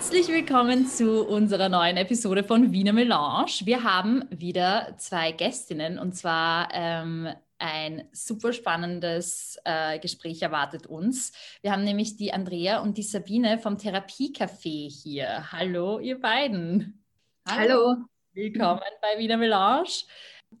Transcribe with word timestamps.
Herzlich 0.00 0.28
willkommen 0.28 0.86
zu 0.86 1.26
unserer 1.26 1.68
neuen 1.68 1.98
Episode 1.98 2.42
von 2.42 2.72
Wiener 2.72 2.94
Melange. 2.94 3.52
Wir 3.64 3.84
haben 3.84 4.24
wieder 4.30 4.94
zwei 4.96 5.30
Gästinnen 5.30 5.98
und 5.98 6.14
zwar 6.14 6.70
ähm, 6.72 7.28
ein 7.58 8.08
super 8.10 8.54
spannendes 8.54 9.58
äh, 9.66 9.98
Gespräch 9.98 10.40
erwartet 10.40 10.86
uns. 10.86 11.32
Wir 11.60 11.72
haben 11.72 11.84
nämlich 11.84 12.16
die 12.16 12.32
Andrea 12.32 12.80
und 12.80 12.96
die 12.96 13.02
Sabine 13.02 13.58
vom 13.58 13.76
Therapiecafé 13.76 14.90
hier. 14.90 15.52
Hallo, 15.52 15.98
ihr 15.98 16.18
beiden. 16.18 17.04
Hallo. 17.46 17.96
Willkommen 18.32 18.80
bei 19.02 19.18
Wiener 19.18 19.36
Melange. 19.36 20.04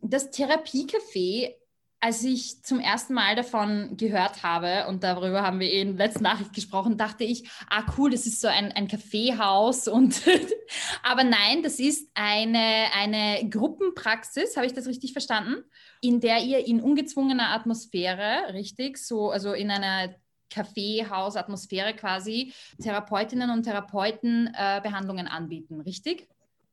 Das 0.02 0.30
Therapiecafé 0.30 1.54
als 2.02 2.24
ich 2.24 2.62
zum 2.62 2.80
ersten 2.80 3.12
Mal 3.12 3.36
davon 3.36 3.96
gehört 3.98 4.42
habe, 4.42 4.86
und 4.88 5.04
darüber 5.04 5.42
haben 5.42 5.60
wir 5.60 5.70
in 5.70 5.98
der 5.98 6.06
letzten 6.06 6.22
Nachricht 6.22 6.54
gesprochen, 6.54 6.96
dachte 6.96 7.24
ich, 7.24 7.48
ah 7.68 7.84
cool, 7.96 8.10
das 8.10 8.26
ist 8.26 8.40
so 8.40 8.48
ein, 8.48 8.72
ein 8.72 8.88
Kaffeehaus. 8.88 9.86
Und 9.86 10.22
aber 11.02 11.24
nein, 11.24 11.62
das 11.62 11.78
ist 11.78 12.10
eine, 12.14 12.86
eine 12.98 13.48
Gruppenpraxis, 13.50 14.56
habe 14.56 14.66
ich 14.66 14.72
das 14.72 14.86
richtig 14.86 15.12
verstanden, 15.12 15.62
in 16.00 16.20
der 16.20 16.38
ihr 16.42 16.66
in 16.66 16.80
ungezwungener 16.80 17.50
Atmosphäre, 17.50 18.54
richtig, 18.54 18.96
so, 18.96 19.30
also 19.30 19.52
in 19.52 19.70
einer 19.70 20.14
Kaffeehausatmosphäre 20.48 21.94
quasi, 21.94 22.54
Therapeutinnen 22.82 23.50
und 23.50 23.64
Therapeuten 23.64 24.50
äh, 24.56 24.80
Behandlungen 24.82 25.28
anbieten, 25.28 25.80
richtig? 25.82 26.28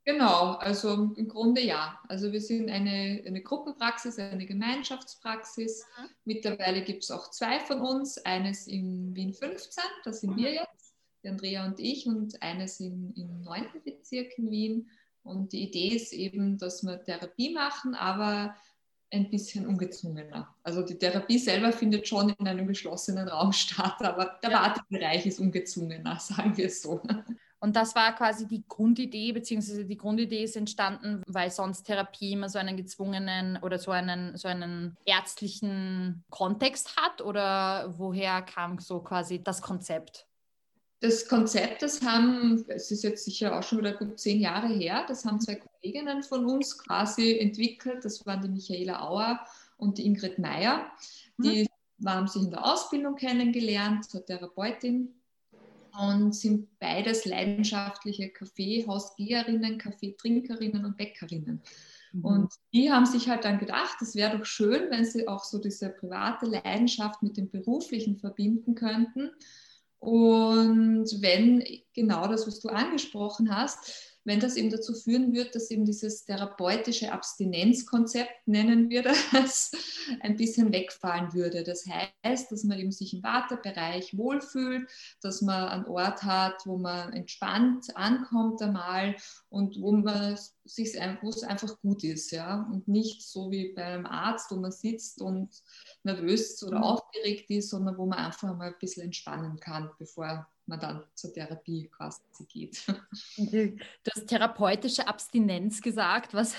Genau, 0.07 0.53
also 0.53 1.11
im 1.17 1.27
Grunde 1.27 1.59
ja. 1.59 1.99
Also 2.07 2.31
wir 2.31 2.39
sind 2.39 2.69
eine, 2.69 3.21
eine 3.27 3.41
Gruppenpraxis, 3.41 4.17
eine 4.17 4.45
Gemeinschaftspraxis. 4.45 5.85
Mhm. 5.99 6.09
Mittlerweile 6.23 6.81
gibt 6.81 7.03
es 7.03 7.11
auch 7.11 7.29
zwei 7.29 7.59
von 7.59 7.81
uns. 7.81 8.17
Eines 8.19 8.67
in 8.67 9.13
Wien 9.13 9.33
15, 9.33 9.83
da 10.05 10.13
sind 10.13 10.31
mhm. 10.31 10.37
wir 10.37 10.53
jetzt, 10.53 10.93
die 11.23 11.27
Andrea 11.27 11.65
und 11.65 11.81
ich, 11.81 12.07
und 12.07 12.41
eines 12.41 12.79
in, 12.79 13.13
im 13.15 13.41
9. 13.41 13.65
Bezirk 13.83 14.37
in 14.37 14.49
Wien. 14.49 14.89
Und 15.23 15.51
die 15.51 15.67
Idee 15.67 15.89
ist 15.97 16.13
eben, 16.13 16.57
dass 16.57 16.83
wir 16.83 17.03
Therapie 17.03 17.53
machen, 17.53 17.93
aber 17.93 18.55
ein 19.11 19.29
bisschen 19.29 19.67
ungezwungener. 19.67 20.55
Also 20.63 20.83
die 20.83 20.97
Therapie 20.97 21.37
selber 21.37 21.73
findet 21.73 22.07
schon 22.07 22.29
in 22.29 22.47
einem 22.47 22.65
geschlossenen 22.65 23.27
Raum 23.27 23.51
statt, 23.51 23.97
aber 23.99 24.39
der 24.41 24.51
ja. 24.51 24.61
Wartebereich 24.61 25.25
ist 25.25 25.41
ungezwungener, 25.41 26.17
sagen 26.21 26.55
wir 26.55 26.67
es 26.67 26.81
so. 26.81 27.01
Und 27.59 27.75
das 27.75 27.95
war 27.95 28.13
quasi 28.15 28.47
die 28.47 28.63
Grundidee, 28.67 29.31
beziehungsweise 29.31 29.85
die 29.85 29.97
Grundidee 29.97 30.43
ist 30.43 30.55
entstanden, 30.55 31.23
weil 31.25 31.49
sonst 31.49 31.83
Therapie 31.83 32.33
immer 32.33 32.49
so 32.49 32.59
einen 32.59 32.77
gezwungenen 32.77 33.57
oder 33.63 33.79
so 33.79 33.91
einen, 33.91 34.37
so 34.37 34.47
einen 34.47 34.95
ärztlichen 35.05 36.23
Kontext 36.29 36.95
hat 36.97 37.21
oder 37.21 37.93
woher 37.97 38.43
kam 38.43 38.77
so 38.79 38.99
quasi 38.99 39.43
das 39.43 39.61
Konzept? 39.61 40.27
Das 40.99 41.27
Konzept, 41.27 41.83
das 41.83 42.01
haben, 42.01 42.65
es 42.69 42.89
ist 42.89 43.03
jetzt 43.03 43.25
sicher 43.25 43.57
auch 43.57 43.63
schon 43.63 43.79
wieder 43.79 43.93
gut 43.93 44.19
zehn 44.19 44.39
Jahre 44.39 44.67
her, 44.67 45.05
das 45.07 45.25
haben 45.25 45.39
zwei 45.39 45.55
Kolleginnen 45.55 46.23
von 46.23 46.45
uns 46.45 46.77
quasi 46.77 47.37
entwickelt. 47.37 48.03
Das 48.03 48.25
waren 48.25 48.41
die 48.41 48.49
Michaela 48.49 49.01
Auer 49.01 49.39
und 49.77 49.99
die 49.99 50.05
Ingrid 50.07 50.39
Meyer. 50.39 50.91
Die 51.37 51.67
mhm. 51.99 52.09
haben 52.09 52.27
sich 52.27 52.41
in 52.41 52.49
der 52.49 52.65
Ausbildung 52.65 53.15
kennengelernt 53.15 54.09
zur 54.09 54.25
Therapeutin 54.25 55.13
und 55.97 56.35
sind 56.35 56.79
beides 56.79 57.25
leidenschaftliche 57.25 58.29
Kaffeehausgeherinnen, 58.29 59.77
Kaffeetrinkerinnen 59.77 60.85
und 60.85 60.97
Bäckerinnen. 60.97 61.61
Mhm. 62.13 62.25
Und 62.25 62.53
die 62.73 62.91
haben 62.91 63.05
sich 63.05 63.29
halt 63.29 63.45
dann 63.45 63.59
gedacht, 63.59 64.01
es 64.01 64.15
wäre 64.15 64.37
doch 64.37 64.45
schön, 64.45 64.89
wenn 64.89 65.05
sie 65.05 65.27
auch 65.27 65.43
so 65.43 65.59
diese 65.59 65.89
private 65.89 66.45
Leidenschaft 66.45 67.23
mit 67.23 67.37
dem 67.37 67.49
beruflichen 67.49 68.17
verbinden 68.17 68.75
könnten. 68.75 69.31
Und 69.99 71.21
wenn 71.21 71.63
genau 71.93 72.27
das, 72.27 72.45
was 72.45 72.59
du 72.59 72.69
angesprochen 72.69 73.55
hast, 73.55 74.16
wenn 74.27 74.41
das 74.41 74.57
eben 74.57 74.69
dazu 74.69 74.93
führen 74.93 75.33
wird, 75.33 75.55
dass 75.55 75.71
eben 75.71 75.85
dieses 75.85 76.25
therapeutische 76.25 77.13
Abstinenzkonzept, 77.13 78.45
nennen 78.45 78.89
wir 78.89 79.01
das, 79.01 79.71
ein 80.19 80.35
bisschen 80.35 80.73
wegfallen 80.73 81.33
würde. 81.33 81.63
Das 81.63 81.85
heißt, 81.87 82.51
dass 82.51 82.65
man 82.65 82.77
eben 82.77 82.91
sich 82.91 83.13
im 83.13 83.23
Wartebereich 83.23 84.17
wohlfühlt, 84.17 84.89
dass 85.21 85.41
man 85.41 85.69
einen 85.69 85.85
Ort 85.85 86.23
hat, 86.23 86.65
wo 86.65 86.77
man 86.77 87.13
entspannt 87.13 87.95
ankommt 87.95 88.61
einmal 88.61 89.15
und 89.47 89.81
wo 89.81 89.93
man 89.93 90.37
sich 90.65 90.95
wo 91.21 91.29
es 91.29 91.43
einfach 91.43 91.79
gut 91.79 92.03
ist, 92.03 92.31
ja, 92.31 92.67
und 92.69 92.85
nicht 92.89 93.25
so 93.25 93.49
wie 93.49 93.71
beim 93.71 94.05
Arzt, 94.05 94.51
wo 94.51 94.57
man 94.57 94.73
sitzt 94.73 95.21
und 95.21 95.63
nervös 96.03 96.61
oder 96.63 96.79
mhm. 96.79 96.83
aufgeregt 96.83 97.49
ist, 97.49 97.69
sondern 97.69 97.97
wo 97.97 98.05
man 98.05 98.19
einfach 98.19 98.53
mal 98.57 98.67
ein 98.67 98.75
bisschen 98.77 99.03
entspannen 99.03 99.57
kann, 99.61 99.89
bevor 99.97 100.49
man 100.67 100.79
dann 100.79 101.03
zur 101.13 101.33
Therapie 101.33 101.89
quasi 101.89 102.21
geht. 102.47 102.83
Du 103.37 104.11
hast 104.13 104.27
therapeutische 104.27 105.07
Abstinenz 105.07 105.81
gesagt. 105.81 106.33
Was, 106.33 106.55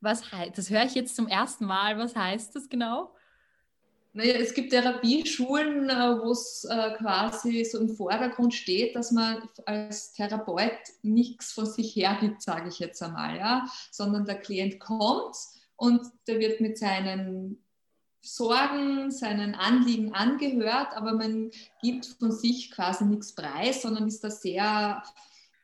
was 0.00 0.22
das 0.54 0.70
höre 0.70 0.84
ich 0.84 0.94
jetzt 0.94 1.16
zum 1.16 1.28
ersten 1.28 1.64
Mal. 1.64 1.98
Was 1.98 2.16
heißt 2.16 2.54
das 2.54 2.68
genau? 2.68 3.14
Naja, 4.16 4.34
es 4.34 4.54
gibt 4.54 4.70
Therapieschulen, 4.70 5.90
äh, 5.90 6.22
wo 6.22 6.30
es 6.30 6.64
äh, 6.70 6.92
quasi 6.98 7.64
so 7.64 7.80
im 7.80 7.88
Vordergrund 7.88 8.54
steht, 8.54 8.94
dass 8.94 9.10
man 9.10 9.48
als 9.66 10.12
Therapeut 10.12 10.78
nichts 11.02 11.50
von 11.50 11.66
sich 11.66 11.96
hergibt, 11.96 12.40
sage 12.40 12.68
ich 12.68 12.78
jetzt 12.78 13.02
einmal, 13.02 13.36
ja, 13.36 13.66
sondern 13.90 14.24
der 14.24 14.40
Klient 14.40 14.78
kommt 14.78 15.34
und 15.74 16.00
der 16.28 16.38
wird 16.38 16.60
mit 16.60 16.78
seinen 16.78 17.63
Sorgen, 18.24 19.10
seinen 19.10 19.54
Anliegen 19.54 20.14
angehört, 20.14 20.88
aber 20.94 21.12
man 21.12 21.50
gibt 21.82 22.06
von 22.06 22.32
sich 22.32 22.70
quasi 22.70 23.04
nichts 23.04 23.34
preis, 23.34 23.82
sondern 23.82 24.08
ist 24.08 24.24
da 24.24 24.30
sehr, 24.30 25.02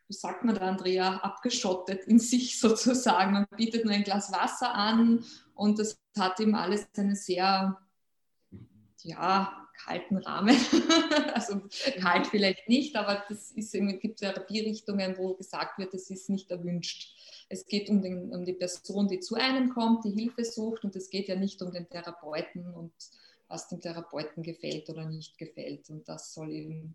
wie 0.09 0.15
sagt 0.15 0.45
man 0.45 0.55
da, 0.55 0.69
Andrea, 0.69 1.17
abgeschottet 1.17 2.05
in 2.05 2.19
sich 2.21 2.61
sozusagen. 2.61 3.33
Man 3.33 3.47
bietet 3.57 3.85
nur 3.85 3.95
ein 3.95 4.05
Glas 4.05 4.31
Wasser 4.31 4.75
an 4.75 5.25
und 5.55 5.79
das 5.79 5.99
hat 6.19 6.39
ihm 6.41 6.55
alles 6.55 6.87
eine 6.97 7.17
sehr, 7.17 7.79
ja, 9.03 9.57
kalten 9.85 10.19
Rahmen. 10.19 10.57
also 11.35 11.63
kalt 12.01 12.27
vielleicht 12.27 12.69
nicht, 12.69 12.97
aber 12.97 13.25
das 13.29 13.51
ist, 13.53 13.75
es 13.75 14.01
gibt 14.01 14.21
Therapierichtungen, 14.21 15.17
wo 15.17 15.35
gesagt 15.35 15.79
wird, 15.79 15.95
das 15.95 16.11
ist 16.11 16.29
nicht 16.29 16.51
erwünscht. 16.51 17.17
Es 17.53 17.67
geht 17.67 17.91
um, 17.91 18.01
den, 18.01 18.33
um 18.33 18.45
die 18.45 18.53
Person, 18.53 19.09
die 19.09 19.19
zu 19.19 19.35
einem 19.35 19.71
kommt, 19.71 20.05
die 20.05 20.13
Hilfe 20.13 20.45
sucht 20.45 20.85
und 20.85 20.95
es 20.95 21.11
geht 21.11 21.29
ja 21.29 21.35
nicht 21.35 21.61
um 21.61 21.73
den 21.73 21.89
Therapeuten 21.89 22.73
und 22.73 22.93
was 23.49 23.69
dem 23.69 23.81
Therapeuten 23.81 24.45
gefällt 24.45 24.89
oder 24.89 25.05
nicht 25.05 25.37
gefällt. 25.37 25.91
Und 25.91 26.09
das 26.09 26.33
soll 26.33 26.53
eben 26.53 26.95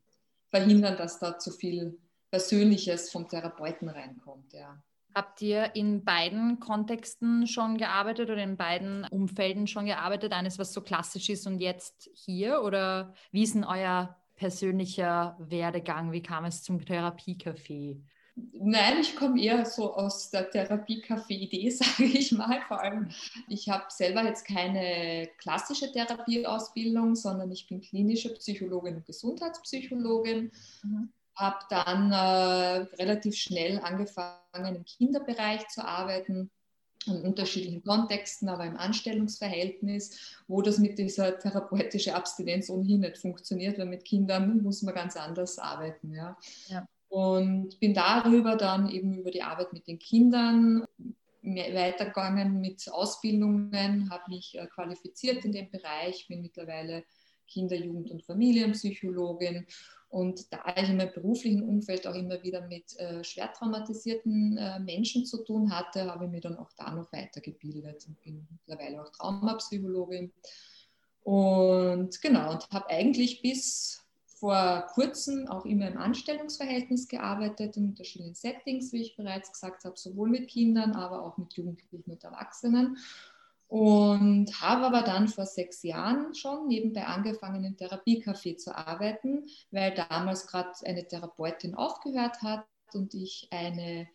verhindern, 0.49 0.95
dass 0.97 1.19
da 1.19 1.37
zu 1.37 1.51
viel 1.51 1.99
Persönliches 2.31 3.11
vom 3.11 3.27
Therapeuten 3.27 3.89
reinkommt. 3.89 4.53
Ja. 4.53 4.81
Habt 5.13 5.41
ihr 5.41 5.75
in 5.75 6.05
beiden 6.05 6.59
Kontexten 6.61 7.47
schon 7.47 7.77
gearbeitet 7.77 8.29
oder 8.29 8.43
in 8.43 8.55
beiden 8.55 9.05
Umfelden 9.11 9.67
schon 9.67 9.85
gearbeitet? 9.85 10.31
Eines, 10.31 10.57
was 10.57 10.71
so 10.73 10.81
klassisch 10.81 11.29
ist 11.29 11.47
und 11.47 11.59
jetzt 11.59 12.09
hier? 12.13 12.61
Oder 12.61 13.13
wie 13.31 13.43
ist 13.43 13.55
denn 13.55 13.65
euer 13.65 14.17
persönlicher 14.35 15.37
Werdegang? 15.39 16.11
Wie 16.13 16.21
kam 16.21 16.45
es 16.45 16.63
zum 16.63 16.79
Therapiecafé? 16.79 18.01
Nein, 18.37 18.99
ich 18.99 19.15
komme 19.15 19.41
eher 19.41 19.65
so 19.65 19.93
aus 19.93 20.29
der 20.29 20.49
Therapie-Café-Idee, 20.49 21.69
sage 21.71 22.03
ich 22.03 22.33
mal. 22.33 22.61
Vor 22.67 22.81
allem, 22.81 23.09
ich 23.47 23.69
habe 23.69 23.85
selber 23.89 24.23
jetzt 24.23 24.45
keine 24.45 25.29
klassische 25.37 25.91
Therapieausbildung, 25.91 27.15
sondern 27.15 27.51
ich 27.51 27.67
bin 27.67 27.79
klinische 27.81 28.33
Psychologin 28.33 28.97
und 28.97 29.05
Gesundheitspsychologin. 29.05 30.51
Mhm. 30.83 31.09
Habe 31.35 31.59
dann 31.69 32.11
äh, 32.11 32.95
relativ 32.95 33.35
schnell 33.35 33.79
angefangen, 33.79 34.75
im 34.75 34.85
Kinderbereich 34.85 35.67
zu 35.69 35.85
arbeiten, 35.85 36.49
in 37.05 37.21
unterschiedlichen 37.21 37.83
Kontexten, 37.83 38.49
aber 38.49 38.65
im 38.65 38.77
Anstellungsverhältnis, 38.77 40.35
wo 40.47 40.61
das 40.61 40.77
mit 40.79 40.97
dieser 40.97 41.37
therapeutischen 41.37 42.13
Abstinenz 42.13 42.69
ohnehin 42.69 43.01
nicht 43.01 43.17
funktioniert, 43.17 43.77
weil 43.77 43.85
mit 43.85 44.03
Kindern 44.03 44.61
muss 44.61 44.81
man 44.81 44.95
ganz 44.95 45.15
anders 45.15 45.59
arbeiten. 45.59 46.13
Ja. 46.13 46.37
ja. 46.67 46.85
Und 47.15 47.79
bin 47.79 47.93
darüber 47.93 48.57
dann 48.57 48.89
eben 48.89 49.13
über 49.13 49.31
die 49.31 49.41
Arbeit 49.41 49.71
mit 49.71 49.87
den 49.87 49.99
Kindern 49.99 50.85
weitergegangen 51.41 52.59
mit 52.59 52.91
Ausbildungen, 52.91 54.09
habe 54.09 54.23
mich 54.27 54.57
äh, 54.57 54.67
qualifiziert 54.67 55.45
in 55.45 55.53
dem 55.53 55.71
Bereich, 55.71 56.27
bin 56.27 56.41
mittlerweile 56.41 57.05
Kinder-, 57.47 57.77
Jugend- 57.77 58.11
und 58.11 58.25
Familienpsychologin. 58.25 59.65
Und 60.09 60.51
da 60.51 60.65
ich 60.75 60.89
in 60.89 60.97
meinem 60.97 61.13
beruflichen 61.13 61.63
Umfeld 61.63 62.05
auch 62.05 62.15
immer 62.15 62.43
wieder 62.43 62.67
mit 62.67 62.99
äh, 62.99 63.23
schwer 63.23 63.53
traumatisierten 63.53 64.57
äh, 64.57 64.79
Menschen 64.81 65.25
zu 65.25 65.41
tun 65.45 65.73
hatte, 65.73 66.11
habe 66.11 66.25
ich 66.25 66.31
mich 66.31 66.41
dann 66.41 66.57
auch 66.57 66.73
da 66.75 66.91
noch 66.91 67.13
weitergebildet 67.13 68.07
und 68.09 68.21
bin 68.23 68.45
mittlerweile 68.51 69.01
auch 69.01 69.09
Traumapsychologin. 69.13 70.33
Und 71.23 72.21
genau, 72.21 72.51
und 72.51 72.69
habe 72.71 72.89
eigentlich 72.89 73.41
bis 73.41 74.04
vor 74.45 74.85
kurzem 74.93 75.47
auch 75.47 75.65
immer 75.65 75.87
im 75.87 75.97
Anstellungsverhältnis 75.97 77.07
gearbeitet, 77.07 77.77
in 77.77 77.85
unterschiedlichen 77.85 78.35
Settings, 78.35 78.93
wie 78.93 79.01
ich 79.01 79.15
bereits 79.15 79.51
gesagt 79.51 79.85
habe, 79.85 79.97
sowohl 79.97 80.29
mit 80.29 80.49
Kindern, 80.49 80.91
aber 80.93 81.23
auch 81.23 81.37
mit 81.39 81.53
Jugendlichen 81.53 82.11
und 82.11 82.23
Erwachsenen. 82.23 82.97
und 83.67 84.61
habe 84.61 84.85
aber 84.85 85.01
dann 85.01 85.27
vor 85.27 85.47
sechs 85.47 85.81
Jahren 85.81 86.35
schon 86.35 86.67
nebenbei 86.67 87.05
angefangen, 87.05 87.63
im 87.63 87.75
Therapiecafé 87.75 88.57
zu 88.57 88.77
arbeiten, 88.77 89.47
weil 89.71 89.95
damals 89.95 90.45
gerade 90.45 90.69
eine 90.85 91.07
Therapeutin 91.07 91.73
aufgehört 91.73 92.43
hat 92.43 92.67
und 92.93 93.15
ich 93.15 93.47
eine 93.49 94.07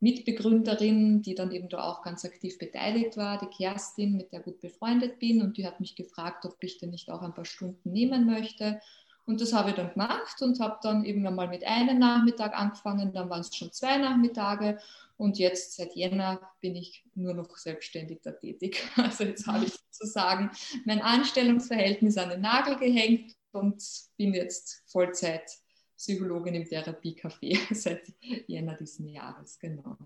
Mitbegründerin, 0.00 1.22
die 1.22 1.34
dann 1.34 1.50
eben 1.52 1.70
da 1.70 1.82
auch 1.82 2.02
ganz 2.02 2.24
aktiv 2.26 2.58
beteiligt 2.58 3.16
war, 3.16 3.38
die 3.38 3.46
Kerstin, 3.46 4.16
mit 4.16 4.32
der 4.32 4.40
gut 4.40 4.60
befreundet 4.60 5.18
bin 5.18 5.40
und 5.40 5.56
die 5.56 5.66
hat 5.66 5.80
mich 5.80 5.96
gefragt, 5.96 6.44
ob 6.44 6.62
ich 6.62 6.78
denn 6.78 6.90
nicht 6.90 7.10
auch 7.10 7.22
ein 7.22 7.34
paar 7.34 7.46
Stunden 7.46 7.90
nehmen 7.90 8.26
möchte. 8.26 8.78
Und 9.28 9.42
das 9.42 9.52
habe 9.52 9.68
ich 9.68 9.76
dann 9.76 9.92
gemacht 9.92 10.40
und 10.40 10.58
habe 10.58 10.78
dann 10.80 11.04
eben 11.04 11.26
einmal 11.26 11.48
mit 11.48 11.62
einem 11.62 11.98
Nachmittag 11.98 12.58
angefangen, 12.58 13.12
dann 13.12 13.28
waren 13.28 13.42
es 13.42 13.54
schon 13.54 13.70
zwei 13.70 13.98
Nachmittage 13.98 14.78
und 15.18 15.36
jetzt 15.36 15.76
seit 15.76 15.94
Jänner 15.94 16.40
bin 16.62 16.74
ich 16.74 17.04
nur 17.14 17.34
noch 17.34 17.54
selbstständig 17.58 18.20
da 18.22 18.32
tätig. 18.32 18.82
Also 18.96 19.24
jetzt 19.24 19.46
habe 19.46 19.66
ich 19.66 19.74
sozusagen 19.90 20.50
mein 20.86 21.02
Anstellungsverhältnis 21.02 22.16
an 22.16 22.30
den 22.30 22.40
Nagel 22.40 22.76
gehängt 22.76 23.36
und 23.52 23.84
bin 24.16 24.32
jetzt 24.32 24.82
Vollzeit 24.86 25.44
Psychologin 25.98 26.54
im 26.54 26.64
Therapiecafé 26.64 27.58
seit 27.74 28.10
Jänner 28.46 28.76
diesen 28.76 29.08
Jahres, 29.08 29.58
genau. 29.58 29.98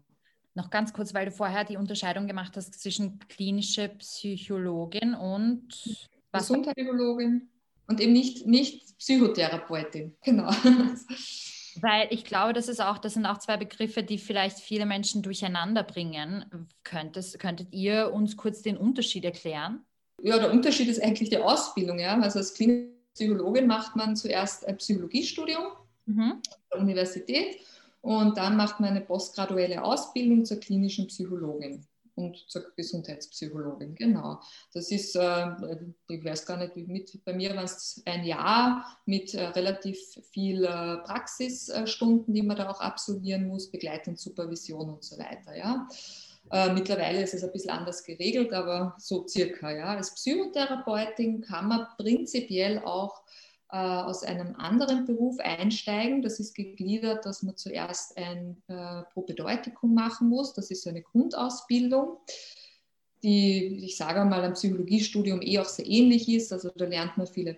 Noch 0.55 0.69
ganz 0.69 0.93
kurz, 0.93 1.15
weil 1.15 1.27
du 1.27 1.31
vorher 1.31 1.63
die 1.63 1.77
Unterscheidung 1.77 2.27
gemacht 2.27 2.57
hast 2.57 2.75
zwischen 2.75 3.21
klinische 3.29 3.89
Psychologin 3.89 5.15
und 5.15 6.09
Gesundheitspsychologin 6.33 7.49
und 7.87 8.01
eben 8.01 8.13
nicht, 8.13 8.47
nicht 8.47 8.99
Psychotherapeutin, 8.99 10.15
genau. 10.25 10.51
Weil 11.81 12.09
ich 12.11 12.25
glaube, 12.25 12.53
das 12.53 12.69
ist 12.69 12.81
auch, 12.81 12.99
das 12.99 13.15
sind 13.15 13.27
auch 13.27 13.39
zwei 13.39 13.57
Begriffe, 13.57 14.03
die 14.03 14.19
vielleicht 14.19 14.59
viele 14.59 14.87
Menschen 14.87 15.23
durcheinander 15.23 15.83
bringen. 15.83 16.45
Könntest, 16.85 17.39
könntet 17.39 17.73
ihr 17.73 18.13
uns 18.13 18.37
kurz 18.37 18.63
den 18.63 18.77
Unterschied 18.77 19.25
erklären? 19.25 19.85
Ja, 20.21 20.39
der 20.39 20.53
Unterschied 20.53 20.89
ist 20.89 21.03
eigentlich 21.03 21.31
die 21.31 21.39
Ausbildung. 21.39 21.99
Ja? 21.99 22.21
Also 22.21 22.39
als 22.39 22.55
klinische 22.55 22.93
Psychologin 23.15 23.67
macht 23.67 23.97
man 23.97 24.17
zuerst 24.17 24.67
ein 24.67 24.77
Psychologiestudium 24.77 25.65
mhm. 26.07 26.41
der 26.73 26.81
Universität 26.81 27.59
und 28.03 28.37
dann 28.37 28.57
macht 28.57 28.81
man 28.81 28.91
eine 28.91 29.01
postgraduelle 29.01 29.83
Ausbildung 29.83 30.45
zur 30.45 30.59
klinischen 30.61 31.07
Psychologin 31.07 31.87
und 32.15 32.45
zur 32.49 32.65
Gesundheitspsychologin. 32.77 33.95
Genau. 33.95 34.41
Das 34.73 34.91
ist, 34.91 35.17
äh, 35.17 35.47
ich 36.09 36.25
weiß 36.25 36.47
gar 36.47 36.59
nicht, 36.59 36.77
mit, 36.77 37.25
bei 37.25 37.33
mir 37.33 37.55
war 37.57 37.65
es 37.65 38.03
ein 38.05 38.25
Jahr 38.25 38.99
mit 39.07 39.35
äh, 39.35 39.45
relativ 39.47 39.99
viel 40.31 40.65
äh, 40.65 40.99
Praxisstunden, 40.99 42.35
die 42.35 42.43
man 42.43 42.57
da 42.57 42.69
auch 42.69 42.81
absolvieren 42.81 43.47
muss, 43.47 43.71
Begleitung, 43.71 44.17
Supervision 44.17 44.91
und 44.91 45.05
so 45.05 45.19
weiter. 45.19 45.57
Ja. 45.57 45.89
Äh, 46.51 46.73
mittlerweile 46.73 47.23
ist 47.23 47.35
es 47.35 47.45
ein 47.45 47.53
bisschen 47.53 47.71
anders 47.71 48.05
geregelt, 48.05 48.53
aber 48.53 48.95
so 48.99 49.27
circa. 49.27 49.71
Ja. 49.71 49.97
Als 49.97 50.15
Psychotherapeutin 50.15 51.41
kann 51.41 51.69
man 51.69 51.87
prinzipiell 51.97 52.81
auch 52.81 53.23
äh, 53.73 53.77
aus 53.77 54.23
einem 54.23 54.55
anderen 54.57 55.07
Beruf 55.07 55.39
einsteigen. 55.41 56.21
Das 56.21 56.39
ist 56.39 56.55
gegliedert, 56.55 57.25
dass 57.25 57.43
man 57.43 57.57
zuerst 57.57 58.19
ein 58.19 58.63
äh, 58.69 59.03
Propedeutikum 59.15 59.95
machen 59.95 60.29
muss. 60.29 60.53
Das 60.53 60.71
ist 60.71 60.87
eine 60.87 61.01
Grundausbildung, 61.01 62.19
die, 63.23 63.83
ich 63.83 63.97
sage 63.97 64.25
mal, 64.27 64.45
am 64.45 64.53
Psychologiestudium 64.53 65.41
eh 65.41 65.59
auch 65.59 65.69
sehr 65.69 65.87
ähnlich 65.87 66.29
ist. 66.29 66.53
Also 66.53 66.71
da 66.77 66.85
lernt 66.85 67.17
man 67.17 67.27
viele 67.27 67.57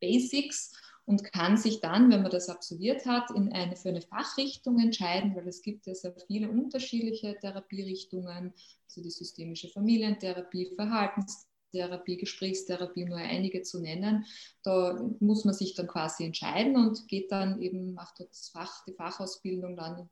Basics 0.00 0.72
und 1.06 1.24
kann 1.24 1.56
sich 1.56 1.80
dann, 1.80 2.08
wenn 2.12 2.22
man 2.22 2.30
das 2.30 2.48
absolviert 2.48 3.04
hat, 3.06 3.32
in 3.32 3.52
eine, 3.52 3.74
für 3.74 3.88
eine 3.88 4.02
Fachrichtung 4.02 4.78
entscheiden, 4.78 5.34
weil 5.34 5.48
es 5.48 5.62
gibt 5.62 5.86
ja 5.88 5.94
sehr 5.94 6.14
viele 6.28 6.50
unterschiedliche 6.50 7.36
Therapierichtungen, 7.40 8.52
also 8.86 9.02
die 9.02 9.10
systemische 9.10 9.68
Familientherapie, 9.70 10.70
Verhaltenstherapie, 10.76 11.47
Therapie, 11.70 12.16
Gesprächstherapie, 12.16 13.04
nur 13.04 13.18
einige 13.18 13.62
zu 13.62 13.80
nennen. 13.80 14.24
Da 14.62 15.00
muss 15.20 15.44
man 15.44 15.54
sich 15.54 15.74
dann 15.74 15.86
quasi 15.86 16.24
entscheiden 16.24 16.76
und 16.76 17.08
geht 17.08 17.32
dann 17.32 17.60
eben, 17.60 17.94
macht 17.94 18.20
das 18.20 18.48
Fach, 18.48 18.84
die 18.84 18.92
Fachausbildung 18.92 19.76
dann 19.76 20.08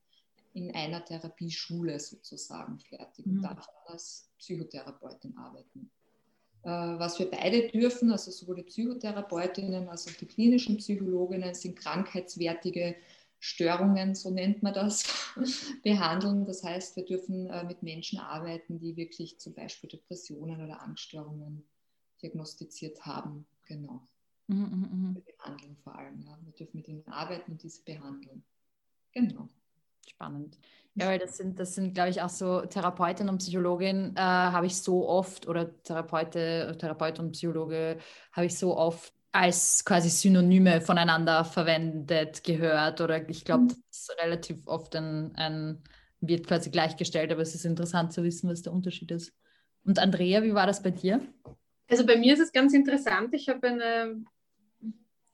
in 0.55 0.75
einer 0.75 1.05
Therapieschule 1.05 2.00
sozusagen 2.00 2.79
fertig 2.79 3.26
und 3.26 3.35
mhm. 3.35 3.43
darf 3.43 3.67
dann 3.67 3.93
als 3.93 4.31
Psychotherapeutin 4.38 5.37
arbeiten. 5.37 5.91
Äh, 6.62 6.99
was 6.99 7.19
wir 7.19 7.31
beide 7.31 7.69
dürfen, 7.69 8.11
also 8.11 8.31
sowohl 8.31 8.56
die 8.56 8.62
Psychotherapeutinnen 8.62 9.88
als 9.88 10.08
auch 10.08 10.14
die 10.14 10.26
klinischen 10.26 10.79
Psychologinnen, 10.79 11.55
sind 11.55 11.76
krankheitswertige 11.76 12.97
Störungen, 13.38 14.15
so 14.15 14.31
nennt 14.31 14.62
man 14.62 14.75
das, 14.75 15.05
behandeln. 15.83 16.47
Das 16.47 16.65
heißt, 16.65 16.97
wir 16.97 17.05
dürfen 17.05 17.49
äh, 17.50 17.65
mit 17.65 17.83
Menschen 17.83 18.19
arbeiten, 18.19 18.79
die 18.79 18.97
wirklich 18.97 19.38
zum 19.38 19.55
Beispiel 19.55 19.91
Depressionen 19.91 20.62
oder 20.62 20.83
Angststörungen 20.83 21.65
diagnostiziert 22.23 23.05
haben. 23.05 23.47
Genau. 23.67 24.06
Mhm, 24.49 24.59
mhm, 24.59 24.88
mhm. 24.91 25.23
behandeln 25.25 25.77
vor 25.83 25.97
allem. 25.97 26.23
Ja. 26.23 26.38
Wir 26.43 26.53
dürfen 26.53 26.77
mit 26.77 26.88
ihnen 26.88 27.06
arbeiten 27.09 27.53
und 27.53 27.62
diese 27.62 27.83
behandeln. 27.83 28.44
Genau. 29.12 29.49
Spannend. 30.09 30.56
Ja, 30.94 31.06
weil 31.06 31.19
das 31.19 31.37
sind, 31.37 31.59
das 31.59 31.75
sind, 31.75 31.94
glaube 31.94 32.11
ich, 32.11 32.23
auch 32.23 32.29
so 32.29 32.62
Therapeutin 32.62 33.29
und 33.29 33.39
Psychologin 33.39 34.15
äh, 34.17 34.21
habe 34.21 34.67
ich 34.67 34.81
so 34.81 35.09
oft 35.09 35.47
oder 35.49 35.82
Therapeute, 35.82 36.77
Therapeut 36.79 37.19
und 37.19 37.32
Psychologe 37.32 37.99
habe 38.32 38.47
ich 38.47 38.56
so 38.56 38.77
oft 38.77 39.12
als 39.37 39.85
quasi 39.85 40.09
Synonyme 40.09 40.81
voneinander 40.81 41.44
verwendet 41.44 42.43
gehört 42.43 43.03
oder 43.03 43.29
ich 43.29 43.44
glaube, 43.44 43.65
mhm. 43.65 43.69
das 43.69 43.79
ist 43.91 44.17
relativ 44.19 44.67
oft 44.67 44.97
ein, 44.97 45.35
ein, 45.37 45.83
wird 46.21 46.47
quasi 46.47 46.71
gleichgestellt, 46.71 47.31
aber 47.31 47.43
es 47.43 47.55
ist 47.55 47.67
interessant 47.67 48.15
zu 48.15 48.23
wissen, 48.23 48.49
was 48.49 48.62
der 48.62 48.73
Unterschied 48.73 49.11
ist. 49.11 49.35
Und 49.85 49.99
Andrea, 49.99 50.43
wie 50.43 50.55
war 50.55 50.67
das 50.67 50.83
bei 50.83 50.91
dir? 50.91 51.21
Also 51.88 52.06
bei 52.06 52.17
mir 52.17 52.33
ist 52.33 52.41
es 52.41 52.50
ganz 52.50 52.73
interessant. 52.73 53.35
Ich 53.35 53.49
habe 53.49 53.69
eine, 53.69 54.25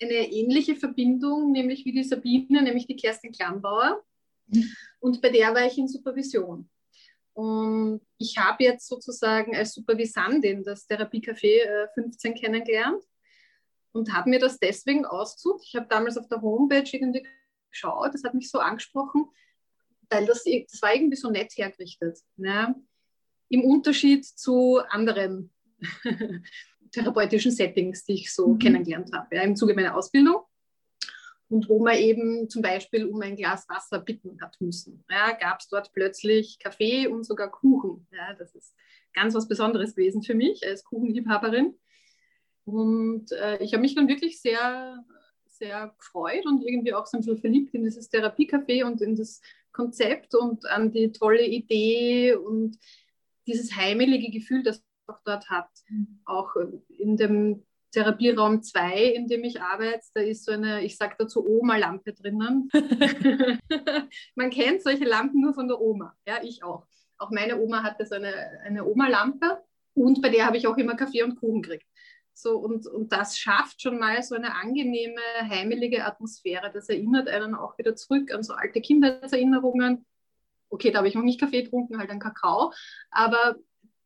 eine 0.01 0.33
ähnliche 0.33 0.75
Verbindung, 0.75 1.53
nämlich 1.53 1.85
wie 1.85 1.93
die 1.93 2.05
Sabine, 2.05 2.61
nämlich 2.61 2.87
die 2.87 2.97
Kerstin 2.97 3.33
Klambauer. 3.33 4.03
Mhm. 4.49 4.69
Und 4.99 5.23
bei 5.23 5.31
der 5.31 5.55
war 5.55 5.65
ich 5.65 5.79
in 5.79 5.87
Supervision. 5.87 6.69
Und 7.35 8.03
ich 8.19 8.37
habe 8.37 8.65
jetzt 8.65 8.89
sozusagen 8.89 9.55
als 9.57 9.73
Supervisandin 9.73 10.65
das 10.65 10.87
Therapiecafé 10.89 11.89
15 11.95 12.33
äh, 12.33 12.35
kennengelernt 12.35 13.03
und 13.93 14.13
habe 14.13 14.31
mir 14.31 14.39
das 14.39 14.59
deswegen 14.59 15.05
ausgesucht. 15.05 15.63
Ich 15.67 15.77
habe 15.77 15.87
damals 15.89 16.17
auf 16.17 16.29
der 16.29 16.41
Homepage 16.41 16.89
irgendwie 16.91 17.27
geschaut, 17.71 18.15
das 18.15 18.25
hat 18.25 18.35
mich 18.35 18.51
so 18.51 18.59
angesprochen, 18.59 19.27
weil 20.11 20.27
das, 20.27 20.45
das 20.45 20.83
war 20.83 20.95
irgendwie 20.95 21.17
so 21.17 21.31
nett 21.31 21.53
hergerichtet. 21.57 22.19
Ne? 22.37 22.75
Im 23.49 23.65
Unterschied 23.65 24.25
zu 24.25 24.81
anderen 24.89 25.53
therapeutischen 26.93 27.51
Settings, 27.51 28.05
die 28.05 28.15
ich 28.15 28.35
so 28.35 28.49
mhm. 28.49 28.59
kennengelernt 28.59 29.11
habe, 29.13 29.35
ja, 29.35 29.43
im 29.43 29.57
Zuge 29.57 29.75
meiner 29.75 29.97
Ausbildung. 29.97 30.43
Und 31.49 31.69
wo 31.69 31.85
man 31.85 31.97
eben 31.97 32.49
zum 32.49 32.63
Beispiel 32.63 33.05
um 33.05 33.21
ein 33.21 33.37
Glas 33.37 33.69
Wasser 33.69 33.99
bitten 33.99 34.41
hat 34.41 34.59
müssen. 34.61 35.05
Ja, 35.11 35.33
Gab 35.33 35.61
es 35.61 35.69
dort 35.69 35.93
plötzlich 35.93 36.59
Kaffee 36.59 37.09
und 37.09 37.25
sogar 37.25 37.51
Kuchen. 37.51 38.07
Ja, 38.11 38.33
das 38.35 38.55
ist 38.55 38.75
ganz 39.13 39.35
was 39.35 39.49
Besonderes 39.49 39.95
gewesen 39.95 40.23
für 40.23 40.35
mich 40.35 40.67
als 40.67 40.83
Kuchenliebhaberin. 40.83 41.75
Und 42.65 43.33
äh, 43.33 43.63
ich 43.63 43.73
habe 43.73 43.81
mich 43.81 43.95
dann 43.95 44.09
wirklich 44.09 44.41
sehr, 44.41 45.05
sehr 45.47 45.95
gefreut 45.99 46.47
und 46.47 46.65
irgendwie 46.65 46.95
auch 46.95 47.07
so 47.07 47.17
ein 47.17 47.21
bisschen 47.21 47.39
verliebt 47.39 47.75
in 47.75 47.85
dieses 47.85 48.11
Therapiecafé 48.11 48.85
und 48.85 49.01
in 49.01 49.17
das 49.17 49.41
Konzept 49.73 50.35
und 50.35 50.67
an 50.67 50.93
die 50.93 51.13
tolle 51.13 51.47
Idee 51.47 52.35
und 52.35 52.79
dieses 53.47 53.75
heimelige 53.75 54.31
Gefühl, 54.31 54.63
das 54.63 54.83
man 55.07 55.17
auch 55.17 55.21
dort 55.25 55.51
hat. 55.51 55.69
Mhm. 55.89 56.21
Auch 56.25 56.55
in 56.89 57.17
dem 57.17 57.65
Therapieraum 57.93 58.63
2, 58.63 59.05
in 59.05 59.29
dem 59.29 59.45
ich 59.45 59.61
arbeite, 59.61 60.05
da 60.15 60.21
ist 60.23 60.45
so 60.45 60.53
eine, 60.53 60.83
ich 60.83 60.97
sage 60.97 61.15
dazu 61.19 61.47
Oma-Lampe 61.47 62.13
drinnen. 62.13 62.71
Man 64.35 64.51
kennt 64.51 64.83
solche 64.83 65.05
Lampen 65.05 65.41
nur 65.41 65.55
von 65.55 65.69
der 65.69 65.81
Oma, 65.81 66.17
ja, 66.27 66.43
ich 66.43 66.65
auch. 66.65 66.87
Auch 67.19 67.31
meine 67.31 67.61
Oma 67.61 67.85
hatte 67.85 68.05
so 68.05 68.17
eine, 68.17 68.35
eine 68.65 68.85
Oma-Lampe 68.85 69.63
und 69.95 70.21
bei 70.23 70.29
der 70.29 70.47
habe 70.47 70.57
ich 70.57 70.67
auch 70.67 70.77
immer 70.77 70.97
Kaffee 70.97 71.23
und 71.23 71.37
Kuchen 71.37 71.63
gekriegt. 71.63 71.87
So, 72.35 72.59
und, 72.59 72.87
und 72.87 73.13
das 73.13 73.39
schafft 73.39 73.83
schon 73.83 73.99
mal 73.99 74.23
so 74.23 74.35
eine 74.35 74.55
angenehme, 74.55 75.21
heimelige 75.41 76.05
Atmosphäre. 76.05 76.71
Das 76.73 76.89
erinnert 76.89 77.29
einen 77.29 77.55
auch 77.55 77.77
wieder 77.79 77.95
zurück 77.95 78.33
an 78.33 78.43
so 78.43 78.55
alte 78.55 78.81
Kindheitserinnerungen. 78.81 80.07
Okay, 80.71 80.91
da 80.91 80.99
habe 80.99 81.09
ich 81.09 81.15
noch 81.15 81.23
nicht 81.23 81.41
Kaffee 81.41 81.63
getrunken, 81.63 81.99
halt 81.99 82.11
einen 82.11 82.21
Kakao. 82.21 82.73
Aber 83.11 83.57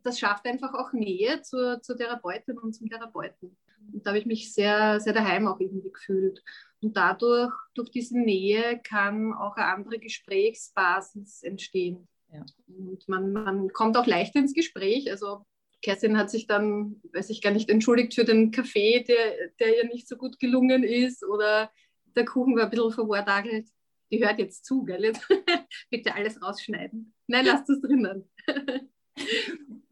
das 0.02 0.18
schafft 0.18 0.47
einfach 0.47 0.75
auch 0.75 0.92
Nähe 0.92 1.42
zur, 1.42 1.80
zur 1.83 1.97
Therapeutin 1.97 2.59
und 2.59 2.73
zum 2.73 2.88
Therapeuten. 2.88 3.56
Und 3.92 4.04
da 4.04 4.11
habe 4.11 4.18
ich 4.18 4.26
mich 4.26 4.52
sehr, 4.52 5.00
sehr 5.00 5.12
daheim 5.12 5.47
auch 5.47 5.61
irgendwie 5.61 5.90
gefühlt. 5.90 6.42
Und 6.80 6.97
dadurch, 6.97 7.52
durch 7.75 7.90
diese 7.90 8.18
Nähe, 8.18 8.80
kann 8.83 9.33
auch 9.33 9.56
eine 9.56 9.66
andere 9.66 9.99
Gesprächsbasis 9.99 11.42
entstehen. 11.42 12.09
Ja. 12.33 12.45
Und 12.66 13.09
man, 13.09 13.33
man 13.33 13.73
kommt 13.73 13.97
auch 13.97 14.06
leichter 14.06 14.40
ins 14.40 14.54
Gespräch. 14.54 15.11
Also 15.11 15.45
Kerstin 15.87 16.19
hat 16.19 16.31
sich 16.31 16.49
dann, 16.49 17.00
weiß 17.12 17.31
ich 17.31 17.40
gar 17.40 17.52
nicht, 17.52 17.71
entschuldigt 17.71 18.12
für 18.12 18.25
den 18.25 18.50
Kaffee, 18.50 19.05
der, 19.05 19.50
der 19.61 19.76
ihr 19.76 19.87
nicht 19.87 20.09
so 20.09 20.16
gut 20.16 20.40
gelungen 20.40 20.83
ist 20.83 21.25
oder 21.25 21.71
der 22.16 22.25
Kuchen 22.25 22.57
war 22.57 22.64
ein 22.64 22.71
bisschen 22.71 22.90
verwortagelt. 22.90 23.69
Die 24.11 24.25
hört 24.25 24.40
jetzt 24.40 24.64
zu, 24.64 24.83
gell? 24.83 25.05
Jetzt 25.05 25.28
bitte 25.90 26.12
alles 26.12 26.43
rausschneiden. 26.43 27.14
Nein, 27.28 27.45
lasst 27.47 27.71
es 27.71 27.81
drinnen. 27.81 28.28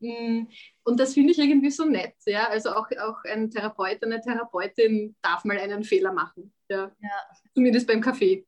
Mm, 0.00 0.48
und 0.82 1.00
das 1.00 1.14
finde 1.14 1.32
ich 1.32 1.38
irgendwie 1.38 1.70
so 1.70 1.86
nett, 1.86 2.12
ja. 2.26 2.46
Also 2.50 2.72
auch, 2.72 2.88
auch 3.00 3.24
ein 3.24 3.50
Therapeut, 3.50 4.02
eine 4.02 4.20
Therapeutin 4.20 5.16
darf 5.22 5.46
mal 5.46 5.56
einen 5.56 5.82
Fehler 5.82 6.12
machen. 6.12 6.52
Ja. 6.68 6.92
ja. 7.00 7.10
Zumindest 7.54 7.86
beim 7.86 8.02
Kaffee. 8.02 8.46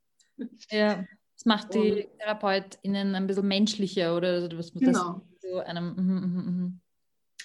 Ja, 0.70 1.06
das 1.34 1.46
macht 1.46 1.72
die 1.72 2.06
TherapeutInnen 2.18 3.14
ein 3.14 3.26
bisschen 3.26 3.48
menschlicher 3.48 4.14
oder 4.14 4.42
was 4.58 4.70
genau. 4.74 5.22
das 5.40 5.50
so 5.50 5.58
einem. 5.60 5.94
Mm, 5.94 6.36
mm, 6.36 6.80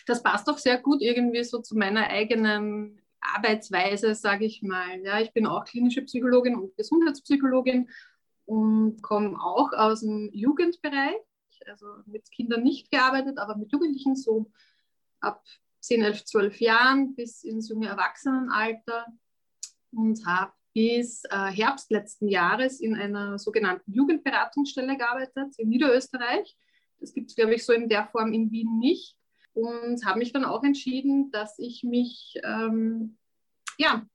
das 0.06 0.24
passt 0.24 0.50
auch 0.50 0.58
sehr 0.58 0.78
gut 0.78 1.02
irgendwie 1.02 1.44
so 1.44 1.60
zu 1.60 1.78
meiner 1.78 2.08
eigenen 2.08 3.02
Arbeitsweise, 3.20 4.16
sage 4.16 4.46
ich 4.46 4.62
mal. 4.62 5.00
Ja, 5.04 5.20
ich 5.20 5.34
bin 5.34 5.46
auch 5.46 5.66
klinische 5.66 6.02
Psychologin 6.02 6.56
und 6.56 6.76
Gesundheitspsychologin 6.76 7.90
und 8.46 9.02
komme 9.02 9.38
auch 9.40 9.72
aus 9.74 10.02
dem 10.02 10.30
Jugendbereich 10.34 11.18
also 11.68 11.86
mit 12.06 12.30
Kindern 12.32 12.64
nicht 12.64 12.92
gearbeitet, 12.92 13.38
aber 13.38 13.56
mit 13.56 13.72
Jugendlichen 13.72 14.16
so 14.16 14.52
ab 15.20 15.44
10, 15.82 16.04
11, 16.04 16.26
12 16.26 16.62
Jahren 16.62 17.16
bis 17.16 17.44
ins 17.44 17.70
junge 17.70 17.88
Erwachsenenalter 17.88 19.08
und 19.92 20.26
habe 20.26 20.54
bis 20.74 21.24
äh, 21.26 21.52
Herbst 21.52 21.92
letzten 21.92 22.28
Jahres 22.28 22.80
in 22.80 22.96
einer 22.96 23.38
sogenannten 23.38 23.92
Jugendberatungsstelle 23.92 24.98
gearbeitet 24.98 25.54
in 25.58 25.70
Niederösterreich. 25.70 26.58
Das 27.00 27.14
gibt 27.14 27.30
es, 27.30 27.36
glaube 27.36 27.56
ich, 27.56 27.66
so 27.66 27.74
in 27.74 27.90
der 27.90 28.08
Form 28.08 28.32
in 28.32 28.52
Wien 28.52 28.80
nicht. 28.80 29.18
Und 29.54 30.06
habe 30.06 30.20
mich 30.20 30.32
dann 30.32 30.46
auch 30.46 30.64
entschieden, 30.64 31.30
dass 31.32 31.60
ich 31.60 31.84
mich 31.84 32.36
ähm, 32.44 33.18
ja, 33.78 34.06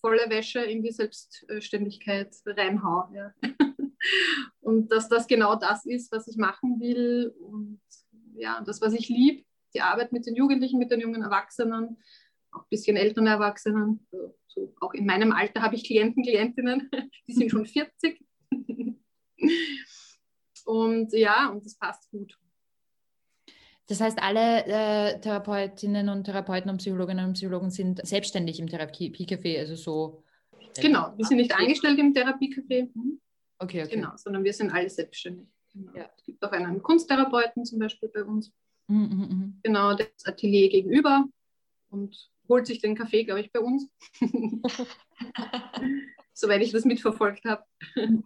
volle 0.00 0.28
Wäsche 0.28 0.60
in 0.60 0.82
die 0.82 0.92
Selbstständigkeit 0.92 2.34
reinhaue. 2.46 3.08
Ja. 3.14 3.32
und 4.60 4.90
dass 4.90 5.08
das 5.08 5.26
genau 5.26 5.56
das 5.56 5.86
ist, 5.86 6.12
was 6.12 6.28
ich 6.28 6.36
machen 6.36 6.80
will 6.80 7.32
und 7.38 7.80
ja, 8.34 8.62
das, 8.66 8.80
was 8.80 8.92
ich 8.92 9.08
liebe, 9.08 9.44
die 9.74 9.80
Arbeit 9.80 10.12
mit 10.12 10.26
den 10.26 10.34
Jugendlichen, 10.34 10.78
mit 10.78 10.90
den 10.90 11.00
jungen 11.00 11.22
Erwachsenen, 11.22 11.98
auch 12.52 12.62
ein 12.62 12.70
bisschen 12.70 12.96
älteren 12.96 13.26
Erwachsenen. 13.26 14.06
So, 14.48 14.74
auch 14.80 14.94
in 14.94 15.06
meinem 15.06 15.32
Alter 15.32 15.62
habe 15.62 15.74
ich 15.74 15.84
Klienten, 15.84 16.22
Klientinnen, 16.22 16.90
die 17.28 17.32
sind 17.32 17.50
schon 17.50 17.66
40. 17.66 18.24
und 20.64 21.12
ja, 21.12 21.48
und 21.48 21.64
das 21.64 21.76
passt 21.76 22.10
gut. 22.10 22.36
Das 23.86 24.00
heißt, 24.00 24.22
alle 24.22 24.64
äh, 24.64 25.20
Therapeutinnen 25.20 26.08
und 26.08 26.24
Therapeuten 26.24 26.70
und 26.70 26.78
Psychologinnen 26.78 27.26
und 27.26 27.34
Psychologen 27.34 27.70
sind 27.70 28.04
selbstständig 28.06 28.58
im 28.58 28.66
Therapiecafé, 28.66 29.58
also 29.58 29.74
so. 29.76 30.22
Genau, 30.80 31.12
wir 31.16 31.24
sind 31.26 31.36
nicht 31.36 31.54
angestellt 31.54 31.98
im 31.98 32.14
Therapiecafé. 32.14 32.88
Mhm. 32.94 33.20
Okay, 33.58 33.82
okay. 33.82 33.96
Genau, 33.96 34.12
sondern 34.16 34.42
wir 34.42 34.52
sind 34.52 34.72
alle 34.72 34.88
selbstständig. 34.88 35.46
Genau. 35.72 35.92
Ja. 35.94 36.08
Es 36.16 36.24
gibt 36.24 36.42
auch 36.42 36.52
einen 36.52 36.82
Kunsttherapeuten 36.82 37.64
zum 37.64 37.78
Beispiel 37.78 38.08
bei 38.08 38.24
uns. 38.24 38.52
Mhm, 38.86 38.96
mhm, 38.96 39.18
mhm. 39.18 39.60
genau, 39.62 39.94
das 39.94 40.08
Atelier 40.24 40.68
gegenüber 40.68 41.26
und 41.90 42.30
holt 42.48 42.66
sich 42.66 42.80
den 42.80 42.94
Kaffee, 42.94 43.24
glaube 43.24 43.40
ich, 43.40 43.52
bei 43.52 43.60
uns. 43.60 43.88
Soweit 46.32 46.62
ich 46.62 46.72
das 46.72 46.84
mitverfolgt 46.84 47.44
habe. 47.44 47.64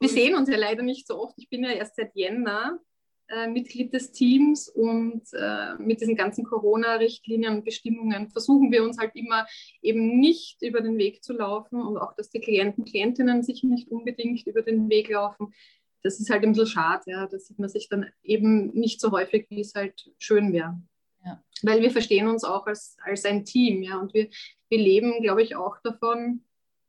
Wir 0.00 0.08
sehen 0.08 0.34
uns 0.34 0.48
ja 0.48 0.56
leider 0.56 0.82
nicht 0.82 1.06
so 1.06 1.20
oft. 1.20 1.34
Ich 1.36 1.48
bin 1.48 1.62
ja 1.62 1.70
erst 1.70 1.96
seit 1.96 2.14
Jänner 2.16 2.80
äh, 3.30 3.46
Mitglied 3.46 3.92
des 3.92 4.12
Teams 4.12 4.68
und 4.68 5.22
äh, 5.32 5.74
mit 5.78 6.00
diesen 6.00 6.16
ganzen 6.16 6.44
Corona-Richtlinien 6.44 7.56
und 7.56 7.64
Bestimmungen 7.64 8.28
versuchen 8.30 8.72
wir 8.72 8.82
uns 8.82 8.98
halt 8.98 9.14
immer 9.14 9.46
eben 9.82 10.18
nicht 10.18 10.62
über 10.62 10.80
den 10.80 10.98
Weg 10.98 11.22
zu 11.22 11.32
laufen 11.32 11.80
und 11.80 11.96
auch, 11.96 12.14
dass 12.16 12.30
die 12.30 12.40
Klienten, 12.40 12.84
Klientinnen 12.84 13.42
sich 13.42 13.62
nicht 13.62 13.88
unbedingt 13.88 14.46
über 14.46 14.62
den 14.62 14.88
Weg 14.90 15.08
laufen. 15.08 15.54
Das 16.02 16.18
ist 16.18 16.30
halt 16.30 16.42
ein 16.42 16.52
bisschen 16.52 16.66
schade, 16.66 17.04
ja. 17.06 17.26
Da 17.26 17.38
sieht 17.38 17.58
man 17.58 17.68
sich 17.68 17.88
dann 17.88 18.06
eben 18.22 18.72
nicht 18.72 19.00
so 19.00 19.12
häufig, 19.12 19.46
wie 19.50 19.60
es 19.60 19.74
halt 19.74 20.10
schön 20.18 20.52
wäre. 20.52 20.80
Ja. 21.24 21.42
Weil 21.62 21.82
wir 21.82 21.90
verstehen 21.90 22.26
uns 22.26 22.42
auch 22.42 22.66
als, 22.66 22.96
als 23.04 23.24
ein 23.26 23.44
Team, 23.44 23.82
ja. 23.82 23.98
Und 23.98 24.12
wir, 24.12 24.28
wir 24.68 24.78
leben, 24.78 25.20
glaube 25.22 25.42
ich, 25.42 25.54
auch 25.54 25.76
davon, 25.82 26.42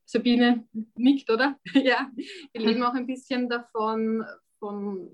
Sabine 0.05 0.67
nickt, 0.95 1.29
oder? 1.29 1.59
ja, 1.73 2.09
wir 2.53 2.61
leben 2.61 2.83
auch 2.83 2.93
ein 2.93 3.05
bisschen 3.05 3.47
davon, 3.47 4.25
von 4.59 5.09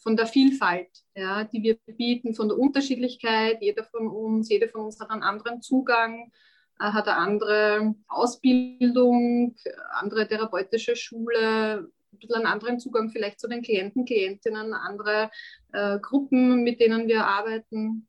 von 0.00 0.16
der 0.16 0.26
Vielfalt, 0.26 0.88
ja, 1.14 1.44
die 1.44 1.62
wir 1.62 1.76
bieten, 1.96 2.34
von 2.34 2.48
der 2.48 2.58
Unterschiedlichkeit. 2.58 3.58
Jeder 3.60 3.84
von 3.84 4.08
uns, 4.08 4.48
jede 4.48 4.68
von 4.68 4.82
uns 4.82 4.98
hat 4.98 5.10
einen 5.10 5.22
anderen 5.22 5.60
Zugang, 5.62 6.32
äh, 6.80 6.84
hat 6.84 7.06
eine 7.06 7.18
andere 7.18 7.94
Ausbildung, 8.08 9.54
andere 9.90 10.26
therapeutische 10.26 10.96
Schule, 10.96 11.90
ein 12.12 12.18
bisschen 12.18 12.36
einen 12.36 12.46
anderen 12.46 12.80
Zugang 12.80 13.10
vielleicht 13.10 13.40
zu 13.40 13.46
den 13.46 13.62
Klienten, 13.62 14.04
Klientinnen, 14.04 14.72
andere 14.72 15.30
äh, 15.72 15.98
Gruppen, 15.98 16.62
mit 16.62 16.80
denen 16.80 17.06
wir 17.06 17.26
arbeiten, 17.26 18.08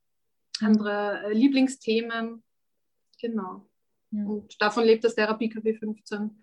andere 0.62 1.26
äh, 1.26 1.34
Lieblingsthemen. 1.34 2.42
Genau. 3.22 3.68
Ja. 4.12 4.26
Und 4.26 4.62
davon 4.62 4.86
lebt 4.86 5.04
das 5.04 5.16
Therapie 5.16 5.50
KW 5.50 5.74
15. 5.74 6.42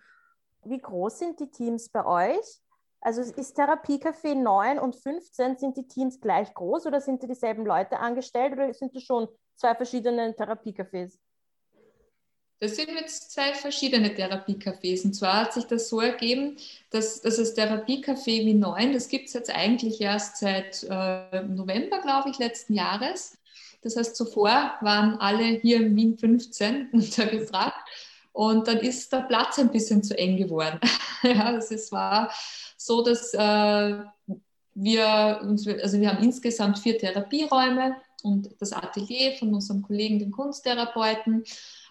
Wie 0.65 0.79
groß 0.79 1.19
sind 1.19 1.41
die 1.41 1.51
Teams 1.51 1.89
bei 1.89 2.05
euch? 2.05 2.61
Also 3.01 3.21
ist 3.21 3.57
Therapiecafé 3.57 4.35
9 4.35 4.79
und 4.79 4.97
15, 4.97 5.57
sind 5.57 5.77
die 5.77 5.87
Teams 5.87 6.21
gleich 6.21 6.53
groß 6.53 6.87
oder 6.87 7.01
sind 7.01 7.23
da 7.23 7.27
dieselben 7.27 7.65
Leute 7.65 7.99
angestellt 7.99 8.53
oder 8.55 8.75
sind 8.75 8.95
das 8.95 9.05
schon 9.05 9.29
zwei 9.57 9.75
verschiedene 9.75 10.35
Therapiecafés? 10.35 11.19
Das 12.61 12.75
sind 12.75 12.91
jetzt 12.91 13.31
zwei 13.31 13.55
verschiedene 13.55 14.09
Therapiecafés. 14.09 15.05
Und 15.05 15.15
zwar 15.15 15.43
hat 15.43 15.53
sich 15.53 15.65
das 15.65 15.89
so 15.89 16.01
ergeben, 16.01 16.57
dass, 16.91 17.21
dass 17.21 17.37
das 17.37 17.57
Therapiecafé 17.57 18.45
wie 18.45 18.55
9, 18.55 18.93
das 18.93 19.09
gibt 19.09 19.29
es 19.29 19.35
jetzt 19.35 19.55
eigentlich 19.55 20.01
erst 20.01 20.39
seit 20.39 20.83
äh, 20.83 21.43
November, 21.45 22.01
glaube 22.01 22.31
ich, 22.31 22.39
letzten 22.39 22.75
Jahres. 22.75 23.39
Das 23.83 23.97
heißt, 23.97 24.17
zuvor 24.17 24.75
waren 24.81 25.21
alle 25.21 25.45
hier 25.45 25.77
in 25.77 25.95
Wien 25.95 26.19
15 26.19 26.89
untergebracht. 26.93 27.81
Und 28.39 28.69
dann 28.69 28.79
ist 28.79 29.13
der 29.13 29.23
Platz 29.23 29.59
ein 29.59 29.73
bisschen 29.73 30.05
zu 30.05 30.17
eng 30.17 30.37
geworden. 30.37 30.79
ja, 31.25 31.51
das 31.51 31.73
ist, 31.73 31.91
war 31.91 32.33
so, 32.77 33.03
dass 33.03 33.35
äh, 33.35 33.99
wir 34.75 35.41
uns, 35.43 35.67
also 35.67 36.01
wir 36.01 36.09
haben 36.09 36.23
insgesamt 36.23 36.79
vier 36.79 36.97
Therapieräume 36.99 37.97
und 38.23 38.55
das 38.61 38.73
Atelier 38.73 39.33
von 39.33 39.53
unserem 39.53 39.83
Kollegen, 39.83 40.21
den 40.21 40.31
Kunsttherapeuten. 40.31 41.43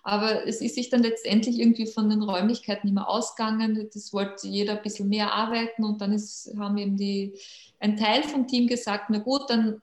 Aber 0.04 0.48
es 0.48 0.62
ist 0.62 0.75
sich 0.75 0.89
dann 0.89 1.04
letztendlich 1.04 1.60
irgendwie 1.60 1.86
von 1.86 2.10
den 2.10 2.24
Räumlichkeiten 2.24 2.88
immer 2.88 3.10
ausgegangen. 3.10 3.89
Das 3.94 4.13
wollte 4.13 4.48
jeder 4.48 4.77
ein 4.77 4.84
bisschen 4.84 5.10
mehr 5.10 5.34
arbeiten 5.34 5.84
und 5.84 6.00
dann 6.00 6.13
ist, 6.13 6.50
haben 6.58 6.77
eben 6.77 6.96
die, 6.96 7.38
ein 7.82 7.98
Teil 7.98 8.24
vom 8.24 8.48
Team 8.48 8.68
gesagt, 8.68 9.08
na 9.10 9.18
gut, 9.18 9.50
dann 9.50 9.82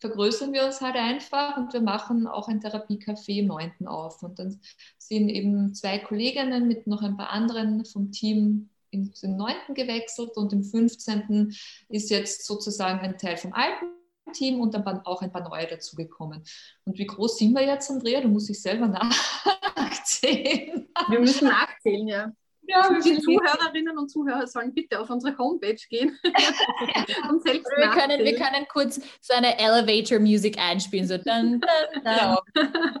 vergrößern 0.00 0.52
wir 0.52 0.64
uns 0.64 0.80
halt 0.80 0.96
einfach 0.96 1.56
und 1.56 1.72
wir 1.72 1.80
machen 1.80 2.26
auch 2.26 2.48
ein 2.48 2.60
Therapiecafé 2.60 3.40
im 3.40 3.46
9. 3.46 3.86
auf. 3.86 4.22
Und 4.22 4.38
dann 4.38 4.60
sind 4.98 5.28
eben 5.28 5.74
zwei 5.74 5.98
Kolleginnen 5.98 6.66
mit 6.66 6.86
noch 6.86 7.02
ein 7.02 7.16
paar 7.16 7.30
anderen 7.30 7.84
vom 7.84 8.10
Team 8.10 8.70
in 8.90 9.12
den 9.22 9.36
9. 9.36 9.54
gewechselt 9.74 10.36
und 10.36 10.52
im 10.52 10.64
15. 10.64 11.54
ist 11.88 12.10
jetzt 12.10 12.44
sozusagen 12.44 13.00
ein 13.00 13.18
Teil 13.18 13.36
vom 13.36 13.52
alten 13.52 13.86
Team 14.32 14.60
und 14.60 14.74
dann 14.74 14.84
auch 15.04 15.22
ein 15.22 15.32
paar 15.32 15.48
neue 15.48 15.66
dazugekommen. 15.66 16.42
Und 16.84 16.98
wie 16.98 17.06
groß 17.06 17.38
sind 17.38 17.54
wir 17.54 17.64
jetzt, 17.64 17.90
Andrea? 17.90 18.20
Du 18.20 18.28
musst 18.28 18.48
dich 18.48 18.60
selber 18.60 18.88
nachzählen. 19.76 20.88
Wir 21.08 21.20
müssen 21.20 21.48
nachzählen, 21.48 22.08
ja. 22.08 22.32
Ja, 22.70 22.88
die 23.00 23.18
Zuhörerinnen 23.18 23.98
und 23.98 24.08
Zuhörer 24.08 24.46
sollen 24.46 24.72
bitte 24.72 25.00
auf 25.00 25.10
unsere 25.10 25.36
Homepage 25.36 25.76
gehen 25.88 26.18
und 27.30 27.42
selbst 27.42 27.70
wir 27.76 27.90
können, 27.90 28.24
wir 28.24 28.36
können 28.36 28.66
kurz 28.68 29.00
so 29.20 29.34
eine 29.34 29.58
Elevator-Musik 29.58 30.58
einspielen. 30.58 31.06
So 31.06 31.18
dann, 31.18 31.60
dann, 31.60 32.04
dann. 32.04 32.38
Genau. 32.54 33.00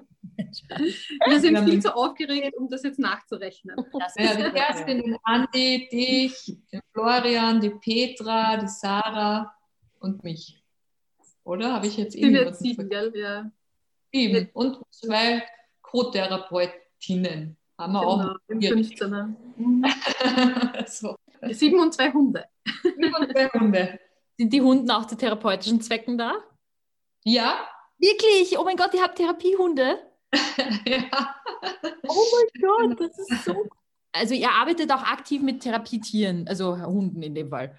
Wir 1.26 1.40
sind 1.40 1.58
viel 1.64 1.82
zu 1.82 1.94
aufgeregt, 1.94 2.56
um 2.56 2.68
das 2.68 2.82
jetzt 2.82 2.98
nachzurechnen. 2.98 3.76
Das 3.98 4.14
ja, 4.16 4.34
die 4.34 4.50
Kerstin, 4.50 5.02
den 5.02 5.16
Andi, 5.22 5.88
dich, 5.92 6.56
den 6.72 6.80
Florian, 6.92 7.60
die 7.60 7.70
Petra, 7.70 8.56
die 8.56 8.68
Sarah 8.68 9.54
und 9.98 10.24
mich. 10.24 10.62
Oder? 11.44 11.74
Habe 11.74 11.86
ich 11.86 11.96
jetzt 11.96 12.14
eben 12.14 12.34
jetzt 12.34 12.60
sieben? 12.60 12.90
Ja. 13.14 13.50
Sieben. 14.12 14.50
Und 14.52 14.78
zwei 14.90 15.42
Co-Therapeutinnen. 15.82 17.56
Haben 17.80 17.94
wir 17.94 18.00
genau, 18.00 18.12
auch. 18.12 18.36
Im 18.48 18.60
15 18.60 19.36
so. 20.86 21.16
Sieben 21.50 21.80
und 21.80 21.94
zwei 21.94 22.12
Hunde. 22.12 22.44
Sieben 22.82 23.14
und 23.14 23.32
zwei 23.32 23.48
Hunde. 23.48 23.98
Sind 24.36 24.52
die 24.52 24.60
Hunde 24.60 24.94
auch 24.94 25.06
zu 25.06 25.16
therapeutischen 25.16 25.80
Zwecken 25.80 26.18
da? 26.18 26.34
Ja. 27.24 27.66
Wirklich? 27.98 28.58
Oh 28.58 28.64
mein 28.64 28.76
Gott, 28.76 28.92
ihr 28.92 29.02
habt 29.02 29.16
Therapiehunde? 29.16 29.98
ja. 30.86 31.34
Oh 32.06 32.24
mein 32.34 32.60
Gott, 32.60 33.00
das 33.00 33.18
ist 33.18 33.44
so. 33.46 33.66
Also 34.12 34.34
ihr 34.34 34.50
arbeitet 34.50 34.92
auch 34.92 35.02
aktiv 35.02 35.40
mit 35.40 35.62
Therapietieren, 35.62 36.46
also 36.48 36.76
Hunden 36.76 37.22
in 37.22 37.34
dem 37.34 37.48
Fall. 37.48 37.76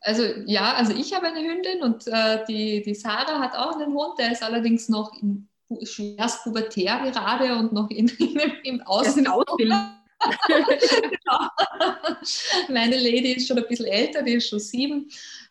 Also 0.00 0.22
ja, 0.46 0.74
also 0.74 0.94
ich 0.94 1.14
habe 1.14 1.26
eine 1.26 1.40
Hündin 1.40 1.82
und 1.82 2.06
äh, 2.06 2.44
die, 2.46 2.82
die 2.82 2.94
Sarah 2.94 3.40
hat 3.40 3.56
auch 3.56 3.78
einen 3.78 3.92
Hund, 3.92 4.18
der 4.18 4.32
ist 4.32 4.42
allerdings 4.42 4.88
noch 4.88 5.12
in 5.20 5.47
schwerst 5.84 6.44
pubertär 6.44 7.10
gerade 7.10 7.56
und 7.56 7.72
noch 7.72 7.90
in, 7.90 8.08
in, 8.18 8.40
im 8.64 8.82
Ausbildung. 8.82 9.44
genau. 10.48 11.48
Meine 12.68 12.96
Lady 12.96 13.32
ist 13.32 13.46
schon 13.46 13.58
ein 13.58 13.68
bisschen 13.68 13.86
älter, 13.86 14.22
die 14.22 14.32
ist 14.34 14.48
schon 14.48 14.58
sieben 14.58 15.08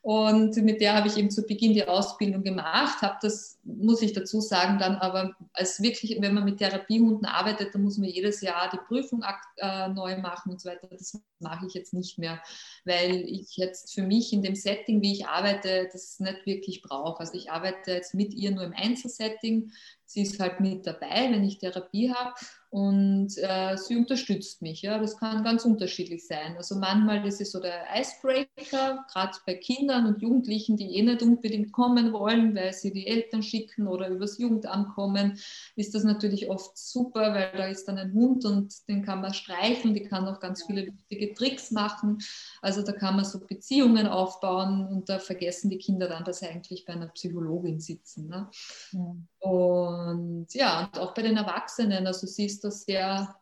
Und 0.08 0.56
mit 0.64 0.80
der 0.80 0.94
habe 0.94 1.10
ich 1.10 1.18
eben 1.18 1.30
zu 1.30 1.46
Beginn 1.46 1.74
die 1.74 1.86
Ausbildung 1.86 2.42
gemacht, 2.42 3.02
habe 3.02 3.18
das, 3.22 3.60
muss 3.66 4.02
ich 4.02 4.14
dazu 4.14 4.40
sagen, 4.40 4.80
dann 4.80 4.96
aber 4.96 5.36
als 5.52 5.82
wirklich, 5.82 6.16
wenn 6.22 6.34
man 6.34 6.46
mit 6.46 6.60
Therapiehunden 6.60 7.26
arbeitet, 7.26 7.76
dann 7.76 7.84
muss 7.84 7.98
man 7.98 8.08
jedes 8.08 8.40
Jahr 8.40 8.70
die 8.72 8.80
Prüfung 8.88 9.22
äh, 9.58 9.90
neu 9.90 10.18
machen 10.20 10.54
und 10.54 10.62
so 10.62 10.70
weiter. 10.70 10.88
Das 10.90 11.20
mache 11.40 11.66
ich 11.68 11.74
jetzt 11.74 11.94
nicht 11.94 12.18
mehr, 12.20 12.42
weil 12.86 13.26
ich 13.28 13.58
jetzt 13.58 13.94
für 13.94 14.02
mich 14.02 14.32
in 14.32 14.44
dem 14.44 14.56
Setting, 14.56 15.02
wie 15.02 15.12
ich 15.12 15.28
arbeite, 15.28 15.90
das 15.92 16.22
nicht 16.22 16.46
wirklich 16.46 16.82
brauche. 16.84 17.20
Also 17.20 17.34
ich 17.34 17.52
arbeite 17.52 17.92
jetzt 17.92 18.16
mit 18.16 18.34
ihr 18.34 18.52
nur 18.52 18.64
im 18.64 18.74
Einzelsetting. 18.74 19.74
Sie 20.06 20.22
ist 20.22 20.40
halt 20.40 20.62
mit 20.62 20.88
dabei, 20.88 21.34
wenn 21.34 21.44
ich 21.44 21.58
Therapie 21.58 22.14
habe 22.14 22.34
und 22.78 23.36
äh, 23.38 23.76
sie 23.76 23.96
unterstützt 23.96 24.62
mich. 24.62 24.84
Ja, 24.84 25.00
das 25.00 25.18
kann 25.18 25.44
ganz 25.44 25.66
unterschiedlich 25.66 26.28
sein. 26.28 26.56
Also 26.58 26.76
manchmal 26.76 27.26
ist 27.26 27.42
es 27.42 27.52
so 27.52 27.60
der 27.60 27.86
Icebreaker, 27.96 29.04
gerade 29.12 29.38
bei 29.48 29.56
Kindern 29.56 30.06
und 30.06 30.22
Jugendlichen, 30.22 30.78
die 30.78 30.96
eh 30.96 31.02
nicht 31.02 31.24
unbedingt 31.24 31.72
kommen 31.72 32.14
wollen, 32.14 32.54
weil 32.56 32.74
sie 32.74 32.94
die 32.94 33.08
Eltern 33.08 33.42
schicken 33.42 33.88
oder 33.88 34.10
übers 34.10 34.38
Jugendamt 34.38 34.94
kommen, 34.94 35.40
ist 35.76 35.96
das 35.96 36.04
natürlich 36.04 36.52
oft 36.52 36.78
super, 36.78 37.34
weil 37.34 37.52
da 37.58 37.66
ist 37.66 37.88
dann 37.88 37.98
ein 37.98 38.14
Hund 38.14 38.46
und 38.46 38.88
den 38.88 39.04
kann 39.04 39.22
man 39.22 39.34
streicheln, 39.34 39.96
die 39.96 40.04
kann 40.04 40.28
auch 40.28 40.40
ganz 40.40 40.64
viele 40.64 40.86
lustige 40.86 41.34
Tricks 41.34 41.72
machen. 41.72 42.20
Also 42.62 42.84
da 42.84 42.92
kann 42.92 43.16
man 43.16 43.26
so 43.26 43.40
Beziehungen 43.40 44.06
aufbauen 44.06 44.88
und 44.88 45.10
da 45.10 45.18
vergessen 45.18 45.72
die 45.72 45.80
Kinder 45.80 46.08
dann, 46.08 46.24
dass 46.26 46.40
sie 46.40 46.48
eigentlich 46.48 46.86
bei 46.86 46.94
einer 46.94 47.08
Psychologin 47.08 47.80
sitzen. 47.80 48.28
Ne? 48.28 48.48
Ja. 48.92 49.16
Und 49.40 50.48
ja, 50.54 50.86
und 50.86 51.00
auch 51.00 51.14
bei 51.14 51.22
den 51.22 51.38
Erwachsenen, 51.38 52.08
also 52.08 52.26
sie 52.28 52.46
ist 52.46 52.64
da 52.64 52.72
sehr 52.72 53.36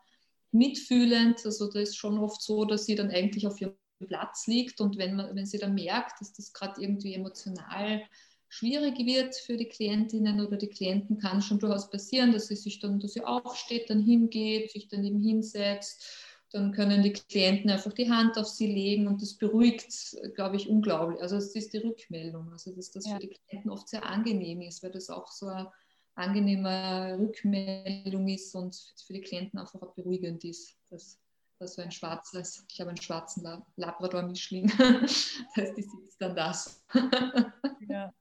mitfühlend. 0.51 1.45
Also 1.45 1.69
da 1.69 1.79
ist 1.79 1.97
schon 1.97 2.17
oft 2.17 2.41
so, 2.41 2.65
dass 2.65 2.85
sie 2.85 2.95
dann 2.95 3.11
eigentlich 3.11 3.47
auf 3.47 3.59
ihrem 3.61 3.75
Platz 4.07 4.47
liegt 4.47 4.81
und 4.81 4.97
wenn, 4.97 5.15
man, 5.15 5.35
wenn 5.35 5.45
sie 5.45 5.57
dann 5.57 5.73
merkt, 5.73 6.19
dass 6.19 6.33
das 6.33 6.51
gerade 6.53 6.81
irgendwie 6.81 7.13
emotional 7.13 8.01
schwierig 8.49 8.97
wird 8.99 9.35
für 9.35 9.57
die 9.57 9.67
Klientinnen 9.67 10.45
oder 10.45 10.57
die 10.57 10.69
Klienten, 10.69 11.17
kann 11.17 11.41
schon 11.41 11.59
durchaus 11.59 11.89
passieren, 11.89 12.31
dass 12.31 12.47
sie 12.47 12.55
sich 12.55 12.79
dann, 12.79 12.99
dass 12.99 13.13
sie 13.13 13.23
aufsteht, 13.23 13.89
dann 13.89 14.01
hingeht, 14.01 14.71
sich 14.71 14.87
dann 14.87 15.03
eben 15.03 15.21
hinsetzt. 15.21 16.05
Dann 16.51 16.71
können 16.71 17.03
die 17.03 17.11
Klienten 17.11 17.69
einfach 17.69 17.91
die 17.91 18.09
Hand 18.09 18.37
auf 18.37 18.47
sie 18.47 18.67
legen 18.67 19.07
und 19.07 19.21
das 19.21 19.33
beruhigt, 19.33 20.15
glaube 20.35 20.55
ich, 20.55 20.69
unglaublich. 20.69 21.21
Also 21.21 21.35
das 21.35 21.53
ist 21.55 21.73
die 21.73 21.79
Rückmeldung, 21.79 22.49
also 22.51 22.73
dass 22.73 22.91
das 22.91 23.05
ja. 23.07 23.15
für 23.15 23.27
die 23.27 23.35
Klienten 23.49 23.71
oft 23.71 23.89
sehr 23.89 24.05
angenehm 24.05 24.61
ist, 24.61 24.83
weil 24.83 24.91
das 24.91 25.09
auch 25.09 25.31
so 25.31 25.47
eine 25.47 25.69
angenehme 26.15 27.17
Rückmeldung 27.19 28.27
ist 28.27 28.55
und 28.55 28.75
für 29.05 29.13
die 29.13 29.21
Klienten 29.21 29.59
einfach 29.59 29.81
auch 29.81 29.93
beruhigend 29.93 30.43
ist. 30.43 30.77
Dass, 30.89 31.19
dass 31.59 31.75
so 31.75 31.81
ein 31.81 31.91
schwarzes, 31.91 32.65
ich 32.69 32.79
habe 32.79 32.89
einen 32.89 33.01
schwarzen 33.01 33.63
Labrador-Mischling, 33.75 34.71
das 34.77 35.39
heißt, 35.55 35.77
die 35.77 35.83
sitzt 35.83 36.21
dann 36.21 36.35
das. 36.35 36.83
ja. 37.89 38.13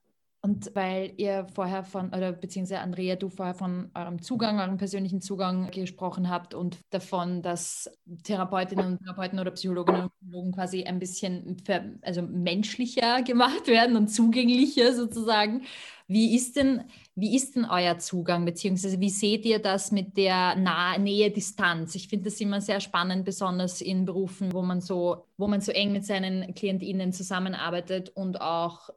Und 0.44 0.72
weil 0.74 1.14
ihr 1.16 1.46
vorher 1.54 1.84
von, 1.84 2.08
oder 2.08 2.30
beziehungsweise 2.32 2.82
Andrea, 2.82 3.16
du 3.16 3.30
vorher 3.30 3.54
von 3.54 3.90
eurem 3.94 4.20
Zugang, 4.20 4.60
eurem 4.60 4.76
persönlichen 4.76 5.22
Zugang 5.22 5.70
gesprochen 5.70 6.28
habt 6.28 6.52
und 6.52 6.76
davon, 6.90 7.40
dass 7.40 7.90
Therapeutinnen 8.24 8.84
und 8.84 8.98
Therapeuten 8.98 9.38
oder 9.38 9.52
Psychologinnen 9.52 10.02
und 10.02 10.12
Psychologen 10.18 10.52
quasi 10.52 10.84
ein 10.84 10.98
bisschen 10.98 11.56
also 12.02 12.20
menschlicher 12.20 13.22
gemacht 13.22 13.68
werden 13.68 13.96
und 13.96 14.08
zugänglicher 14.08 14.92
sozusagen. 14.92 15.62
Wie 16.06 16.36
ist 16.36 16.56
denn, 16.56 16.84
wie 17.14 17.34
ist 17.34 17.56
denn 17.56 17.64
euer 17.64 17.98
Zugang, 17.98 18.44
beziehungsweise 18.44 19.00
wie 19.00 19.08
seht 19.08 19.46
ihr 19.46 19.58
das 19.58 19.90
mit 19.90 20.18
der 20.18 20.54
Nähe-Distanz? 20.98 21.94
Ich 21.94 22.08
finde 22.08 22.26
das 22.26 22.40
immer 22.40 22.60
sehr 22.60 22.80
spannend, 22.80 23.24
besonders 23.24 23.80
in 23.80 24.04
Berufen, 24.04 24.52
wo 24.52 24.60
man 24.60 24.82
so, 24.82 25.24
wo 25.38 25.46
man 25.46 25.62
so 25.62 25.72
eng 25.72 25.92
mit 25.92 26.04
seinen 26.04 26.54
KlientInnen 26.54 27.12
zusammenarbeitet 27.12 28.10
und 28.10 28.40
auch 28.40 28.90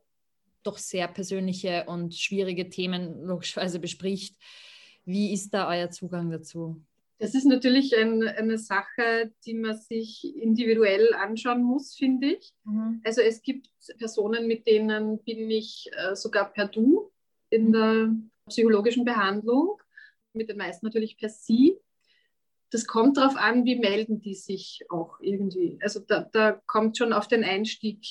doch 0.63 0.77
sehr 0.77 1.07
persönliche 1.07 1.85
und 1.85 2.13
schwierige 2.13 2.69
Themen 2.69 3.23
logischerweise 3.23 3.79
bespricht. 3.79 4.35
Wie 5.05 5.31
ist 5.31 5.53
da 5.53 5.69
euer 5.69 5.89
Zugang 5.89 6.29
dazu? 6.29 6.83
Das 7.19 7.33
ist 7.33 7.45
natürlich 7.45 7.97
ein, 7.97 8.21
eine 8.23 8.57
Sache, 8.59 9.31
die 9.45 9.55
man 9.55 9.75
sich 9.75 10.35
individuell 10.35 11.13
anschauen 11.15 11.63
muss, 11.63 11.95
finde 11.95 12.33
ich. 12.33 12.53
Mhm. 12.63 13.01
Also 13.03 13.21
es 13.21 13.41
gibt 13.41 13.69
Personen, 13.97 14.47
mit 14.47 14.67
denen 14.67 15.23
bin 15.23 15.49
ich 15.49 15.89
äh, 15.93 16.15
sogar 16.15 16.51
per 16.53 16.67
Du 16.67 17.11
in 17.49 17.69
mhm. 17.69 17.71
der 17.71 18.15
psychologischen 18.49 19.03
Behandlung, 19.03 19.81
mit 20.33 20.49
den 20.49 20.57
meisten 20.57 20.85
natürlich 20.85 21.17
per 21.17 21.29
Sie. 21.29 21.77
Das 22.69 22.85
kommt 22.85 23.17
darauf 23.17 23.35
an, 23.35 23.65
wie 23.65 23.79
melden 23.79 24.21
die 24.21 24.35
sich 24.35 24.85
auch 24.89 25.19
irgendwie. 25.19 25.79
Also 25.81 26.01
da, 26.01 26.29
da 26.31 26.51
kommt 26.67 26.97
schon 26.97 27.13
auf 27.13 27.27
den 27.27 27.43
Einstieg 27.43 28.05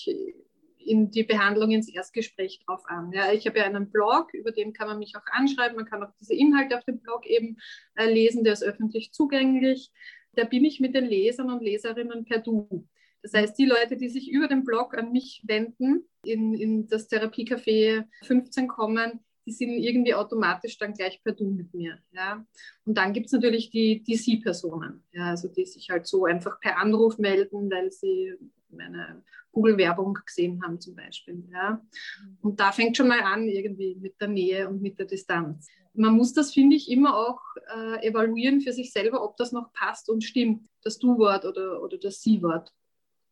in 0.87 1.11
die 1.11 1.25
Behandlung 1.25 1.70
ins 1.70 1.88
Erstgespräch 1.88 2.61
drauf 2.64 2.83
an. 2.87 3.12
Ja, 3.12 3.33
ich 3.33 3.46
habe 3.46 3.59
ja 3.59 3.64
einen 3.64 3.90
Blog, 3.90 4.33
über 4.35 4.53
den 4.53 4.72
kann 4.72 4.88
man 4.88 4.99
mich 4.99 5.14
auch 5.16 5.27
anschreiben. 5.33 5.77
Man 5.77 5.87
kann 5.87 6.03
auch 6.03 6.12
diese 6.20 6.35
Inhalte 6.35 6.77
auf 6.77 6.85
dem 6.85 7.01
Blog 7.01 7.27
eben 7.27 7.57
äh, 7.94 8.11
lesen, 8.11 8.44
der 8.44 8.53
ist 8.53 8.64
öffentlich 8.64 9.12
zugänglich. 9.12 9.90
Da 10.35 10.44
bin 10.44 10.64
ich 10.64 10.81
mit 10.81 10.94
den 10.94 11.07
Lesern 11.07 11.51
und 11.51 11.62
Leserinnen 11.62 12.25
per 12.25 12.38
Du. 12.38 12.87
Das 13.22 13.33
heißt, 13.33 13.59
die 13.59 13.66
Leute, 13.66 13.96
die 13.96 14.09
sich 14.09 14.31
über 14.31 14.46
den 14.46 14.64
Blog 14.64 14.96
an 14.96 15.11
mich 15.11 15.42
wenden, 15.46 16.09
in, 16.25 16.55
in 16.55 16.87
das 16.87 17.11
Therapiecafé 17.11 18.05
15 18.22 18.68
kommen, 18.68 19.25
die 19.46 19.53
sind 19.53 19.79
irgendwie 19.79 20.14
automatisch 20.14 20.77
dann 20.77 20.92
gleich 20.92 21.22
per 21.22 21.33
Du 21.33 21.51
mit 21.51 21.72
mir. 21.72 21.99
Ja. 22.12 22.44
Und 22.85 22.99
dann 22.99 23.12
gibt 23.12 23.27
es 23.27 23.33
natürlich 23.33 23.70
die, 23.70 24.03
die 24.03 24.16
Sie-Personen, 24.16 25.05
ja, 25.12 25.31
also 25.31 25.49
die 25.49 25.64
sich 25.64 25.88
halt 25.90 26.07
so 26.07 26.25
einfach 26.25 26.61
per 26.61 26.79
Anruf 26.79 27.18
melden, 27.18 27.70
weil 27.70 27.90
sie 27.92 28.35
meine 28.70 29.22
Google-Werbung 29.52 30.18
gesehen 30.24 30.62
haben 30.62 30.81
zum 30.81 30.94
Beispiel. 30.94 31.44
Ja. 31.50 31.81
Und 32.42 32.61
da 32.61 32.72
fängt 32.72 32.96
schon 32.96 33.09
mal 33.09 33.20
an 33.20 33.48
irgendwie 33.48 33.96
mit 33.96 34.20
der 34.20 34.29
Nähe 34.29 34.68
und 34.68 34.83
mit 34.83 34.98
der 34.98 35.07
Distanz. 35.07 35.68
Man 35.94 36.14
muss 36.14 36.35
das, 36.35 36.52
finde 36.52 36.76
ich, 36.76 36.90
immer 36.90 37.16
auch 37.16 37.40
äh, 37.74 38.07
evaluieren 38.07 38.61
für 38.61 38.72
sich 38.72 38.92
selber, 38.92 39.24
ob 39.24 39.37
das 39.37 39.52
noch 39.52 39.72
passt 39.72 40.11
und 40.11 40.22
stimmt, 40.22 40.68
das 40.83 40.98
Du-Wort 40.98 41.46
oder, 41.46 41.83
oder 41.83 41.96
das 41.96 42.20
Sie-Wort. 42.20 42.72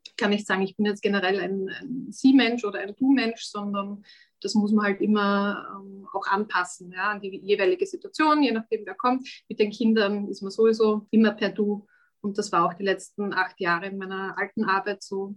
Ich 0.06 0.16
kann 0.16 0.30
nicht 0.30 0.46
sagen, 0.46 0.62
ich 0.62 0.76
bin 0.76 0.86
jetzt 0.86 1.02
generell 1.02 1.40
ein, 1.40 1.68
ein 1.68 2.06
Sie-Mensch 2.10 2.64
oder 2.64 2.78
ein 2.78 2.94
Du-Mensch, 2.96 3.42
sondern 3.44 4.04
das 4.40 4.54
muss 4.54 4.72
man 4.72 4.84
halt 4.84 5.00
immer 5.00 5.66
ähm, 5.74 6.06
auch 6.12 6.26
anpassen 6.26 6.92
ja, 6.92 7.10
an 7.10 7.20
die 7.20 7.36
jeweilige 7.38 7.86
Situation, 7.86 8.42
je 8.42 8.52
nachdem, 8.52 8.84
wer 8.84 8.94
kommt. 8.94 9.28
Mit 9.48 9.58
den 9.58 9.70
Kindern 9.70 10.28
ist 10.28 10.42
man 10.42 10.50
sowieso 10.50 11.06
immer 11.10 11.32
per 11.32 11.50
Du. 11.50 11.86
Und 12.24 12.38
das 12.38 12.50
war 12.52 12.66
auch 12.66 12.74
die 12.74 12.84
letzten 12.84 13.32
acht 13.32 13.60
Jahre 13.60 13.86
in 13.86 13.98
meiner 13.98 14.36
alten 14.38 14.64
Arbeit 14.64 15.02
so 15.02 15.36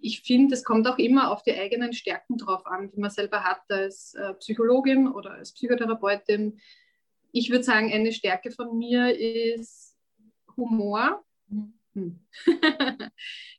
ich 0.00 0.22
finde, 0.22 0.54
es 0.54 0.64
kommt 0.64 0.86
auch 0.86 0.98
immer 0.98 1.30
auf 1.30 1.42
die 1.42 1.54
eigenen 1.54 1.92
Stärken 1.92 2.36
drauf 2.36 2.66
an, 2.66 2.90
die 2.90 3.00
man 3.00 3.10
selber 3.10 3.42
hat 3.42 3.62
als 3.68 4.14
äh, 4.14 4.34
Psychologin 4.34 5.08
oder 5.08 5.32
als 5.32 5.52
Psychotherapeutin. 5.52 6.60
Ich 7.32 7.50
würde 7.50 7.64
sagen, 7.64 7.92
eine 7.92 8.12
Stärke 8.12 8.50
von 8.50 8.78
mir 8.78 9.18
ist 9.18 9.96
Humor. 10.56 11.24
Mhm. 11.94 12.20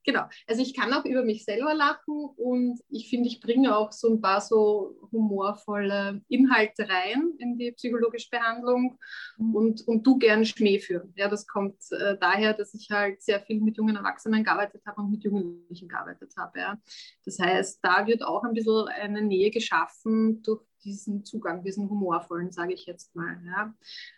Genau. 0.05 0.23
Also 0.47 0.61
ich 0.61 0.73
kann 0.73 0.93
auch 0.93 1.05
über 1.05 1.23
mich 1.23 1.43
selber 1.43 1.73
lachen 1.73 2.29
und 2.37 2.79
ich 2.89 3.09
finde, 3.09 3.27
ich 3.27 3.41
bringe 3.41 3.75
auch 3.75 3.91
so 3.91 4.09
ein 4.09 4.21
paar 4.21 4.41
so 4.41 4.95
humorvolle 5.11 6.21
Inhalte 6.29 6.87
rein 6.89 7.33
in 7.37 7.57
die 7.57 7.73
psychologische 7.73 8.29
Behandlung 8.31 8.97
mhm. 9.37 9.55
und, 9.55 9.87
und 9.87 10.07
du 10.07 10.17
gern 10.17 10.45
Schmäh 10.45 10.79
führen. 10.79 11.13
Ja, 11.15 11.27
das 11.27 11.45
kommt 11.45 11.75
äh, 11.91 12.17
daher, 12.17 12.53
dass 12.53 12.73
ich 12.73 12.89
halt 12.89 13.21
sehr 13.21 13.41
viel 13.41 13.59
mit 13.59 13.77
jungen 13.77 13.97
Erwachsenen 13.97 14.43
gearbeitet 14.43 14.81
habe 14.87 15.01
und 15.01 15.11
mit 15.11 15.23
Jugendlichen 15.23 15.87
gearbeitet 15.87 16.33
habe. 16.37 16.59
Ja. 16.59 16.81
Das 17.25 17.37
heißt, 17.37 17.79
da 17.83 18.07
wird 18.07 18.23
auch 18.23 18.43
ein 18.43 18.53
bisschen 18.53 18.87
eine 18.87 19.21
Nähe 19.21 19.51
geschaffen 19.51 20.41
durch 20.43 20.61
diesen 20.83 21.25
Zugang, 21.25 21.63
diesen 21.63 21.89
humorvollen, 21.89 22.51
sage 22.51 22.73
ich 22.73 22.85
jetzt 22.85 23.15
mal. 23.15 23.41
Ja. 23.45 23.73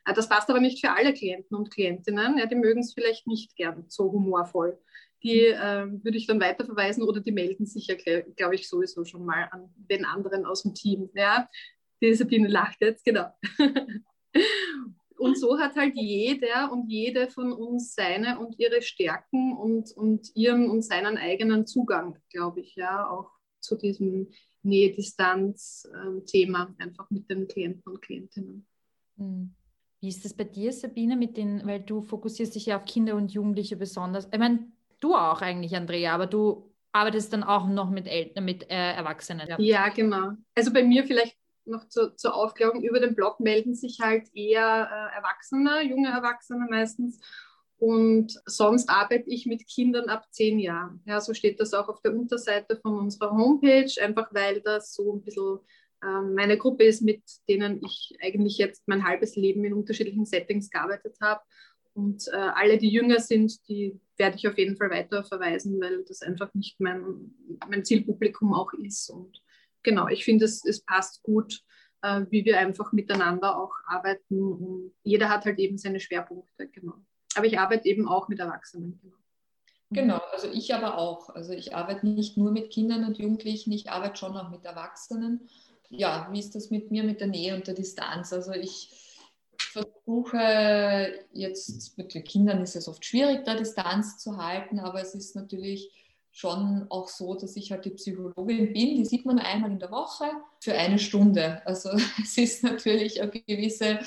Äh, 0.05 0.13
das 0.13 0.29
passt 0.29 0.49
aber 0.49 0.59
nicht 0.59 0.79
für 0.79 0.91
alle 0.91 1.13
Klienten 1.13 1.57
und 1.57 1.71
Klientinnen. 1.71 2.37
Ja, 2.37 2.45
die 2.45 2.55
mögen 2.55 2.81
es 2.81 2.93
vielleicht 2.93 3.27
nicht 3.27 3.55
gern 3.55 3.85
so 3.87 4.11
humorvoll. 4.11 4.50
Die 5.23 5.45
äh, 5.45 5.87
würde 6.03 6.17
ich 6.17 6.27
dann 6.27 6.41
weiterverweisen 6.41 7.03
oder 7.03 7.19
die 7.19 7.31
melden 7.31 7.65
sich 7.65 7.87
ja, 7.87 7.95
glaube 8.35 8.55
ich, 8.55 8.67
sowieso 8.67 9.05
schon 9.05 9.25
mal 9.25 9.47
an 9.51 9.69
den 9.75 10.05
anderen 10.05 10.45
aus 10.45 10.63
dem 10.63 10.73
Team. 10.73 11.09
Ja. 11.13 11.47
Die 12.01 12.13
Sabine 12.15 12.47
lacht 12.47 12.81
jetzt, 12.81 13.05
genau. 13.05 13.27
Und 15.21 15.37
so 15.37 15.59
hat 15.59 15.75
halt 15.75 15.93
jeder 15.95 16.71
und 16.71 16.89
jede 16.89 17.29
von 17.29 17.53
uns 17.53 17.93
seine 17.93 18.39
und 18.39 18.57
ihre 18.57 18.81
Stärken 18.81 19.55
und, 19.55 19.91
und 19.91 20.35
ihren 20.35 20.67
und 20.67 20.81
seinen 20.81 21.19
eigenen 21.19 21.67
Zugang, 21.67 22.17
glaube 22.31 22.61
ich, 22.61 22.73
ja, 22.73 23.07
auch 23.07 23.29
zu 23.59 23.75
diesem 23.75 24.31
Nähe-Distanz-Thema 24.63 26.69
ähm, 26.69 26.75
einfach 26.79 27.11
mit 27.11 27.29
den 27.29 27.47
Klienten 27.47 27.91
und 27.91 28.01
Klientinnen. 28.01 28.65
Hm. 29.17 29.53
Wie 30.01 30.09
ist 30.09 30.25
das 30.25 30.33
bei 30.33 30.43
dir, 30.43 30.73
Sabine, 30.73 31.15
mit 31.15 31.37
den, 31.37 31.65
weil 31.65 31.79
du 31.79 32.01
fokussierst 32.01 32.55
dich 32.55 32.65
ja 32.65 32.77
auf 32.77 32.85
Kinder 32.85 33.15
und 33.15 33.31
Jugendliche 33.31 33.77
besonders. 33.77 34.27
Ich 34.31 34.39
meine, 34.39 34.67
du 34.99 35.13
auch 35.13 35.41
eigentlich, 35.41 35.75
Andrea, 35.75 36.13
aber 36.13 36.25
du 36.25 36.71
arbeitest 36.91 37.31
dann 37.33 37.43
auch 37.43 37.67
noch 37.67 37.89
mit 37.91 38.07
Eltern, 38.07 38.45
mit 38.45 38.63
äh, 38.69 38.93
Erwachsenen. 38.93 39.47
Ja. 39.47 39.59
ja. 39.59 39.89
genau. 39.89 40.31
Also 40.55 40.73
bei 40.73 40.83
mir 40.83 41.05
vielleicht 41.05 41.37
noch 41.65 41.87
zu, 41.87 42.15
zur 42.15 42.35
Aufklärung, 42.35 42.81
über 42.81 42.99
den 42.99 43.15
Blog 43.15 43.39
melden 43.39 43.75
sich 43.75 43.99
halt 44.01 44.27
eher 44.33 44.89
äh, 44.91 45.15
Erwachsene, 45.17 45.83
junge 45.83 46.09
Erwachsene 46.09 46.65
meistens 46.69 47.19
Und 47.77 48.39
sonst 48.45 48.89
arbeite 48.89 49.29
ich 49.29 49.45
mit 49.45 49.67
Kindern 49.67 50.09
ab 50.09 50.27
zehn 50.31 50.59
Jahren. 50.59 51.01
Ja, 51.05 51.21
so 51.21 51.33
steht 51.33 51.59
das 51.59 51.73
auch 51.73 51.89
auf 51.89 52.01
der 52.01 52.15
Unterseite 52.15 52.75
von 52.77 52.97
unserer 52.97 53.31
Homepage, 53.31 53.91
einfach 54.01 54.33
weil 54.33 54.61
das 54.61 54.93
so 54.93 55.15
ein 55.15 55.23
bisschen 55.23 55.59
meine 56.01 56.57
Gruppe 56.57 56.83
ist, 56.83 57.01
mit 57.01 57.21
denen 57.47 57.81
ich 57.83 58.17
eigentlich 58.21 58.57
jetzt 58.57 58.87
mein 58.87 59.05
halbes 59.05 59.35
Leben 59.35 59.63
in 59.63 59.73
unterschiedlichen 59.73 60.25
Settings 60.25 60.69
gearbeitet 60.69 61.17
habe. 61.21 61.41
Und 61.93 62.27
äh, 62.29 62.37
alle, 62.37 62.77
die 62.77 62.89
jünger 62.89 63.19
sind, 63.19 63.67
die 63.67 63.99
werde 64.17 64.37
ich 64.37 64.47
auf 64.47 64.57
jeden 64.57 64.77
Fall 64.77 64.89
weiter 64.89 65.23
verweisen, 65.23 65.79
weil 65.81 66.03
das 66.05 66.21
einfach 66.21 66.53
nicht 66.53 66.79
mein, 66.79 67.33
mein 67.69 67.83
Zielpublikum 67.83 68.53
auch 68.53 68.73
ist. 68.73 69.09
Und 69.09 69.41
genau, 69.83 70.07
ich 70.07 70.23
finde, 70.23 70.45
es, 70.45 70.63
es 70.65 70.83
passt 70.85 71.21
gut, 71.23 71.61
äh, 72.01 72.21
wie 72.29 72.45
wir 72.45 72.59
einfach 72.59 72.93
miteinander 72.93 73.57
auch 73.57 73.73
arbeiten. 73.85 74.41
Und 74.41 74.93
jeder 75.03 75.29
hat 75.29 75.45
halt 75.45 75.59
eben 75.59 75.77
seine 75.77 75.99
Schwerpunkte, 75.99 76.67
genau. 76.67 76.95
Aber 77.35 77.45
ich 77.45 77.59
arbeite 77.59 77.87
eben 77.87 78.07
auch 78.07 78.27
mit 78.27 78.39
Erwachsenen. 78.39 78.99
Genau. 79.01 79.15
Genau, 79.93 80.21
also 80.31 80.47
ich 80.49 80.73
aber 80.73 80.97
auch. 80.97 81.29
Also 81.29 81.51
ich 81.51 81.75
arbeite 81.75 82.07
nicht 82.07 82.37
nur 82.37 82.51
mit 82.51 82.71
Kindern 82.71 83.03
und 83.03 83.17
Jugendlichen, 83.17 83.73
ich 83.73 83.91
arbeite 83.91 84.15
schon 84.15 84.37
auch 84.37 84.49
mit 84.49 84.63
Erwachsenen. 84.63 85.49
Ja, 85.91 86.29
wie 86.31 86.39
ist 86.39 86.55
das 86.55 86.69
mit 86.69 86.89
mir, 86.89 87.03
mit 87.03 87.19
der 87.19 87.27
Nähe 87.27 87.53
und 87.53 87.67
der 87.67 87.73
Distanz? 87.73 88.31
Also 88.31 88.53
ich 88.53 88.89
versuche 89.57 91.13
jetzt, 91.33 91.97
mit 91.97 92.13
den 92.13 92.23
Kindern 92.23 92.61
ist 92.61 92.75
es 92.75 92.87
oft 92.87 93.05
schwierig, 93.05 93.43
da 93.45 93.55
Distanz 93.55 94.17
zu 94.17 94.37
halten, 94.37 94.79
aber 94.79 95.01
es 95.01 95.13
ist 95.15 95.35
natürlich 95.35 95.91
schon 96.31 96.87
auch 96.89 97.09
so, 97.09 97.35
dass 97.35 97.57
ich 97.57 97.71
halt 97.71 97.83
die 97.83 97.91
Psychologin 97.91 98.71
bin. 98.71 98.95
Die 98.95 99.05
sieht 99.05 99.25
man 99.25 99.37
einmal 99.37 99.71
in 99.71 99.79
der 99.79 99.91
Woche 99.91 100.31
für 100.61 100.73
eine 100.73 100.97
Stunde. 100.97 101.61
Also 101.65 101.89
es 102.23 102.37
ist 102.37 102.63
natürlich 102.63 103.21
eine 103.21 103.31
gewisse, 103.31 103.99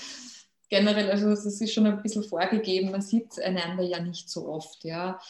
generell, 0.70 1.10
also 1.10 1.30
es 1.30 1.44
ist 1.44 1.72
schon 1.72 1.86
ein 1.86 2.02
bisschen 2.02 2.24
vorgegeben, 2.24 2.90
man 2.90 3.02
sieht 3.02 3.38
einander 3.40 3.84
ja 3.84 4.00
nicht 4.00 4.30
so 4.30 4.48
oft. 4.48 4.84
Ja. 4.84 5.20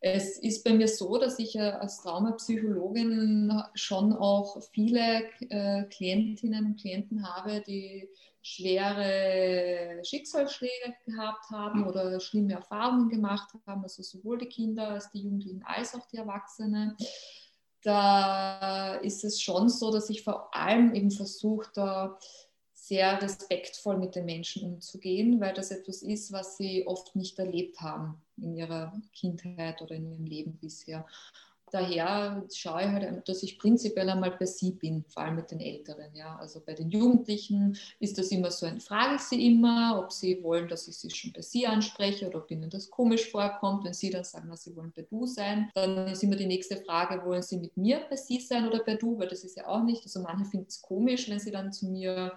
Es 0.00 0.38
ist 0.38 0.62
bei 0.62 0.72
mir 0.72 0.86
so, 0.86 1.18
dass 1.18 1.40
ich 1.40 1.60
als 1.60 2.02
Traumapsychologin 2.02 3.52
schon 3.74 4.12
auch 4.12 4.62
viele 4.72 5.24
äh, 5.50 5.84
Klientinnen 5.84 6.66
und 6.66 6.80
Klienten 6.80 7.28
habe, 7.28 7.62
die 7.66 8.08
schwere 8.40 10.02
Schicksalsschläge 10.04 10.94
gehabt 11.04 11.50
haben 11.50 11.84
oder 11.84 12.20
schlimme 12.20 12.54
Erfahrungen 12.54 13.08
gemacht 13.08 13.52
haben, 13.66 13.82
also 13.82 14.02
sowohl 14.02 14.38
die 14.38 14.46
Kinder 14.46 14.88
als 14.88 15.10
die 15.10 15.22
Jugendlichen 15.22 15.64
als 15.64 15.94
auch 15.96 16.06
die 16.06 16.18
Erwachsenen. 16.18 16.96
Da 17.82 18.94
ist 18.96 19.24
es 19.24 19.40
schon 19.40 19.68
so, 19.68 19.92
dass 19.92 20.10
ich 20.10 20.22
vor 20.22 20.54
allem 20.54 20.94
eben 20.94 21.10
versuche, 21.10 21.70
da 21.74 22.18
sehr 22.88 23.20
respektvoll 23.20 23.98
mit 23.98 24.14
den 24.14 24.24
Menschen 24.24 24.64
umzugehen, 24.64 25.40
weil 25.40 25.52
das 25.52 25.70
etwas 25.70 26.02
ist, 26.02 26.32
was 26.32 26.56
sie 26.56 26.86
oft 26.86 27.14
nicht 27.14 27.38
erlebt 27.38 27.80
haben 27.80 28.20
in 28.38 28.56
ihrer 28.56 28.92
Kindheit 29.12 29.82
oder 29.82 29.94
in 29.94 30.10
ihrem 30.10 30.24
Leben 30.24 30.58
bisher 30.58 31.04
daher 31.70 32.42
schaue 32.52 32.82
ich 32.82 32.88
halt, 32.88 33.28
dass 33.28 33.42
ich 33.42 33.58
prinzipiell 33.58 34.08
einmal 34.08 34.36
bei 34.38 34.46
sie 34.46 34.72
bin, 34.72 35.04
vor 35.08 35.22
allem 35.22 35.36
mit 35.36 35.50
den 35.50 35.60
Älteren. 35.60 36.14
Ja. 36.14 36.36
Also 36.36 36.60
bei 36.64 36.74
den 36.74 36.90
Jugendlichen 36.90 37.76
ist 38.00 38.18
das 38.18 38.28
immer 38.28 38.50
so 38.50 38.66
ein, 38.66 38.80
frage 38.80 39.16
ich 39.16 39.22
sie 39.22 39.46
immer, 39.46 40.00
ob 40.02 40.12
sie 40.12 40.42
wollen, 40.42 40.68
dass 40.68 40.88
ich 40.88 40.96
sie 40.96 41.10
schon 41.10 41.32
bei 41.32 41.42
sie 41.42 41.66
anspreche 41.66 42.28
oder 42.28 42.38
ob 42.38 42.50
ihnen 42.50 42.70
das 42.70 42.90
komisch 42.90 43.30
vorkommt. 43.30 43.84
Wenn 43.84 43.94
sie 43.94 44.10
dann 44.10 44.24
sagen, 44.24 44.46
na, 44.48 44.56
sie 44.56 44.76
wollen 44.76 44.92
bei 44.94 45.02
du 45.02 45.26
sein, 45.26 45.70
dann 45.74 46.08
ist 46.08 46.22
immer 46.22 46.36
die 46.36 46.46
nächste 46.46 46.76
Frage, 46.76 47.24
wollen 47.24 47.42
sie 47.42 47.58
mit 47.58 47.76
mir 47.76 48.00
bei 48.08 48.16
sie 48.16 48.40
sein 48.40 48.66
oder 48.66 48.82
bei 48.84 48.94
du, 48.94 49.18
weil 49.18 49.28
das 49.28 49.44
ist 49.44 49.56
ja 49.56 49.66
auch 49.66 49.82
nicht. 49.82 50.02
Also 50.02 50.20
manche 50.20 50.44
finden 50.44 50.66
es 50.68 50.80
komisch, 50.80 51.28
wenn 51.28 51.40
sie 51.40 51.50
dann 51.50 51.72
zu 51.72 51.86
mir 51.86 52.32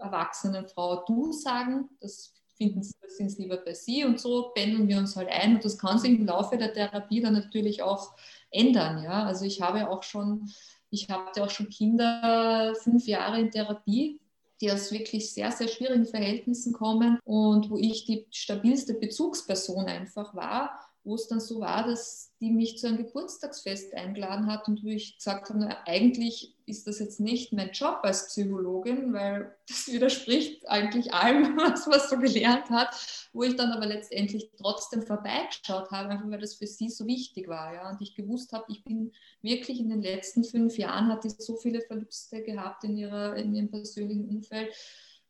erwachsenen 0.00 0.66
Frau 0.66 1.04
du 1.04 1.32
sagen. 1.32 1.88
Das 2.00 2.34
finden 2.56 2.82
sie, 2.82 2.94
sind 3.08 3.30
sie 3.30 3.42
lieber 3.42 3.56
bei 3.56 3.72
sie 3.72 4.04
und 4.04 4.20
so 4.20 4.50
pendeln 4.54 4.86
wir 4.86 4.98
uns 4.98 5.16
halt 5.16 5.28
ein 5.30 5.56
und 5.56 5.64
das 5.64 5.78
kann 5.78 5.98
sich 5.98 6.10
im 6.10 6.26
Laufe 6.26 6.58
der 6.58 6.72
Therapie 6.72 7.20
dann 7.20 7.32
natürlich 7.32 7.82
auch 7.82 8.14
ändern. 8.50 9.02
Ja? 9.02 9.24
Also 9.24 9.44
ich 9.46 9.62
habe 9.62 9.88
auch 9.88 10.02
schon, 10.02 10.50
ich 10.90 11.08
hatte 11.08 11.42
auch 11.42 11.50
schon 11.50 11.70
Kinder 11.70 12.74
fünf 12.82 13.06
Jahre 13.06 13.40
in 13.40 13.50
Therapie, 13.50 14.20
die 14.60 14.70
aus 14.70 14.92
wirklich 14.92 15.32
sehr, 15.32 15.50
sehr 15.52 15.68
schwierigen 15.68 16.04
Verhältnissen 16.04 16.74
kommen 16.74 17.18
und 17.24 17.70
wo 17.70 17.78
ich 17.78 18.04
die 18.04 18.26
stabilste 18.30 18.92
Bezugsperson 18.92 19.86
einfach 19.86 20.34
war 20.34 20.89
wo 21.02 21.14
es 21.14 21.28
dann 21.28 21.40
so 21.40 21.60
war, 21.60 21.86
dass 21.86 22.32
die 22.40 22.50
mich 22.50 22.78
zu 22.78 22.86
einem 22.86 22.98
Geburtstagsfest 22.98 23.94
eingeladen 23.94 24.46
hat 24.46 24.68
und 24.68 24.84
wo 24.84 24.88
ich 24.88 25.16
gesagt 25.16 25.48
habe, 25.48 25.58
na, 25.58 25.82
eigentlich 25.86 26.54
ist 26.66 26.86
das 26.86 26.98
jetzt 26.98 27.20
nicht 27.20 27.52
mein 27.52 27.70
Job 27.70 28.00
als 28.02 28.28
Psychologin, 28.28 29.12
weil 29.14 29.56
das 29.66 29.88
widerspricht 29.88 30.68
eigentlich 30.68 31.14
allem, 31.14 31.56
was 31.56 31.86
man 31.86 32.00
so 32.00 32.18
gelernt 32.18 32.68
hat, 32.68 32.94
wo 33.32 33.42
ich 33.42 33.56
dann 33.56 33.72
aber 33.72 33.86
letztendlich 33.86 34.50
trotzdem 34.58 35.02
vorbeigeschaut 35.02 35.90
habe, 35.90 36.10
einfach 36.10 36.30
weil 36.30 36.40
das 36.40 36.54
für 36.54 36.66
sie 36.66 36.90
so 36.90 37.06
wichtig 37.06 37.48
war. 37.48 37.74
Ja? 37.74 37.90
Und 37.90 38.02
ich 38.02 38.14
gewusst 38.14 38.52
habe, 38.52 38.66
ich 38.68 38.84
bin 38.84 39.12
wirklich 39.40 39.80
in 39.80 39.88
den 39.88 40.02
letzten 40.02 40.44
fünf 40.44 40.76
Jahren, 40.76 41.08
hat 41.08 41.24
die 41.24 41.30
so 41.30 41.56
viele 41.56 41.80
Verluste 41.80 42.42
gehabt 42.42 42.84
in, 42.84 42.96
ihrer, 42.96 43.36
in 43.36 43.54
ihrem 43.54 43.70
persönlichen 43.70 44.28
Umfeld 44.28 44.70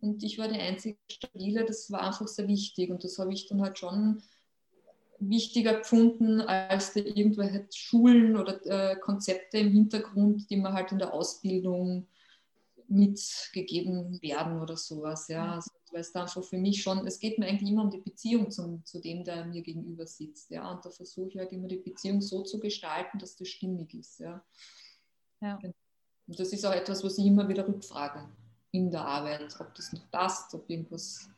und 0.00 0.22
ich 0.22 0.38
war 0.38 0.48
die 0.48 0.59
einzige 0.59 0.98
Stabile, 1.11 1.64
das 1.64 1.90
war 1.90 2.02
einfach 2.02 2.26
sehr 2.26 2.48
wichtig 2.48 2.90
und 2.90 3.04
das 3.04 3.18
habe 3.18 3.33
ich 3.33 3.46
dann 3.48 3.61
halt 3.61 3.78
schon 3.78 4.22
wichtiger 5.20 5.74
gefunden 5.78 6.40
als 6.40 6.96
irgendwelche 6.96 7.66
Schulen 7.72 8.37
oder 8.37 8.64
äh, 8.66 8.96
Konzepte 8.96 9.59
im 9.59 9.72
Hintergrund, 9.72 10.48
die 10.50 10.56
man 10.56 10.72
halt 10.72 10.92
in 10.92 10.98
der 10.98 11.12
Ausbildung 11.12 12.06
mitgegeben 12.88 14.20
werden 14.22 14.61
oder 14.61 14.76
sowas. 14.76 15.28
Ja. 15.28 15.54
Also, 15.54 15.70
weil 15.92 16.00
es 16.00 16.12
dann 16.12 16.22
einfach 16.22 16.42
für 16.42 16.59
mich 16.59 16.83
schon, 16.83 17.06
es 17.06 17.18
geht 17.18 17.38
mir 17.38 17.46
eigentlich 17.46 17.70
immer 17.70 17.85
um 17.85 17.90
die 17.90 18.00
Beziehung 18.00 18.50
zum, 18.50 18.85
zu 18.85 19.00
dem, 19.00 19.24
der 19.24 19.44
mir 19.44 19.62
gegenüber 19.62 20.06
sitzt. 20.06 20.50
Ja. 20.50 20.70
Und 20.70 20.85
da 20.85 20.90
versuche 20.90 21.28
ich 21.28 21.38
halt 21.38 21.52
immer 21.52 21.68
die 21.68 21.76
Beziehung 21.76 22.20
so 22.20 22.42
zu 22.42 22.59
gestalten, 22.59 23.18
dass 23.18 23.37
das 23.37 23.48
stimmig 23.48 23.94
ist. 23.94 24.20
Ja. 24.20 24.42
ja. 25.40 25.59
Und 26.26 26.38
das 26.38 26.52
ist 26.52 26.64
auch 26.64 26.74
etwas, 26.74 27.04
was 27.04 27.18
ich 27.18 27.26
immer 27.26 27.48
wieder 27.48 27.66
rückfrage 27.66 28.28
in 28.72 28.90
der 28.90 29.04
Arbeit, 29.04 29.56
ob 29.61 29.74
das 29.74 29.92
noch 29.92 30.11
passt, 30.11 30.54
ob 30.54 30.68
irgendwas 30.70 31.28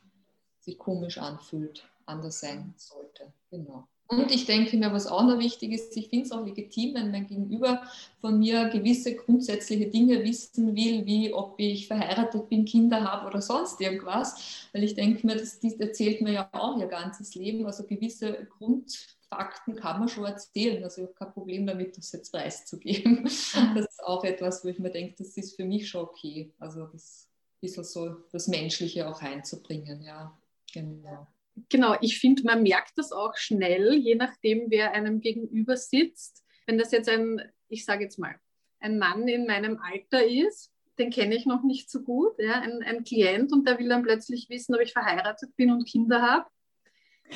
sich 0.59 0.77
komisch 0.77 1.17
anfühlt 1.17 1.89
anders 2.05 2.39
sein 2.39 2.73
sollte. 2.77 3.31
Genau. 3.49 3.87
Und 4.07 4.31
ich 4.31 4.45
denke 4.45 4.77
mir, 4.77 4.91
was 4.91 5.07
auch 5.07 5.23
noch 5.23 5.39
wichtig 5.39 5.71
ist, 5.71 5.95
ich 5.97 6.09
finde 6.09 6.25
es 6.25 6.31
auch 6.31 6.45
legitim, 6.45 6.93
wenn 6.93 7.09
mein 7.09 7.25
Gegenüber 7.25 7.81
von 8.21 8.37
mir 8.37 8.69
gewisse 8.69 9.15
grundsätzliche 9.15 9.87
Dinge 9.87 10.23
wissen 10.23 10.75
will, 10.75 11.05
wie 11.05 11.33
ob 11.33 11.55
ich 11.57 11.87
verheiratet 11.87 12.49
bin, 12.49 12.65
Kinder 12.65 13.03
habe 13.03 13.27
oder 13.27 13.41
sonst 13.41 13.81
irgendwas. 13.81 14.67
Weil 14.73 14.83
ich 14.83 14.93
denke 14.93 15.25
mir, 15.25 15.35
das, 15.35 15.59
das 15.59 15.73
erzählt 15.73 16.21
mir 16.21 16.33
ja 16.33 16.49
auch 16.51 16.77
ihr 16.77 16.87
ganzes 16.87 17.33
Leben. 17.33 17.65
Also 17.65 17.85
gewisse 17.85 18.45
Grundfakten 18.57 19.75
kann 19.77 19.99
man 19.99 20.09
schon 20.09 20.25
erzählen. 20.25 20.83
Also 20.83 21.01
ich 21.01 21.07
habe 21.07 21.15
kein 21.17 21.33
Problem 21.33 21.65
damit, 21.65 21.97
das 21.97 22.11
jetzt 22.11 22.31
preiszugeben. 22.31 23.23
Das 23.23 23.85
ist 23.85 24.03
auch 24.03 24.23
etwas, 24.23 24.63
wo 24.63 24.67
ich 24.67 24.79
mir 24.79 24.91
denke, 24.91 25.15
das 25.17 25.37
ist 25.37 25.55
für 25.55 25.65
mich 25.65 25.89
schon 25.89 26.03
okay. 26.03 26.51
Also 26.59 26.85
das 26.87 27.29
bisschen 27.63 27.83
so 27.85 28.09
das 28.31 28.47
Menschliche 28.47 29.07
auch 29.07 29.21
einzubringen, 29.21 30.03
ja. 30.03 30.37
Genau. 30.73 31.27
Genau, 31.69 31.95
ich 32.01 32.19
finde, 32.19 32.43
man 32.43 32.63
merkt 32.63 32.93
das 32.97 33.11
auch 33.11 33.35
schnell, 33.37 33.93
je 33.93 34.15
nachdem, 34.15 34.69
wer 34.69 34.93
einem 34.93 35.21
gegenüber 35.21 35.77
sitzt. 35.77 36.43
Wenn 36.65 36.77
das 36.77 36.91
jetzt 36.91 37.09
ein, 37.09 37.41
ich 37.67 37.85
sage 37.85 38.03
jetzt 38.03 38.17
mal, 38.17 38.35
ein 38.79 38.97
Mann 38.97 39.27
in 39.27 39.45
meinem 39.45 39.79
Alter 39.79 40.25
ist, 40.25 40.71
den 40.99 41.09
kenne 41.09 41.35
ich 41.35 41.45
noch 41.45 41.63
nicht 41.63 41.89
so 41.89 42.01
gut, 42.01 42.33
ja, 42.37 42.61
ein, 42.61 42.83
ein 42.83 43.03
Klient 43.03 43.51
und 43.51 43.67
der 43.67 43.79
will 43.79 43.89
dann 43.89 44.03
plötzlich 44.03 44.49
wissen, 44.49 44.75
ob 44.75 44.81
ich 44.81 44.93
verheiratet 44.93 45.55
bin 45.55 45.71
und 45.71 45.87
Kinder 45.87 46.21
habe, 46.21 46.49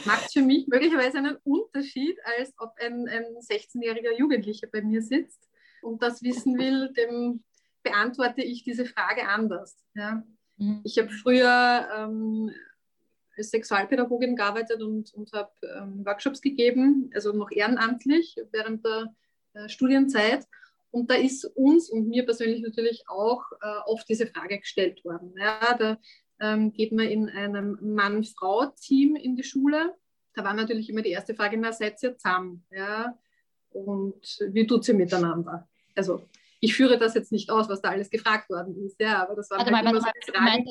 macht 0.06 0.32
für 0.32 0.42
mich 0.42 0.68
möglicherweise 0.68 1.18
einen 1.18 1.38
Unterschied, 1.44 2.18
als 2.38 2.54
ob 2.60 2.74
ein, 2.80 3.08
ein 3.08 3.24
16-jähriger 3.40 4.16
Jugendlicher 4.18 4.68
bei 4.68 4.82
mir 4.82 5.02
sitzt 5.02 5.48
und 5.82 6.04
das 6.04 6.22
wissen 6.22 6.58
will, 6.58 6.94
dem 6.94 7.44
beantworte 7.84 8.42
ich 8.42 8.64
diese 8.64 8.86
Frage 8.86 9.28
anders. 9.28 9.78
Ja. 9.96 10.24
Mhm. 10.58 10.82
Ich 10.84 10.98
habe 11.00 11.10
früher 11.10 11.88
ähm, 11.96 12.52
als 13.38 13.52
Sexualpädagogin 13.52 14.36
gearbeitet 14.36 14.82
und, 14.82 15.14
und 15.14 15.32
habe 15.34 15.52
ähm, 15.76 16.06
Workshops 16.06 16.42
gegeben, 16.42 17.10
also 17.14 17.34
noch 17.34 17.52
ehrenamtlich 17.52 18.36
während 18.52 18.86
der 18.86 19.14
äh, 19.54 19.70
Studienzeit. 19.70 20.46
Und 20.92 21.12
da 21.12 21.16
ist 21.16 21.46
uns 21.56 21.90
und 21.90 22.08
mir 22.08 22.26
persönlich 22.26 22.62
natürlich 22.62 23.04
auch 23.08 23.44
äh, 23.62 23.80
oft 23.86 24.08
diese 24.10 24.28
Frage 24.28 24.60
gestellt 24.60 25.04
worden. 25.06 25.34
Ja, 25.38 25.76
da 25.78 25.98
ähm, 26.40 26.74
geht 26.74 26.92
man 26.92 27.08
in 27.08 27.30
einem 27.30 27.78
Mann-Frau-Team 27.82 29.16
in 29.16 29.36
die 29.36 29.44
Schule. 29.44 29.94
Da 30.34 30.44
war 30.44 30.54
natürlich 30.54 30.90
immer 30.90 31.02
die 31.02 31.12
erste 31.12 31.36
Frage, 31.36 31.58
na, 31.58 31.72
seid 31.72 32.02
ihr 32.04 32.18
zusammen? 32.18 32.64
Ja? 32.72 33.18
Und 33.72 34.40
wie 34.52 34.66
tut 34.66 34.88
ihr 34.88 34.94
miteinander? 34.94 35.68
Also 35.96 36.22
ich 36.60 36.76
führe 36.76 36.98
das 36.98 37.14
jetzt 37.14 37.32
nicht 37.32 37.50
aus, 37.50 37.70
was 37.70 37.82
da 37.82 37.90
alles 37.90 38.10
gefragt 38.10 38.50
worden 38.50 38.76
ist, 38.86 39.00
ja, 39.00 39.22
aber 39.22 39.36
das 39.36 39.50
war 39.52 39.60
halt 39.60 39.70
immer 39.70 40.02
so 40.02 40.08
Frage. 40.34 40.64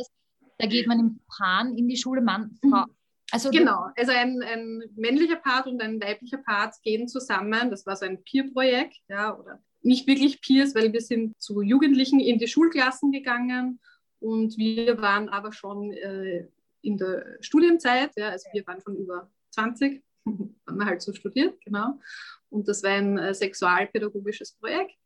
Da 0.59 0.67
geht 0.67 0.87
man 0.87 1.01
im 1.01 1.21
Paaren 1.29 1.77
in 1.77 1.89
die 1.89 1.97
Schule, 1.97 2.21
Mann, 2.21 2.59
mhm. 2.63 2.71
Frau. 2.71 2.85
Also 3.33 3.51
genau, 3.51 3.89
also 3.97 4.13
ein, 4.13 4.41
ein 4.43 4.83
männlicher 4.95 5.37
Part 5.37 5.67
und 5.67 5.83
ein 5.83 6.01
weiblicher 6.01 6.39
Part 6.39 6.77
gehen 6.83 7.09
zusammen. 7.09 7.71
Das 7.71 7.85
war 7.85 7.97
so 7.97 8.07
ein 8.07 8.23
Peer-Projekt, 8.23 8.99
ja, 9.09 9.37
oder 9.37 9.61
nicht 9.83 10.07
wirklich 10.07 10.41
Peers, 10.41 10.75
weil 10.75 10.93
wir 10.93 11.01
sind 11.01 11.35
zu 11.41 11.61
Jugendlichen 11.61 12.21
in 12.21 12.39
die 12.39 12.47
Schulklassen 12.47 13.11
gegangen 13.11 13.81
und 14.21 14.57
wir 14.57 15.01
waren 15.01 15.29
aber 15.29 15.53
schon 15.53 15.93
äh, 15.93 16.47
in 16.83 16.97
der 16.99 17.37
Studienzeit, 17.41 18.13
ja, 18.17 18.29
also 18.29 18.49
wir 18.53 18.65
waren 18.67 18.81
schon 18.81 18.97
über 18.97 19.29
20 19.51 20.03
haben 20.27 20.79
wir 20.79 20.87
halt 20.87 21.03
so 21.03 21.13
studiert, 21.13 21.61
genau. 21.65 21.99
Und 22.49 22.69
das 22.69 22.83
war 22.83 22.91
ein 22.91 23.19
äh, 23.19 23.35
sexualpädagogisches 23.35 24.53
Projekt. 24.53 24.97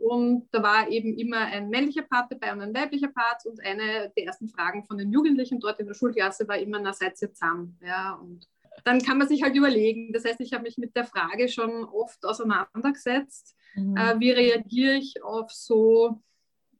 Und 0.00 0.48
da 0.50 0.62
war 0.62 0.88
eben 0.88 1.16
immer 1.16 1.38
ein 1.38 1.68
männlicher 1.68 2.02
Part 2.02 2.32
dabei 2.32 2.52
und 2.52 2.60
ein 2.60 2.74
weiblicher 2.74 3.08
Part. 3.08 3.44
Und 3.46 3.60
eine 3.64 4.10
der 4.16 4.24
ersten 4.24 4.48
Fragen 4.48 4.84
von 4.84 4.98
den 4.98 5.12
Jugendlichen 5.12 5.60
dort 5.60 5.78
in 5.78 5.86
der 5.86 5.94
Schulklasse 5.94 6.48
war 6.48 6.58
immer, 6.58 6.78
na, 6.80 6.92
seid 6.92 7.20
ihr 7.20 7.32
zusammen? 7.32 7.78
Ja, 7.82 8.14
und 8.14 8.48
dann 8.84 9.02
kann 9.02 9.18
man 9.18 9.28
sich 9.28 9.42
halt 9.42 9.54
überlegen. 9.54 10.12
Das 10.12 10.24
heißt, 10.24 10.40
ich 10.40 10.52
habe 10.52 10.62
mich 10.62 10.78
mit 10.78 10.96
der 10.96 11.04
Frage 11.04 11.48
schon 11.48 11.84
oft 11.84 12.24
auseinandergesetzt. 12.24 13.54
Mhm. 13.74 13.96
Äh, 13.96 14.20
wie 14.20 14.30
reagiere 14.30 14.94
ich 14.94 15.22
auf 15.22 15.50
so 15.52 16.20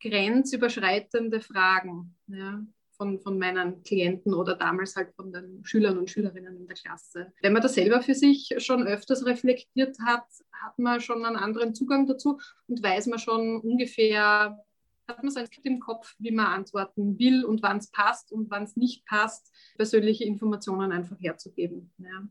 grenzüberschreitende 0.00 1.40
Fragen? 1.40 2.16
Ja? 2.26 2.62
Von, 3.00 3.18
von 3.18 3.38
meinen 3.38 3.82
Klienten 3.82 4.34
oder 4.34 4.56
damals 4.56 4.94
halt 4.94 5.14
von 5.14 5.32
den 5.32 5.64
Schülern 5.64 5.96
und 5.96 6.10
Schülerinnen 6.10 6.54
in 6.58 6.66
der 6.66 6.76
Klasse. 6.76 7.32
Wenn 7.40 7.54
man 7.54 7.62
das 7.62 7.72
selber 7.72 8.02
für 8.02 8.14
sich 8.14 8.54
schon 8.58 8.86
öfters 8.86 9.24
reflektiert 9.24 9.96
hat, 10.04 10.26
hat 10.52 10.78
man 10.78 11.00
schon 11.00 11.24
einen 11.24 11.36
anderen 11.36 11.74
Zugang 11.74 12.06
dazu 12.06 12.38
und 12.68 12.82
weiß 12.82 13.06
man 13.06 13.18
schon 13.18 13.58
ungefähr, 13.62 14.62
hat 15.08 15.22
man 15.22 15.32
so 15.32 15.40
ein 15.40 15.46
Skript 15.46 15.64
im 15.64 15.80
Kopf, 15.80 16.14
wie 16.18 16.30
man 16.30 16.44
antworten 16.44 17.18
will 17.18 17.42
und 17.46 17.62
wann 17.62 17.78
es 17.78 17.90
passt 17.90 18.32
und 18.32 18.50
wann 18.50 18.64
es 18.64 18.76
nicht 18.76 19.06
passt, 19.06 19.50
persönliche 19.76 20.24
Informationen 20.24 20.92
einfach 20.92 21.16
herzugeben. 21.18 21.90
Ja. 21.96 22.28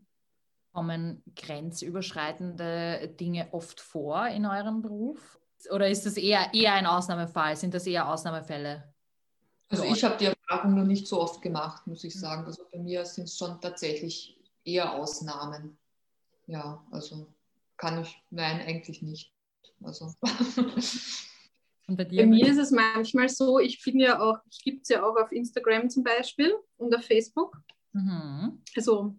Kommen 0.72 1.24
grenzüberschreitende 1.36 3.16
Dinge 3.20 3.48
oft 3.54 3.82
vor 3.82 4.28
in 4.28 4.46
eurem 4.46 4.84
Beruf? 4.84 5.40
Oder 5.72 5.90
ist 5.90 6.06
das 6.06 6.16
eher, 6.16 6.54
eher 6.54 6.74
ein 6.74 6.86
Ausnahmefall? 6.86 7.56
Sind 7.56 7.74
das 7.74 7.88
eher 7.88 8.08
Ausnahmefälle? 8.08 8.84
Also 9.70 9.84
ich 9.84 10.04
habe 10.04 10.18
die 10.18 10.32
Erfahrung 10.50 10.76
noch 10.76 10.86
nicht 10.86 11.08
so 11.08 11.22
oft 11.22 11.42
gemacht, 11.42 11.86
muss 11.86 12.04
ich 12.04 12.20
sagen. 12.20 12.46
Also 12.46 12.64
bei 12.72 12.80
mir 12.80 13.06
sind 13.06 13.26
es 13.26 13.38
schon 13.38 13.62
tatsächlich 13.62 14.38
eher 14.64 14.94
Ausnahmen. 14.94 15.78
Ja, 16.48 16.84
also 16.92 17.28
kann 17.78 18.02
ich, 18.02 18.22
nein, 18.32 18.60
eigentlich 18.62 19.02
nicht. 19.02 19.32
Also. 19.84 20.14
Und 21.88 21.98
bei, 21.98 22.04
dir, 22.04 22.22
bei 22.22 22.28
mir 22.28 22.48
ist 22.48 22.58
es 22.58 22.72
manchmal 22.72 23.30
so, 23.30 23.60
ich 23.60 23.84
bin 23.84 24.00
ja 24.00 24.20
auch, 24.20 24.38
ich 24.50 24.64
gibt 24.64 24.84
es 24.84 24.90
ja 24.90 25.04
auch 25.04 25.16
auf 25.16 25.32
Instagram 25.32 25.90
zum 25.90 26.04
Beispiel 26.04 26.54
und 26.78 26.96
auf 26.96 27.04
Facebook. 27.04 27.58
Mhm. 27.94 28.62
Also 28.76 29.16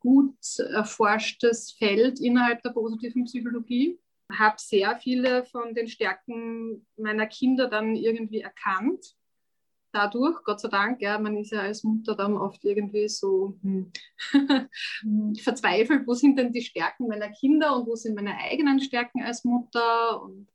gut 0.00 0.36
erforschtes 0.72 1.72
Feld 1.72 2.20
innerhalb 2.20 2.62
der 2.62 2.70
positiven 2.70 3.24
Psychologie. 3.24 3.98
Ich 4.30 4.38
Habe 4.38 4.56
sehr 4.58 4.96
viele 4.96 5.44
von 5.44 5.74
den 5.74 5.88
Stärken 5.88 6.86
meiner 6.96 7.26
Kinder 7.26 7.68
dann 7.68 7.94
irgendwie 7.94 8.40
erkannt. 8.40 9.14
Dadurch, 9.92 10.42
Gott 10.42 10.60
sei 10.60 10.68
Dank, 10.68 11.00
ja, 11.02 11.18
man 11.18 11.36
ist 11.36 11.52
ja 11.52 11.60
als 11.60 11.84
Mutter 11.84 12.16
dann 12.16 12.36
oft 12.36 12.64
irgendwie 12.64 13.08
so 13.08 13.56
hm, 13.62 13.92
verzweifelt, 15.38 16.06
wo 16.06 16.14
sind 16.14 16.36
denn 16.36 16.52
die 16.52 16.62
Stärken 16.62 17.06
meiner 17.06 17.28
Kinder 17.28 17.76
und 17.76 17.86
wo 17.86 17.94
sind 17.94 18.16
meine 18.16 18.36
eigenen 18.36 18.80
Stärken 18.80 19.22
als 19.22 19.44
Mutter. 19.44 20.20
Und 20.20 20.48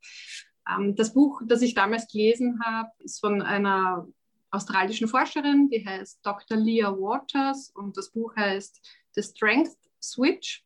ähm, 0.70 0.96
das 0.96 1.14
Buch, 1.14 1.42
das 1.46 1.62
ich 1.62 1.74
damals 1.74 2.12
gelesen 2.12 2.60
habe, 2.66 2.90
ist 3.00 3.20
von 3.20 3.42
einer 3.42 4.08
australischen 4.52 5.08
Forscherin, 5.08 5.70
die 5.70 5.86
heißt 5.86 6.26
Dr. 6.26 6.58
Leah 6.58 6.92
Waters 6.92 7.70
und 7.70 7.98
das 7.98 8.12
Buch 8.12 8.36
heißt 8.36 8.82
The 9.16 9.24
Strength 9.24 9.76
Switch. 10.02 10.64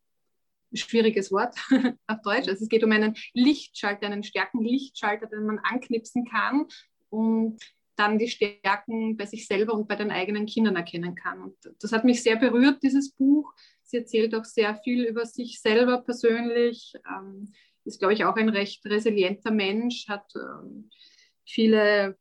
Schwieriges 0.76 1.32
Wort 1.32 1.56
auf 2.08 2.22
Deutsch. 2.24 2.48
Also 2.48 2.64
es 2.64 2.70
geht 2.70 2.84
um 2.84 2.92
einen 2.92 3.16
Lichtschalter, 3.34 4.08
einen 4.08 4.24
Stärkenlichtschalter, 4.24 5.28
den 5.28 5.46
man 5.46 5.60
anknipsen 5.60 6.26
kann 6.26 6.66
und 7.10 7.62
dann 7.96 8.18
die 8.18 8.28
Stärken 8.28 9.18
bei 9.18 9.26
sich 9.26 9.46
selber 9.46 9.74
und 9.74 9.88
bei 9.88 9.96
den 9.96 10.10
eigenen 10.10 10.48
Kindern 10.48 10.76
erkennen 10.76 11.14
kann. 11.14 11.42
Und 11.42 11.56
das 11.80 11.92
hat 11.92 12.06
mich 12.06 12.24
sehr 12.24 12.38
berührt, 12.38 12.82
dieses 12.82 13.12
Buch. 13.12 13.54
Sie 13.84 13.98
erzählt 13.98 14.34
auch 14.34 14.46
sehr 14.46 14.76
viel 14.76 15.04
über 15.04 15.26
sich 15.26 15.62
selber 15.62 16.02
persönlich, 16.02 16.94
ähm, 17.08 17.54
ist, 17.86 18.00
glaube 18.00 18.14
ich, 18.14 18.26
auch 18.26 18.36
ein 18.36 18.50
recht 18.50 18.84
resilienter 18.86 19.52
Mensch, 19.52 20.08
hat 20.08 20.32
ähm, 20.36 20.90
viele 21.46 22.18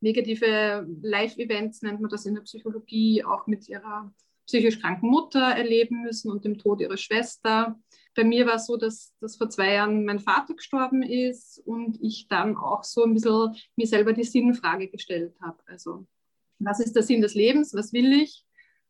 negative 0.00 0.86
Live-Events, 1.02 1.82
nennt 1.82 2.00
man 2.00 2.10
das 2.10 2.26
in 2.26 2.34
der 2.34 2.42
Psychologie, 2.42 3.24
auch 3.24 3.46
mit 3.46 3.68
ihrer 3.68 4.14
psychisch 4.46 4.80
kranken 4.80 5.10
Mutter 5.10 5.40
erleben 5.40 6.02
müssen 6.02 6.30
und 6.30 6.44
dem 6.44 6.58
Tod 6.58 6.80
ihrer 6.80 6.96
Schwester. 6.96 7.78
Bei 8.14 8.24
mir 8.24 8.46
war 8.46 8.56
es 8.56 8.66
so, 8.66 8.76
dass, 8.76 9.14
dass 9.20 9.36
vor 9.36 9.50
zwei 9.50 9.74
Jahren 9.74 10.04
mein 10.04 10.20
Vater 10.20 10.54
gestorben 10.54 11.02
ist 11.02 11.58
und 11.64 11.98
ich 12.00 12.28
dann 12.28 12.56
auch 12.56 12.84
so 12.84 13.04
ein 13.04 13.14
bisschen 13.14 13.56
mir 13.76 13.86
selber 13.86 14.12
die 14.12 14.24
Sinnfrage 14.24 14.88
gestellt 14.88 15.34
habe. 15.40 15.58
Also, 15.66 16.06
was 16.58 16.80
ist 16.80 16.94
der 16.94 17.02
Sinn 17.02 17.20
des 17.20 17.34
Lebens? 17.34 17.74
Was 17.74 17.92
will 17.92 18.12
ich? 18.12 18.44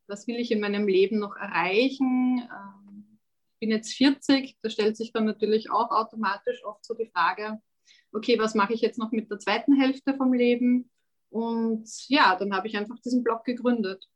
Was 0.07 0.27
will 0.27 0.37
ich 0.37 0.51
in 0.51 0.61
meinem 0.61 0.87
Leben 0.87 1.19
noch 1.19 1.37
erreichen? 1.37 2.40
Ähm, 2.40 3.19
ich 3.55 3.61
bin 3.61 3.71
jetzt 3.71 3.95
40, 3.95 4.59
da 4.61 4.69
stellt 4.69 4.97
sich 4.97 5.12
dann 5.12 5.25
natürlich 5.25 5.71
auch 5.71 5.90
automatisch 5.90 6.62
oft 6.64 6.85
so 6.85 6.95
die 6.95 7.07
Frage, 7.07 7.61
okay, 8.12 8.38
was 8.38 8.55
mache 8.55 8.75
ich 8.75 8.83
jetzt 8.83 8.99
noch 8.99 9.12
mit 9.12 9.31
der 9.31 9.38
zweiten 9.38 9.81
Hälfte 9.81 10.14
vom 10.14 10.33
Leben? 10.35 10.90
Und 11.31 11.88
ja, 12.09 12.37
dann 12.37 12.55
habe 12.55 12.69
ich 12.69 12.77
einfach 12.77 12.99
diesen 13.01 13.25
Blog 13.25 13.45
gegründet 13.45 14.09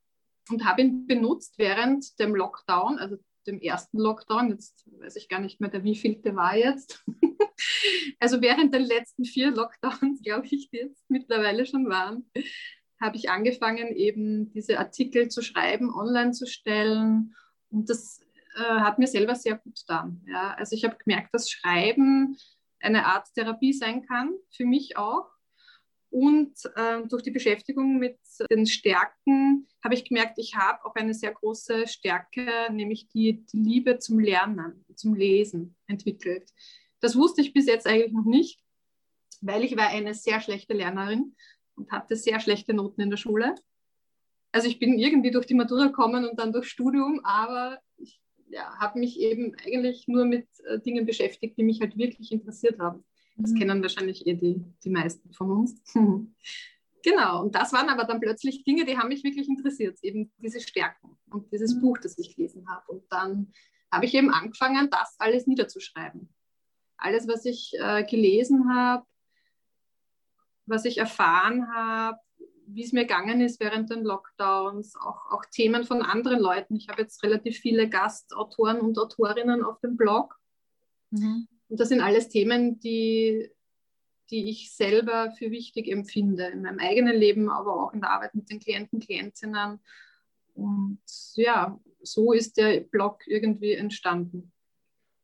und 0.51 0.65
habe 0.65 0.83
ihn 0.83 1.07
benutzt 1.07 1.59
während 1.59 2.19
dem 2.19 2.35
Lockdown, 2.35 2.99
also 2.99 3.17
dem 3.47 3.61
ersten 3.61 3.99
Lockdown. 3.99 4.51
Jetzt 4.51 4.89
weiß 5.01 5.17
ich 5.17 5.29
gar 5.29 5.41
nicht 5.41 5.61
mehr, 5.61 5.71
der 5.71 5.85
wievielte 5.85 6.37
war 6.37 6.57
jetzt. 6.57 7.05
also 8.21 8.41
während 8.41 8.75
den 8.75 8.83
letzten 8.83 9.25
vier 9.25 9.51
Lockdowns, 9.51 10.23
glaube 10.23 10.47
ich, 10.47 10.71
die 10.71 10.79
jetzt 10.79 11.05
mittlerweile 11.09 11.67
schon 11.67 11.89
waren, 11.89 12.31
habe 13.01 13.17
ich 13.17 13.31
angefangen, 13.31 13.95
eben 13.95 14.53
diese 14.53 14.79
Artikel 14.79 15.29
zu 15.29 15.43
schreiben, 15.43 15.95
online 15.95 16.33
zu 16.33 16.47
stellen. 16.47 17.35
Und 17.71 17.89
das 17.91 18.21
äh, 18.57 18.63
hat 18.63 18.99
mir 18.99 19.07
selber 19.07 19.35
sehr 19.35 19.57
gut 19.57 19.77
getan. 19.77 20.23
Ja. 20.27 20.55
Also 20.55 20.75
ich 20.75 20.85
habe 20.85 20.97
gemerkt, 20.97 21.33
dass 21.33 21.51
Schreiben 21.51 22.37
eine 22.81 23.07
Art 23.07 23.33
Therapie 23.35 23.73
sein 23.73 24.07
kann, 24.07 24.35
für 24.51 24.65
mich 24.65 24.97
auch. 24.97 25.29
Und 26.11 26.55
äh, 26.75 27.07
durch 27.07 27.23
die 27.23 27.31
Beschäftigung 27.31 27.99
mit 27.99 28.19
den 28.51 28.67
Stärken 28.67 29.69
habe 29.85 29.95
ich 29.95 30.05
gemerkt, 30.05 30.39
ich 30.39 30.57
habe 30.57 30.85
auch 30.85 30.95
eine 30.95 31.13
sehr 31.13 31.33
große 31.33 31.87
Stärke, 31.87 32.47
nämlich 32.73 33.09
die, 33.09 33.45
die, 33.53 33.59
Liebe 33.59 33.99
zum 33.99 34.19
Lernen, 34.19 34.85
zum 34.95 35.15
Lesen 35.15 35.77
entwickelt. 35.87 36.51
Das 37.01 37.15
wusste 37.15 37.43
ich 37.43 37.53
bis 37.53 37.67
jetzt 37.67 37.87
eigentlich 37.87 38.13
noch 38.13 38.25
nicht, 38.25 38.61
weil 39.43 39.65
ich 39.65 39.77
war 39.77 39.89
eine 39.89 40.15
sehr 40.15 40.41
schlechte 40.41 40.73
Lernerin 40.73 41.35
und 41.77 41.93
hatte 41.93 42.17
sehr 42.17 42.41
schlechte 42.41 42.73
Noten 42.73 43.03
in 43.03 43.11
der 43.11 43.19
Schule. 43.19 43.55
Also 44.51 44.67
ich 44.67 44.79
bin 44.79 44.99
irgendwie 44.99 45.31
durch 45.31 45.47
die 45.47 45.55
Matura 45.55 45.87
gekommen 45.87 46.27
und 46.27 46.39
dann 46.39 46.53
durch 46.53 46.69
Studium, 46.69 47.21
aber 47.23 47.79
ich 47.99 48.21
ja, 48.49 48.79
habe 48.79 48.99
mich 48.99 49.21
eben 49.21 49.55
eigentlich 49.65 50.09
nur 50.09 50.25
mit 50.25 50.49
äh, 50.65 50.81
Dingen 50.81 51.05
beschäftigt, 51.05 51.59
die 51.59 51.65
mich 51.65 51.81
halt 51.81 51.99
wirklich 51.99 52.33
interessiert 52.33 52.79
haben. 52.79 53.05
Das 53.39 53.53
mhm. 53.53 53.59
kennen 53.59 53.83
wahrscheinlich 53.83 54.27
eh 54.27 54.35
die, 54.35 54.65
die 54.85 54.91
meisten 54.91 55.33
von 55.33 55.51
uns. 55.51 55.81
genau, 57.03 57.43
und 57.43 57.55
das 57.55 57.73
waren 57.73 57.89
aber 57.89 58.05
dann 58.05 58.21
plötzlich 58.21 58.65
Dinge, 58.65 58.85
die 58.85 58.99
haben 58.99 59.09
mich 59.09 59.25
wirklich 59.25 59.49
interessiert, 59.49 59.99
eben 60.03 60.33
diese 60.39 60.61
Stärken 60.61 61.17
und 61.31 61.51
dieses 61.53 61.77
mhm. 61.77 61.81
Buch, 61.81 61.99
das 61.99 62.19
ich 62.19 62.35
gelesen 62.35 62.69
habe. 62.69 62.91
Und 62.91 63.05
dann 63.11 63.53
habe 63.91 64.05
ich 64.05 64.15
eben 64.15 64.31
angefangen, 64.31 64.91
das 64.91 65.17
alles 65.19 65.47
niederzuschreiben. 65.47 66.29
alles, 66.97 67.29
was 67.29 67.45
ich 67.45 67.73
äh, 67.79 68.05
gelesen 68.05 68.75
habe, 68.75 69.07
was 70.67 70.85
ich 70.85 70.99
erfahren 70.99 71.73
habe, 71.73 72.19
wie 72.67 72.83
es 72.83 72.93
mir 72.93 73.03
gegangen 73.03 73.41
ist 73.41 73.61
während 73.61 73.89
den 73.89 74.03
Lockdowns, 74.03 74.97
auch, 74.97 75.31
auch 75.31 75.45
Themen 75.47 75.85
von 75.85 76.03
anderen 76.03 76.41
Leuten. 76.41 76.77
Ich 76.77 76.89
habe 76.89 77.03
jetzt 77.03 77.23
relativ 77.23 77.59
viele 77.59 77.89
Gastautoren 77.89 78.81
und 78.81 78.99
Autorinnen 78.99 79.65
auf 79.65 79.81
dem 79.81 79.97
Blog. 79.97 80.39
Mhm. 81.11 81.49
Und 81.69 81.81
das 81.81 81.89
sind 81.89 82.01
alles 82.01 82.29
Themen, 82.29 82.79
die, 82.81 83.51
die 84.31 84.49
ich 84.49 84.75
selber 84.75 85.33
für 85.33 85.51
wichtig 85.51 85.89
empfinde, 85.89 86.47
in 86.47 86.63
meinem 86.63 86.79
eigenen 86.79 87.17
Leben, 87.17 87.51
aber 87.51 87.75
auch 87.75 87.93
in 87.93 88.01
der 88.01 88.11
Arbeit 88.11 88.35
mit 88.35 88.51
den 88.51 88.61
Klienten, 88.61 89.01
Klientinnen. 89.01 89.81
Und 90.55 91.01
ja, 91.35 91.79
so 92.03 92.33
ist 92.33 92.57
der 92.57 92.81
Blog 92.81 93.27
irgendwie 93.27 93.73
entstanden. 93.73 94.53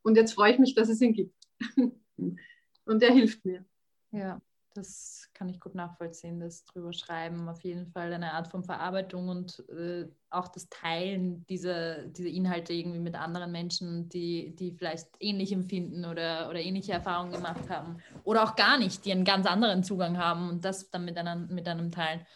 Und 0.02 0.16
jetzt 0.16 0.34
freue 0.34 0.52
ich 0.52 0.58
mich, 0.58 0.74
dass 0.74 0.88
es 0.88 1.00
ihn 1.00 1.14
gibt. 1.14 1.34
Und 2.16 3.02
er 3.02 3.12
hilft 3.12 3.44
mir. 3.44 3.64
Ja, 4.12 4.40
das 4.74 5.30
kann 5.34 5.48
ich 5.48 5.60
gut 5.60 5.74
nachvollziehen, 5.74 6.40
das 6.40 6.64
drüber 6.64 6.92
schreiben. 6.92 7.48
Auf 7.48 7.60
jeden 7.62 7.86
Fall 7.86 8.12
eine 8.12 8.32
Art 8.32 8.48
von 8.48 8.64
Verarbeitung 8.64 9.28
und 9.28 9.64
äh, 9.70 10.08
auch 10.30 10.48
das 10.48 10.68
Teilen 10.68 11.46
dieser, 11.46 12.06
dieser 12.06 12.28
Inhalte 12.28 12.72
irgendwie 12.72 12.98
mit 12.98 13.14
anderen 13.14 13.52
Menschen, 13.52 14.08
die, 14.08 14.54
die 14.56 14.72
vielleicht 14.72 15.08
ähnlich 15.20 15.52
empfinden 15.52 16.04
oder, 16.04 16.50
oder 16.50 16.60
ähnliche 16.60 16.92
Erfahrungen 16.92 17.32
gemacht 17.32 17.70
haben. 17.70 17.98
Oder 18.24 18.42
auch 18.44 18.56
gar 18.56 18.78
nicht, 18.78 19.04
die 19.04 19.12
einen 19.12 19.24
ganz 19.24 19.46
anderen 19.46 19.84
Zugang 19.84 20.18
haben 20.18 20.50
und 20.50 20.64
das 20.64 20.90
dann 20.90 21.04
mit 21.04 21.16
einem, 21.16 21.46
mit 21.54 21.68
einem 21.68 21.90
teilen. 21.90 22.26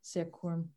Sehr 0.00 0.30
cool. 0.42 0.68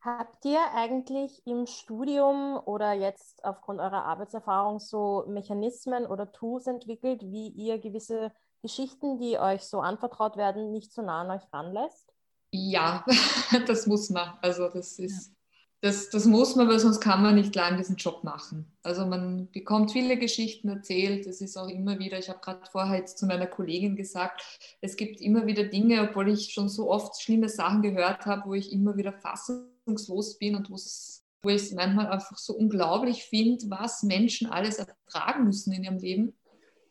Habt 0.00 0.44
ihr 0.44 0.60
eigentlich 0.74 1.44
im 1.46 1.66
Studium 1.66 2.60
oder 2.64 2.92
jetzt 2.92 3.44
aufgrund 3.44 3.80
eurer 3.80 4.04
Arbeitserfahrung 4.04 4.78
so 4.78 5.24
Mechanismen 5.26 6.06
oder 6.06 6.30
Tools 6.30 6.66
entwickelt, 6.66 7.22
wie 7.22 7.48
ihr 7.48 7.78
gewisse 7.78 8.32
Geschichten, 8.66 9.18
die 9.18 9.38
euch 9.38 9.62
so 9.62 9.80
anvertraut 9.80 10.36
werden, 10.36 10.72
nicht 10.72 10.92
so 10.92 11.00
nah 11.02 11.20
an 11.20 11.30
euch 11.30 11.52
ranlässt? 11.52 12.12
Ja, 12.50 13.04
das 13.66 13.86
muss 13.86 14.10
man. 14.10 14.36
Also 14.42 14.68
das 14.68 14.98
ist, 14.98 15.28
ja. 15.28 15.34
das, 15.82 16.10
das 16.10 16.24
muss 16.24 16.56
man, 16.56 16.68
weil 16.68 16.80
sonst 16.80 17.00
kann 17.00 17.22
man 17.22 17.36
nicht 17.36 17.54
lange 17.54 17.76
diesen 17.76 17.94
Job 17.94 18.24
machen. 18.24 18.76
Also 18.82 19.06
man 19.06 19.48
bekommt 19.52 19.92
viele 19.92 20.18
Geschichten 20.18 20.68
erzählt. 20.68 21.26
Es 21.26 21.40
ist 21.40 21.56
auch 21.56 21.68
immer 21.68 22.00
wieder, 22.00 22.18
ich 22.18 22.28
habe 22.28 22.40
gerade 22.40 22.68
vorher 22.72 22.98
jetzt 22.98 23.18
zu 23.18 23.26
meiner 23.26 23.46
Kollegin 23.46 23.94
gesagt, 23.94 24.42
es 24.80 24.96
gibt 24.96 25.20
immer 25.20 25.46
wieder 25.46 25.64
Dinge, 25.64 26.08
obwohl 26.08 26.28
ich 26.28 26.52
schon 26.52 26.68
so 26.68 26.90
oft 26.90 27.22
schlimme 27.22 27.48
Sachen 27.48 27.82
gehört 27.82 28.26
habe, 28.26 28.48
wo 28.48 28.54
ich 28.54 28.72
immer 28.72 28.96
wieder 28.96 29.12
fassungslos 29.12 30.38
bin 30.38 30.56
und 30.56 30.70
wo 30.70 30.74
es 30.74 31.22
wo 31.42 31.50
ich 31.50 31.62
es 31.62 31.72
manchmal 31.72 32.08
einfach 32.08 32.36
so 32.36 32.54
unglaublich 32.54 33.22
finde, 33.22 33.70
was 33.70 34.02
Menschen 34.02 34.50
alles 34.50 34.78
ertragen 34.78 35.44
müssen 35.44 35.72
in 35.72 35.84
ihrem 35.84 35.98
Leben 35.98 36.34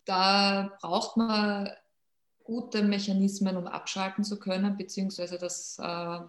da 0.05 0.77
braucht 0.81 1.17
man 1.17 1.69
gute 2.43 2.83
Mechanismen, 2.83 3.57
um 3.57 3.67
abschalten 3.67 4.23
zu 4.23 4.39
können, 4.39 4.77
beziehungsweise 4.77 5.37
das 5.37 5.77
äh, 5.79 6.19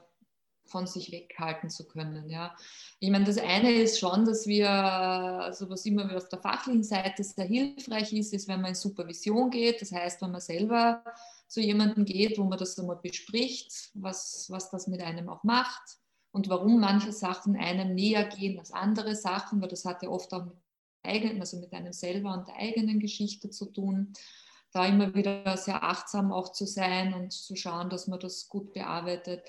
von 0.66 0.86
sich 0.86 1.12
weghalten 1.12 1.70
zu 1.70 1.86
können. 1.86 2.28
Ja. 2.28 2.56
Ich 2.98 3.10
meine, 3.10 3.24
das 3.24 3.38
eine 3.38 3.72
ist 3.72 3.98
schon, 3.98 4.24
dass 4.24 4.46
wir, 4.46 4.70
also 4.70 5.70
was 5.70 5.86
immer 5.86 6.14
auf 6.16 6.28
der 6.28 6.40
fachlichen 6.40 6.82
Seite 6.82 7.22
sehr 7.22 7.44
hilfreich 7.44 8.12
ist, 8.12 8.32
ist, 8.32 8.48
wenn 8.48 8.60
man 8.60 8.70
in 8.70 8.74
Supervision 8.74 9.50
geht. 9.50 9.80
Das 9.80 9.92
heißt, 9.92 10.22
wenn 10.22 10.32
man 10.32 10.40
selber 10.40 11.04
zu 11.46 11.60
jemandem 11.60 12.04
geht, 12.04 12.38
wo 12.38 12.44
man 12.44 12.58
das 12.58 12.78
einmal 12.78 12.96
bespricht, 12.96 13.90
was, 13.94 14.46
was 14.50 14.70
das 14.70 14.88
mit 14.88 15.00
einem 15.00 15.28
auch 15.28 15.44
macht 15.44 15.98
und 16.32 16.48
warum 16.48 16.80
manche 16.80 17.12
Sachen 17.12 17.56
einem 17.56 17.94
näher 17.94 18.24
gehen 18.24 18.58
als 18.58 18.72
andere 18.72 19.14
Sachen, 19.14 19.60
weil 19.60 19.68
das 19.68 19.84
hat 19.84 20.02
ja 20.02 20.08
oft 20.08 20.32
auch 20.34 20.44
mit 20.46 20.54
eigenen, 21.06 21.40
also 21.40 21.58
mit 21.58 21.72
einem 21.72 21.92
selber 21.92 22.34
und 22.34 22.48
der 22.48 22.56
eigenen 22.56 23.00
Geschichte 23.00 23.50
zu 23.50 23.66
tun. 23.66 24.12
Da 24.72 24.86
immer 24.86 25.14
wieder 25.14 25.56
sehr 25.56 25.82
achtsam 25.82 26.32
auch 26.32 26.52
zu 26.52 26.66
sein 26.66 27.14
und 27.14 27.32
zu 27.32 27.56
schauen, 27.56 27.88
dass 27.88 28.08
man 28.08 28.20
das 28.20 28.48
gut 28.48 28.72
bearbeitet. 28.72 29.42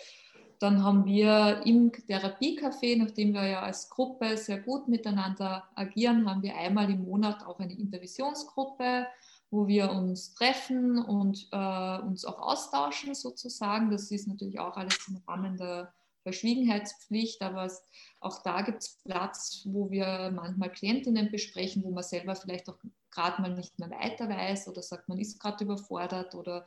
Dann 0.59 0.83
haben 0.83 1.05
wir 1.05 1.61
im 1.65 1.91
Therapiecafé, 1.91 2.97
nachdem 2.97 3.33
wir 3.33 3.45
ja 3.45 3.61
als 3.61 3.89
Gruppe 3.89 4.37
sehr 4.37 4.59
gut 4.59 4.87
miteinander 4.87 5.65
agieren, 5.75 6.27
haben 6.27 6.41
wir 6.41 6.55
einmal 6.55 6.89
im 6.89 7.03
Monat 7.03 7.45
auch 7.45 7.59
eine 7.59 7.77
Intervisionsgruppe, 7.77 9.05
wo 9.51 9.67
wir 9.67 9.91
uns 9.91 10.33
treffen 10.33 10.97
und 10.97 11.47
äh, 11.51 11.99
uns 11.99 12.25
auch 12.25 12.39
austauschen 12.39 13.13
sozusagen. 13.13 13.91
Das 13.91 14.09
ist 14.09 14.27
natürlich 14.27 14.59
auch 14.59 14.77
alles 14.77 14.97
im 15.07 15.21
Rahmen 15.27 15.57
der 15.57 15.93
Verschwiegenheitspflicht, 16.27 17.41
aber 17.41 17.71
auch 18.19 18.43
da 18.43 18.61
gibt 18.61 18.83
es 18.83 18.97
Platz, 19.05 19.61
wo 19.65 19.89
wir 19.89 20.29
manchmal 20.35 20.69
Klientinnen 20.69 21.31
besprechen, 21.31 21.83
wo 21.85 21.91
man 21.91 22.03
selber 22.03 22.35
vielleicht 22.35 22.67
auch 22.67 22.77
gerade 23.11 23.41
mal 23.41 23.53
nicht 23.53 23.79
mehr 23.79 23.89
weiter 23.89 24.27
weiß 24.27 24.67
oder 24.67 24.81
sagt, 24.81 25.07
man 25.07 25.19
ist 25.19 25.39
gerade 25.39 25.63
überfordert 25.63 26.35
oder 26.35 26.65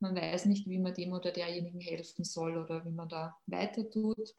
man 0.00 0.16
weiß 0.16 0.46
nicht, 0.46 0.66
wie 0.66 0.78
man 0.78 0.94
dem 0.94 1.12
oder 1.12 1.32
derjenigen 1.32 1.80
helfen 1.80 2.24
soll 2.24 2.56
oder 2.56 2.82
wie 2.86 2.92
man 2.92 3.10
da 3.10 3.36
weiter 3.46 3.88
tut. 3.90 4.34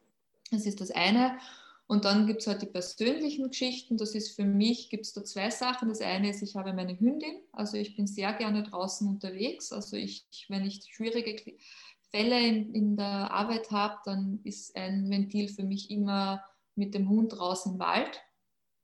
Das 0.50 0.66
ist 0.66 0.80
das 0.80 0.90
eine. 0.90 1.38
Und 1.86 2.04
dann 2.04 2.26
gibt 2.26 2.40
es 2.40 2.48
halt 2.48 2.62
die 2.62 2.66
persönlichen 2.66 3.48
Geschichten. 3.48 3.96
Das 3.96 4.16
ist 4.16 4.34
für 4.34 4.44
mich, 4.44 4.90
gibt 4.90 5.06
es 5.06 5.12
da 5.12 5.22
zwei 5.22 5.50
Sachen. 5.50 5.88
Das 5.88 6.00
eine 6.00 6.30
ist, 6.30 6.42
ich 6.42 6.56
habe 6.56 6.72
meine 6.72 6.98
Hündin. 6.98 7.36
Also 7.52 7.76
ich 7.76 7.94
bin 7.94 8.08
sehr 8.08 8.32
gerne 8.32 8.64
draußen 8.64 9.06
unterwegs. 9.06 9.72
Also 9.72 9.96
ich, 9.96 10.26
wenn 10.48 10.66
ich 10.66 10.82
schwierige 10.90 11.36
Fälle 12.10 12.40
in, 12.40 12.74
in 12.74 12.96
der 12.96 13.30
Arbeit 13.30 13.70
habe, 13.70 13.98
dann 14.04 14.40
ist 14.44 14.76
ein 14.76 15.10
Ventil 15.10 15.48
für 15.48 15.64
mich 15.64 15.90
immer 15.90 16.44
mit 16.74 16.94
dem 16.94 17.08
Hund 17.08 17.38
raus 17.38 17.66
im 17.66 17.78
Wald 17.78 18.22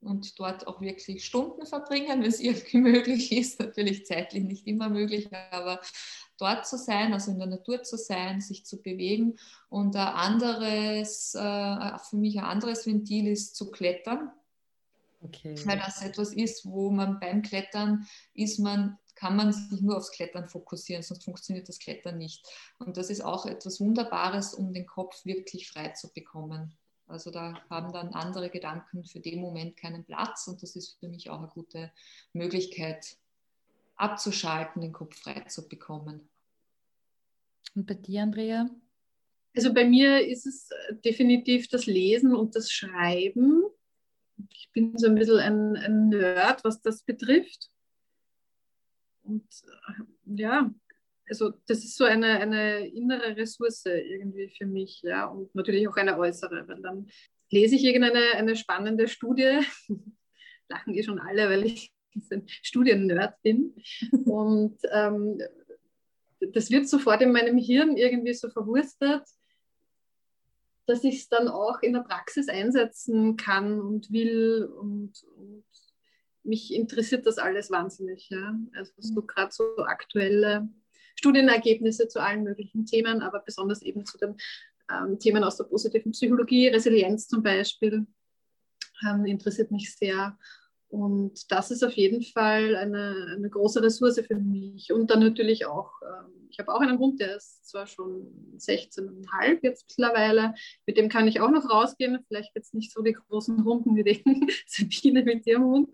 und 0.01 0.39
dort 0.39 0.67
auch 0.67 0.81
wirklich 0.81 1.25
Stunden 1.25 1.65
verbringen, 1.67 2.23
wenn 2.23 2.29
es 2.29 2.41
irgendwie 2.41 2.79
möglich 2.79 3.33
ist. 3.33 3.61
Natürlich 3.61 4.07
zeitlich 4.07 4.45
nicht 4.45 4.67
immer 4.67 4.89
möglich, 4.89 5.29
aber 5.51 5.81
dort 6.39 6.67
zu 6.67 6.77
sein, 6.77 7.13
also 7.13 7.31
in 7.31 7.39
der 7.39 7.47
Natur 7.47 7.83
zu 7.83 7.97
sein, 7.97 8.41
sich 8.41 8.67
zu 8.67 8.83
bewegen. 8.83 9.37
Und 9.69 9.95
ein 9.97 10.09
anderes, 10.09 11.35
äh, 11.35 11.99
für 12.11 12.17
mich 12.17 12.39
ein 12.39 12.45
anderes 12.45 12.87
Ventil 12.87 13.29
ist 13.29 13.55
zu 13.55 13.71
klettern. 13.71 14.31
Okay. 15.21 15.55
Weil 15.65 15.79
das 15.79 16.03
etwas 16.03 16.33
ist, 16.33 16.67
wo 16.67 16.91
man 16.91 17.21
beim 17.21 17.43
Klettern 17.43 18.07
ist 18.35 18.59
man 18.59 18.99
kann 19.23 19.37
man 19.37 19.53
sich 19.53 19.81
nur 19.81 19.97
aufs 19.97 20.11
Klettern 20.11 20.49
fokussieren, 20.49 21.05
sonst 21.05 21.23
funktioniert 21.23 21.69
das 21.69 21.79
Klettern 21.79 22.19
nicht. 22.19 22.45
Und 22.81 22.97
das 22.97 23.09
ist 23.09 23.21
auch 23.21 23.47
etwas 23.47 23.81
Wunderbares, 23.81 24.53
um 24.53 24.75
den 24.75 24.85
Kopf 24.85 25.25
wirklich 25.25 25.71
frei 25.71 25.91
zu 25.91 26.13
bekommen. 26.13 26.75
Also 27.07 27.31
da 27.31 27.55
haben 27.71 27.93
dann 27.93 28.15
andere 28.15 28.51
Gedanken 28.51 29.05
für 29.05 29.21
den 29.21 29.41
Moment 29.41 29.77
keinen 29.77 30.05
Platz 30.05 30.49
und 30.49 30.61
das 30.61 30.75
ist 30.75 30.99
für 30.99 31.07
mich 31.07 31.31
auch 31.31 31.39
eine 31.39 31.47
gute 31.47 31.93
Möglichkeit, 32.33 33.17
abzuschalten, 33.95 34.83
den 34.83 34.93
Kopf 34.93 35.17
frei 35.17 35.43
zu 35.43 35.69
bekommen. 35.69 36.29
Und 37.77 37.87
bei 37.87 37.95
dir, 37.95 38.25
Andrea? 38.25 38.69
Also 39.55 39.73
bei 39.73 39.85
mir 39.85 40.27
ist 40.27 40.47
es 40.47 40.69
definitiv 41.05 41.69
das 41.69 41.87
Lesen 41.87 42.35
und 42.35 42.57
das 42.57 42.73
Schreiben. 42.73 43.63
Ich 44.51 44.69
bin 44.73 44.99
so 44.99 45.07
ein 45.07 45.15
bisschen 45.15 45.39
ein, 45.39 45.77
ein 45.77 46.09
Nerd, 46.09 46.65
was 46.65 46.83
das 46.83 47.05
betrifft. 47.05 47.72
Und 49.25 49.45
äh, 49.89 50.03
ja, 50.37 50.71
also 51.29 51.53
das 51.67 51.79
ist 51.79 51.97
so 51.97 52.05
eine, 52.05 52.41
eine 52.41 52.87
innere 52.89 53.37
Ressource 53.37 53.87
irgendwie 53.87 54.49
für 54.51 54.67
mich, 54.67 55.03
ja, 55.03 55.27
und 55.27 55.55
natürlich 55.55 55.89
auch 55.89 55.97
eine 55.97 56.19
äußere, 56.19 56.67
weil 56.69 56.83
dann 56.83 57.09
lese 57.51 57.77
ich 57.77 57.85
irgendeine 57.85 58.33
eine 58.35 58.57
spannende 58.57 59.09
Studie, 59.09 59.61
lachen 60.69 60.95
eh 60.95 61.03
schon 61.03 61.21
alle, 61.21 61.49
weil 61.49 61.65
ich 61.67 61.93
ein 62.31 62.47
Studiennerd 62.47 63.41
bin. 63.43 63.75
Und 64.25 64.79
ähm, 64.91 65.41
das 66.41 66.71
wird 66.71 66.89
sofort 66.89 67.23
in 67.23 67.33
meinem 67.33 67.59
Hirn 67.59 67.97
irgendwie 67.97 68.35
so 68.35 68.51
verwurstet, 68.51 69.23
dass 70.87 71.05
ich 71.05 71.19
es 71.19 71.29
dann 71.29 71.49
auch 71.49 71.81
in 71.83 71.93
der 71.93 72.01
Praxis 72.01 72.49
einsetzen 72.49 73.37
kann 73.37 73.81
und 73.81 74.11
will 74.11 74.65
und, 74.65 75.23
und 75.37 75.65
mich 76.45 76.75
interessiert 76.75 77.27
das 77.27 77.39
alles 77.39 77.71
wahnsinnig. 77.71 78.29
Ja? 78.31 78.59
Also 78.75 78.93
so 78.99 79.21
mhm. 79.21 79.27
gerade 79.27 79.53
so 79.53 79.77
aktuelle 79.79 80.69
Studienergebnisse 81.17 82.09
zu 82.09 82.21
allen 82.21 82.43
möglichen 82.43 82.87
Themen, 82.87 83.23
aber 83.23 83.41
besonders 83.41 83.83
eben 83.83 84.05
zu 84.05 84.19
den 84.19 84.37
ähm, 84.91 85.19
Themen 85.19 85.45
aus 85.45 85.57
der 85.57 85.65
positiven 85.65 86.13
Psychologie, 86.13 86.69
Resilienz 86.69 87.29
zum 87.29 87.43
Beispiel, 87.43 88.07
ähm, 89.07 89.27
interessiert 89.27 89.71
mich 89.71 89.95
sehr. 89.95 90.39
Und 90.93 91.51
das 91.51 91.71
ist 91.71 91.83
auf 91.83 91.95
jeden 91.95 92.23
Fall 92.23 92.77
eine, 92.77 93.35
eine 93.35 93.49
große 93.49 93.83
Ressource 93.83 94.21
für 94.27 94.37
mich. 94.37 94.93
Und 94.93 95.11
dann 95.11 95.21
natürlich 95.21 95.65
auch, 95.65 95.91
ähm, 96.03 96.49
ich 96.51 96.59
habe 96.59 96.75
auch 96.75 96.83
einen 96.83 96.99
Hund, 96.99 97.19
der 97.19 97.37
ist 97.37 97.67
zwar 97.67 97.87
schon 97.87 98.55
16,5 98.59 99.61
jetzt 99.63 99.87
mittlerweile, 99.89 100.55
mit 100.85 100.99
dem 100.99 101.09
kann 101.09 101.27
ich 101.27 101.41
auch 101.41 101.51
noch 101.51 101.71
rausgehen. 101.71 102.23
Vielleicht 102.29 102.55
jetzt 102.55 102.75
nicht 102.75 102.93
so 102.93 103.01
die 103.01 103.15
großen 103.15 103.61
Runden 103.61 103.97
wie 103.97 104.05
den 104.05 104.23
Sabine 104.67 105.23
mit 105.23 105.47
ihrem 105.47 105.65
Hund. 105.65 105.89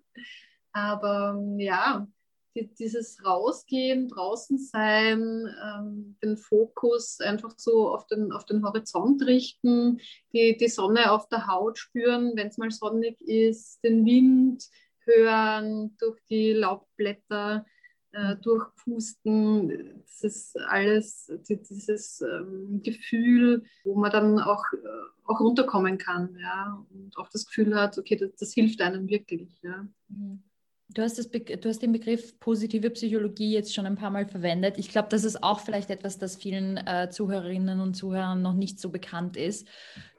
Aber 0.72 1.36
ähm, 1.38 1.60
ja, 1.60 2.08
die, 2.56 2.74
dieses 2.74 3.24
Rausgehen, 3.24 4.08
draußen 4.08 4.58
sein, 4.58 5.46
ähm, 5.64 6.16
den 6.24 6.36
Fokus 6.36 7.20
einfach 7.20 7.54
so 7.56 7.88
auf 7.94 8.08
den, 8.08 8.32
auf 8.32 8.44
den 8.46 8.64
Horizont 8.64 9.24
richten, 9.24 10.00
die, 10.32 10.56
die 10.56 10.68
Sonne 10.68 11.12
auf 11.12 11.28
der 11.28 11.46
Haut 11.46 11.78
spüren, 11.78 12.32
wenn 12.34 12.48
es 12.48 12.58
mal 12.58 12.72
sonnig 12.72 13.20
ist, 13.20 13.78
den 13.84 14.04
Wind 14.04 14.68
hören 15.16 15.96
durch 15.98 16.18
die 16.28 16.52
Laubblätter. 16.52 17.64
äh, 18.12 18.36
durchpusten, 18.36 20.02
das 20.02 20.22
ist 20.22 20.58
alles, 20.58 21.30
dieses 21.48 22.20
ähm, 22.22 22.80
Gefühl, 22.82 23.64
wo 23.84 23.96
man 23.96 24.10
dann 24.10 24.38
auch, 24.38 24.64
äh, 24.72 25.26
auch 25.26 25.40
runterkommen 25.40 25.98
kann, 25.98 26.36
ja, 26.40 26.84
und 26.90 27.16
auch 27.18 27.28
das 27.28 27.46
Gefühl 27.46 27.74
hat, 27.74 27.98
okay, 27.98 28.16
das, 28.16 28.30
das 28.36 28.54
hilft 28.54 28.80
einem 28.80 29.08
wirklich, 29.08 29.60
ja. 29.62 29.86
Mhm. 30.08 30.42
Du 30.90 31.02
hast, 31.02 31.18
das 31.18 31.28
du 31.28 31.68
hast 31.68 31.82
den 31.82 31.92
Begriff 31.92 32.40
positive 32.40 32.88
Psychologie 32.88 33.52
jetzt 33.52 33.74
schon 33.74 33.84
ein 33.84 33.96
paar 33.96 34.08
Mal 34.08 34.26
verwendet. 34.26 34.78
Ich 34.78 34.88
glaube, 34.88 35.08
das 35.10 35.22
ist 35.22 35.42
auch 35.42 35.60
vielleicht 35.60 35.90
etwas, 35.90 36.16
das 36.16 36.36
vielen 36.36 36.78
äh, 36.78 37.10
Zuhörerinnen 37.10 37.80
und 37.80 37.92
Zuhörern 37.92 38.40
noch 38.40 38.54
nicht 38.54 38.80
so 38.80 38.88
bekannt 38.88 39.36
ist. 39.36 39.68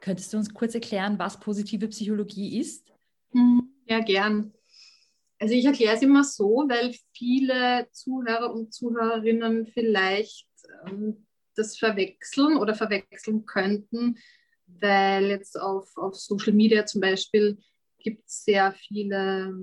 Könntest 0.00 0.32
du 0.32 0.36
uns 0.36 0.54
kurz 0.54 0.76
erklären, 0.76 1.18
was 1.18 1.40
positive 1.40 1.88
Psychologie 1.88 2.60
ist? 2.60 2.92
Mhm. 3.32 3.68
Ja, 3.86 3.98
gern. 3.98 4.52
Also 5.40 5.54
ich 5.54 5.64
erkläre 5.64 5.96
es 5.96 6.02
immer 6.02 6.22
so, 6.22 6.66
weil 6.68 6.94
viele 7.14 7.88
Zuhörer 7.92 8.52
und 8.52 8.74
Zuhörerinnen 8.74 9.66
vielleicht 9.68 10.46
ähm, 10.86 11.26
das 11.56 11.78
verwechseln 11.78 12.58
oder 12.58 12.74
verwechseln 12.74 13.46
könnten, 13.46 14.18
weil 14.66 15.30
jetzt 15.30 15.58
auf, 15.58 15.96
auf 15.96 16.14
Social 16.14 16.52
Media 16.52 16.84
zum 16.84 17.00
Beispiel 17.00 17.58
gibt 17.98 18.28
es 18.28 18.44
sehr 18.44 18.72
viele, 18.72 19.54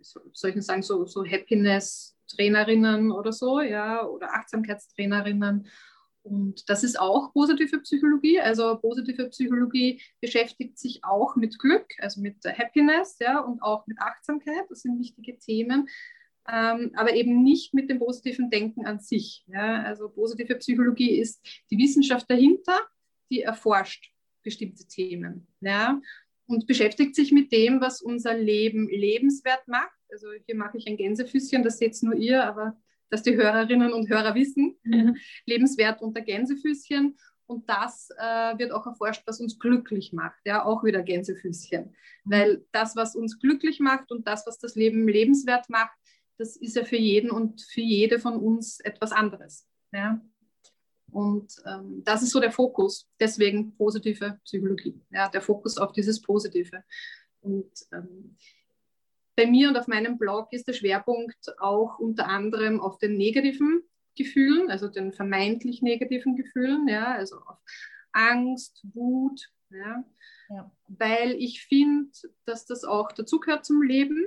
soll 0.00 0.50
ich 0.50 0.62
sagen, 0.64 0.82
so, 0.82 1.04
so 1.04 1.24
Happiness-Trainerinnen 1.24 3.10
oder 3.10 3.32
so, 3.32 3.60
ja, 3.60 4.06
oder 4.06 4.32
Achtsamkeitstrainerinnen. 4.34 5.66
Und 6.28 6.68
das 6.68 6.84
ist 6.84 6.98
auch 6.98 7.32
positive 7.32 7.80
Psychologie. 7.80 8.40
Also 8.40 8.76
positive 8.78 9.28
Psychologie 9.28 10.00
beschäftigt 10.20 10.78
sich 10.78 11.04
auch 11.04 11.36
mit 11.36 11.58
Glück, 11.58 11.86
also 11.98 12.20
mit 12.20 12.44
Happiness 12.44 13.16
ja, 13.20 13.40
und 13.40 13.62
auch 13.62 13.86
mit 13.86 13.98
Achtsamkeit. 14.00 14.64
Das 14.68 14.82
sind 14.82 14.98
wichtige 14.98 15.38
Themen. 15.38 15.88
Ähm, 16.50 16.92
aber 16.94 17.14
eben 17.14 17.42
nicht 17.42 17.74
mit 17.74 17.90
dem 17.90 17.98
positiven 17.98 18.50
Denken 18.50 18.86
an 18.86 19.00
sich. 19.00 19.44
Ja. 19.48 19.82
Also 19.82 20.08
positive 20.08 20.56
Psychologie 20.56 21.18
ist 21.18 21.46
die 21.70 21.78
Wissenschaft 21.78 22.30
dahinter, 22.30 22.78
die 23.30 23.42
erforscht 23.42 24.12
bestimmte 24.42 24.86
Themen 24.86 25.46
ja, 25.60 26.00
und 26.46 26.66
beschäftigt 26.66 27.14
sich 27.14 27.32
mit 27.32 27.52
dem, 27.52 27.80
was 27.80 28.00
unser 28.00 28.34
Leben 28.34 28.88
lebenswert 28.88 29.66
macht. 29.68 29.92
Also 30.10 30.28
hier 30.46 30.56
mache 30.56 30.78
ich 30.78 30.86
ein 30.86 30.96
Gänsefüßchen, 30.96 31.62
das 31.62 31.78
seht 31.78 32.02
nur 32.02 32.14
ihr, 32.14 32.44
aber 32.44 32.80
dass 33.10 33.22
die 33.22 33.36
Hörerinnen 33.36 33.92
und 33.92 34.08
Hörer 34.08 34.34
wissen, 34.34 34.76
mhm. 34.82 35.16
lebenswert 35.46 36.02
unter 36.02 36.20
Gänsefüßchen. 36.20 37.16
Und 37.46 37.68
das 37.68 38.10
äh, 38.18 38.58
wird 38.58 38.72
auch 38.72 38.86
erforscht, 38.86 39.22
was 39.26 39.40
uns 39.40 39.58
glücklich 39.58 40.12
macht. 40.12 40.38
Ja, 40.44 40.64
auch 40.66 40.84
wieder 40.84 41.02
Gänsefüßchen. 41.02 41.84
Mhm. 41.84 42.30
Weil 42.30 42.64
das, 42.72 42.94
was 42.94 43.16
uns 43.16 43.38
glücklich 43.38 43.80
macht 43.80 44.10
und 44.10 44.26
das, 44.26 44.46
was 44.46 44.58
das 44.58 44.74
Leben 44.74 45.08
lebenswert 45.08 45.70
macht, 45.70 45.96
das 46.36 46.56
ist 46.56 46.76
ja 46.76 46.84
für 46.84 46.96
jeden 46.96 47.30
und 47.30 47.62
für 47.62 47.80
jede 47.80 48.18
von 48.18 48.36
uns 48.36 48.80
etwas 48.80 49.12
anderes. 49.12 49.66
Ja? 49.92 50.20
Und 51.10 51.56
ähm, 51.66 52.02
das 52.04 52.22
ist 52.22 52.30
so 52.30 52.40
der 52.40 52.52
Fokus. 52.52 53.08
Deswegen 53.18 53.74
positive 53.76 54.38
Psychologie. 54.44 55.00
Ja, 55.10 55.28
der 55.28 55.40
Fokus 55.40 55.78
auf 55.78 55.92
dieses 55.92 56.20
Positive. 56.20 56.84
Und 57.40 57.72
ähm, 57.92 58.36
bei 59.38 59.46
mir 59.46 59.68
und 59.68 59.76
auf 59.76 59.86
meinem 59.86 60.18
Blog 60.18 60.52
ist 60.52 60.66
der 60.66 60.72
Schwerpunkt 60.72 61.60
auch 61.60 62.00
unter 62.00 62.26
anderem 62.26 62.80
auf 62.80 62.98
den 62.98 63.16
negativen 63.16 63.84
Gefühlen, 64.16 64.68
also 64.68 64.88
den 64.88 65.12
vermeintlich 65.12 65.80
negativen 65.80 66.34
Gefühlen, 66.34 66.88
ja, 66.88 67.14
also 67.14 67.36
auf 67.36 67.58
Angst, 68.10 68.84
Wut, 68.94 69.48
ja, 69.70 70.04
ja. 70.48 70.72
weil 70.88 71.36
ich 71.36 71.62
finde, 71.62 72.10
dass 72.46 72.66
das 72.66 72.82
auch 72.82 73.12
dazugehört 73.12 73.64
zum 73.64 73.80
Leben. 73.80 74.26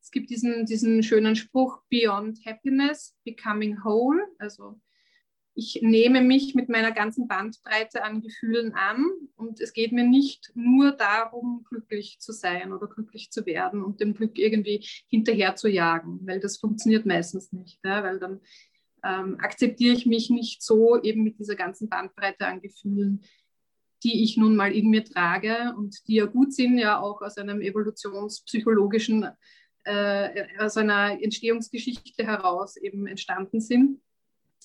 Es 0.00 0.12
gibt 0.12 0.30
diesen, 0.30 0.66
diesen 0.66 1.02
schönen 1.02 1.34
Spruch, 1.34 1.82
Beyond 1.90 2.46
Happiness, 2.46 3.16
Becoming 3.24 3.82
Whole, 3.82 4.24
also 4.38 4.80
ich 5.54 5.80
nehme 5.82 6.22
mich 6.22 6.54
mit 6.54 6.68
meiner 6.68 6.92
ganzen 6.92 7.28
Bandbreite 7.28 8.04
an 8.04 8.22
Gefühlen 8.22 8.72
an 8.72 9.04
und 9.36 9.60
es 9.60 9.72
geht 9.72 9.92
mir 9.92 10.04
nicht 10.04 10.50
nur 10.54 10.92
darum, 10.92 11.64
glücklich 11.68 12.18
zu 12.20 12.32
sein 12.32 12.72
oder 12.72 12.86
glücklich 12.86 13.30
zu 13.30 13.44
werden 13.44 13.82
und 13.82 14.00
dem 14.00 14.14
Glück 14.14 14.38
irgendwie 14.38 14.86
hinterher 15.08 15.54
zu 15.56 15.68
jagen, 15.68 16.20
weil 16.22 16.40
das 16.40 16.56
funktioniert 16.56 17.04
meistens 17.04 17.52
nicht, 17.52 17.80
ja, 17.84 18.02
weil 18.02 18.18
dann 18.18 18.40
ähm, 19.04 19.38
akzeptiere 19.40 19.94
ich 19.94 20.06
mich 20.06 20.30
nicht 20.30 20.62
so 20.62 21.00
eben 21.02 21.22
mit 21.22 21.38
dieser 21.38 21.56
ganzen 21.56 21.88
Bandbreite 21.88 22.46
an 22.46 22.62
Gefühlen, 22.62 23.22
die 24.02 24.24
ich 24.24 24.36
nun 24.36 24.56
mal 24.56 24.72
in 24.72 24.88
mir 24.88 25.04
trage 25.04 25.74
und 25.76 26.08
die 26.08 26.14
ja 26.14 26.26
gut 26.26 26.52
sind, 26.52 26.78
ja 26.78 26.98
auch 27.00 27.20
aus 27.20 27.36
einem 27.36 27.60
evolutionspsychologischen, 27.60 29.28
äh, 29.84 30.44
aus 30.58 30.76
einer 30.76 31.22
Entstehungsgeschichte 31.22 32.24
heraus 32.24 32.76
eben 32.76 33.06
entstanden 33.06 33.60
sind. 33.60 34.00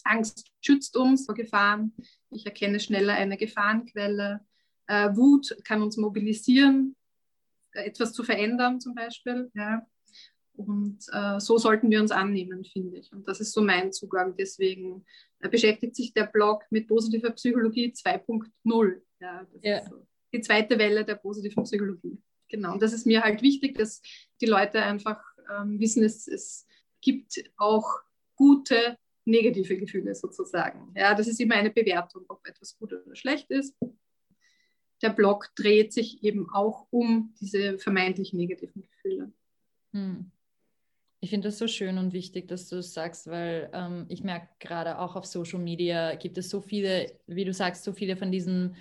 Angst 0.06 0.46
schützt 0.62 0.96
uns 0.98 1.26
vor 1.26 1.36
Gefahren. 1.36 1.94
Ich 2.30 2.46
erkenne 2.46 2.80
schneller 2.80 3.14
eine 3.14 3.38
Gefahrenquelle. 3.38 4.42
Äh, 4.88 5.16
Wut 5.16 5.58
kann 5.64 5.82
uns 5.82 5.98
mobilisieren, 5.98 6.96
etwas 7.72 8.14
zu 8.14 8.24
verändern 8.24 8.80
zum 8.80 8.96
Beispiel. 8.96 9.52
Ja. 9.54 9.86
Und 10.54 11.00
äh, 11.12 11.40
so 11.40 11.58
sollten 11.58 11.90
wir 11.92 12.02
uns 12.02 12.12
annehmen, 12.12 12.66
finde 12.66 12.98
ich. 12.98 13.12
Und 13.14 13.28
das 13.28 13.40
ist 13.40 13.54
so 13.54 13.62
mein 13.62 13.94
Zugang. 13.94 14.36
Deswegen 14.36 15.06
äh, 15.40 15.50
beschäftigt 15.50 15.96
sich 15.96 16.14
der 16.14 16.26
Blog 16.26 16.64
mit 16.72 16.88
positiver 16.88 17.32
Psychologie 17.32 17.94
2.0. 17.94 19.02
Ja, 19.20 19.48
ja. 19.62 19.86
So 19.86 20.08
die 20.34 20.42
zweite 20.42 20.78
Welle 20.78 21.06
der 21.06 21.16
positiven 21.16 21.64
Psychologie. 21.64 22.22
Genau. 22.50 22.74
Und 22.74 22.82
das 22.82 22.94
ist 22.94 23.06
mir 23.06 23.24
halt 23.24 23.42
wichtig, 23.42 23.78
dass 23.78 24.02
die 24.42 24.46
Leute 24.46 24.82
einfach 24.82 25.22
ähm, 25.50 25.80
wissen, 25.80 26.04
es, 26.04 26.28
es 26.28 26.68
gibt 27.02 27.44
auch 27.58 27.88
gute 28.36 28.98
negative 29.28 29.78
Gefühle 29.78 30.16
sozusagen. 30.16 30.94
Ja, 30.96 31.14
das 31.14 31.28
ist 31.28 31.40
immer 31.40 31.56
eine 31.56 31.70
Bewertung, 31.70 32.26
ob 32.30 32.48
etwas 32.48 32.78
gut 32.78 32.94
oder 32.94 33.16
schlecht 33.16 33.50
ist. 33.52 33.76
Der 35.02 35.10
Blog 35.10 35.52
dreht 35.56 35.94
sich 35.94 36.24
eben 36.24 36.50
auch 36.50 36.88
um 36.90 37.34
diese 37.40 37.78
vermeintlich 37.78 38.34
negativen 38.34 38.82
Gefühle. 38.82 39.32
Hm. 39.94 40.32
Ich 41.20 41.32
finde 41.32 41.48
das 41.48 41.58
so 41.58 41.68
schön 41.68 41.98
und 41.98 42.14
wichtig, 42.14 42.48
dass 42.48 42.70
du 42.70 42.78
es 42.78 42.94
sagst, 42.94 43.28
weil 43.28 43.70
ähm, 43.74 44.06
ich 44.08 44.24
merke 44.24 44.48
gerade 44.60 45.00
auch 45.00 45.16
auf 45.16 45.26
Social 45.26 45.60
Media 45.60 46.16
gibt 46.16 46.38
es 46.38 46.50
so 46.50 46.62
viele, 46.62 47.12
wie 47.26 47.44
du 47.44 47.54
sagst, 47.54 47.84
so 47.84 47.92
viele 47.92 48.16
von 48.18 48.32
diesen 48.32 48.76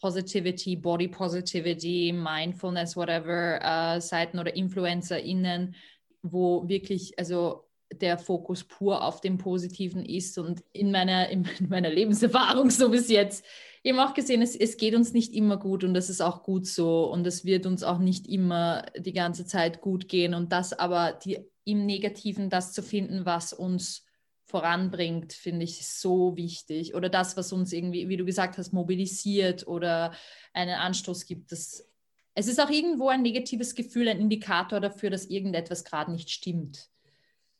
Positivity, 0.00 0.76
Body 0.76 1.08
Positivity, 1.08 2.12
Mindfulness, 2.12 2.96
whatever 2.96 3.60
äh, 3.62 4.00
Seiten 4.00 4.38
oder 4.38 4.54
InfluencerInnen, 4.54 5.74
wo 6.22 6.68
wirklich, 6.68 7.18
also 7.18 7.64
der 8.02 8.18
Fokus 8.18 8.64
pur 8.64 9.04
auf 9.04 9.20
dem 9.20 9.38
Positiven 9.38 10.04
ist 10.04 10.38
und 10.38 10.62
in 10.72 10.90
meiner, 10.90 11.28
in 11.28 11.48
meiner 11.68 11.90
Lebenserfahrung 11.90 12.70
so 12.70 12.90
bis 12.90 13.08
jetzt 13.08 13.44
eben 13.82 13.98
auch 14.00 14.14
gesehen, 14.14 14.42
es, 14.42 14.56
es 14.56 14.76
geht 14.76 14.94
uns 14.94 15.12
nicht 15.12 15.34
immer 15.34 15.58
gut 15.58 15.84
und 15.84 15.94
das 15.94 16.08
ist 16.08 16.20
auch 16.20 16.42
gut 16.42 16.66
so 16.66 17.10
und 17.10 17.26
es 17.26 17.44
wird 17.44 17.66
uns 17.66 17.82
auch 17.82 17.98
nicht 17.98 18.26
immer 18.26 18.86
die 18.96 19.12
ganze 19.12 19.46
Zeit 19.46 19.80
gut 19.80 20.08
gehen 20.08 20.34
und 20.34 20.52
das 20.52 20.72
aber 20.72 21.12
die, 21.12 21.38
im 21.64 21.86
Negativen 21.86 22.50
das 22.50 22.72
zu 22.72 22.82
finden, 22.82 23.26
was 23.26 23.52
uns 23.52 24.04
voranbringt, 24.46 25.32
finde 25.32 25.64
ich 25.64 25.86
so 25.86 26.36
wichtig 26.36 26.94
oder 26.94 27.08
das, 27.08 27.36
was 27.36 27.52
uns 27.52 27.72
irgendwie, 27.72 28.08
wie 28.08 28.16
du 28.16 28.24
gesagt 28.24 28.58
hast, 28.58 28.72
mobilisiert 28.72 29.66
oder 29.66 30.12
einen 30.52 30.74
Anstoß 30.74 31.26
gibt, 31.26 31.52
das 31.52 31.88
es 32.34 32.48
ist 32.48 32.60
auch 32.60 32.70
irgendwo 32.70 33.08
ein 33.08 33.22
negatives 33.22 33.74
Gefühl, 33.74 34.08
ein 34.08 34.18
Indikator 34.18 34.80
dafür, 34.80 35.10
dass 35.10 35.26
irgendetwas 35.26 35.84
gerade 35.84 36.10
nicht 36.10 36.30
stimmt. 36.30 36.90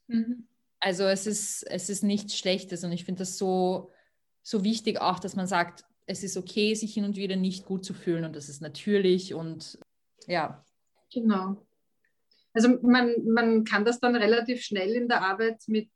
Mhm. 0.07 0.47
Also 0.81 1.05
es 1.05 1.27
ist, 1.27 1.63
es 1.71 1.89
ist 1.89 2.03
nichts 2.03 2.37
Schlechtes 2.37 2.85
und 2.85 2.93
ich 2.93 3.05
finde 3.05 3.21
das 3.21 3.39
so, 3.39 3.91
so 4.43 4.65
wichtig 4.65 5.01
auch, 5.01 5.19
dass 5.19 5.37
man 5.37 5.47
sagt, 5.47 5.85
es 6.07 6.23
ist 6.23 6.37
okay, 6.37 6.75
sich 6.75 6.93
hin 6.93 7.05
und 7.05 7.17
wieder 7.17 7.37
nicht 7.37 7.65
gut 7.65 7.85
zu 7.85 7.95
fühlen 7.95 8.25
und 8.25 8.37
das 8.37 8.49
ist 8.49 8.61
natürlich 8.61 9.35
und 9.35 9.79
ja. 10.27 10.65
Genau. 11.13 11.57
Also 12.53 12.79
man, 12.83 13.15
man 13.27 13.65
kann 13.65 13.85
das 13.85 13.99
dann 13.99 14.15
relativ 14.15 14.63
schnell 14.63 14.91
in 14.95 15.09
der 15.09 15.23
Arbeit 15.23 15.63
mit, 15.67 15.89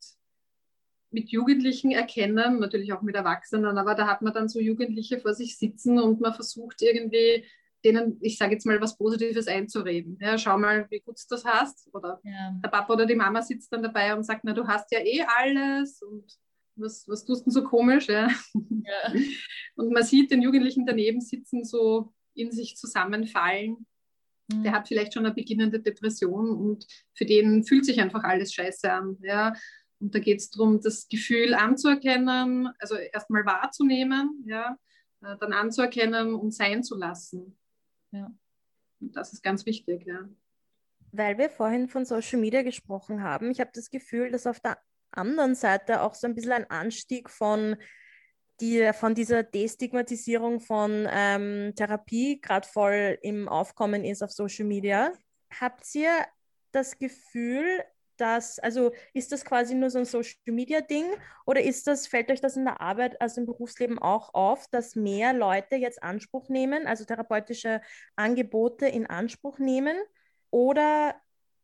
mit 1.11 1.31
Jugendlichen 1.31 1.91
erkennen, 1.91 2.59
natürlich 2.59 2.93
auch 2.93 3.03
mit 3.03 3.15
Erwachsenen, 3.15 3.79
aber 3.79 3.95
da 3.95 4.07
hat 4.07 4.23
man 4.23 4.33
dann 4.33 4.49
so 4.49 4.59
Jugendliche 4.59 5.21
vor 5.21 5.35
sich 5.35 5.59
sitzen 5.59 5.99
und 5.99 6.21
man 6.21 6.35
versucht 6.35 6.83
irgendwie 6.83 7.45
denen, 7.85 8.19
ich 8.21 8.39
sage 8.39 8.53
jetzt 8.53 8.67
mal, 8.67 8.81
was 8.81 8.97
Positives 8.97 9.47
einzureden. 9.47 10.19
Ja, 10.21 10.37
schau 10.37 10.59
mal, 10.59 10.87
wie 10.91 11.01
gut 11.01 11.19
du 11.19 11.25
das 11.29 11.45
hast. 11.45 11.89
Oder 11.93 12.21
ja. 12.25 12.59
der 12.63 12.69
Papa 12.69 12.93
oder 12.93 13.07
die 13.07 13.15
Mama 13.15 13.43
sitzt 13.43 13.73
dann 13.73 13.83
dabei 13.83 14.15
und 14.15 14.25
sagt, 14.25 14.43
na, 14.45 14.53
du 14.53 14.67
hast 14.67 14.91
ja 14.93 15.01
eh 15.01 15.23
alles 15.23 16.03
und 16.03 16.25
was, 16.77 17.07
was 17.09 17.25
tust 17.25 17.41
du 17.41 17.45
denn 17.45 17.53
so 17.53 17.65
komisch? 17.65 18.09
Ja? 18.09 18.29
ja. 18.55 19.13
Und 19.77 19.93
man 19.93 20.05
sieht 20.05 20.31
den 20.31 20.43
Jugendlichen 20.43 20.87
daneben 20.87 21.21
sitzen, 21.21 21.65
so 21.65 22.13
in 22.35 22.53
sich 22.53 22.77
zusammenfallen. 22.77 23.87
Mhm. 24.49 24.63
Der 24.63 24.73
hat 24.73 24.89
vielleicht 24.89 25.15
schon 25.15 25.27
eine 25.27 25.35
beginnende 25.35 25.81
Depression 25.81 26.51
und 26.51 26.87
für 27.15 27.27
den 27.27 27.65
fühlt 27.65 27.85
sich 27.85 28.01
einfach 28.01 28.25
alles 28.25 28.53
scheiße 28.53 28.91
an. 28.91 29.19
Ja? 29.23 29.55
Und 30.01 30.15
da 30.15 30.21
geht 30.21 30.39
es 30.39 30.51
darum, 30.51 30.81
das 30.81 31.09
Gefühl 31.09 31.55
anzuerkennen, 31.55 32.69
also 32.79 32.95
erstmal 32.95 33.45
wahrzunehmen, 33.45 34.45
ja, 34.47 34.77
äh, 35.23 35.37
dann 35.41 35.53
anzuerkennen 35.53 36.35
und 36.35 36.55
sein 36.55 36.85
zu 36.85 36.97
lassen. 36.97 37.59
Ja. 38.11 38.31
Und 39.01 39.17
das 39.17 39.33
ist 39.33 39.43
ganz 39.43 39.67
wichtig, 39.67 40.07
ja. 40.07 40.29
Weil 41.13 41.39
wir 41.39 41.51
vorhin 41.51 41.89
von 41.89 42.05
Social 42.05 42.39
Media 42.39 42.63
gesprochen 42.63 43.23
haben, 43.23 43.51
ich 43.51 43.61
habe 43.61 43.71
das 43.73 43.91
Gefühl, 43.91 44.31
dass 44.31 44.47
auf 44.47 44.61
der 44.61 44.79
anderen 45.11 45.55
Seite 45.55 46.03
auch 46.03 46.15
so 46.15 46.27
ein 46.27 46.35
bisschen 46.35 46.53
ein 46.53 46.71
Anstieg 46.71 47.31
von, 47.31 47.77
die, 48.61 48.91
von 48.93 49.15
dieser 49.15 49.43
Destigmatisierung 49.43 50.61
von 50.61 51.09
ähm, 51.11 51.73
Therapie 51.75 52.41
gerade 52.41 52.69
voll 52.69 53.19
im 53.23 53.49
Aufkommen 53.49 54.05
ist 54.05 54.23
auf 54.23 54.33
Social 54.33 54.67
Media. 54.67 55.13
Habt 55.59 55.95
ihr 55.95 56.11
das 56.73 56.99
Gefühl, 56.99 57.83
dass, 58.21 58.59
also 58.59 58.93
ist 59.15 59.33
das 59.33 59.45
quasi 59.45 59.75
nur 59.75 59.91
so 59.91 59.99
ein 59.99 60.05
Social 60.05 60.35
Media 60.47 60.81
Ding 60.81 61.07
oder 61.47 61.63
ist 61.63 61.87
das, 61.87 62.07
fällt 62.07 62.31
euch 62.31 62.41
das 62.41 62.57
in 62.57 62.65
der 62.65 62.81
Arbeit, 62.81 63.21
also 63.21 63.41
im 63.41 63.47
Berufsleben 63.47 63.99
auch 63.99 64.35
auf, 64.35 64.67
dass 64.69 64.97
mehr 64.97 65.33
Leute 65.33 65.77
jetzt 65.77 66.03
Anspruch 66.03 66.49
nehmen, 66.49 66.87
also 66.87 67.05
therapeutische 67.05 67.81
Angebote 68.17 68.87
in 68.87 69.07
Anspruch 69.07 69.59
nehmen 69.59 69.97
oder 70.51 71.15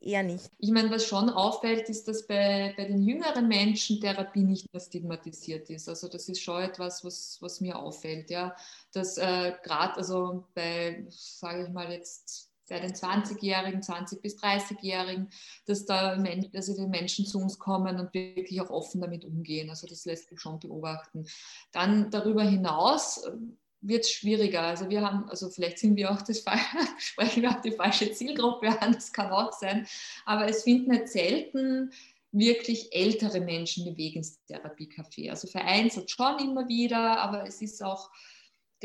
eher 0.01 0.23
nicht? 0.23 0.51
Ich 0.59 0.71
meine, 0.71 0.91
was 0.91 1.07
schon 1.07 1.31
auffällt, 1.31 1.89
ist, 1.89 2.07
dass 2.07 2.27
bei, 2.27 2.75
bei 2.77 2.85
den 2.85 3.03
jüngeren 3.03 3.49
Menschen 3.49 4.01
Therapie 4.01 4.45
nicht 4.45 4.73
mehr 4.73 4.81
stigmatisiert 4.81 5.71
ist. 5.71 5.89
Also 5.89 6.09
das 6.09 6.29
ist 6.29 6.43
schon 6.43 6.63
etwas, 6.63 7.05
was, 7.05 7.39
was 7.41 7.61
mir 7.61 7.79
auffällt, 7.79 8.31
ja, 8.31 8.55
dass 8.93 9.19
äh, 9.19 9.53
gerade 9.63 9.97
also 9.97 10.45
bei, 10.55 11.07
sage 11.09 11.65
ich 11.65 11.69
mal 11.71 11.91
jetzt 11.91 12.54
bei 12.69 12.81
den 12.81 12.93
20-Jährigen, 12.93 13.81
20- 13.81 14.21
bis 14.21 14.37
30-Jährigen, 14.39 15.29
dass 15.67 15.85
da 15.85 16.17
also 16.55 16.77
die 16.77 16.87
Menschen 16.87 17.27
zu 17.27 17.39
uns 17.39 17.59
kommen 17.59 17.99
und 17.99 18.15
wirklich 18.15 18.61
auch 18.61 18.71
offen 18.71 19.01
damit 19.01 19.25
umgehen. 19.25 19.71
Also 19.71 19.87
das 19.87 20.05
lässt 20.05 20.29
sich 20.29 20.41
schon 20.41 20.59
beobachten. 20.59 21.27
Dann 21.73 22.11
darüber 22.11 22.43
hinaus 22.43 23.25
äh, 23.25 23.33
wird 23.81 24.05
es 24.05 24.11
schwieriger. 24.11 24.63
Also 24.63 24.89
wir 24.89 25.03
haben, 25.03 25.29
also 25.29 25.51
vielleicht 25.51 25.79
sind 25.79 25.97
wir 25.97 26.11
auch 26.11 26.23
das 26.23 26.43
sprechen 26.99 27.43
wir 27.43 27.51
auch 27.51 27.61
die 27.61 27.73
falsche 27.73 28.13
Zielgruppe 28.13 28.81
an, 28.81 28.93
das 28.93 29.13
kann 29.13 29.31
auch 29.31 29.53
sein, 29.53 29.87
aber 30.25 30.49
es 30.49 30.63
finden 30.63 30.91
nicht 30.91 31.09
selten 31.09 31.93
wirklich 32.33 32.93
ältere 32.93 33.41
Menschen 33.41 33.85
den 33.85 33.97
Weg 33.97 34.17
ins 34.17 34.41
Therapiecafé. 34.49 35.31
Also 35.31 35.47
vereinzelt 35.47 36.11
schon 36.11 36.41
immer 36.41 36.67
wieder, 36.67 37.21
aber 37.21 37.47
es 37.47 37.63
ist 37.63 37.83
auch 37.83 38.11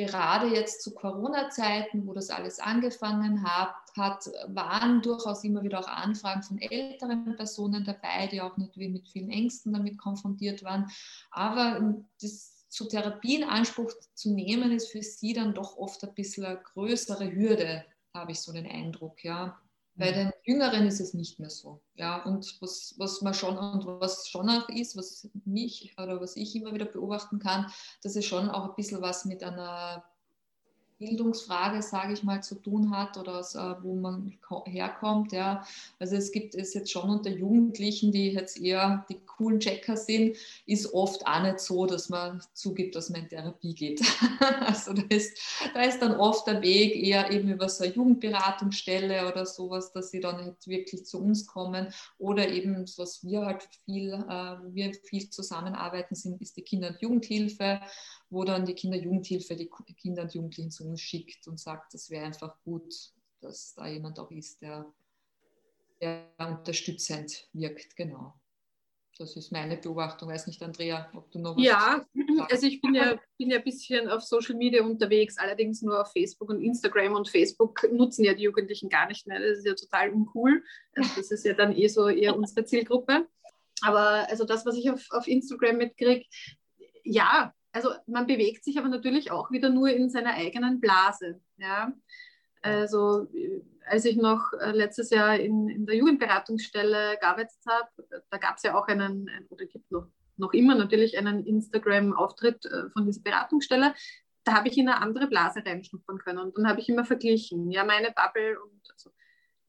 gerade 0.05 0.47
jetzt 0.47 0.81
zu 0.81 0.93
Corona-Zeiten, 0.93 2.07
wo 2.07 2.13
das 2.13 2.29
alles 2.29 2.59
angefangen 2.59 3.43
hat, 3.43 3.75
hat, 3.97 4.29
waren 4.47 5.01
durchaus 5.01 5.43
immer 5.43 5.61
wieder 5.61 5.79
auch 5.79 5.87
Anfragen 5.87 6.41
von 6.41 6.57
älteren 6.57 7.35
Personen 7.35 7.83
dabei, 7.83 8.27
die 8.27 8.41
auch 8.41 8.55
natürlich 8.55 8.91
mit 8.91 9.09
vielen 9.09 9.29
Ängsten 9.29 9.73
damit 9.73 9.97
konfrontiert 9.97 10.63
waren. 10.63 10.89
Aber 11.31 11.93
das 12.21 12.67
zu 12.69 12.87
Therapie 12.87 13.41
in 13.41 13.43
Anspruch 13.43 13.91
zu 14.13 14.33
nehmen, 14.33 14.71
ist 14.71 14.89
für 14.91 15.03
sie 15.03 15.33
dann 15.33 15.53
doch 15.53 15.75
oft 15.75 16.01
ein 16.03 16.13
bisschen 16.13 16.45
eine 16.45 16.61
größere 16.61 17.29
Hürde, 17.31 17.83
habe 18.15 18.31
ich 18.31 18.39
so 18.39 18.53
den 18.53 18.67
Eindruck, 18.67 19.23
ja. 19.23 19.59
Bei 19.99 20.13
den 20.13 20.31
Jüngeren 20.45 20.87
ist 20.87 21.01
es 21.01 21.13
nicht 21.13 21.39
mehr 21.39 21.49
so. 21.49 21.81
Ja, 21.95 22.23
und 22.23 22.57
was, 22.61 22.95
was 22.97 23.21
man 23.21 23.33
schon 23.33 23.57
und 23.57 23.85
was 23.85 24.29
schon 24.29 24.49
auch 24.49 24.69
ist, 24.69 24.95
was 24.95 25.29
mich 25.43 25.93
oder 26.01 26.21
was 26.21 26.37
ich 26.37 26.55
immer 26.55 26.73
wieder 26.73 26.85
beobachten 26.85 27.37
kann, 27.39 27.69
dass 28.01 28.15
es 28.15 28.25
schon 28.25 28.49
auch 28.49 28.69
ein 28.69 28.75
bisschen 28.75 29.01
was 29.01 29.25
mit 29.25 29.43
einer 29.43 30.05
Bildungsfrage, 30.99 31.81
sage 31.81 32.13
ich 32.13 32.23
mal, 32.23 32.43
zu 32.43 32.55
tun 32.55 32.91
hat 32.91 33.17
oder 33.17 33.39
aus, 33.39 33.55
äh, 33.55 33.75
wo 33.81 33.95
man 33.95 34.37
herkommt. 34.65 35.31
Ja. 35.31 35.65
Also 35.97 36.17
es 36.17 36.31
gibt 36.31 36.55
es 36.55 36.73
jetzt 36.73 36.91
schon 36.91 37.09
unter 37.09 37.29
Jugendlichen, 37.29 38.11
die 38.11 38.33
jetzt 38.33 38.59
eher 38.59 39.05
die 39.09 39.19
coolen 39.25 39.61
Checker 39.61 39.95
sind, 39.95 40.35
ist 40.65 40.93
oft 40.93 41.25
auch 41.25 41.41
nicht 41.41 41.59
so, 41.59 41.85
dass 41.85 42.09
man 42.09 42.41
zugibt, 42.53 42.95
dass 42.95 43.09
man 43.09 43.21
in 43.21 43.29
Therapie 43.29 43.73
geht. 43.73 44.01
also 44.59 44.91
da 44.91 45.03
ist, 45.09 45.37
da 45.73 45.83
ist 45.83 46.01
dann 46.01 46.15
oft 46.17 46.45
der 46.45 46.61
Weg 46.61 46.95
eher 46.95 47.31
eben 47.31 47.49
über 47.49 47.69
so 47.69 47.85
eine 47.85 47.93
Jugendberatungsstelle 47.93 49.25
oder 49.31 49.45
sowas, 49.45 49.93
dass 49.93 50.11
sie 50.11 50.19
dann 50.19 50.45
nicht 50.45 50.67
wirklich 50.67 51.05
zu 51.05 51.21
uns 51.21 51.47
kommen 51.47 51.93
oder 52.17 52.49
eben, 52.49 52.85
was 52.97 53.23
wir 53.23 53.45
halt 53.45 53.69
viel, 53.85 54.13
äh, 54.13 54.73
wir 54.73 54.93
viel 55.05 55.29
zusammenarbeiten 55.29 56.15
sind, 56.15 56.41
ist 56.41 56.57
die 56.57 56.61
Kinder- 56.61 56.89
und 56.89 57.01
Jugendhilfe 57.01 57.79
wo 58.29 58.43
dann 58.43 58.65
die 58.65 58.73
Kinder-Jugendhilfe 58.73 59.55
die 59.55 59.69
Kinder 59.95 60.23
und 60.23 60.33
Jugendlichen 60.33 60.71
zu 60.71 60.87
uns 60.89 61.01
schickt 61.01 61.47
und 61.47 61.59
sagt, 61.59 61.93
es 61.93 62.09
wäre 62.09 62.25
einfach 62.25 62.55
gut, 62.63 62.93
dass 63.41 63.73
da 63.75 63.87
jemand 63.87 64.19
auch 64.19 64.31
ist, 64.31 64.61
der, 64.61 64.91
der 66.01 66.27
unterstützend 66.37 67.47
wirkt. 67.53 67.95
Genau. 67.95 68.33
Das 69.19 69.35
ist 69.35 69.51
meine 69.51 69.75
Beobachtung. 69.75 70.29
Weiß 70.29 70.47
nicht, 70.47 70.63
Andrea, 70.63 71.11
ob 71.13 71.29
du 71.29 71.39
noch 71.39 71.57
was 71.57 71.63
Ja, 71.63 72.05
also 72.49 72.65
ich 72.65 72.79
bin 72.79 72.95
ja, 72.95 73.19
bin 73.37 73.49
ja 73.49 73.57
ein 73.57 73.63
bisschen 73.65 74.07
auf 74.07 74.23
Social 74.23 74.55
Media 74.55 74.81
unterwegs, 74.81 75.37
allerdings 75.37 75.81
nur 75.81 75.99
auf 75.99 76.13
Facebook 76.13 76.49
und 76.49 76.61
Instagram 76.61 77.15
und 77.15 77.27
Facebook 77.27 77.85
nutzen 77.91 78.23
ja 78.23 78.33
die 78.33 78.43
Jugendlichen 78.43 78.87
gar 78.87 79.07
nicht 79.07 79.27
mehr. 79.27 79.39
Das 79.39 79.57
ist 79.57 79.65
ja 79.65 79.73
total 79.73 80.11
uncool. 80.11 80.63
Also 80.95 81.11
das 81.17 81.31
ist 81.31 81.43
ja 81.43 81.53
dann 81.53 81.75
eh 81.75 81.87
so 81.87 82.07
eher 82.07 82.33
unsere 82.33 82.63
Zielgruppe. 82.63 83.27
Aber 83.81 84.25
also 84.29 84.45
das, 84.45 84.65
was 84.65 84.77
ich 84.77 84.89
auf, 84.89 85.05
auf 85.09 85.27
Instagram 85.27 85.77
mitkriege, 85.77 86.25
ja, 87.03 87.53
also 87.71 87.91
man 88.07 88.27
bewegt 88.27 88.63
sich 88.63 88.77
aber 88.77 88.89
natürlich 88.89 89.31
auch 89.31 89.51
wieder 89.51 89.69
nur 89.69 89.89
in 89.89 90.09
seiner 90.09 90.33
eigenen 90.33 90.79
Blase. 90.79 91.41
Ja? 91.57 91.93
Also 92.61 93.27
als 93.85 94.05
ich 94.05 94.17
noch 94.17 94.51
äh, 94.59 94.71
letztes 94.71 95.09
Jahr 95.09 95.37
in, 95.37 95.69
in 95.69 95.85
der 95.85 95.95
Jugendberatungsstelle 95.95 97.17
gearbeitet 97.19 97.59
habe, 97.67 97.89
da 98.29 98.37
gab 98.37 98.57
es 98.57 98.63
ja 98.63 98.77
auch 98.77 98.87
einen, 98.87 99.29
oder 99.49 99.65
gibt 99.65 99.91
noch, 99.91 100.07
noch 100.37 100.53
immer 100.53 100.75
natürlich 100.75 101.17
einen 101.17 101.45
Instagram-Auftritt 101.45 102.65
äh, 102.65 102.89
von 102.91 103.05
dieser 103.05 103.21
Beratungsstelle. 103.21 103.93
Da 104.43 104.53
habe 104.53 104.67
ich 104.67 104.77
in 104.77 104.87
eine 104.87 105.01
andere 105.01 105.27
Blase 105.27 105.63
reinschnuppern 105.65 106.19
können. 106.19 106.39
Und 106.39 106.57
dann 106.57 106.67
habe 106.67 106.79
ich 106.79 106.89
immer 106.89 107.05
verglichen, 107.05 107.71
ja, 107.71 107.83
meine 107.83 108.11
Bubble 108.11 108.59
und 108.61 108.81
also 108.91 109.11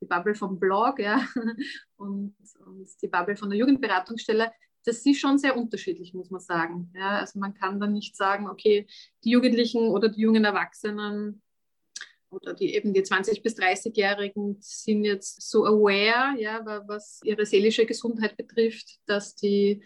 die 0.00 0.06
Bubble 0.06 0.34
vom 0.34 0.58
Blog, 0.58 0.98
ja, 0.98 1.20
und, 1.96 2.34
und 2.66 2.88
die 3.02 3.08
Bubble 3.08 3.36
von 3.36 3.50
der 3.50 3.58
Jugendberatungsstelle 3.58 4.52
das 4.84 5.04
ist 5.04 5.20
schon 5.20 5.38
sehr 5.38 5.56
unterschiedlich, 5.56 6.14
muss 6.14 6.30
man 6.30 6.40
sagen. 6.40 6.92
Ja, 6.94 7.18
also 7.18 7.38
man 7.38 7.54
kann 7.54 7.80
dann 7.80 7.92
nicht 7.92 8.16
sagen, 8.16 8.48
okay, 8.48 8.86
die 9.24 9.30
Jugendlichen 9.30 9.88
oder 9.88 10.08
die 10.08 10.22
jungen 10.22 10.44
Erwachsenen 10.44 11.42
oder 12.30 12.54
die 12.54 12.74
eben 12.74 12.94
die 12.94 13.02
20- 13.02 13.42
bis 13.42 13.56
30-Jährigen 13.56 14.56
sind 14.60 15.04
jetzt 15.04 15.42
so 15.42 15.66
aware, 15.66 16.40
ja, 16.40 16.64
was 16.86 17.20
ihre 17.24 17.44
seelische 17.44 17.86
Gesundheit 17.86 18.36
betrifft, 18.36 19.00
dass 19.06 19.34
die 19.34 19.82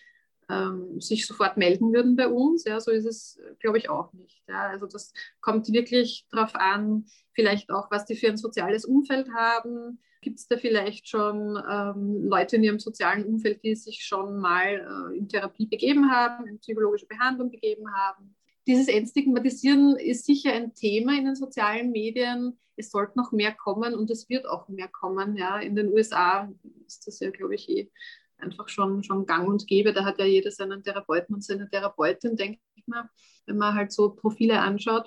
ähm, 0.51 1.01
sich 1.01 1.27
sofort 1.27 1.57
melden 1.57 1.93
würden 1.93 2.17
bei 2.17 2.29
uns. 2.29 2.65
Ja, 2.65 2.81
so 2.81 2.91
ist 2.91 3.07
es, 3.07 3.41
glaube 3.61 3.79
ich, 3.79 3.89
auch 3.89 4.13
nicht. 4.13 4.43
Ja, 4.47 4.69
also 4.69 4.87
das 4.87 5.13
kommt 5.41 5.73
wirklich 5.73 6.27
darauf 6.31 6.55
an, 6.55 7.07
vielleicht 7.33 7.71
auch, 7.71 7.91
was 7.91 8.05
die 8.05 8.17
für 8.17 8.29
ein 8.29 8.37
soziales 8.37 8.85
Umfeld 8.85 9.29
haben, 9.35 10.01
Gibt 10.25 10.39
es 10.39 10.49
da 10.49 10.57
vielleicht 10.57 11.07
schon 11.07 11.63
ähm, 11.71 12.27
Leute 12.27 12.57
in 12.57 12.65
ihrem 12.65 12.79
sozialen 12.79 13.27
Umfeld, 13.27 13.63
die 13.63 13.75
sich 13.75 14.07
schon 14.07 14.39
mal 14.39 15.13
äh, 15.13 15.19
in 15.19 15.29
Therapie 15.29 15.67
begeben 15.67 16.11
haben, 16.11 16.47
in 16.47 16.59
psychologische 16.61 17.05
Behandlung 17.07 17.51
begeben 17.51 17.95
haben? 17.95 18.35
Dieses 18.67 18.89
Entstigmatisieren 18.89 19.97
ist 19.97 20.25
sicher 20.25 20.55
ein 20.55 20.75
Thema 20.75 21.19
in 21.19 21.27
den 21.27 21.37
sozialen 21.37 21.91
Medien. 21.91 22.59
Es 22.75 22.91
sollte 22.91 23.19
noch 23.19 23.33
mehr 23.33 23.53
kommen 23.53 23.95
und 23.95 24.11
es 24.11 24.31
wird 24.31 24.47
auch 24.47 24.67
mehr 24.71 24.89
kommen. 24.89 25.37
Ja. 25.37 25.59
In 25.59 25.77
den 25.77 25.93
USA 25.93 26.51
ist 26.87 27.07
das 27.07 27.21
ja, 27.21 27.29
glaube 27.31 27.57
ich, 27.57 27.69
eh 27.69 27.91
einfach 28.39 28.71
schon, 28.71 29.05
schon 29.05 29.27
gang 29.27 29.47
und 29.47 29.67
gäbe. 29.67 29.93
Da 29.93 30.07
hat 30.07 30.19
ja 30.19 30.25
jeder 30.25 30.51
seinen 30.51 30.83
Therapeuten 30.83 31.35
und 31.35 31.45
seine 31.45 31.69
Therapeutin, 31.69 32.35
denke 32.35 32.61
ich 32.77 32.87
mal, 32.87 33.11
wenn 33.45 33.59
man 33.59 33.75
halt 33.75 33.93
so 33.93 34.09
Profile 34.09 34.59
anschaut, 34.59 35.07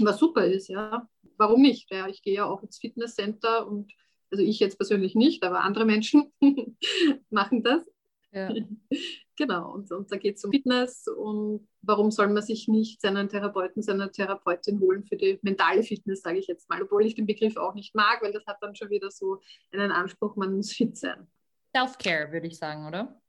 was 0.00 0.18
super 0.18 0.44
ist, 0.44 0.66
ja. 0.66 1.08
Warum 1.36 1.62
nicht? 1.62 1.88
Ja, 1.92 2.08
ich 2.08 2.22
gehe 2.22 2.34
ja 2.34 2.46
auch 2.46 2.64
ins 2.64 2.78
Fitnesscenter 2.78 3.68
und 3.68 3.92
also 4.30 4.42
ich 4.42 4.58
jetzt 4.60 4.76
persönlich 4.76 5.14
nicht, 5.14 5.42
aber 5.44 5.60
andere 5.60 5.84
Menschen 5.84 6.32
machen 7.30 7.62
das. 7.62 7.84
Ja. 8.32 8.52
Genau, 9.38 9.72
und, 9.72 9.92
und 9.92 10.10
da 10.10 10.16
geht 10.16 10.36
es 10.36 10.44
um 10.44 10.50
Fitness 10.50 11.06
und 11.06 11.68
warum 11.82 12.10
soll 12.10 12.26
man 12.26 12.42
sich 12.42 12.66
nicht 12.66 13.00
seinen 13.00 13.28
Therapeuten, 13.28 13.82
seine 13.82 14.10
Therapeutin 14.10 14.80
holen 14.80 15.04
für 15.04 15.16
die 15.16 15.38
mentale 15.42 15.84
Fitness, 15.84 16.22
sage 16.22 16.40
ich 16.40 16.48
jetzt 16.48 16.68
mal, 16.68 16.82
obwohl 16.82 17.06
ich 17.06 17.14
den 17.14 17.24
Begriff 17.26 17.56
auch 17.56 17.74
nicht 17.74 17.94
mag, 17.94 18.20
weil 18.20 18.32
das 18.32 18.44
hat 18.46 18.56
dann 18.60 18.74
schon 18.74 18.90
wieder 18.90 19.12
so 19.12 19.40
einen 19.70 19.92
Anspruch, 19.92 20.34
man 20.34 20.56
muss 20.56 20.72
fit 20.72 20.96
sein. 20.96 21.28
Self-Care, 21.72 22.32
würde 22.32 22.48
ich 22.48 22.58
sagen, 22.58 22.84
oder? 22.88 23.22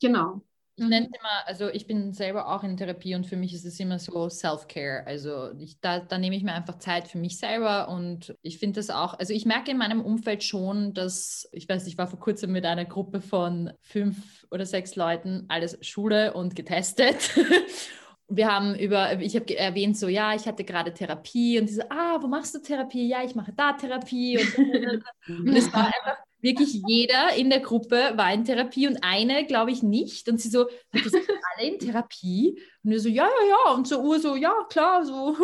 Genau, 0.00 0.42
ich 0.76 0.84
mhm. 0.84 0.90
nenne 0.90 1.06
es 1.06 1.18
immer, 1.18 1.46
also 1.46 1.68
ich 1.68 1.86
bin 1.86 2.12
selber 2.12 2.48
auch 2.48 2.62
in 2.62 2.76
Therapie 2.76 3.14
und 3.14 3.26
für 3.26 3.36
mich 3.36 3.54
ist 3.54 3.64
es 3.64 3.80
immer 3.80 3.98
so 3.98 4.28
Self-Care. 4.28 5.06
Also 5.06 5.52
ich, 5.58 5.80
da, 5.80 6.00
da 6.00 6.18
nehme 6.18 6.36
ich 6.36 6.42
mir 6.42 6.52
einfach 6.52 6.78
Zeit 6.78 7.08
für 7.08 7.16
mich 7.16 7.38
selber 7.38 7.88
und 7.88 8.36
ich 8.42 8.58
finde 8.58 8.80
das 8.80 8.90
auch, 8.90 9.18
also 9.18 9.32
ich 9.32 9.46
merke 9.46 9.70
in 9.70 9.78
meinem 9.78 10.02
Umfeld 10.02 10.44
schon, 10.44 10.92
dass, 10.92 11.48
ich 11.52 11.66
weiß, 11.66 11.86
ich 11.86 11.96
war 11.96 12.06
vor 12.06 12.20
kurzem 12.20 12.52
mit 12.52 12.66
einer 12.66 12.84
Gruppe 12.84 13.22
von 13.22 13.72
fünf 13.80 14.46
oder 14.50 14.66
sechs 14.66 14.96
Leuten, 14.96 15.46
alles 15.48 15.78
Schule 15.80 16.34
und 16.34 16.54
getestet. 16.54 17.34
wir 18.28 18.52
haben 18.52 18.74
über, 18.74 19.18
ich 19.20 19.34
habe 19.34 19.56
erwähnt, 19.56 19.96
so, 19.96 20.08
ja, 20.08 20.34
ich 20.34 20.46
hatte 20.46 20.64
gerade 20.64 20.92
Therapie 20.92 21.58
und 21.58 21.70
die 21.70 21.74
so, 21.74 21.82
ah, 21.88 22.18
wo 22.20 22.26
machst 22.26 22.54
du 22.54 22.58
Therapie? 22.60 23.08
Ja, 23.08 23.24
ich 23.24 23.34
mache 23.34 23.52
da 23.54 23.72
Therapie. 23.72 24.38
Und, 24.38 25.04
und 25.28 25.56
es 25.56 25.72
war 25.72 25.86
einfach 25.86 26.18
wirklich 26.40 26.80
jeder 26.86 27.34
in 27.34 27.50
der 27.50 27.60
Gruppe 27.60 28.12
war 28.16 28.32
in 28.32 28.44
Therapie 28.44 28.86
und 28.86 28.98
eine, 29.02 29.46
glaube 29.46 29.70
ich, 29.70 29.82
nicht. 29.82 30.28
Und 30.28 30.40
sie 30.40 30.48
so, 30.48 30.68
das 30.92 31.12
sind 31.12 31.24
alle 31.56 31.68
in 31.68 31.78
Therapie? 31.78 32.60
Und 32.84 32.90
wir 32.90 33.00
so, 33.00 33.08
ja, 33.08 33.24
ja, 33.24 33.48
ja. 33.48 33.72
Und 33.72 33.88
so 33.88 34.00
Uhr 34.00 34.20
so, 34.20 34.36
ja, 34.36 34.52
klar, 34.68 35.04
so. 35.04 35.36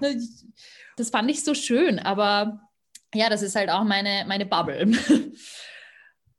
das 0.96 1.10
fand 1.10 1.30
ich 1.30 1.44
so 1.44 1.54
schön, 1.54 1.98
aber 1.98 2.60
ja, 3.14 3.28
das 3.28 3.42
ist 3.42 3.56
halt 3.56 3.70
auch 3.70 3.84
meine, 3.84 4.24
meine 4.26 4.46
Bubble. 4.46 4.92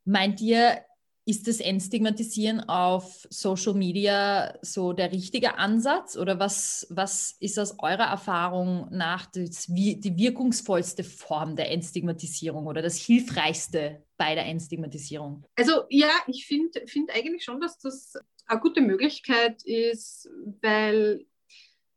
Meint 0.06 0.42
ihr, 0.42 0.82
ist 1.26 1.48
das 1.48 1.60
Entstigmatisieren 1.60 2.62
auf 2.62 3.28
Social 3.30 3.74
Media 3.74 4.58
so 4.62 4.92
der 4.94 5.12
richtige 5.12 5.58
Ansatz 5.58 6.18
oder 6.18 6.40
was, 6.40 6.88
was 6.90 7.36
ist 7.40 7.60
aus 7.60 7.76
eurer 7.80 8.06
Erfahrung 8.06 8.88
nach 8.92 9.28
das, 9.28 9.68
die 9.68 10.18
wirkungsvollste 10.18 11.04
Form 11.04 11.56
der 11.56 11.72
Entstigmatisierung 11.72 12.66
oder 12.66 12.82
das 12.82 12.98
hilfreichste 12.98 14.04
bei 14.18 14.34
der 14.34 14.46
Entstigmatisierung? 14.46 15.46
Also 15.56 15.84
ja, 15.90 16.10
ich 16.28 16.46
finde 16.48 16.88
find 16.88 17.12
eigentlich 17.12 17.44
schon, 17.44 17.62
dass 17.62 17.78
das 17.78 18.16
eine 18.48 18.60
gute 18.60 18.82
Möglichkeit 18.82 19.64
ist, 19.64 20.28
weil 20.62 21.26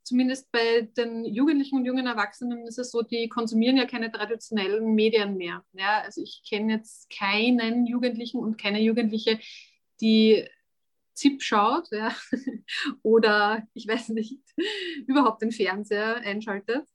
zumindest 0.04 0.52
bei 0.52 0.82
den 0.96 1.24
Jugendlichen 1.24 1.76
und 1.76 1.86
jungen 1.86 2.06
Erwachsenen 2.06 2.66
ist 2.66 2.78
es 2.78 2.90
so, 2.90 3.02
die 3.02 3.28
konsumieren 3.28 3.76
ja 3.76 3.86
keine 3.86 4.12
traditionellen 4.12 4.94
Medien 4.94 5.36
mehr. 5.36 5.64
Ja, 5.72 6.02
also 6.02 6.22
ich 6.22 6.42
kenne 6.48 6.74
jetzt 6.74 7.10
keinen 7.10 7.86
Jugendlichen 7.86 8.38
und 8.38 8.58
keine 8.60 8.80
Jugendliche, 8.80 9.40
die 10.00 10.46
ZIP 11.14 11.42
schaut 11.42 11.88
ja, 11.90 12.14
oder 13.02 13.66
ich 13.72 13.88
weiß 13.88 14.10
nicht, 14.10 14.40
überhaupt 15.06 15.42
den 15.42 15.52
Fernseher 15.52 16.16
einschaltet, 16.16 16.86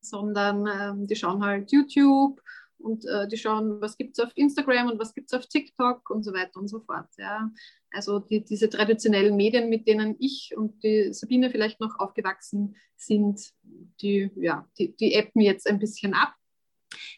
sondern 0.00 0.66
ähm, 0.66 1.06
die 1.06 1.16
schauen 1.16 1.44
halt 1.44 1.72
YouTube 1.72 2.40
und 2.82 3.04
äh, 3.06 3.28
die 3.28 3.36
schauen, 3.36 3.80
was 3.80 3.96
gibt 3.96 4.18
es 4.18 4.24
auf 4.24 4.32
Instagram 4.34 4.90
und 4.90 4.98
was 4.98 5.14
gibt 5.14 5.32
es 5.32 5.38
auf 5.38 5.46
TikTok 5.46 6.10
und 6.10 6.22
so 6.22 6.32
weiter 6.32 6.58
und 6.58 6.68
so 6.68 6.80
fort. 6.80 7.08
Ja. 7.18 7.50
Also 7.92 8.18
die, 8.18 8.44
diese 8.44 8.68
traditionellen 8.68 9.36
Medien, 9.36 9.68
mit 9.68 9.86
denen 9.86 10.16
ich 10.18 10.52
und 10.56 10.82
die 10.82 11.12
Sabine 11.12 11.50
vielleicht 11.50 11.80
noch 11.80 11.98
aufgewachsen 11.98 12.76
sind, 12.96 13.52
die, 14.00 14.30
ja, 14.36 14.68
die, 14.78 14.96
die 14.96 15.16
appen 15.16 15.42
jetzt 15.42 15.68
ein 15.68 15.78
bisschen 15.78 16.14
ab. 16.14 16.34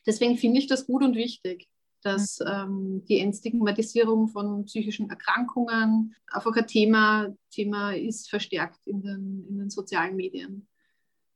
Deswegen 0.06 0.36
finde 0.36 0.58
ich 0.58 0.66
das 0.66 0.86
gut 0.86 1.02
und 1.02 1.16
wichtig, 1.16 1.68
dass 2.02 2.38
mhm. 2.38 2.46
ähm, 2.46 3.04
die 3.08 3.18
Entstigmatisierung 3.18 4.28
von 4.28 4.64
psychischen 4.66 5.10
Erkrankungen 5.10 6.14
einfach 6.30 6.54
ein 6.54 6.66
Thema, 6.66 7.34
Thema 7.50 7.92
ist 7.92 8.28
verstärkt 8.28 8.86
in 8.86 9.02
den, 9.02 9.46
in 9.48 9.58
den 9.58 9.70
sozialen 9.70 10.14
Medien. 10.14 10.68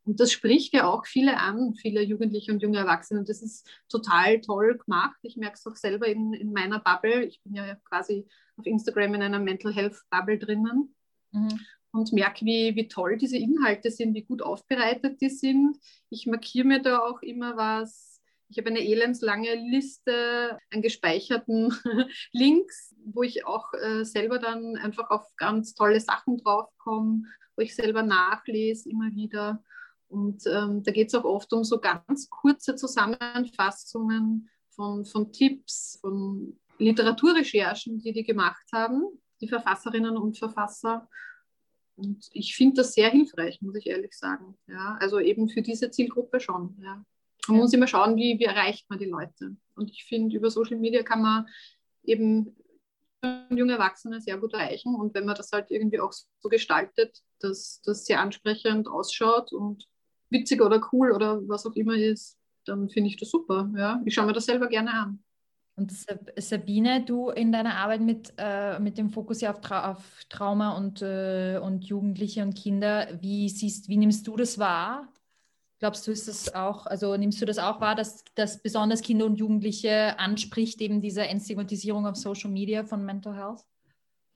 Und 0.08 0.20
das 0.20 0.32
spricht 0.32 0.72
ja 0.72 0.88
auch 0.88 1.04
viele 1.04 1.36
an, 1.36 1.74
viele 1.74 2.00
Jugendliche 2.00 2.50
und 2.50 2.62
junge 2.62 2.78
Erwachsene. 2.78 3.20
Und 3.20 3.28
das 3.28 3.42
ist 3.42 3.68
total 3.90 4.40
toll 4.40 4.78
gemacht. 4.78 5.18
Ich 5.20 5.36
merke 5.36 5.56
es 5.56 5.66
auch 5.66 5.76
selber 5.76 6.06
in, 6.06 6.32
in 6.32 6.54
meiner 6.54 6.80
Bubble. 6.80 7.26
Ich 7.26 7.42
bin 7.42 7.54
ja 7.54 7.74
quasi 7.84 8.26
auf 8.56 8.64
Instagram 8.64 9.16
in 9.16 9.22
einer 9.22 9.38
Mental 9.38 9.70
Health 9.70 10.00
Bubble 10.08 10.38
drinnen. 10.38 10.94
Mhm. 11.32 11.60
Und 11.90 12.14
merke, 12.14 12.46
wie, 12.46 12.74
wie 12.74 12.88
toll 12.88 13.18
diese 13.18 13.36
Inhalte 13.36 13.90
sind, 13.90 14.14
wie 14.14 14.22
gut 14.22 14.40
aufbereitet 14.40 15.20
die 15.20 15.28
sind. 15.28 15.76
Ich 16.08 16.26
markiere 16.26 16.66
mir 16.66 16.80
da 16.80 17.00
auch 17.00 17.20
immer 17.20 17.58
was. 17.58 18.22
Ich 18.48 18.56
habe 18.56 18.70
eine 18.70 18.80
elendslange 18.80 19.56
Liste 19.56 20.58
an 20.72 20.80
gespeicherten 20.80 21.74
Links, 22.32 22.94
wo 23.04 23.22
ich 23.24 23.44
auch 23.44 23.74
äh, 23.74 24.04
selber 24.04 24.38
dann 24.38 24.76
einfach 24.76 25.10
auf 25.10 25.36
ganz 25.36 25.74
tolle 25.74 26.00
Sachen 26.00 26.38
draufkomme, 26.38 27.24
wo 27.56 27.62
ich 27.62 27.74
selber 27.74 28.02
nachlese 28.02 28.88
immer 28.88 29.14
wieder. 29.14 29.62
Und 30.08 30.46
ähm, 30.46 30.82
da 30.82 30.90
geht 30.90 31.08
es 31.08 31.14
auch 31.14 31.24
oft 31.24 31.52
um 31.52 31.64
so 31.64 31.78
ganz 31.80 32.30
kurze 32.30 32.76
Zusammenfassungen 32.76 34.48
von, 34.70 35.04
von 35.04 35.32
Tipps, 35.32 35.98
von 36.00 36.58
Literaturrecherchen, 36.78 37.98
die 37.98 38.12
die 38.12 38.24
gemacht 38.24 38.64
haben, 38.72 39.02
die 39.40 39.48
Verfasserinnen 39.48 40.16
und 40.16 40.38
Verfasser. 40.38 41.08
Und 41.96 42.28
ich 42.32 42.54
finde 42.54 42.76
das 42.76 42.94
sehr 42.94 43.10
hilfreich, 43.10 43.60
muss 43.60 43.74
ich 43.76 43.86
ehrlich 43.86 44.16
sagen. 44.16 44.56
Ja, 44.66 44.96
also 45.00 45.18
eben 45.18 45.48
für 45.48 45.62
diese 45.62 45.90
Zielgruppe 45.90 46.40
schon. 46.40 46.78
Ja. 46.82 47.04
Man 47.48 47.58
muss 47.58 47.72
immer 47.72 47.86
schauen, 47.86 48.16
wie, 48.16 48.38
wie 48.38 48.44
erreicht 48.44 48.88
man 48.88 48.98
die 48.98 49.06
Leute. 49.06 49.56
Und 49.74 49.90
ich 49.90 50.04
finde, 50.04 50.36
über 50.36 50.50
Social 50.50 50.78
Media 50.78 51.02
kann 51.02 51.22
man 51.22 51.46
eben 52.04 52.56
junge 53.50 53.72
Erwachsene 53.72 54.20
sehr 54.20 54.38
gut 54.38 54.54
erreichen. 54.54 54.94
Und 54.94 55.14
wenn 55.14 55.24
man 55.24 55.34
das 55.34 55.50
halt 55.50 55.70
irgendwie 55.70 56.00
auch 56.00 56.12
so 56.12 56.48
gestaltet, 56.48 57.20
dass 57.40 57.80
das 57.84 58.04
sehr 58.04 58.20
ansprechend 58.20 58.86
ausschaut 58.86 59.52
und 59.52 59.88
witzig 60.30 60.60
oder 60.62 60.80
cool 60.92 61.12
oder 61.12 61.40
was 61.48 61.66
auch 61.66 61.74
immer 61.74 61.94
ist, 61.94 62.36
dann 62.64 62.88
finde 62.88 63.10
ich 63.10 63.16
das 63.16 63.30
super. 63.30 63.70
Ja? 63.76 64.00
Ich 64.04 64.14
schaue 64.14 64.26
mir 64.26 64.32
das 64.32 64.46
selber 64.46 64.68
gerne 64.68 64.92
an. 64.92 65.22
Und 65.76 65.92
Sabine, 66.36 67.04
du 67.04 67.30
in 67.30 67.52
deiner 67.52 67.76
Arbeit 67.76 68.00
mit, 68.00 68.34
äh, 68.36 68.80
mit 68.80 68.98
dem 68.98 69.10
Fokus 69.10 69.40
ja 69.40 69.52
auf, 69.52 69.60
Tra 69.60 69.92
auf 69.92 70.24
Trauma 70.28 70.76
und, 70.76 71.02
äh, 71.02 71.60
und 71.62 71.84
Jugendliche 71.84 72.42
und 72.42 72.56
Kinder, 72.56 73.06
wie 73.20 73.48
siehst, 73.48 73.88
wie 73.88 73.96
nimmst 73.96 74.26
du 74.26 74.36
das 74.36 74.58
wahr? 74.58 75.06
Glaubst 75.78 76.04
du, 76.04 76.10
ist 76.10 76.26
das 76.26 76.52
auch, 76.52 76.86
also 76.86 77.16
nimmst 77.16 77.40
du 77.40 77.46
das 77.46 77.58
auch 77.58 77.80
wahr, 77.80 77.94
dass 77.94 78.24
das 78.34 78.60
besonders 78.60 79.02
Kinder 79.02 79.24
und 79.26 79.36
Jugendliche 79.36 80.18
anspricht, 80.18 80.80
eben 80.80 81.00
diese 81.00 81.22
Entstigmatisierung 81.22 82.08
auf 82.08 82.16
Social 82.16 82.50
Media 82.50 82.82
von 82.82 83.04
Mental 83.04 83.36
Health? 83.36 83.64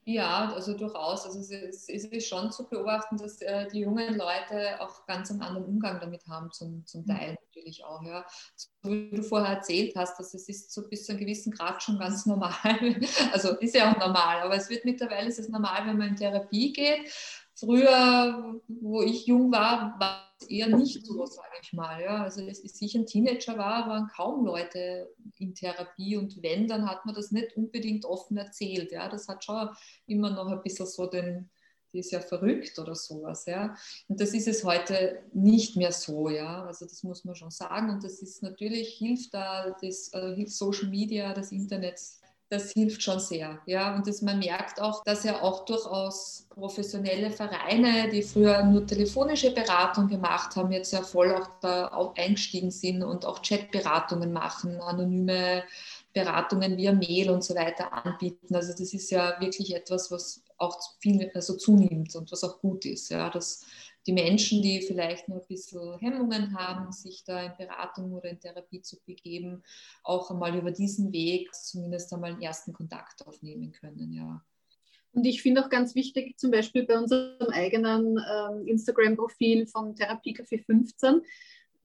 Ja, 0.04 0.52
also 0.52 0.76
durchaus. 0.76 1.24
Also 1.24 1.38
es 1.38 1.88
ist, 1.88 2.26
schon 2.26 2.50
zu 2.50 2.68
beobachten, 2.68 3.16
dass 3.18 3.40
äh, 3.40 3.68
die 3.68 3.80
jungen 3.80 4.16
Leute 4.16 4.80
auch 4.80 5.06
ganz 5.06 5.30
einen 5.30 5.42
anderen 5.42 5.66
Umgang 5.66 6.00
damit 6.00 6.26
haben, 6.26 6.50
zum, 6.50 6.84
zum 6.86 7.02
mhm. 7.02 7.06
Teil 7.06 7.38
natürlich 7.46 7.84
auch. 7.84 8.02
Ja. 8.02 8.24
So 8.56 8.68
wie 8.90 9.10
du 9.10 9.22
vorher 9.22 9.56
erzählt 9.56 9.94
hast, 9.94 10.18
dass 10.18 10.34
es 10.34 10.48
ist 10.48 10.72
so 10.72 10.88
bis 10.88 11.06
zu 11.06 11.12
einem 11.12 11.20
gewissen 11.20 11.52
Grad 11.52 11.82
schon 11.82 11.98
ganz 11.98 12.26
normal. 12.26 13.00
Also 13.32 13.56
ist 13.58 13.76
ja 13.76 13.92
auch 13.92 13.98
normal, 13.98 14.40
aber 14.40 14.56
es 14.56 14.68
wird 14.68 14.84
mittlerweile 14.84 15.28
ist 15.28 15.38
es 15.38 15.48
normal, 15.48 15.86
wenn 15.86 15.98
man 15.98 16.08
in 16.08 16.16
Therapie 16.16 16.72
geht. 16.72 17.08
Früher, 17.54 18.60
wo 18.66 19.02
ich 19.02 19.26
jung 19.26 19.52
war, 19.52 19.94
war 20.00 20.31
eher 20.50 20.68
nicht 20.68 21.04
so, 21.04 21.26
sage 21.26 21.54
ich 21.62 21.72
mal. 21.72 22.02
Ja. 22.02 22.22
Also 22.22 22.44
als 22.44 22.80
ich 22.80 22.94
ein 22.94 23.06
Teenager 23.06 23.58
war, 23.58 23.88
waren 23.88 24.08
kaum 24.08 24.44
Leute 24.44 25.08
in 25.38 25.54
Therapie 25.54 26.16
und 26.16 26.42
wenn, 26.42 26.66
dann 26.66 26.88
hat 26.88 27.04
man 27.06 27.14
das 27.14 27.30
nicht 27.30 27.56
unbedingt 27.56 28.04
offen 28.04 28.36
erzählt. 28.36 28.92
Ja. 28.92 29.08
Das 29.08 29.28
hat 29.28 29.44
schon 29.44 29.68
immer 30.06 30.30
noch 30.30 30.48
ein 30.48 30.62
bisschen 30.62 30.86
so 30.86 31.06
den, 31.06 31.50
die 31.92 31.98
ist 31.98 32.12
ja 32.12 32.20
verrückt 32.20 32.78
oder 32.78 32.94
sowas. 32.94 33.46
Ja. 33.46 33.76
Und 34.08 34.20
das 34.20 34.34
ist 34.34 34.48
es 34.48 34.64
heute 34.64 35.22
nicht 35.32 35.76
mehr 35.76 35.92
so. 35.92 36.28
Ja. 36.28 36.64
Also 36.64 36.86
das 36.86 37.02
muss 37.02 37.24
man 37.24 37.34
schon 37.34 37.50
sagen. 37.50 37.90
Und 37.90 38.04
das 38.04 38.22
ist 38.22 38.42
natürlich, 38.42 38.94
hilft 38.98 39.34
da 39.34 39.76
das 39.80 40.12
äh, 40.12 40.46
Social 40.46 40.88
Media, 40.88 41.34
das 41.34 41.52
Internet 41.52 42.00
das 42.52 42.70
hilft 42.72 43.02
schon 43.02 43.18
sehr. 43.18 43.58
Ja? 43.64 43.96
Und 43.96 44.06
das, 44.06 44.20
man 44.20 44.38
merkt 44.38 44.78
auch, 44.78 45.02
dass 45.04 45.24
ja 45.24 45.40
auch 45.40 45.64
durchaus 45.64 46.46
professionelle 46.50 47.30
Vereine, 47.30 48.10
die 48.10 48.22
früher 48.22 48.62
nur 48.62 48.86
telefonische 48.86 49.52
Beratung 49.52 50.06
gemacht 50.06 50.54
haben, 50.54 50.70
jetzt 50.70 50.92
ja 50.92 51.02
voll 51.02 51.34
auch 51.34 51.48
da 51.62 51.86
eingestiegen 52.14 52.70
sind 52.70 53.02
und 53.02 53.24
auch 53.24 53.40
Chatberatungen 53.40 54.34
machen, 54.34 54.78
anonyme 54.82 55.64
Beratungen 56.12 56.76
via 56.76 56.92
Mail 56.92 57.30
und 57.30 57.42
so 57.42 57.54
weiter 57.54 57.90
anbieten. 57.90 58.54
Also 58.54 58.72
das 58.72 58.92
ist 58.92 59.10
ja 59.10 59.40
wirklich 59.40 59.74
etwas, 59.74 60.10
was 60.10 60.42
auch 60.58 60.78
viel 61.00 61.30
also 61.34 61.56
zunimmt 61.56 62.14
und 62.14 62.30
was 62.30 62.44
auch 62.44 62.60
gut 62.60 62.84
ist. 62.84 63.08
Ja? 63.08 63.30
Das 63.30 63.64
die 64.06 64.12
Menschen, 64.12 64.62
die 64.62 64.82
vielleicht 64.82 65.28
nur 65.28 65.40
ein 65.40 65.46
bisschen 65.46 65.98
Hemmungen 65.98 66.58
haben, 66.58 66.90
sich 66.92 67.24
da 67.24 67.42
in 67.42 67.56
Beratung 67.56 68.12
oder 68.12 68.30
in 68.30 68.40
Therapie 68.40 68.82
zu 68.82 68.96
begeben, 69.06 69.62
auch 70.02 70.30
einmal 70.30 70.56
über 70.56 70.72
diesen 70.72 71.12
Weg 71.12 71.54
zumindest 71.54 72.12
einmal 72.12 72.32
einen 72.32 72.42
ersten 72.42 72.72
Kontakt 72.72 73.26
aufnehmen 73.26 73.72
können, 73.72 74.12
ja. 74.12 74.44
Und 75.14 75.26
ich 75.26 75.42
finde 75.42 75.62
auch 75.62 75.68
ganz 75.68 75.94
wichtig, 75.94 76.38
zum 76.38 76.50
Beispiel 76.50 76.86
bei 76.86 76.98
unserem 76.98 77.48
eigenen 77.50 78.18
ähm, 78.18 78.66
Instagram-Profil 78.66 79.66
vom 79.66 79.94
Therapiecafé 79.94 80.64
15, 80.64 81.20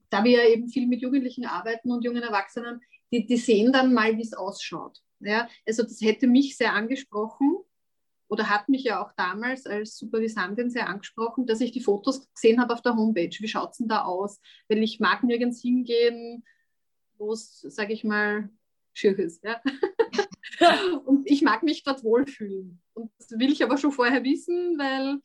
da 0.08 0.24
wir 0.24 0.42
ja 0.42 0.48
eben 0.48 0.68
viel 0.68 0.86
mit 0.86 1.02
Jugendlichen 1.02 1.44
arbeiten 1.44 1.92
und 1.92 2.04
jungen 2.04 2.22
Erwachsenen, 2.22 2.80
die, 3.12 3.26
die 3.26 3.36
sehen 3.36 3.70
dann 3.70 3.92
mal, 3.92 4.16
wie 4.16 4.22
es 4.22 4.32
ausschaut. 4.32 5.02
Ja, 5.20 5.48
also 5.66 5.82
das 5.82 6.00
hätte 6.00 6.26
mich 6.26 6.56
sehr 6.56 6.72
angesprochen, 6.72 7.58
oder 8.28 8.50
hat 8.50 8.68
mich 8.68 8.84
ja 8.84 9.02
auch 9.02 9.12
damals 9.12 9.66
als 9.66 9.96
Supervisantin 9.96 10.70
sehr 10.70 10.88
angesprochen, 10.88 11.46
dass 11.46 11.60
ich 11.60 11.72
die 11.72 11.80
Fotos 11.80 12.30
gesehen 12.32 12.60
habe 12.60 12.74
auf 12.74 12.82
der 12.82 12.94
Homepage. 12.94 13.34
Wie 13.38 13.48
schaut 13.48 13.72
es 13.72 13.78
denn 13.78 13.88
da 13.88 14.02
aus? 14.02 14.40
Weil 14.68 14.82
ich 14.82 15.00
mag 15.00 15.24
nirgends 15.24 15.60
hingehen, 15.60 16.44
wo 17.16 17.32
es, 17.32 17.60
sage 17.60 17.92
ich 17.92 18.04
mal, 18.04 18.50
schier 18.92 19.18
ist. 19.18 19.44
Ja? 19.44 19.60
und 21.06 21.28
ich 21.30 21.42
mag 21.42 21.62
mich 21.62 21.82
dort 21.84 22.04
wohlfühlen. 22.04 22.82
Und 22.92 23.10
das 23.18 23.30
will 23.30 23.50
ich 23.50 23.64
aber 23.64 23.78
schon 23.78 23.92
vorher 23.92 24.22
wissen, 24.24 24.78
weil 24.78 25.20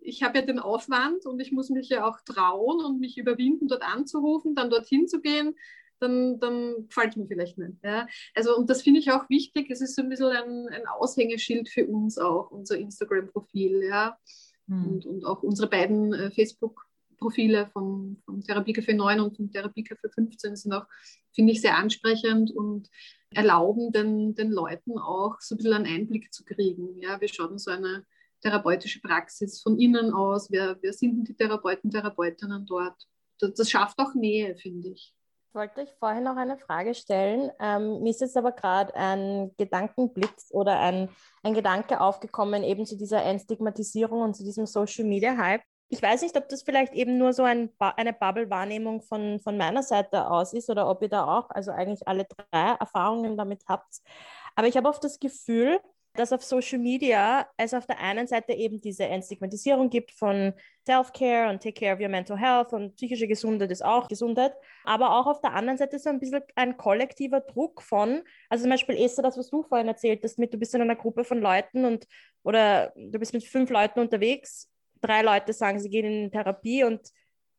ich 0.00 0.22
habe 0.22 0.38
ja 0.38 0.46
den 0.46 0.60
Aufwand 0.60 1.26
und 1.26 1.40
ich 1.40 1.52
muss 1.52 1.68
mich 1.68 1.88
ja 1.88 2.06
auch 2.06 2.20
trauen 2.24 2.84
und 2.84 3.00
mich 3.00 3.18
überwinden, 3.18 3.68
dort 3.68 3.82
anzurufen, 3.82 4.54
dann 4.54 4.70
dorthin 4.70 5.08
zu 5.08 5.20
gehen 5.20 5.56
dann, 6.00 6.40
dann 6.40 6.86
gefällt 6.88 7.16
mir 7.16 7.26
vielleicht 7.26 7.58
nicht. 7.58 7.82
Ja? 7.84 8.06
Also, 8.34 8.56
und 8.56 8.68
das 8.70 8.82
finde 8.82 9.00
ich 9.00 9.10
auch 9.12 9.28
wichtig. 9.28 9.70
Es 9.70 9.80
ist 9.80 9.94
so 9.94 10.02
ein 10.02 10.08
bisschen 10.08 10.28
ein, 10.28 10.68
ein 10.68 10.86
Aushängeschild 10.86 11.68
für 11.68 11.86
uns 11.86 12.18
auch, 12.18 12.50
unser 12.50 12.78
Instagram-Profil, 12.78 13.84
ja. 13.84 14.18
Mhm. 14.66 14.84
Und, 14.86 15.06
und 15.06 15.24
auch 15.24 15.42
unsere 15.42 15.68
beiden 15.68 16.14
äh, 16.14 16.30
Facebook-Profile 16.30 17.68
vom, 17.72 18.22
vom 18.24 18.40
Therapiecafé 18.40 18.94
9 18.94 19.20
und 19.20 19.36
vom 19.36 19.50
Therapiecafé 19.50 20.10
15 20.12 20.56
sind 20.56 20.72
auch, 20.72 20.86
finde 21.32 21.52
ich, 21.52 21.60
sehr 21.60 21.76
ansprechend 21.76 22.50
und 22.50 22.88
erlauben 23.32 23.92
den, 23.92 24.34
den 24.34 24.50
Leuten 24.50 24.98
auch 24.98 25.36
so 25.40 25.54
ein 25.54 25.58
bisschen 25.58 25.74
einen 25.74 25.86
Einblick 25.86 26.32
zu 26.32 26.44
kriegen. 26.44 26.98
Ja, 27.00 27.20
wir 27.20 27.28
schauen 27.28 27.58
so 27.58 27.70
eine 27.70 28.04
therapeutische 28.40 29.00
Praxis 29.00 29.60
von 29.60 29.78
innen 29.78 30.12
aus. 30.12 30.50
Wer, 30.50 30.78
wer 30.80 30.92
sind 30.92 31.16
denn 31.16 31.24
die 31.24 31.34
Therapeuten, 31.34 31.90
Therapeutinnen 31.90 32.66
dort? 32.66 33.06
Das, 33.38 33.54
das 33.54 33.70
schafft 33.70 33.98
auch 33.98 34.14
Nähe, 34.14 34.56
finde 34.56 34.88
ich. 34.88 35.14
Ich 35.50 35.54
wollte 35.56 35.80
euch 35.80 35.92
vorhin 35.98 36.22
noch 36.22 36.36
eine 36.36 36.56
Frage 36.56 36.94
stellen. 36.94 37.50
Ähm, 37.58 38.04
mir 38.04 38.10
ist 38.10 38.20
jetzt 38.20 38.36
aber 38.36 38.52
gerade 38.52 38.94
ein 38.94 39.50
Gedankenblitz 39.56 40.50
oder 40.52 40.78
ein, 40.78 41.08
ein 41.42 41.54
Gedanke 41.54 42.00
aufgekommen, 42.00 42.62
eben 42.62 42.86
zu 42.86 42.96
dieser 42.96 43.24
Entstigmatisierung 43.24 44.20
und 44.22 44.36
zu 44.36 44.44
diesem 44.44 44.66
Social 44.66 45.04
Media 45.04 45.36
Hype. 45.36 45.62
Ich 45.88 46.00
weiß 46.00 46.22
nicht, 46.22 46.36
ob 46.36 46.48
das 46.48 46.62
vielleicht 46.62 46.92
eben 46.94 47.18
nur 47.18 47.32
so 47.32 47.42
ein 47.42 47.68
eine 47.80 48.12
Bubble-Wahrnehmung 48.12 49.02
von, 49.02 49.40
von 49.40 49.56
meiner 49.56 49.82
Seite 49.82 50.30
aus 50.30 50.52
ist 50.52 50.70
oder 50.70 50.88
ob 50.88 51.02
ihr 51.02 51.08
da 51.08 51.24
auch, 51.26 51.50
also 51.50 51.72
eigentlich 51.72 52.06
alle 52.06 52.26
drei 52.26 52.76
Erfahrungen 52.78 53.36
damit 53.36 53.64
habt. 53.66 54.02
Aber 54.54 54.68
ich 54.68 54.76
habe 54.76 54.88
oft 54.88 55.02
das 55.02 55.18
Gefühl, 55.18 55.80
dass 56.20 56.34
auf 56.34 56.44
Social 56.44 56.78
Media 56.78 57.48
es 57.56 57.72
auf 57.72 57.86
der 57.86 57.98
einen 57.98 58.26
Seite 58.26 58.52
eben 58.52 58.78
diese 58.78 59.04
Entstigmatisierung 59.04 59.88
gibt 59.88 60.10
von 60.12 60.52
Self-Care 60.86 61.48
und 61.48 61.62
Take 61.62 61.80
Care 61.80 61.94
of 61.94 62.00
your 62.00 62.10
mental 62.10 62.38
health 62.38 62.74
und 62.74 62.94
psychische 62.96 63.26
Gesundheit 63.26 63.70
ist 63.70 63.82
auch 63.82 64.06
Gesundheit, 64.06 64.52
aber 64.84 65.18
auch 65.18 65.26
auf 65.26 65.40
der 65.40 65.54
anderen 65.54 65.78
Seite 65.78 65.98
so 65.98 66.10
ein 66.10 66.20
bisschen 66.20 66.42
ein 66.56 66.76
kollektiver 66.76 67.40
Druck 67.40 67.80
von, 67.80 68.22
also 68.50 68.62
zum 68.62 68.70
Beispiel 68.70 68.96
Esther, 68.96 69.22
das, 69.22 69.38
was 69.38 69.48
du 69.48 69.62
vorhin 69.62 69.88
erzählt 69.88 70.22
hast, 70.22 70.38
mit 70.38 70.52
du 70.52 70.58
bist 70.58 70.74
in 70.74 70.82
einer 70.82 70.94
Gruppe 70.94 71.24
von 71.24 71.40
Leuten 71.40 71.86
und 71.86 72.06
oder 72.42 72.92
du 72.94 73.18
bist 73.18 73.32
mit 73.32 73.44
fünf 73.44 73.70
Leuten 73.70 74.00
unterwegs, 74.00 74.70
drei 75.00 75.22
Leute 75.22 75.54
sagen, 75.54 75.80
sie 75.80 75.88
gehen 75.88 76.04
in 76.04 76.30
Therapie 76.30 76.84
und 76.84 77.00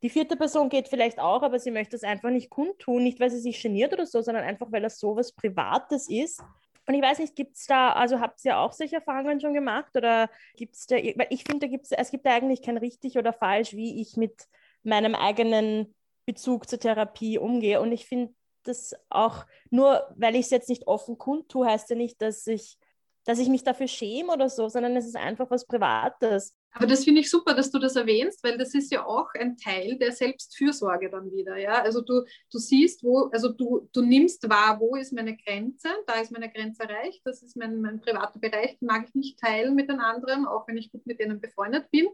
die 0.03 0.09
vierte 0.09 0.36
Person 0.36 0.70
geht 0.70 0.88
vielleicht 0.88 1.20
auch, 1.20 1.41
aber 1.41 1.57
sie 1.57 1.72
möchte 1.72 1.95
es 1.95 2.03
einfach 2.03 2.30
nicht 2.30 2.51
kundtun, 2.51 3.03
nicht 3.03 3.20
weil 3.20 3.32
sie 3.32 3.39
sich 3.39 3.59
geniert 3.62 3.91
oder 3.91 4.05
so, 4.05 4.22
sondern 4.22 4.43
einfach, 4.43 4.72
weil 4.72 4.82
das 4.84 4.99
so 4.99 5.16
was 5.16 5.32
Privates 5.32 6.07
ist 6.09 6.43
und 6.88 6.94
ich 6.96 7.02
weiß 7.02 7.20
nicht, 7.20 7.36
gibt 7.36 7.58
es 7.58 7.66
da, 7.66 7.94
also 7.94 8.20
habt 8.20 8.44
ihr 8.44 8.58
auch 8.58 8.74
solche 8.74 8.96
Erfahrungen 8.98 9.40
schon 9.40 9.54
gemacht 9.54 9.96
oder 9.96 10.30
gibt 10.56 10.76
es 10.76 10.88
da, 10.88 10.96
weil 10.96 11.28
ich 11.30 11.44
finde, 11.44 11.70
es 11.92 12.12
gibt 12.12 12.26
da 12.26 12.34
eigentlich 12.34 12.62
kein 12.62 12.78
richtig 12.78 13.18
oder 13.18 13.34
falsch, 13.34 13.74
wie 13.74 14.02
ich 14.02 14.18
mit 14.18 14.48
meinem 14.84 15.16
eigenen 15.16 15.94
Bezug 16.26 16.68
zur 16.68 16.80
Therapie 16.80 17.38
umgehe. 17.38 17.82
Und 17.82 17.92
ich 17.92 18.06
finde 18.06 18.34
das 18.64 18.96
auch, 19.10 19.46
nur 19.70 20.08
weil 20.16 20.36
ich 20.36 20.46
es 20.46 20.52
jetzt 20.52 20.70
nicht 20.70 20.88
offen 20.88 21.18
kundtue, 21.18 21.68
heißt 21.68 21.90
ja 21.90 21.96
nicht, 21.96 22.22
dass 22.22 22.48
ich, 22.48 22.78
dass 23.26 23.40
ich 23.40 23.50
mich 23.50 23.64
dafür 23.64 23.88
schäme 23.88 24.34
oder 24.34 24.50
so, 24.50 24.68
sondern 24.68 24.96
es 24.96 25.06
ist 25.06 25.16
einfach 25.16 25.50
was 25.52 25.66
Privates. 25.66 26.56
Aber 26.74 26.88
das 26.88 27.03
finde 27.03 27.19
ich 27.19 27.30
super, 27.30 27.53
dass 27.53 27.69
du 27.69 27.80
das 27.80 27.95
erwähnst, 27.97 28.43
weil 28.43 28.57
das 28.57 28.74
ist 28.74 28.91
ja 28.91 29.05
auch 29.05 29.28
ein 29.34 29.57
Teil 29.57 29.97
der 29.97 30.13
Selbstfürsorge 30.13 31.09
dann 31.09 31.32
wieder. 31.32 31.57
Ja? 31.57 31.82
Also 31.82 32.01
du, 32.01 32.24
du 32.49 32.57
siehst, 32.57 33.03
wo, 33.03 33.30
also 33.32 33.49
du, 33.49 33.89
du 33.91 34.01
nimmst 34.01 34.47
wahr, 34.49 34.80
wo 34.80 34.95
ist 34.95 35.11
meine 35.11 35.36
Grenze, 35.36 35.89
da 36.07 36.13
ist 36.22 36.32
meine 36.32 36.49
Grenze 36.49 36.84
erreicht, 36.84 37.22
das 37.26 37.43
ist 37.43 37.57
mein, 37.57 37.82
mein 37.82 37.99
privater 37.99 38.39
Bereich, 38.39 38.78
den 38.80 38.88
mag 38.88 39.05
ich 39.07 39.15
nicht 39.15 39.39
teilen 39.39 39.76
mit 39.76 39.89
den 39.89 39.99
anderen, 39.99 40.45
auch 40.45 40.65
wenn 40.67 40.78
ich 40.78 40.91
gut 40.91 41.05
mit 41.05 41.19
denen 41.19 41.41
befreundet 41.41 41.91
bin 41.91 42.07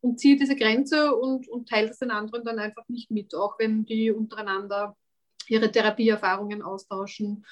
und 0.00 0.20
ziehe 0.20 0.36
diese 0.36 0.54
Grenze 0.54 1.14
und, 1.16 1.48
und 1.48 1.68
teile 1.68 1.88
das 1.88 1.98
den 1.98 2.12
anderen 2.12 2.44
dann 2.44 2.60
einfach 2.60 2.88
nicht 2.88 3.10
mit, 3.10 3.34
auch 3.34 3.58
wenn 3.58 3.84
die 3.84 4.12
untereinander 4.12 4.96
ihre 5.48 5.70
Therapieerfahrungen 5.70 6.62
austauschen 6.62 7.44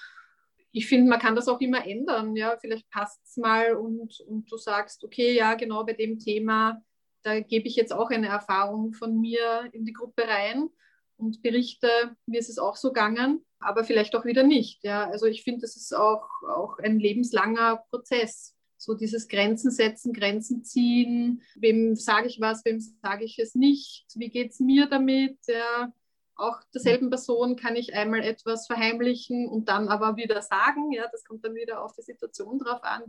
ich 0.73 0.87
finde, 0.87 1.11
man 1.11 1.21
kann 1.21 1.37
das 1.37 1.49
auch 1.49 1.61
immer 1.61 1.87
ändern. 1.87 2.35
Ja, 2.35 2.57
vielleicht 2.59 2.89
passt 2.91 3.21
es 3.25 3.37
mal 3.37 3.75
und, 3.75 4.21
und 4.27 4.51
du 4.51 4.57
sagst, 4.57 5.05
okay, 5.05 5.35
ja, 5.35 5.55
genau 5.55 5.85
bei 5.85 5.93
dem 5.93 6.19
Thema, 6.19 6.83
da 7.23 7.41
gebe 7.41 7.69
ich 7.69 7.77
jetzt 7.77 7.93
auch 7.93 8.11
eine 8.11 8.29
Erfahrung 8.29 8.95
von 8.95 9.21
mir 9.21 9.69
in 9.73 9.85
die 9.85 9.93
Gruppe 9.93 10.27
rein 10.27 10.69
und 11.17 11.43
berichte, 11.43 11.89
mir 12.27 12.41
ist 12.41 12.49
es 12.49 12.59
auch 12.59 12.77
so 12.77 12.89
gegangen, 12.89 13.45
aber 13.61 13.85
vielleicht 13.85 14.17
auch 14.17 14.25
wieder 14.25 14.43
nicht. 14.43 14.83
Ja, 14.83 15.09
also 15.09 15.27
ich 15.27 15.45
finde, 15.45 15.61
das 15.61 15.77
ist 15.77 15.95
auch, 15.95 16.27
auch 16.49 16.79
ein 16.79 16.99
lebenslanger 16.99 17.85
Prozess. 17.91 18.57
So 18.77 18.95
dieses 18.95 19.29
Grenzen 19.29 19.71
setzen, 19.71 20.13
Grenzen 20.13 20.65
ziehen, 20.65 21.43
wem 21.55 21.95
sage 21.95 22.27
ich 22.27 22.41
was, 22.41 22.65
wem 22.65 22.81
sage 22.81 23.25
ich 23.25 23.39
es 23.39 23.55
nicht, 23.55 24.07
wie 24.17 24.31
geht 24.31 24.51
es 24.51 24.59
mir 24.59 24.87
damit, 24.87 25.39
ja, 25.47 25.93
auch 26.37 26.61
derselben 26.75 27.11
Person 27.11 27.57
kann 27.57 27.77
ich 27.77 27.95
einmal 27.95 28.21
etwas 28.21 28.67
verheimlichen 28.67 29.49
und 29.49 29.69
dann 29.69 29.89
aber 29.89 30.17
wieder 30.17 30.43
sagen. 30.43 30.93
Ja, 30.93 31.07
das 31.11 31.25
kommt 31.25 31.45
dann 31.45 31.55
wieder 31.55 31.85
auf 31.85 31.93
die 31.95 32.03
Situation 32.03 32.59
drauf 32.59 32.83
an, 32.83 33.03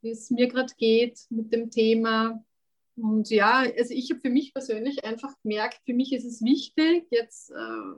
wie 0.00 0.10
es 0.10 0.30
mir 0.30 0.48
gerade 0.48 0.72
geht 0.76 1.20
mit 1.30 1.52
dem 1.52 1.70
Thema. 1.70 2.44
Und 2.96 3.30
ja, 3.30 3.60
also 3.60 3.94
ich 3.94 4.10
habe 4.10 4.20
für 4.20 4.30
mich 4.30 4.52
persönlich 4.52 5.04
einfach 5.04 5.32
gemerkt, 5.42 5.80
für 5.86 5.94
mich 5.94 6.12
ist 6.12 6.26
es 6.26 6.42
wichtig, 6.42 7.06
jetzt 7.10 7.50
äh, 7.50 7.54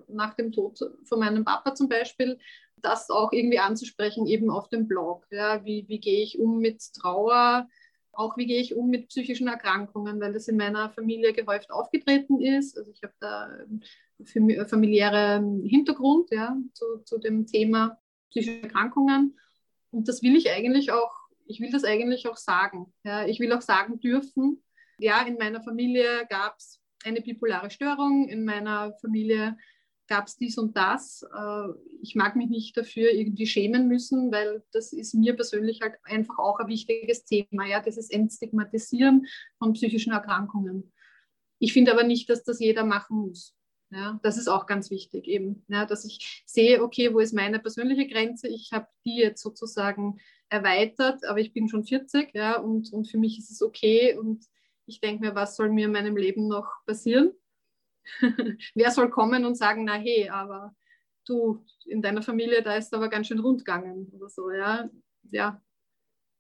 nach 0.09 0.35
dem 0.35 0.53
Tod 0.53 0.79
von 1.05 1.19
meinem 1.19 1.45
Papa 1.45 1.75
zum 1.75 1.89
Beispiel, 1.89 2.39
das 2.77 3.11
auch 3.11 3.33
irgendwie 3.33 3.59
anzusprechen, 3.59 4.27
eben 4.27 4.51
auf 4.51 4.69
dem 4.69 4.87
Blog. 4.87 5.27
Ja, 5.31 5.65
wie, 5.65 5.89
wie 5.89 5.99
gehe 5.99 6.23
ich 6.23 6.39
um 6.39 6.59
mit 6.59 6.81
Trauer? 6.95 7.69
Auch 8.13 8.37
wie 8.37 8.47
gehe 8.47 8.61
ich 8.61 8.77
um 8.77 8.89
mit 8.89 9.09
psychischen 9.09 9.49
Erkrankungen, 9.49 10.21
weil 10.21 10.33
das 10.33 10.47
in 10.47 10.57
meiner 10.57 10.91
Familie 10.91 11.33
gehäuft 11.33 11.73
aufgetreten 11.73 12.41
ist. 12.41 12.79
Also 12.79 12.91
ich 12.93 13.03
habe 13.03 13.15
da 13.19 13.49
familiären 14.25 15.63
Hintergrund 15.65 16.31
ja, 16.31 16.57
zu, 16.73 16.99
zu 17.05 17.19
dem 17.19 17.47
Thema 17.47 17.99
psychische 18.31 18.63
Erkrankungen. 18.63 19.39
Und 19.91 20.09
das 20.09 20.23
will 20.23 20.37
ich 20.37 20.51
eigentlich 20.51 20.93
auch, 20.93 21.13
ich 21.47 21.61
will 21.61 21.71
das 21.71 21.85
eigentlich 21.85 22.27
auch 22.29 22.37
sagen. 22.37 22.93
Ja. 23.05 23.27
Ich 23.27 23.41
will 23.41 23.53
auch 23.53 23.63
sagen 23.63 24.01
dürfen, 24.01 24.63
ja, 24.99 25.23
in 25.23 25.37
meiner 25.37 25.61
Familie 25.61 26.27
gab 26.29 26.57
es 26.59 26.81
eine 27.05 27.21
bipolare 27.21 27.71
Störung, 27.71 28.29
in 28.29 28.45
meiner 28.45 28.95
Familie 29.01 29.57
gab 30.07 30.27
es 30.27 30.37
dies 30.37 30.59
und 30.59 30.77
das. 30.77 31.23
Äh, 31.35 31.69
ich 32.03 32.15
mag 32.15 32.37
mich 32.37 32.49
nicht 32.49 32.77
dafür 32.77 33.11
irgendwie 33.13 33.47
schämen 33.47 33.89
müssen, 33.89 34.31
weil 34.31 34.63
das 34.73 34.93
ist 34.93 35.15
mir 35.15 35.35
persönlich 35.35 35.81
halt 35.83 35.95
einfach 36.05 36.39
auch 36.39 36.59
ein 36.59 36.69
wichtiges 36.69 37.25
Thema, 37.25 37.67
ja, 37.67 37.81
dieses 37.81 38.11
Entstigmatisieren 38.11 39.27
von 39.59 39.73
psychischen 39.73 40.13
Erkrankungen. 40.13 40.93
Ich 41.59 41.73
finde 41.73 41.93
aber 41.93 42.05
nicht, 42.05 42.29
dass 42.29 42.45
das 42.45 42.61
jeder 42.61 42.85
machen 42.85 43.17
muss. 43.19 43.55
Ja, 43.95 44.19
das 44.25 44.39
ist 44.39 44.49
auch 44.49 44.67
ganz 44.67 44.91
wichtig 44.91 45.29
eben, 45.29 45.65
ja, 45.69 45.87
dass 45.87 46.05
ich 46.05 46.43
sehe, 46.47 46.83
okay, 46.83 47.15
wo 47.15 47.21
ist 47.21 47.33
meine 47.33 47.61
persönliche 47.61 48.09
Grenze? 48.09 48.49
Ich 48.49 48.73
habe 48.73 48.89
die 49.05 49.19
jetzt 49.19 49.41
sozusagen 49.41 50.19
erweitert, 50.49 51.25
aber 51.25 51.39
ich 51.39 51.53
bin 51.53 51.69
schon 51.69 51.85
40 51.85 52.35
ja, 52.35 52.59
und, 52.59 52.93
und 52.93 53.09
für 53.09 53.19
mich 53.19 53.39
ist 53.39 53.53
es 53.53 53.63
okay 53.63 54.17
und 54.19 54.47
ich 54.87 55.01
denke 55.01 55.25
mir, 55.25 55.37
was 55.37 55.55
soll 55.55 55.71
mir 55.71 55.87
in 55.87 55.93
meinem 55.93 56.17
Leben 56.17 56.49
noch 56.49 56.67
passieren? 56.87 57.35
Wer 58.75 58.91
soll 58.91 59.11
kommen 59.11 59.45
und 59.45 59.55
sagen, 59.55 59.85
na 59.85 59.95
hey, 59.95 60.29
aber 60.29 60.75
du, 61.25 61.65
in 61.87 62.03
deiner 62.03 62.23
Familie, 62.23 62.63
da 62.63 62.75
ist 62.75 62.93
aber 62.95 63.09
ganz 63.09 63.29
schön 63.29 63.39
rundgegangen 63.39 64.09
oder 64.09 64.29
so, 64.29 64.51
ja. 64.51 64.91
Ja, 65.31 65.63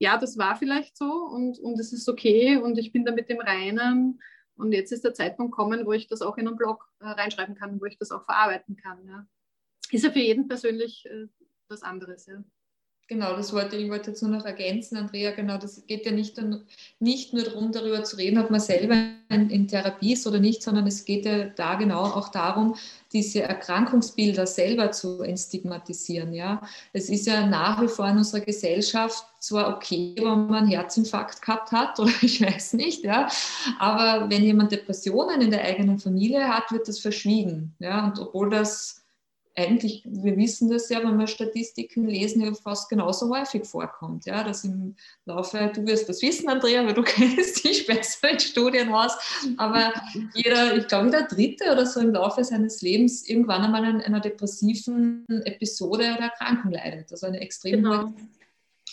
ja 0.00 0.18
das 0.18 0.36
war 0.38 0.57
vielleicht 0.57 0.96
so 0.96 1.05
und, 1.05 1.61
und 1.61 1.78
es 1.78 1.92
ist 1.92 2.09
okay 2.09 2.57
und 2.57 2.78
ich 2.78 2.90
bin 2.90 3.05
da 3.05 3.12
mit 3.12 3.28
dem 3.28 3.38
Reinen 3.38 4.20
und 4.57 4.72
jetzt 4.72 4.92
ist 4.92 5.05
der 5.05 5.14
Zeitpunkt 5.14 5.52
gekommen, 5.52 5.86
wo 5.86 5.92
ich 5.92 6.07
das 6.07 6.22
auch 6.22 6.36
in 6.36 6.46
einen 6.46 6.57
Blog 6.57 6.88
äh, 7.00 7.07
reinschreiben 7.07 7.55
kann, 7.55 7.80
wo 7.80 7.84
ich 7.86 7.98
das 7.98 8.11
auch 8.11 8.24
verarbeiten 8.24 8.76
kann. 8.76 9.07
Ja. 9.07 9.26
Ist 9.90 10.05
ja 10.05 10.11
für 10.11 10.20
jeden 10.20 10.48
persönlich 10.48 11.07
äh, 11.07 11.26
was 11.68 11.82
anderes. 11.82 12.26
Ja. 12.26 12.42
Genau, 13.07 13.36
das 13.36 13.52
wollte 13.52 13.76
ich 13.76 13.90
wollte 13.90 14.14
nur 14.22 14.38
noch 14.38 14.46
ergänzen, 14.46 14.96
Andrea. 14.96 15.32
Genau, 15.32 15.59
das 15.59 15.86
geht 15.86 16.07
ja 16.07 16.12
nicht, 16.12 16.40
nicht 17.00 17.34
nur 17.34 17.42
darum, 17.42 17.70
darüber 17.70 18.02
zu 18.02 18.16
reden, 18.16 18.38
ob 18.38 18.48
man 18.48 18.61
selber 18.61 18.94
in, 19.28 19.50
in, 19.50 19.68
Therapie 19.68 20.14
ist 20.14 20.26
oder 20.26 20.40
nicht, 20.40 20.62
sondern 20.62 20.86
es 20.86 21.05
geht 21.05 21.26
ja 21.26 21.44
da 21.44 21.74
genau 21.74 22.05
auch 22.05 22.30
darum, 22.30 22.76
diese 23.12 23.42
Erkrankungsbilder 23.42 24.46
selber 24.46 24.90
zu 24.90 25.20
entstigmatisieren. 25.20 26.32
Ja, 26.32 26.62
es 26.94 27.11
ist 27.11 27.26
ja 27.26 27.46
nach 27.46 27.82
wie 27.82 27.88
vor 27.88 28.09
in 28.09 28.16
unserer 28.16 28.40
Gesellschaft 28.40 29.26
zwar 29.38 29.76
okay, 29.76 30.14
wenn 30.16 30.46
man 30.46 30.55
einen 30.55 30.68
Herzinfarkt 30.68 31.42
gehabt 31.42 31.72
hat 31.72 32.00
oder 32.00 32.11
ich 32.22 32.40
weiß 32.40 32.72
nicht, 32.72 33.05
ja, 33.05 33.28
aber 33.78 34.30
wenn 34.30 34.44
jemand 34.44 34.72
Depressionen 34.72 35.42
in 35.42 35.50
der 35.50 35.62
eigenen 35.62 35.98
Familie 35.98 36.48
hat, 36.48 36.72
wird 36.72 36.88
das 36.88 37.00
verschwiegen. 37.00 37.74
Ja, 37.80 38.07
und 38.07 38.18
obwohl 38.18 38.48
das 38.48 39.03
eigentlich, 39.57 40.02
wir 40.05 40.36
wissen 40.36 40.68
das 40.68 40.88
ja, 40.88 40.98
wenn 41.02 41.18
wir 41.18 41.26
Statistiken 41.26 42.07
lesen, 42.07 42.42
ja 42.42 42.52
fast 42.55 42.88
genauso 42.88 43.30
häufig 43.30 43.64
vorkommt. 43.64 44.26
Ja, 44.26 44.42
dass 44.42 44.64
im 44.64 44.96
Laufe, 45.26 45.70
du 45.74 45.86
wirst 45.86 46.09
das 46.09 46.22
wissen, 46.22 46.48
Andrea, 46.48 46.84
weil 46.84 46.94
du 46.94 47.02
kennst 47.05 47.64
dich 47.64 47.86
besser 47.86 48.30
in 48.30 48.40
Studien 48.40 48.92
aus, 48.92 49.12
aber 49.57 49.92
jeder, 50.34 50.76
ich 50.76 50.88
glaube, 50.88 51.07
jeder 51.07 51.22
Dritte 51.22 51.72
oder 51.72 51.86
so 51.86 52.00
im 52.00 52.12
Laufe 52.12 52.42
seines 52.42 52.82
Lebens 52.82 53.28
irgendwann 53.28 53.62
einmal 53.62 53.84
an 53.84 54.00
einer 54.00 54.20
depressiven 54.20 55.24
Episode 55.44 56.14
oder 56.16 56.24
Erkrankung 56.24 56.72
leidet. 56.72 57.12
Also 57.12 57.26
eine 57.26 57.40
extrem 57.40 57.82
genau. 57.82 58.12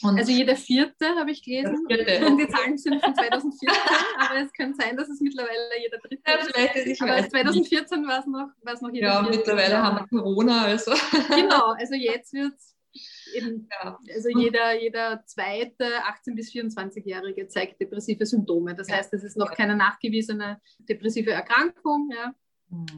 Und 0.04 0.18
also 0.18 0.32
jeder 0.32 0.56
vierte 0.56 1.16
habe 1.16 1.32
ich 1.32 1.43
gelesen. 1.43 1.86
Und 1.86 2.38
die 2.38 2.47
Zahlen 2.47 2.78
sind 2.78 3.02
von 3.02 3.14
2014, 3.14 3.70
aber 4.18 4.39
es 4.41 4.54
könnte 4.54 4.82
sein, 4.82 4.97
dass 4.97 5.10
es 5.10 5.22
mittlerweile 5.22 5.60
jeder 5.82 5.97
dritte 5.99 6.22
ja, 6.26 6.38
vielleicht 6.41 6.76
ist. 6.76 6.88
Ich 6.88 7.02
aber 7.02 7.30
2014 7.30 8.08
war 8.08 8.20
es 8.20 8.26
noch, 8.26 8.82
noch 8.82 8.93
jeder 8.93 9.08
Ja, 9.08 9.24
vierte. 9.24 9.38
mittlerweile 9.38 9.78
haben 9.78 9.97
wir 9.97 10.08
Corona. 10.08 10.64
Also. 10.64 10.91
Genau, 11.30 11.74
also 11.74 11.95
jetzt 11.95 12.34
wird 12.34 12.54
es 12.56 12.76
eben, 13.34 13.70
ja. 13.72 13.97
also 14.14 14.30
jeder, 14.30 14.82
jeder 14.82 15.24
zweite 15.26 15.86
18- 16.04 16.36
bis 16.36 16.52
24-Jährige 16.52 17.47
zeigt 17.47 17.80
depressive 17.80 18.26
Symptome. 18.26 18.76
Das 18.76 18.89
heißt, 18.91 19.14
es 19.14 19.24
ist 19.24 19.38
noch 19.38 19.52
keine 19.54 19.76
nachgewiesene 19.76 20.60
depressive 20.80 21.32
Erkrankung. 21.32 22.10
Ja. 22.12 22.34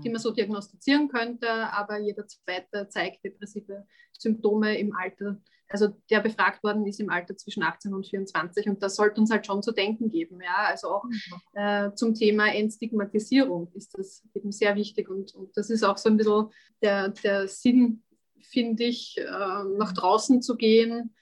die 0.03 0.09
man 0.09 0.21
so 0.21 0.29
diagnostizieren 0.29 1.07
könnte, 1.07 1.49
aber 1.49 1.97
jeder 1.97 2.27
zweite 2.27 2.87
zeigt 2.89 3.25
depressive 3.25 3.87
Symptome 4.11 4.77
im 4.77 4.95
Alter. 4.95 5.41
Also 5.69 5.89
der 6.09 6.19
befragt 6.19 6.63
worden 6.63 6.85
ist 6.85 6.99
im 6.99 7.09
Alter 7.09 7.35
zwischen 7.35 7.63
18 7.63 7.93
und 7.93 8.05
24 8.05 8.67
und 8.67 8.83
das 8.83 8.95
sollte 8.95 9.19
uns 9.19 9.31
halt 9.31 9.45
schon 9.45 9.63
zu 9.63 9.71
denken 9.71 10.09
geben. 10.09 10.39
Ja? 10.41 10.65
Also 10.67 10.89
auch 10.89 11.03
mhm. 11.03 11.19
äh, 11.53 11.95
zum 11.95 12.13
Thema 12.13 12.53
Entstigmatisierung 12.53 13.71
ist 13.73 13.97
das 13.97 14.23
eben 14.33 14.51
sehr 14.51 14.75
wichtig 14.75 15.09
und, 15.09 15.33
und 15.33 15.55
das 15.57 15.69
ist 15.69 15.83
auch 15.83 15.97
so 15.97 16.09
ein 16.09 16.17
bisschen 16.17 16.49
der, 16.81 17.09
der 17.09 17.47
Sinn, 17.47 18.03
finde 18.41 18.83
ich, 18.83 19.17
äh, 19.17 19.23
nach 19.23 19.93
draußen 19.93 20.41
zu 20.41 20.57
gehen 20.57 21.15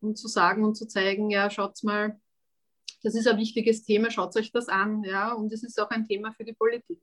und 0.00 0.18
zu 0.18 0.28
sagen 0.28 0.64
und 0.64 0.74
zu 0.74 0.86
zeigen, 0.86 1.30
ja, 1.30 1.48
schaut 1.50 1.82
mal, 1.82 2.20
das 3.02 3.14
ist 3.14 3.28
ein 3.28 3.38
wichtiges 3.38 3.84
Thema, 3.84 4.10
schaut 4.10 4.36
euch 4.36 4.50
das 4.52 4.68
an, 4.68 5.02
ja, 5.04 5.32
und 5.32 5.52
es 5.52 5.62
ist 5.62 5.80
auch 5.80 5.90
ein 5.90 6.06
Thema 6.06 6.32
für 6.32 6.44
die 6.44 6.54
Politik. 6.54 7.00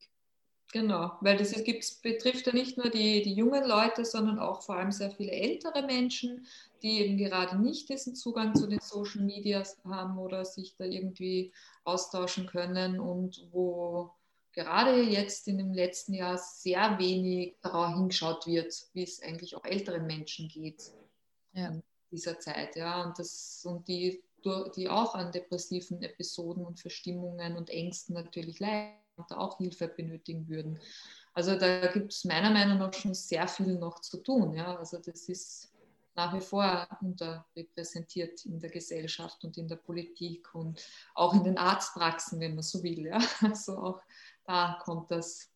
Genau, 0.72 1.12
weil 1.20 1.38
das 1.38 1.52
ist, 1.52 2.02
betrifft 2.02 2.48
ja 2.48 2.54
nicht 2.54 2.78
nur 2.78 2.90
die, 2.90 3.22
die 3.24 3.34
jungen 3.34 3.68
Leute, 3.68 4.06
sondern 4.06 4.40
auch 4.40 4.62
vor 4.62 4.76
allem 4.78 4.92
sehr 4.92 5.12
viele 5.12 5.32
ältere 5.32 5.86
Menschen, 5.86 6.46
die 6.82 7.02
eben 7.02 7.18
gerade 7.18 7.60
nicht 7.60 7.90
diesen 7.90 8.16
Zugang 8.16 8.56
zu 8.56 8.68
den 8.68 8.80
Social 8.80 9.22
Medias 9.22 9.78
haben 9.84 10.18
oder 10.18 10.46
sich 10.46 10.76
da 10.78 10.86
irgendwie 10.86 11.52
austauschen 11.84 12.48
können 12.48 13.02
und 13.02 13.48
wo 13.52 14.12
gerade 14.54 15.02
jetzt 15.02 15.48
in 15.48 15.58
dem 15.58 15.74
letzten 15.74 16.14
Jahr 16.14 16.38
sehr 16.38 16.98
wenig 17.00 17.56
darauf 17.62 17.94
hingeschaut 17.94 18.48
wird, 18.48 18.74
wie 18.94 19.04
es 19.04 19.22
eigentlich 19.22 19.56
auch 19.56 19.66
älteren 19.66 20.08
Menschen 20.08 20.48
geht 20.48 20.92
ja. 21.54 21.68
in 21.68 21.84
dieser 22.12 22.40
Zeit. 22.40 22.76
Ja, 22.78 23.04
und, 23.04 23.20
das, 23.20 23.66
und 23.66 23.88
die, 23.88 24.24
die 24.76 24.90
auch 24.90 25.16
an 25.16 25.32
depressiven 25.32 26.02
Episoden 26.02 26.66
und 26.66 26.80
Verstimmungen 26.80 27.58
und 27.58 27.70
Ängsten 27.70 28.16
natürlich 28.16 28.60
leiden 28.60 28.98
und 29.16 29.32
auch 29.34 29.58
Hilfe 29.58 29.88
benötigen 29.88 30.48
würden. 30.48 30.80
Also 31.34 31.56
da 31.58 31.88
gibt 31.88 32.12
es 32.12 32.26
meiner 32.26 32.50
Meinung 32.50 32.78
nach 32.78 32.94
schon 32.94 33.14
sehr 33.14 33.48
viel 33.48 33.78
noch 33.78 34.00
zu 34.00 34.18
tun. 34.18 34.54
Ja? 34.54 34.76
Also 34.78 34.98
das 34.98 35.30
ist 35.30 35.72
nach 36.16 36.34
wie 36.34 36.42
vor 36.42 36.88
unterrepräsentiert 37.02 38.46
in 38.46 38.60
der 38.60 38.70
Gesellschaft 38.70 39.44
und 39.46 39.58
in 39.58 39.68
der 39.68 39.78
Politik 39.78 40.54
und 40.54 40.86
auch 41.16 41.34
in 41.34 41.44
den 41.44 41.58
Arztpraxen, 41.58 42.40
wenn 42.40 42.56
man 42.56 42.64
so 42.64 42.84
will. 42.84 43.06
Ja? 43.06 43.20
Also 43.42 43.78
auch 43.78 44.02
da 44.46 44.80
kommt 44.84 45.10
das 45.12 45.50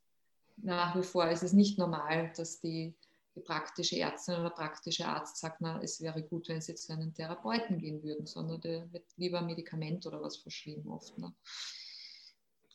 nach 0.57 0.95
wie 0.95 1.03
vor. 1.03 1.27
Es 1.27 1.43
ist 1.43 1.53
nicht 1.53 1.77
normal, 1.77 2.31
dass 2.37 2.61
die, 2.61 2.95
die 3.35 3.41
praktische 3.41 3.99
Ärztin 3.99 4.35
oder 4.35 4.49
praktische 4.49 5.05
Arzt 5.05 5.37
sagt, 5.37 5.61
na, 5.61 5.81
es 5.81 6.01
wäre 6.01 6.23
gut, 6.23 6.47
wenn 6.47 6.61
sie 6.61 6.75
zu 6.75 6.93
einem 6.93 7.13
Therapeuten 7.13 7.79
gehen 7.79 8.01
würden, 8.01 8.25
sondern 8.25 8.61
der 8.61 8.91
wird 8.93 9.03
lieber 9.17 9.39
ein 9.39 9.45
Medikament 9.45 10.05
oder 10.05 10.21
was 10.21 10.37
verschrieben 10.37 10.89
oft. 10.89 11.17
Ne? 11.17 11.33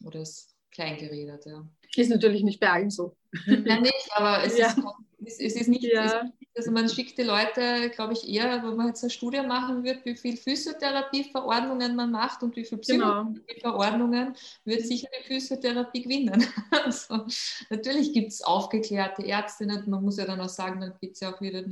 Oder 0.05 0.21
es 0.21 0.55
kleingeredet, 0.71 1.47
ja. 1.47 1.67
Ist 1.97 2.11
natürlich 2.11 2.43
nicht 2.43 2.61
bei 2.61 2.71
allen 2.71 2.91
so. 2.91 3.17
Nein, 3.47 3.83
nicht, 3.83 4.11
aber 4.13 4.45
es, 4.45 4.57
ja. 4.57 4.75
ist, 5.19 5.41
es, 5.41 5.57
ist 5.57 5.69
nicht, 5.69 5.85
ja. 5.85 6.31
Also 6.57 6.71
man 6.73 6.89
schickt 6.89 7.17
die 7.17 7.23
Leute, 7.23 7.91
glaube 7.91 8.13
ich, 8.13 8.29
eher, 8.29 8.63
wenn 8.63 8.77
man 8.77 8.89
jetzt 8.89 9.03
eine 9.03 9.11
Studie 9.11 9.41
machen 9.43 9.85
wird, 9.85 10.05
wie 10.05 10.17
viel 10.17 10.37
Physiotherapieverordnungen 10.37 11.95
man 11.95 12.11
macht 12.11 12.43
und 12.43 12.57
wie 12.57 12.65
viel 12.65 12.79
genau. 12.79 13.25
Psychotherapieverordnungen, 13.25 14.25
genau. 14.27 14.39
wird 14.65 14.87
sicher 14.87 15.09
die 15.19 15.27
Physiotherapie 15.27 16.03
gewinnen. 16.03 16.45
Also, 16.71 17.27
natürlich 17.69 18.13
gibt 18.13 18.29
es 18.29 18.43
aufgeklärte 18.43 19.27
Ärztinnen, 19.27 19.89
man 19.89 20.03
muss 20.03 20.17
ja 20.17 20.25
dann 20.25 20.41
auch 20.41 20.49
sagen, 20.49 20.81
dann 20.81 20.95
gibt 21.01 21.15
es 21.15 21.21
ja 21.21 21.33
auch 21.33 21.41
wieder 21.41 21.63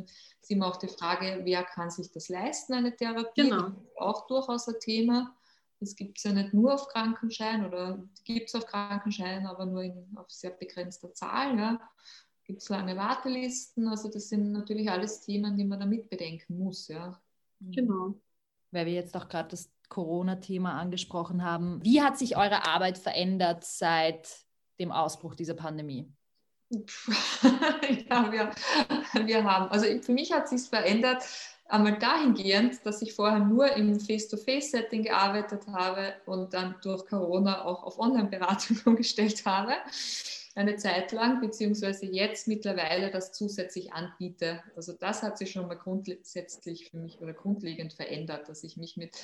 ist 0.48 0.50
immer 0.50 0.66
auch 0.66 0.76
die 0.76 0.88
Frage, 0.88 1.40
wer 1.44 1.62
kann 1.64 1.90
sich 1.90 2.10
das 2.10 2.28
leisten, 2.28 2.74
eine 2.74 2.94
Therapie, 2.94 3.42
genau. 3.42 3.62
das 3.62 3.72
ist 3.72 3.98
auch 3.98 4.26
durchaus 4.26 4.68
ein 4.68 4.80
Thema. 4.80 5.34
Es 5.80 5.94
gibt 5.94 6.18
es 6.18 6.24
ja 6.24 6.32
nicht 6.32 6.54
nur 6.54 6.74
auf 6.74 6.88
Krankenschein 6.88 7.64
oder 7.64 8.02
gibt 8.24 8.48
es 8.48 8.54
auf 8.54 8.66
Krankenschein, 8.66 9.46
aber 9.46 9.66
nur 9.66 9.82
in, 9.82 10.16
auf 10.16 10.30
sehr 10.30 10.50
begrenzter 10.50 11.12
Zahl. 11.14 11.56
Ja. 11.56 11.80
Gibt 12.48 12.62
es 12.62 12.70
lange 12.70 12.96
Wartelisten? 12.96 13.88
Also 13.88 14.08
das 14.08 14.30
sind 14.30 14.52
natürlich 14.52 14.90
alles 14.90 15.20
Themen, 15.20 15.54
die 15.54 15.66
man 15.66 15.80
da 15.80 15.84
mitbedenken 15.84 16.56
muss. 16.56 16.88
Ja. 16.88 17.20
Genau. 17.60 18.14
Weil 18.70 18.86
wir 18.86 18.94
jetzt 18.94 19.14
auch 19.14 19.28
gerade 19.28 19.50
das 19.50 19.70
Corona-Thema 19.90 20.72
angesprochen 20.72 21.44
haben. 21.44 21.84
Wie 21.84 22.00
hat 22.00 22.18
sich 22.18 22.38
eure 22.38 22.66
Arbeit 22.66 22.96
verändert 22.96 23.64
seit 23.64 24.46
dem 24.80 24.92
Ausbruch 24.92 25.34
dieser 25.34 25.52
Pandemie? 25.52 26.10
ja, 26.70 28.32
wir, 28.32 28.50
wir 29.26 29.44
haben, 29.44 29.70
also 29.70 29.86
für 30.00 30.12
mich 30.12 30.32
hat 30.32 30.48
sich 30.48 30.62
verändert, 30.62 31.22
einmal 31.66 31.98
dahingehend, 31.98 32.84
dass 32.86 33.02
ich 33.02 33.12
vorher 33.12 33.40
nur 33.40 33.70
im 33.72 34.00
Face-to-Face-Setting 34.00 35.02
gearbeitet 35.02 35.66
habe 35.66 36.14
und 36.24 36.54
dann 36.54 36.76
durch 36.82 37.04
Corona 37.04 37.66
auch 37.66 37.82
auf 37.84 37.98
Online-Beratung 37.98 38.78
umgestellt 38.86 39.44
habe, 39.44 39.74
eine 40.58 40.76
Zeit 40.76 41.12
lang, 41.12 41.40
beziehungsweise 41.40 42.06
jetzt 42.06 42.48
mittlerweile 42.48 43.12
das 43.12 43.32
zusätzlich 43.32 43.92
anbiete. 43.92 44.60
Also 44.74 44.92
das 44.92 45.22
hat 45.22 45.38
sich 45.38 45.52
schon 45.52 45.68
mal 45.68 45.76
grundsätzlich 45.76 46.90
für 46.90 46.96
mich 46.96 47.20
oder 47.20 47.32
grundlegend 47.32 47.92
verändert, 47.92 48.48
dass 48.48 48.64
ich 48.64 48.76
mich 48.76 48.96
mit 48.96 49.16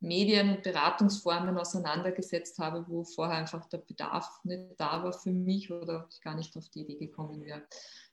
Medien- 0.00 0.50
und 0.50 0.62
Beratungsformen 0.62 1.56
auseinandergesetzt 1.56 2.58
habe, 2.58 2.84
wo 2.88 3.04
vorher 3.04 3.38
einfach 3.38 3.66
der 3.70 3.78
Bedarf 3.78 4.28
nicht 4.44 4.74
da 4.76 5.02
war 5.02 5.14
für 5.14 5.32
mich 5.32 5.70
oder 5.70 6.08
ich 6.10 6.20
gar 6.20 6.34
nicht 6.34 6.54
auf 6.58 6.68
die 6.68 6.82
Idee 6.82 6.96
gekommen 7.06 7.40
wäre. 7.40 7.62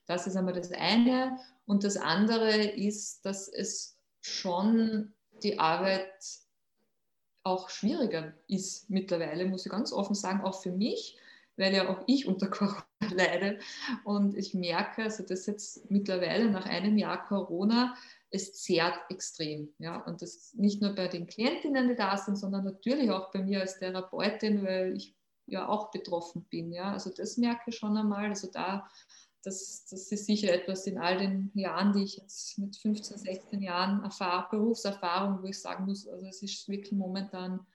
Das 0.06 0.26
ist 0.26 0.36
einmal 0.36 0.54
das 0.54 0.72
eine. 0.72 1.36
Und 1.66 1.84
das 1.84 1.98
andere 1.98 2.64
ist, 2.64 3.26
dass 3.26 3.46
es 3.46 3.98
schon 4.22 5.12
die 5.42 5.58
Arbeit 5.58 6.14
auch 7.42 7.68
schwieriger 7.68 8.32
ist 8.46 8.88
mittlerweile, 8.88 9.44
muss 9.44 9.66
ich 9.66 9.72
ganz 9.72 9.92
offen 9.92 10.14
sagen, 10.14 10.42
auch 10.42 10.62
für 10.62 10.72
mich, 10.72 11.18
weil 11.60 11.74
ja 11.74 11.88
auch 11.88 12.02
ich 12.06 12.26
unter 12.26 12.48
Corona 12.48 12.82
leide. 13.14 13.58
Und 14.04 14.34
ich 14.36 14.54
merke, 14.54 15.04
also 15.04 15.22
das 15.22 15.46
jetzt 15.46 15.90
mittlerweile 15.90 16.50
nach 16.50 16.66
einem 16.66 16.96
Jahr 16.98 17.24
Corona, 17.26 17.94
es 18.30 18.54
zehrt 18.54 18.98
extrem. 19.10 19.68
Ja? 19.78 20.02
Und 20.04 20.22
das 20.22 20.54
nicht 20.54 20.80
nur 20.80 20.94
bei 20.94 21.06
den 21.06 21.26
Klientinnen, 21.26 21.88
die 21.88 21.96
da 21.96 22.16
sind, 22.16 22.36
sondern 22.36 22.64
natürlich 22.64 23.10
auch 23.10 23.30
bei 23.30 23.42
mir 23.42 23.60
als 23.60 23.78
Therapeutin, 23.78 24.64
weil 24.64 24.96
ich 24.96 25.14
ja 25.46 25.68
auch 25.68 25.90
betroffen 25.90 26.46
bin. 26.50 26.72
Ja? 26.72 26.92
Also 26.92 27.10
das 27.10 27.36
merke 27.36 27.70
ich 27.70 27.76
schon 27.76 27.96
einmal. 27.96 28.30
Also 28.30 28.48
da 28.50 28.88
das, 29.42 29.86
das 29.86 30.12
ist 30.12 30.26
sicher 30.26 30.52
etwas 30.52 30.86
in 30.86 30.98
all 30.98 31.16
den 31.16 31.50
Jahren, 31.54 31.92
die 31.92 32.04
ich 32.04 32.18
jetzt 32.18 32.58
mit 32.58 32.76
15, 32.76 33.18
16 33.18 33.62
Jahren 33.62 34.02
erfahre, 34.02 34.48
Berufserfahrung, 34.50 35.42
wo 35.42 35.46
ich 35.46 35.58
sagen 35.58 35.86
muss, 35.86 36.06
also 36.06 36.26
es 36.26 36.42
ist 36.42 36.68
wirklich 36.68 36.92
momentan 36.92 37.66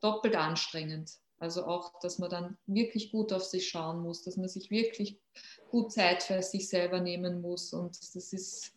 doppelt 0.00 0.34
anstrengend. 0.34 1.21
Also 1.42 1.64
auch, 1.66 1.98
dass 1.98 2.20
man 2.20 2.30
dann 2.30 2.56
wirklich 2.66 3.10
gut 3.10 3.32
auf 3.32 3.42
sich 3.42 3.68
schauen 3.68 4.00
muss, 4.00 4.22
dass 4.22 4.36
man 4.36 4.48
sich 4.48 4.70
wirklich 4.70 5.18
gut 5.70 5.90
Zeit 5.90 6.22
für 6.22 6.40
sich 6.40 6.68
selber 6.68 7.00
nehmen 7.00 7.40
muss. 7.40 7.72
Und 7.72 7.98
das 8.14 8.32
ist 8.32 8.72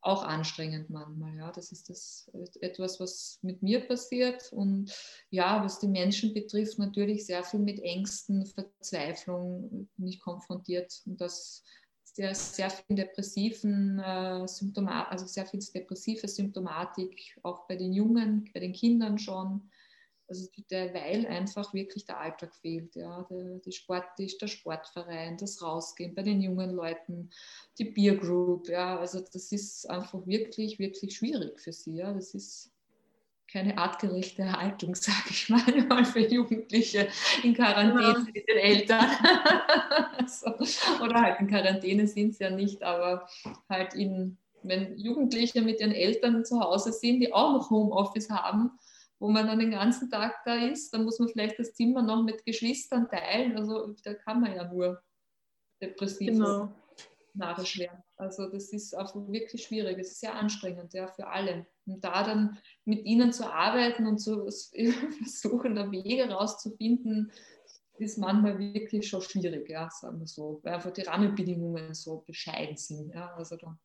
auch 0.00 0.24
anstrengend 0.24 0.90
manchmal. 0.90 1.36
Ja, 1.36 1.52
das 1.52 1.70
ist 1.70 1.88
das 1.88 2.28
etwas, 2.60 2.98
was 2.98 3.38
mit 3.42 3.62
mir 3.62 3.86
passiert 3.86 4.52
und 4.52 4.92
ja, 5.30 5.62
was 5.64 5.78
die 5.78 5.86
Menschen 5.86 6.34
betrifft, 6.34 6.76
natürlich 6.80 7.24
sehr 7.24 7.44
viel 7.44 7.60
mit 7.60 7.78
Ängsten, 7.78 8.46
Verzweiflung 8.46 9.88
nicht 9.96 10.20
konfrontiert 10.20 11.02
und 11.06 11.20
das 11.20 11.62
sehr, 12.02 12.34
sehr 12.34 12.68
viel 12.68 12.96
depressiven 12.96 14.00
äh, 14.00 14.48
Symptomatik, 14.48 15.12
also 15.12 15.26
sehr 15.26 15.46
viel 15.46 15.60
depressive 15.72 16.26
Symptomatik, 16.26 17.38
auch 17.44 17.68
bei 17.68 17.76
den 17.76 17.92
Jungen, 17.92 18.50
bei 18.52 18.58
den 18.58 18.72
Kindern 18.72 19.18
schon. 19.18 19.70
Also 20.32 20.48
derweil 20.70 21.26
einfach 21.26 21.74
wirklich 21.74 22.06
der 22.06 22.18
Alltag 22.18 22.54
fehlt. 22.54 22.96
Ja. 22.96 23.26
Der, 23.30 23.58
die 23.58 23.72
Sport, 23.72 24.06
die, 24.18 24.34
der 24.40 24.46
Sportverein, 24.46 25.36
das 25.36 25.60
Rausgehen 25.60 26.14
bei 26.14 26.22
den 26.22 26.40
jungen 26.40 26.70
Leuten, 26.70 27.28
die 27.76 27.84
Beer 27.84 28.16
Group. 28.16 28.68
Ja. 28.68 28.98
Also 28.98 29.20
das 29.20 29.52
ist 29.52 29.90
einfach 29.90 30.26
wirklich, 30.26 30.78
wirklich 30.78 31.14
schwierig 31.14 31.60
für 31.60 31.72
sie. 31.72 31.96
Ja. 31.96 32.14
Das 32.14 32.32
ist 32.32 32.72
keine 33.52 33.76
artgerechte 33.76 34.50
Haltung, 34.50 34.94
sage 34.96 35.28
ich 35.28 35.48
mal, 35.88 36.04
für 36.06 36.20
Jugendliche 36.20 37.08
in 37.42 37.52
Quarantäne 37.52 38.02
ja. 38.02 38.32
mit 38.32 38.48
den 38.48 38.56
Eltern. 38.56 39.06
so. 40.26 40.50
Oder 41.04 41.20
halt 41.20 41.40
in 41.40 41.46
Quarantäne 41.48 42.06
sind 42.06 42.34
sie 42.34 42.44
ja 42.44 42.50
nicht, 42.50 42.82
aber 42.82 43.28
halt 43.68 43.92
in, 43.92 44.38
wenn 44.62 44.96
Jugendliche 44.96 45.60
mit 45.60 45.80
ihren 45.80 45.92
Eltern 45.92 46.42
zu 46.46 46.58
Hause 46.58 46.90
sind, 46.90 47.20
die 47.20 47.34
auch 47.34 47.52
noch 47.52 47.68
Homeoffice 47.68 48.30
haben, 48.30 48.70
wo 49.22 49.28
man 49.28 49.46
dann 49.46 49.60
den 49.60 49.70
ganzen 49.70 50.10
Tag 50.10 50.42
da 50.44 50.56
ist, 50.56 50.92
dann 50.92 51.04
muss 51.04 51.20
man 51.20 51.28
vielleicht 51.28 51.56
das 51.56 51.74
Zimmer 51.74 52.02
noch 52.02 52.24
mit 52.24 52.44
Geschwistern 52.44 53.08
teilen. 53.08 53.56
Also 53.56 53.94
da 54.02 54.14
kann 54.14 54.40
man 54.40 54.56
ja 54.56 54.66
nur 54.66 55.00
depressiv 55.80 56.32
genau. 56.32 56.74
nachher 57.32 58.02
Also 58.16 58.48
das 58.48 58.72
ist 58.72 58.98
auch 58.98 59.14
wirklich 59.14 59.62
schwierig. 59.62 59.96
Es 60.00 60.10
ist 60.10 60.20
sehr 60.22 60.34
anstrengend, 60.34 60.92
ja, 60.92 61.06
für 61.06 61.28
alle. 61.28 61.66
Und 61.86 62.02
da 62.02 62.24
dann 62.24 62.58
mit 62.84 63.04
ihnen 63.04 63.32
zu 63.32 63.48
arbeiten 63.48 64.08
und 64.08 64.18
zu 64.18 64.48
versuchen, 65.22 65.76
da 65.76 65.92
Wege 65.92 66.28
rauszufinden, 66.28 67.30
ist 67.98 68.18
manchmal 68.18 68.58
wirklich 68.58 69.08
schon 69.08 69.22
schwierig, 69.22 69.68
ja, 69.70 69.88
sagen 69.88 70.18
wir 70.18 70.26
so, 70.26 70.58
weil 70.64 70.74
einfach 70.74 70.90
die 70.90 71.02
Rahmenbedingungen 71.02 71.94
so 71.94 72.24
bescheiden 72.26 72.76
sind. 72.76 73.14
Ja. 73.14 73.32
Also 73.36 73.56
da 73.56 73.78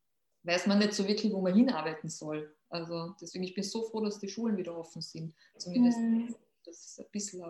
weiß 0.47 0.67
man 0.67 0.79
nicht 0.79 0.93
so 0.93 1.07
wirklich, 1.07 1.31
wo 1.33 1.41
man 1.41 1.53
hinarbeiten 1.53 2.09
soll. 2.09 2.55
Also 2.69 3.15
deswegen, 3.21 3.43
ich 3.43 3.53
bin 3.53 3.63
so 3.63 3.83
froh, 3.83 4.01
dass 4.01 4.19
die 4.19 4.29
Schulen 4.29 4.57
wieder 4.57 4.77
offen 4.77 5.01
sind. 5.01 5.35
Zumindest, 5.57 5.99
mhm. 5.99 6.35
dass 6.65 6.85
es 6.85 6.99
ein 6.99 7.11
bisschen 7.11 7.43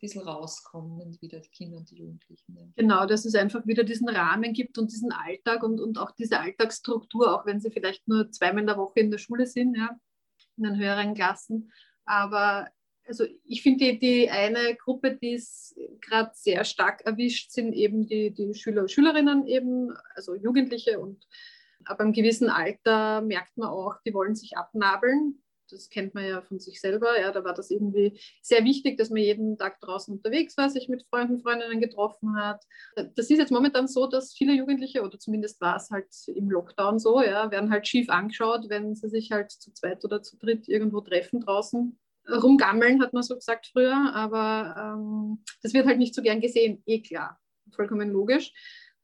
bisschen 0.00 0.22
rauskommen, 0.22 1.20
wieder 1.20 1.40
die 1.40 1.50
Kinder 1.50 1.76
und 1.76 1.90
die 1.90 1.96
Jugendlichen. 1.96 2.56
Ja. 2.56 2.64
Genau, 2.76 3.06
dass 3.06 3.24
es 3.24 3.34
einfach 3.34 3.66
wieder 3.66 3.84
diesen 3.84 4.08
Rahmen 4.08 4.52
gibt 4.52 4.78
und 4.78 4.90
diesen 4.90 5.12
Alltag 5.12 5.62
und, 5.62 5.78
und 5.78 5.98
auch 5.98 6.10
diese 6.12 6.40
Alltagsstruktur, 6.40 7.34
auch 7.34 7.46
wenn 7.46 7.60
sie 7.60 7.70
vielleicht 7.70 8.08
nur 8.08 8.30
zweimal 8.30 8.60
in 8.60 8.66
der 8.66 8.78
Woche 8.78 9.00
in 9.00 9.10
der 9.10 9.18
Schule 9.18 9.46
sind, 9.46 9.76
ja, 9.76 10.00
in 10.56 10.64
den 10.64 10.78
höheren 10.78 11.14
Klassen. 11.14 11.70
Aber 12.04 12.68
also 13.06 13.24
ich 13.44 13.62
finde 13.62 13.84
die, 13.84 13.98
die 13.98 14.30
eine 14.30 14.74
Gruppe, 14.76 15.16
die 15.16 15.34
es 15.34 15.76
gerade 16.00 16.30
sehr 16.34 16.64
stark 16.64 17.02
erwischt, 17.02 17.50
sind 17.50 17.72
eben 17.74 18.06
die, 18.06 18.30
die 18.30 18.54
Schüler 18.54 18.82
und 18.82 18.90
Schülerinnen 18.90 19.46
eben, 19.46 19.92
also 20.14 20.34
Jugendliche 20.34 20.98
und 20.98 21.26
ab 21.84 22.00
einem 22.00 22.12
gewissen 22.12 22.48
Alter 22.48 23.20
merkt 23.22 23.56
man 23.56 23.68
auch, 23.68 23.96
die 24.06 24.14
wollen 24.14 24.34
sich 24.34 24.56
abnabeln 24.56 25.42
das 25.72 25.88
kennt 25.88 26.14
man 26.14 26.26
ja 26.26 26.40
von 26.40 26.58
sich 26.58 26.80
selber. 26.80 27.18
Ja, 27.18 27.32
da 27.32 27.44
war 27.44 27.54
das 27.54 27.70
irgendwie 27.70 28.18
sehr 28.42 28.64
wichtig, 28.64 28.98
dass 28.98 29.10
man 29.10 29.22
jeden 29.22 29.56
Tag 29.56 29.80
draußen 29.80 30.14
unterwegs 30.14 30.56
war, 30.56 30.70
sich 30.70 30.88
mit 30.88 31.04
Freunden, 31.08 31.40
Freundinnen 31.40 31.80
getroffen 31.80 32.36
hat. 32.36 32.64
Das 32.96 33.30
ist 33.30 33.38
jetzt 33.38 33.52
momentan 33.52 33.88
so, 33.88 34.06
dass 34.06 34.32
viele 34.32 34.52
Jugendliche, 34.52 35.02
oder 35.02 35.18
zumindest 35.18 35.60
war 35.60 35.76
es 35.76 35.90
halt 35.90 36.08
im 36.28 36.50
Lockdown 36.50 36.98
so, 36.98 37.22
ja, 37.22 37.50
werden 37.50 37.70
halt 37.70 37.86
schief 37.86 38.08
angeschaut, 38.08 38.68
wenn 38.68 38.94
sie 38.94 39.08
sich 39.08 39.30
halt 39.30 39.50
zu 39.50 39.72
zweit 39.72 40.04
oder 40.04 40.22
zu 40.22 40.36
dritt 40.36 40.68
irgendwo 40.68 41.00
treffen 41.00 41.40
draußen. 41.40 41.98
Rumgammeln, 42.28 43.02
hat 43.02 43.12
man 43.12 43.22
so 43.22 43.34
gesagt 43.34 43.68
früher, 43.72 44.14
aber 44.14 44.74
ähm, 44.78 45.42
das 45.62 45.72
wird 45.72 45.86
halt 45.86 45.98
nicht 45.98 46.14
so 46.14 46.22
gern 46.22 46.40
gesehen, 46.40 46.82
eh 46.86 47.00
klar, 47.00 47.40
vollkommen 47.72 48.10
logisch. 48.10 48.52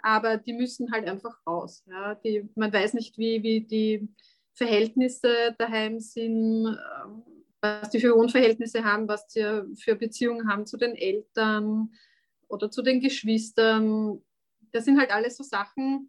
Aber 0.06 0.36
die 0.36 0.52
müssen 0.52 0.92
halt 0.92 1.08
einfach 1.08 1.44
raus. 1.44 1.82
Ja. 1.90 2.14
Die, 2.14 2.48
man 2.54 2.72
weiß 2.72 2.94
nicht, 2.94 3.18
wie, 3.18 3.42
wie 3.42 3.62
die 3.62 4.08
Verhältnisse 4.54 5.56
daheim 5.58 5.98
sind, 5.98 6.66
ähm, 6.68 7.22
was 7.60 7.90
die 7.90 7.98
für 7.98 8.14
Wohnverhältnisse 8.14 8.84
haben, 8.84 9.08
was 9.08 9.26
die 9.26 9.42
für 9.74 9.96
Beziehungen 9.96 10.48
haben 10.48 10.64
zu 10.64 10.76
den 10.76 10.94
Eltern 10.94 11.90
oder 12.46 12.70
zu 12.70 12.82
den 12.82 13.00
Geschwistern. 13.00 14.22
Das 14.70 14.84
sind 14.84 14.96
halt 14.96 15.10
alles 15.10 15.38
so 15.38 15.42
Sachen, 15.42 16.08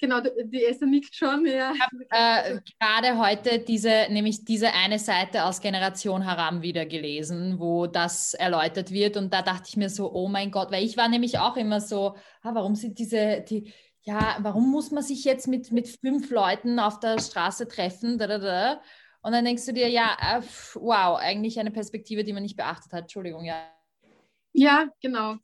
Genau, 0.00 0.20
die 0.20 0.64
Esther 0.64 0.86
nickt 0.86 1.14
schon. 1.14 1.46
Ja. 1.46 1.72
Ich 1.72 1.80
habe 1.80 2.04
äh, 2.10 2.60
gerade 2.78 3.18
heute 3.18 3.58
diese, 3.60 4.06
nämlich 4.10 4.44
diese 4.44 4.72
eine 4.72 4.98
Seite 4.98 5.44
aus 5.44 5.60
Generation 5.60 6.26
Haram 6.26 6.62
wieder 6.62 6.84
gelesen, 6.84 7.58
wo 7.58 7.86
das 7.86 8.34
erläutert 8.34 8.90
wird. 8.90 9.16
Und 9.16 9.32
da 9.32 9.42
dachte 9.42 9.64
ich 9.68 9.76
mir 9.76 9.88
so, 9.88 10.12
oh 10.12 10.28
mein 10.28 10.50
Gott, 10.50 10.70
weil 10.72 10.84
ich 10.84 10.96
war 10.96 11.08
nämlich 11.08 11.38
auch 11.38 11.56
immer 11.56 11.80
so, 11.80 12.16
ah, 12.42 12.54
warum 12.54 12.74
sind 12.74 12.98
diese, 12.98 13.42
die, 13.48 13.72
ja, 14.02 14.36
warum 14.40 14.70
muss 14.70 14.90
man 14.90 15.02
sich 15.02 15.24
jetzt 15.24 15.48
mit, 15.48 15.72
mit 15.72 15.88
fünf 15.88 16.30
Leuten 16.30 16.78
auf 16.78 17.00
der 17.00 17.18
Straße 17.18 17.68
treffen? 17.68 18.18
Da, 18.18 18.26
da, 18.26 18.38
da. 18.38 18.80
Und 19.22 19.32
dann 19.32 19.44
denkst 19.44 19.64
du 19.64 19.72
dir, 19.72 19.88
ja, 19.88 20.16
äh, 20.20 20.42
wow, 20.74 21.18
eigentlich 21.18 21.58
eine 21.58 21.70
Perspektive, 21.70 22.24
die 22.24 22.32
man 22.34 22.42
nicht 22.42 22.56
beachtet 22.56 22.92
hat. 22.92 23.02
Entschuldigung, 23.02 23.44
ja. 23.44 23.73
Ja, 24.56 24.88
genau. 25.02 25.36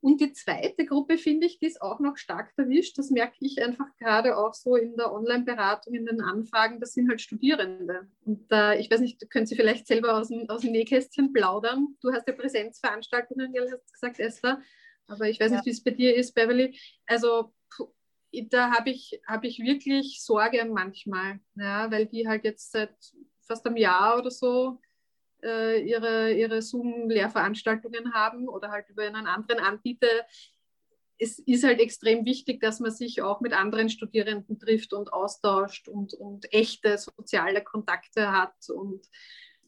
Und 0.00 0.20
die 0.20 0.32
zweite 0.34 0.84
Gruppe, 0.84 1.16
finde 1.16 1.46
ich, 1.46 1.58
die 1.58 1.66
ist 1.66 1.80
auch 1.80 2.00
noch 2.00 2.18
stark 2.18 2.52
erwischt. 2.58 2.98
Das 2.98 3.08
merke 3.08 3.36
ich 3.40 3.62
einfach 3.62 3.86
gerade 3.98 4.36
auch 4.36 4.52
so 4.52 4.76
in 4.76 4.94
der 4.94 5.10
Online-Beratung, 5.10 5.94
in 5.94 6.04
den 6.04 6.20
Anfragen. 6.20 6.78
Das 6.78 6.92
sind 6.92 7.08
halt 7.08 7.22
Studierende. 7.22 8.08
Und 8.26 8.46
äh, 8.52 8.78
ich 8.78 8.90
weiß 8.90 9.00
nicht, 9.00 9.28
können 9.30 9.46
Sie 9.46 9.56
vielleicht 9.56 9.86
selber 9.86 10.18
aus 10.18 10.28
dem, 10.28 10.48
aus 10.50 10.60
dem 10.60 10.72
Nähkästchen 10.72 11.32
plaudern? 11.32 11.96
Du 12.02 12.12
hast 12.12 12.28
ja 12.28 12.34
Präsenzveranstaltungen, 12.34 13.54
hast 13.58 13.92
gesagt, 13.92 14.20
Esther. 14.20 14.60
Aber 15.06 15.30
ich 15.30 15.40
weiß 15.40 15.50
ja. 15.50 15.56
nicht, 15.56 15.66
wie 15.66 15.70
es 15.70 15.82
bei 15.82 15.92
dir 15.92 16.14
ist, 16.14 16.34
Beverly. 16.34 16.78
Also 17.06 17.54
da 18.50 18.70
habe 18.70 18.90
ich, 18.90 19.18
hab 19.26 19.44
ich 19.44 19.60
wirklich 19.60 20.22
Sorge 20.22 20.62
manchmal, 20.66 21.40
ja, 21.54 21.90
weil 21.90 22.04
die 22.04 22.28
halt 22.28 22.44
jetzt 22.44 22.70
seit 22.70 22.94
fast 23.46 23.66
einem 23.66 23.78
Jahr 23.78 24.18
oder 24.18 24.30
so 24.30 24.78
äh, 25.42 25.80
ihre, 25.82 26.32
ihre 26.32 26.62
Zoom-Lehrveranstaltungen 26.62 28.14
haben 28.14 28.48
oder 28.48 28.70
halt 28.70 28.88
über 28.88 29.02
einen 29.02 29.26
anderen 29.26 29.60
Anbieter. 29.60 30.08
Es 31.18 31.38
ist 31.38 31.64
halt 31.64 31.80
extrem 31.80 32.24
wichtig, 32.24 32.60
dass 32.60 32.80
man 32.80 32.90
sich 32.90 33.22
auch 33.22 33.40
mit 33.40 33.52
anderen 33.52 33.90
Studierenden 33.90 34.58
trifft 34.58 34.92
und 34.92 35.12
austauscht 35.12 35.88
und, 35.88 36.14
und 36.14 36.52
echte 36.52 36.96
soziale 36.96 37.62
Kontakte 37.62 38.30
hat. 38.30 38.54
Und 38.70 39.06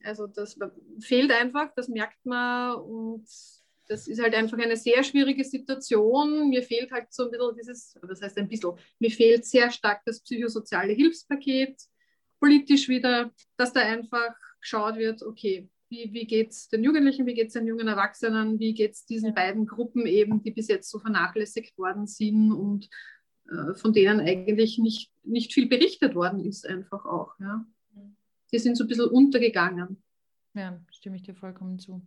also 0.04 0.26
das 0.26 0.58
fehlt 1.00 1.32
einfach, 1.32 1.72
das 1.74 1.88
merkt 1.88 2.24
man 2.24 2.76
und 2.76 3.26
das 3.90 4.06
ist 4.06 4.22
halt 4.22 4.34
einfach 4.34 4.56
eine 4.56 4.76
sehr 4.76 5.02
schwierige 5.02 5.42
Situation. 5.42 6.48
Mir 6.48 6.62
fehlt 6.62 6.92
halt 6.92 7.12
so 7.12 7.24
ein 7.24 7.30
bisschen 7.32 7.56
dieses, 7.56 7.98
das 8.08 8.22
heißt 8.22 8.38
ein 8.38 8.48
bisschen, 8.48 8.72
mir 9.00 9.10
fehlt 9.10 9.44
sehr 9.44 9.70
stark 9.72 10.02
das 10.04 10.20
psychosoziale 10.20 10.92
Hilfspaket, 10.92 11.76
politisch 12.38 12.88
wieder, 12.88 13.32
dass 13.56 13.72
da 13.72 13.80
einfach 13.80 14.32
geschaut 14.60 14.96
wird, 14.96 15.22
okay, 15.22 15.68
wie, 15.88 16.12
wie 16.12 16.26
geht 16.26 16.50
es 16.50 16.68
den 16.68 16.84
Jugendlichen, 16.84 17.26
wie 17.26 17.34
geht 17.34 17.48
es 17.48 17.54
den 17.54 17.66
jungen 17.66 17.88
Erwachsenen, 17.88 18.60
wie 18.60 18.74
geht 18.74 18.92
es 18.92 19.04
diesen 19.04 19.34
beiden 19.34 19.66
Gruppen 19.66 20.06
eben, 20.06 20.42
die 20.42 20.52
bis 20.52 20.68
jetzt 20.68 20.88
so 20.88 20.98
vernachlässigt 21.00 21.76
worden 21.76 22.06
sind 22.06 22.52
und 22.52 22.88
äh, 23.50 23.74
von 23.74 23.92
denen 23.92 24.20
eigentlich 24.20 24.78
nicht, 24.78 25.10
nicht 25.24 25.52
viel 25.52 25.68
berichtet 25.68 26.14
worden 26.14 26.44
ist, 26.44 26.66
einfach 26.66 27.04
auch. 27.04 27.34
Ja. 27.40 27.66
Die 28.52 28.58
sind 28.58 28.76
so 28.76 28.84
ein 28.84 28.88
bisschen 28.88 29.08
untergegangen. 29.08 30.02
Ja, 30.54 30.80
stimme 30.90 31.16
ich 31.16 31.22
dir 31.22 31.34
vollkommen 31.34 31.78
zu. 31.78 32.06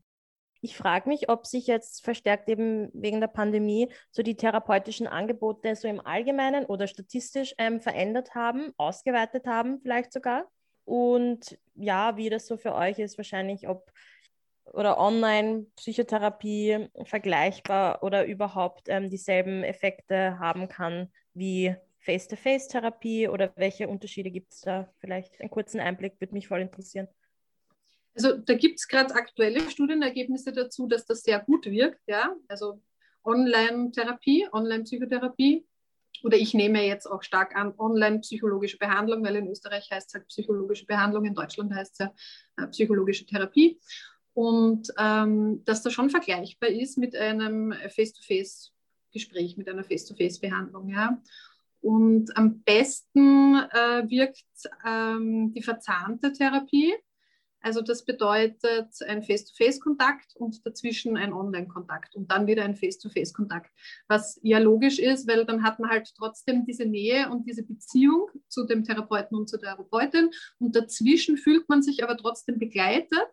Ich 0.61 0.77
frage 0.77 1.09
mich, 1.09 1.27
ob 1.27 1.45
sich 1.45 1.67
jetzt 1.67 2.05
verstärkt 2.05 2.47
eben 2.47 2.89
wegen 2.93 3.19
der 3.19 3.27
Pandemie 3.27 3.89
so 4.11 4.23
die 4.23 4.35
therapeutischen 4.35 5.07
Angebote 5.07 5.75
so 5.75 5.89
im 5.89 5.99
Allgemeinen 5.99 6.65
oder 6.65 6.87
statistisch 6.87 7.53
ähm, 7.57 7.81
verändert 7.81 8.33
haben, 8.33 8.71
ausgeweitet 8.77 9.45
haben 9.45 9.81
vielleicht 9.81 10.13
sogar. 10.13 10.49
Und 10.85 11.57
ja, 11.75 12.17
wie 12.17 12.29
das 12.29 12.47
so 12.47 12.57
für 12.57 12.75
euch 12.75 12.99
ist, 12.99 13.17
wahrscheinlich 13.17 13.67
ob 13.67 13.91
oder 14.71 14.97
Online-Psychotherapie 14.97 16.87
vergleichbar 17.03 18.01
oder 18.01 18.25
überhaupt 18.25 18.87
ähm, 18.87 19.09
dieselben 19.09 19.63
Effekte 19.63 20.39
haben 20.39 20.67
kann 20.67 21.11
wie 21.33 21.75
Face-to-Face-Therapie 21.99 23.27
oder 23.27 23.51
welche 23.55 23.87
Unterschiede 23.87 24.31
gibt 24.31 24.53
es 24.53 24.61
da? 24.61 24.91
Vielleicht 24.99 25.39
einen 25.39 25.49
kurzen 25.49 25.79
Einblick 25.79 26.19
würde 26.19 26.33
mich 26.33 26.47
voll 26.47 26.61
interessieren. 26.61 27.07
Also 28.15 28.37
da 28.37 28.53
gibt 28.53 28.79
es 28.79 28.87
gerade 28.87 29.15
aktuelle 29.15 29.69
Studienergebnisse 29.69 30.51
dazu, 30.51 30.87
dass 30.87 31.05
das 31.05 31.21
sehr 31.21 31.39
gut 31.39 31.65
wirkt. 31.65 32.01
Ja? 32.07 32.35
Also 32.47 32.81
Online-Therapie, 33.23 34.47
Online-Psychotherapie. 34.51 35.65
Oder 36.21 36.37
ich 36.37 36.53
nehme 36.53 36.85
jetzt 36.85 37.05
auch 37.05 37.23
stark 37.23 37.55
an 37.55 37.73
Online-psychologische 37.77 38.77
Behandlung, 38.77 39.23
weil 39.25 39.35
in 39.35 39.47
Österreich 39.47 39.89
heißt 39.91 40.09
es 40.09 40.13
halt 40.13 40.27
psychologische 40.27 40.85
Behandlung, 40.85 41.25
in 41.25 41.33
Deutschland 41.33 41.73
heißt 41.73 41.93
es 41.93 41.99
ja 41.99 42.13
äh, 42.57 42.67
psychologische 42.67 43.25
Therapie. 43.25 43.79
Und 44.33 44.91
ähm, 44.97 45.63
dass 45.65 45.83
das 45.83 45.93
schon 45.93 46.09
vergleichbar 46.09 46.69
ist 46.69 46.97
mit 46.97 47.15
einem 47.15 47.73
Face-to-Face-Gespräch, 47.89 49.57
mit 49.57 49.69
einer 49.69 49.83
Face-to-Face-Behandlung. 49.83 50.89
Ja? 50.89 51.21
Und 51.81 52.35
am 52.37 52.61
besten 52.61 53.55
äh, 53.55 54.09
wirkt 54.09 54.45
ähm, 54.87 55.53
die 55.53 55.61
verzahnte 55.61 56.31
Therapie. 56.31 56.93
Also 57.63 57.81
das 57.81 58.03
bedeutet 58.03 58.89
ein 59.07 59.23
Face-to-Face-Kontakt 59.23 60.35
und 60.35 60.65
dazwischen 60.65 61.15
ein 61.17 61.33
Online-Kontakt 61.33 62.15
und 62.15 62.29
dann 62.29 62.45
wieder 62.45 62.63
ein 62.63 62.75
Face-to-Face-Kontakt. 62.75 63.71
Was 64.07 64.37
ja 64.43 64.59
logisch 64.59 64.99
ist, 64.99 65.27
weil 65.27 65.45
dann 65.45 65.63
hat 65.63 65.79
man 65.79 65.89
halt 65.89 66.11
trotzdem 66.17 66.65
diese 66.65 66.85
Nähe 66.85 67.29
und 67.29 67.47
diese 67.47 67.63
Beziehung 67.63 68.29
zu 68.49 68.65
dem 68.65 68.83
Therapeuten 68.83 69.37
und 69.37 69.49
zur 69.49 69.61
Therapeutin 69.61 70.29
und 70.59 70.75
dazwischen 70.75 71.37
fühlt 71.37 71.67
man 71.69 71.81
sich 71.81 72.03
aber 72.03 72.17
trotzdem 72.17 72.59
begleitet 72.59 73.29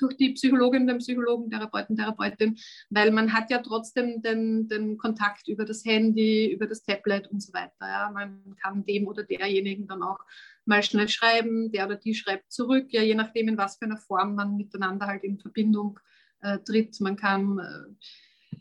durch 0.00 0.16
die 0.16 0.32
Psychologin, 0.32 0.86
den 0.86 0.98
Psychologen, 0.98 1.50
Therapeuten, 1.50 1.96
Therapeutin, 1.96 2.58
weil 2.88 3.10
man 3.10 3.32
hat 3.32 3.50
ja 3.50 3.58
trotzdem 3.58 4.22
den, 4.22 4.68
den 4.68 4.96
Kontakt 4.96 5.48
über 5.48 5.64
das 5.64 5.84
Handy, 5.84 6.50
über 6.52 6.66
das 6.66 6.82
Tablet 6.82 7.28
und 7.28 7.40
so 7.40 7.52
weiter. 7.52 7.74
Ja. 7.80 8.10
Man 8.12 8.56
kann 8.62 8.84
dem 8.84 9.06
oder 9.06 9.22
derjenigen 9.24 9.86
dann 9.86 10.02
auch 10.02 10.20
mal 10.64 10.82
schnell 10.82 11.08
schreiben, 11.08 11.70
der 11.72 11.86
oder 11.86 11.96
die 11.96 12.14
schreibt 12.14 12.50
zurück, 12.50 12.86
ja, 12.90 13.02
je 13.02 13.14
nachdem, 13.14 13.48
in 13.48 13.58
was 13.58 13.76
für 13.76 13.84
einer 13.84 13.98
Form 13.98 14.34
man 14.34 14.56
miteinander 14.56 15.06
halt 15.06 15.24
in 15.24 15.38
Verbindung 15.38 15.98
äh, 16.40 16.58
tritt. 16.58 17.00
Man 17.00 17.16
kann 17.16 17.58
äh, 17.58 18.56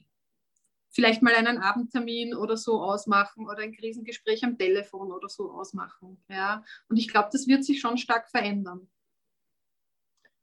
vielleicht 0.90 1.22
mal 1.22 1.36
einen 1.36 1.60
Abendtermin 1.60 2.36
oder 2.36 2.58
so 2.58 2.82
ausmachen 2.82 3.48
oder 3.48 3.60
ein 3.60 3.74
Krisengespräch 3.74 4.44
am 4.44 4.58
Telefon 4.58 5.12
oder 5.12 5.30
so 5.30 5.52
ausmachen. 5.52 6.22
Ja. 6.30 6.64
Und 6.90 6.98
ich 6.98 7.08
glaube, 7.08 7.30
das 7.32 7.48
wird 7.48 7.64
sich 7.64 7.80
schon 7.80 7.98
stark 7.98 8.30
verändern. 8.30 8.90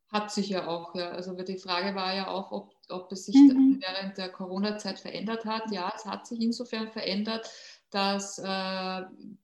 Hat 0.08 0.30
sich 0.30 0.48
ja 0.48 0.68
auch, 0.68 0.94
ja. 0.94 1.10
Also 1.10 1.34
die 1.34 1.58
Frage 1.58 1.94
war 1.96 2.14
ja 2.14 2.28
auch, 2.28 2.52
ob, 2.52 2.74
ob 2.88 3.10
es 3.10 3.26
sich 3.26 3.34
mhm. 3.34 3.80
während 3.80 4.16
der 4.18 4.30
Corona-Zeit 4.30 5.00
verändert 5.00 5.44
hat. 5.44 5.70
Ja, 5.72 5.92
es 5.94 6.04
hat 6.04 6.26
sich 6.26 6.40
insofern 6.40 6.92
verändert, 6.92 7.50
dass 7.90 8.38
äh, 8.38 9.02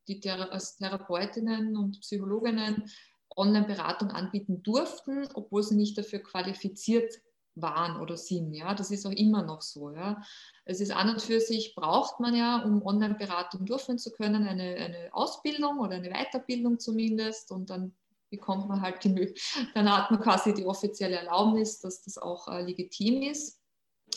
die 0.09 0.21
Thera 0.21 0.57
Therapeutinnen 0.79 1.77
und 1.77 2.01
Psychologinnen 2.01 2.91
Online-Beratung 3.37 4.11
anbieten 4.11 4.63
durften, 4.63 5.27
obwohl 5.35 5.63
sie 5.63 5.77
nicht 5.77 5.97
dafür 5.97 6.21
qualifiziert 6.21 7.21
waren 7.55 8.01
oder 8.01 8.17
sind. 8.17 8.55
Ja, 8.55 8.75
das 8.75 8.91
ist 8.91 9.07
auch 9.07 9.13
immer 9.13 9.43
noch 9.43 9.63
so. 9.63 9.91
Ja, 9.91 10.23
es 10.65 10.81
ist 10.81 10.91
an 10.91 11.11
und 11.11 11.23
für 11.23 11.41
sich 11.41 11.75
braucht 11.75 12.21
man 12.21 12.35
ja, 12.35 12.63
um 12.63 12.83
Online-Beratung 12.83 13.67
durchführen 13.67 13.99
zu 13.99 14.11
können, 14.11 14.47
eine, 14.47 14.75
eine 14.77 15.09
Ausbildung 15.13 15.81
oder 15.81 15.97
eine 15.97 16.11
Weiterbildung 16.11 16.79
zumindest 16.79 17.53
und 17.53 17.71
dann 17.71 17.95
bekommt 18.33 18.69
man 18.69 18.83
halt 18.83 19.05
die, 19.05 19.35
dann 19.75 19.91
hat 19.91 20.11
man 20.11 20.21
quasi 20.21 20.53
die 20.53 20.67
offizielle 20.67 21.17
Erlaubnis, 21.17 21.79
dass 21.79 22.03
das 22.03 22.19
auch 22.19 22.49
äh, 22.49 22.63
legitim 22.63 23.23
ist. 23.23 23.61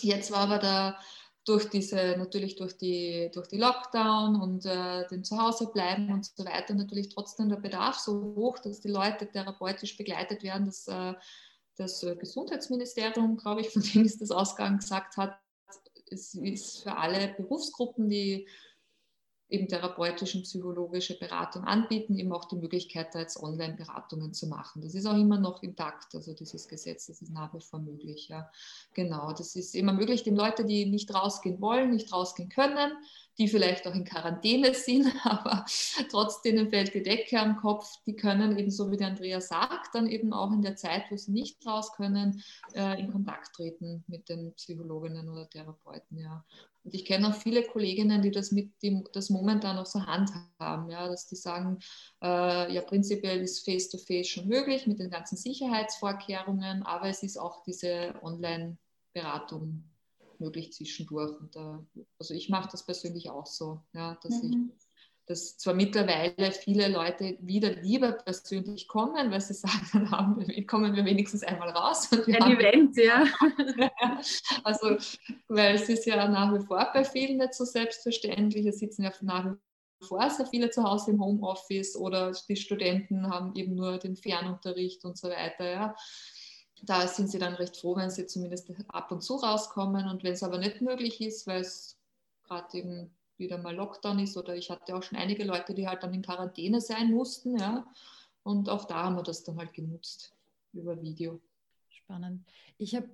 Jetzt 0.01 0.32
war 0.32 0.39
aber 0.39 0.57
der, 0.57 0.97
durch 1.45 1.70
diese, 1.70 2.16
natürlich 2.18 2.55
durch 2.55 2.76
die, 2.78 3.30
durch 3.34 3.47
die 3.47 3.57
Lockdown 3.57 4.41
und 4.41 4.66
äh, 4.66 5.07
den 5.07 5.24
Zuhausebleiben 5.24 6.11
und 6.11 6.26
so 6.26 6.43
weiter 6.43 6.74
natürlich 6.74 7.09
trotzdem 7.09 7.49
der 7.49 7.57
Bedarf 7.57 7.99
so 7.99 8.34
hoch, 8.36 8.57
dass 8.59 8.82
die 8.82 8.89
Leute 8.89 9.30
therapeutisch 9.30 9.95
begleitet 9.95 10.41
werden, 10.41 10.66
dass 10.66 10.88
äh, 10.88 11.13
das 11.78 12.01
äh, 12.03 12.16
Gesundheitsministerium, 12.16 13.38
glaube 13.38 13.61
ich, 13.61 13.70
von 13.70 13.84
dem 13.84 14.05
ist 14.05 14.22
das 14.22 14.32
Ausgang 14.32 14.80
gesagt 14.80 15.18
hat, 15.18 15.38
es 16.09 16.34
ist 16.36 16.84
für 16.84 16.95
alle 16.95 17.34
Berufsgruppen, 17.36 18.09
die 18.09 18.47
eben 19.48 19.68
therapeutische 19.68 20.39
und 20.39 20.43
psychologische 20.43 21.18
Beratung 21.20 21.66
anbieten, 21.66 22.18
eben 22.18 22.34
auch 22.34 22.46
die 22.46 22.56
Möglichkeit, 22.56 23.14
da 23.14 23.20
jetzt 23.20 23.41
Online-Beratungen 23.41 24.34
zu 24.34 24.48
machen. 24.48 24.82
Das 24.82 24.96
ist 24.96 25.06
auch 25.06 25.18
immer 25.18 25.39
noch 25.39 25.62
intakt, 25.62 26.16
also 26.16 26.34
dieses 26.34 26.68
Gesetz, 26.68 27.08
das 27.08 27.22
ist 27.22 27.32
nach 27.32 27.54
wie 27.54 27.62
vor 27.62 27.80
möglich. 27.80 28.28
Ja. 28.30 28.50
Genau, 28.96 29.34
das 29.34 29.56
ist 29.56 29.76
immer 29.76 29.93
möglich, 29.93 30.24
den 30.24 30.36
Leuten, 30.36 30.68
die 30.68 30.88
nicht 30.88 31.14
rausgehen 31.14 31.62
wollen, 31.62 31.91
nicht 31.91 32.12
rausgehen 32.12 32.50
können, 32.50 32.91
die 33.38 33.48
vielleicht 33.48 33.86
auch 33.86 33.93
in 33.93 34.06
Quarantäne 34.06 34.74
sind, 34.74 35.14
aber 35.24 35.66
trotzdem 36.10 36.70
fällt 36.70 36.96
die 36.96 37.04
Decke 37.04 37.39
am 37.39 37.58
Kopf, 37.58 37.88
die 38.08 38.16
können 38.16 38.58
eben, 38.58 38.72
so 38.72 38.89
wie 38.89 38.98
der 38.98 39.08
Andrea 39.08 39.41
sagt, 39.41 39.93
dann 39.93 40.08
eben 40.08 40.34
auch 40.34 40.52
in 40.52 40.64
der 40.64 40.76
Zeit, 40.76 41.04
wo 41.12 41.18
sie 41.18 41.32
nicht 41.32 41.64
raus 41.68 41.91
können, 41.93 42.41
äh, 42.74 43.00
in 43.00 43.12
Kontakt 43.12 43.56
treten 43.56 44.04
mit 44.08 44.28
den 44.28 44.54
Psychologinnen 44.56 45.30
oder 45.30 45.48
Therapeuten. 45.48 46.18
Ja. 46.18 46.43
Und 46.86 46.93
ich 46.93 47.03
kenne 47.03 47.29
auch 47.29 47.33
viele 47.33 47.63
Kolleginnen, 47.63 48.21
die 48.21 48.29
das 48.29 48.51
mit 48.51 48.71
dem, 48.83 49.07
das 49.11 49.31
momentan 49.31 49.77
auch 49.79 49.88
so 49.88 50.05
handhaben, 50.05 50.89
ja, 50.91 51.07
dass 51.07 51.25
die 51.25 51.36
sagen, 51.36 51.79
äh, 52.23 52.71
ja, 52.73 52.81
prinzipiell 52.81 53.41
ist 53.41 53.65
Face-to-Face 53.65 54.27
-face 54.27 54.29
schon 54.29 54.47
möglich 54.47 54.86
mit 54.86 54.99
den 54.99 55.09
ganzen 55.09 55.36
Sicherheitsvorkehrungen, 55.36 56.83
aber 56.83 57.09
es 57.09 57.23
ist 57.23 57.38
auch 57.38 57.63
diese 57.63 58.13
Online-Beratung 58.21 59.83
möglich 60.38 60.73
zwischendurch. 60.73 61.36
Und, 61.39 61.55
äh, 61.55 62.03
also 62.19 62.36
ich 62.36 62.49
mache 62.49 62.69
das 62.71 62.86
persönlich 62.86 63.31
auch 63.31 63.47
so, 63.47 63.81
ja, 63.93 64.19
dass 64.21 64.43
mhm. 64.43 64.71
ich 64.77 64.84
dass 65.28 65.57
zwar 65.57 65.73
mittlerweile 65.73 66.51
viele 66.51 66.88
Leute 66.88 67.38
wieder 67.39 67.71
lieber 67.71 68.11
persönlich 68.11 68.88
kommen, 68.88 69.32
weil 69.32 69.41
sie 69.41 69.53
sagen, 69.55 69.88
dann 69.93 70.11
haben, 70.11 70.67
kommen 70.67 70.95
wir 70.95 71.05
wenigstens 71.05 71.43
einmal 71.43 71.69
raus. 71.69 72.09
Ein 72.11 72.57
Event, 72.57 72.95
ja. 72.97 73.26
also, 74.63 74.97
weil 75.47 75.76
es 75.76 75.89
ist 75.89 76.05
ja 76.05 76.28
nach 76.28 76.53
wie 76.53 76.65
vor 76.65 76.89
bei 76.93 77.03
vielen 77.03 77.38
nicht 77.38 77.53
so 77.53 77.65
selbstverständlich. 77.65 78.65
Es 78.65 78.80
sitzen 78.80 79.03
ja 79.03 79.11
nach 79.21 79.45
wie 79.45 80.05
vor 80.05 80.30
sehr 80.30 80.45
viele 80.45 80.69
zu 80.69 80.84
Hause 80.84 81.11
im 81.11 81.21
Homeoffice 81.21 81.95
oder 81.95 82.32
die 82.47 82.55
Studenten 82.55 83.30
haben 83.30 83.55
eben 83.55 83.76
nur 83.76 83.97
den 83.97 84.15
Fernunterricht 84.15 85.03
und 85.05 85.17
so 85.17 85.30
weiter. 85.30 85.69
Ja. 85.69 85.95
Da 86.84 87.07
sind 87.07 87.32
sie 87.32 87.39
dann 87.39 87.55
recht 87.55 87.78
froh, 87.78 87.95
wenn 87.95 88.11
sie 88.11 88.28
zumindest 88.28 88.71
ab 88.89 89.11
und 89.11 89.21
zu 89.21 89.36
rauskommen. 89.38 90.07
Und 90.07 90.23
wenn 90.23 90.34
es 90.34 90.43
aber 90.43 90.59
nicht 90.59 90.82
möglich 90.82 91.21
ist, 91.21 91.47
weil 91.47 91.61
es 91.61 91.97
gerade 92.43 92.78
eben 92.78 93.15
wieder 93.38 93.57
mal 93.57 93.75
Lockdown 93.75 94.19
ist 94.19 94.38
oder 94.38 94.55
ich 94.55 94.69
hatte 94.69 94.95
auch 94.95 95.03
schon 95.03 95.17
einige 95.17 95.43
Leute, 95.43 95.73
die 95.73 95.88
halt 95.88 96.03
dann 96.03 96.13
in 96.13 96.21
Quarantäne 96.21 96.81
sein 96.81 97.11
mussten, 97.11 97.57
ja. 97.57 97.86
Und 98.43 98.69
auch 98.69 98.86
da 98.86 99.03
haben 99.03 99.15
wir 99.15 99.23
das 99.23 99.43
dann 99.43 99.57
halt 99.57 99.73
genutzt 99.73 100.36
über 100.73 101.01
Video. 101.01 101.41
Spannend. 101.89 102.45
Ich 102.77 102.95
habe 102.95 103.09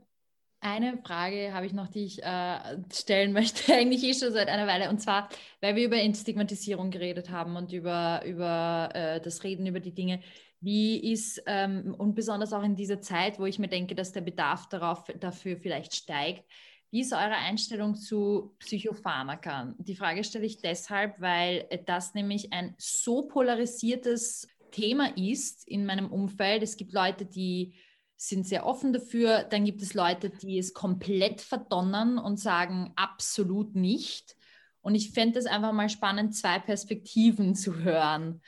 eine 0.61 0.99
Frage 1.03 1.53
habe 1.53 1.65
ich 1.65 1.73
noch, 1.73 1.87
die 1.87 2.05
ich 2.05 2.23
äh, 2.23 2.77
stellen 2.93 3.33
möchte, 3.33 3.73
eigentlich 3.73 4.03
eh 4.03 4.13
schon 4.13 4.31
seit 4.31 4.47
einer 4.47 4.67
Weile. 4.67 4.89
Und 4.89 4.99
zwar, 4.99 5.29
weil 5.59 5.75
wir 5.75 5.85
über 5.85 5.97
Entstigmatisierung 5.97 6.91
geredet 6.91 7.29
haben 7.29 7.55
und 7.55 7.73
über, 7.73 8.23
über 8.25 8.89
äh, 8.93 9.19
das 9.19 9.43
Reden 9.43 9.65
über 9.65 9.79
die 9.79 9.93
Dinge. 9.93 10.21
Wie 10.59 11.11
ist, 11.11 11.41
ähm, 11.47 11.95
und 11.97 12.13
besonders 12.13 12.53
auch 12.53 12.61
in 12.61 12.75
dieser 12.75 13.01
Zeit, 13.01 13.39
wo 13.39 13.47
ich 13.47 13.57
mir 13.57 13.67
denke, 13.67 13.95
dass 13.95 14.11
der 14.11 14.21
Bedarf 14.21 14.69
darauf, 14.69 15.05
dafür 15.19 15.57
vielleicht 15.57 15.95
steigt, 15.95 16.45
wie 16.91 17.01
ist 17.01 17.13
eure 17.13 17.37
Einstellung 17.37 17.95
zu 17.95 18.53
Psychopharmakern? 18.59 19.75
Die 19.79 19.95
Frage 19.95 20.25
stelle 20.25 20.45
ich 20.45 20.57
deshalb, 20.57 21.19
weil 21.21 21.67
das 21.85 22.13
nämlich 22.13 22.51
ein 22.51 22.75
so 22.77 23.23
polarisiertes 23.23 24.47
Thema 24.71 25.15
ist 25.17 25.67
in 25.67 25.85
meinem 25.85 26.11
Umfeld. 26.11 26.63
Es 26.63 26.75
gibt 26.75 26.91
Leute, 26.91 27.25
die 27.25 27.75
sind 28.17 28.45
sehr 28.45 28.65
offen 28.65 28.91
dafür. 28.91 29.43
Dann 29.43 29.63
gibt 29.63 29.81
es 29.81 29.93
Leute, 29.93 30.29
die 30.29 30.57
es 30.57 30.73
komplett 30.73 31.39
verdonnern 31.39 32.17
und 32.17 32.39
sagen, 32.39 32.91
absolut 32.97 33.73
nicht. 33.73 34.35
Und 34.81 34.95
ich 34.95 35.11
fände 35.11 35.39
es 35.39 35.45
einfach 35.45 35.71
mal 35.71 35.89
spannend, 35.89 36.35
zwei 36.35 36.59
Perspektiven 36.59 37.55
zu 37.55 37.77
hören. 37.77 38.41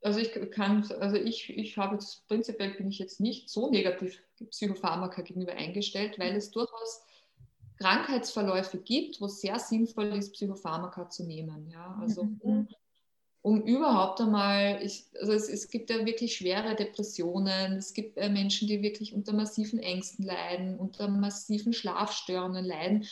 Also 0.00 0.20
ich 0.20 0.32
kann, 0.52 0.86
also 1.00 1.16
ich, 1.16 1.50
ich 1.50 1.76
habe 1.76 1.94
jetzt 1.94 2.28
prinzipiell 2.28 2.74
bin 2.74 2.88
ich 2.88 2.98
jetzt 2.98 3.20
nicht 3.20 3.48
so 3.48 3.70
negativ 3.70 4.22
Psychopharmaka 4.50 5.22
gegenüber 5.22 5.54
eingestellt, 5.54 6.18
weil 6.18 6.36
es 6.36 6.50
durchaus 6.50 7.03
Krankheitsverläufe 7.84 8.78
gibt, 8.78 9.20
wo 9.20 9.26
es 9.26 9.42
sehr 9.42 9.58
sinnvoll 9.58 10.06
ist, 10.16 10.32
Psychopharmaka 10.32 11.10
zu 11.10 11.24
nehmen. 11.24 11.68
Ja? 11.70 11.98
Also 12.00 12.24
mhm. 12.24 12.40
um, 12.40 12.68
um, 13.42 13.62
überhaupt 13.62 14.22
einmal, 14.22 14.80
ich, 14.82 15.04
also 15.20 15.32
es, 15.32 15.50
es, 15.50 15.68
gibt 15.68 15.90
ja 15.90 16.06
wirklich 16.06 16.34
schwere 16.34 16.76
Depressionen, 16.76 17.76
es 17.76 17.92
gibt 17.92 18.16
äh, 18.16 18.30
Menschen, 18.30 18.68
die 18.68 18.80
wirklich 18.80 19.12
unter 19.12 19.34
massiven 19.34 19.80
Ängsten 19.80 20.24
leiden, 20.24 20.78
unter 20.78 21.08
massiven 21.08 21.74
Schlafstörungen 21.74 22.64
leiden, 22.64 23.06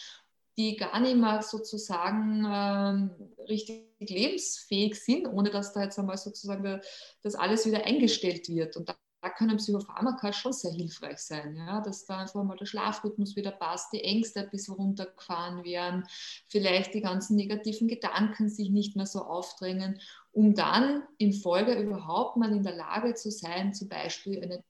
die 0.56 0.76
gar 0.76 1.00
nicht 1.00 1.16
mehr 1.16 1.42
sozusagen 1.42 2.46
ähm, 2.50 3.10
richtig 3.48 3.84
lebensfähig 4.00 4.94
sind, 4.94 5.26
ohne 5.26 5.50
dass 5.50 5.74
da 5.74 5.82
jetzt 5.82 5.98
einmal 5.98 6.16
sozusagen 6.16 6.80
das 7.22 7.34
alles 7.34 7.66
wieder 7.66 7.84
eingestellt 7.84 8.48
wird. 8.48 8.76
Und 8.78 8.88
da 9.22 9.30
können 9.30 9.56
Psychopharmaka 9.56 10.32
schon 10.32 10.52
sehr 10.52 10.72
hilfreich 10.72 11.18
sein, 11.18 11.56
ja? 11.56 11.80
dass 11.80 12.04
da 12.04 12.18
einfach 12.18 12.42
mal 12.42 12.56
der 12.56 12.66
Schlafrhythmus 12.66 13.36
wieder 13.36 13.52
passt, 13.52 13.92
die 13.92 14.02
Ängste 14.02 14.40
ein 14.40 14.50
bisschen 14.50 14.74
runtergefahren 14.74 15.62
werden, 15.62 16.04
vielleicht 16.48 16.92
die 16.92 17.00
ganzen 17.00 17.36
negativen 17.36 17.86
Gedanken 17.86 18.50
sich 18.50 18.70
nicht 18.70 18.96
mehr 18.96 19.06
so 19.06 19.20
aufdrängen, 19.20 20.00
um 20.32 20.54
dann 20.54 21.04
in 21.18 21.32
Folge 21.32 21.74
überhaupt 21.80 22.36
mal 22.36 22.50
in 22.50 22.64
der 22.64 22.74
Lage 22.74 23.14
zu 23.14 23.30
sein, 23.30 23.72
zum 23.72 23.88
Beispiel 23.88 24.42
eine 24.42 24.64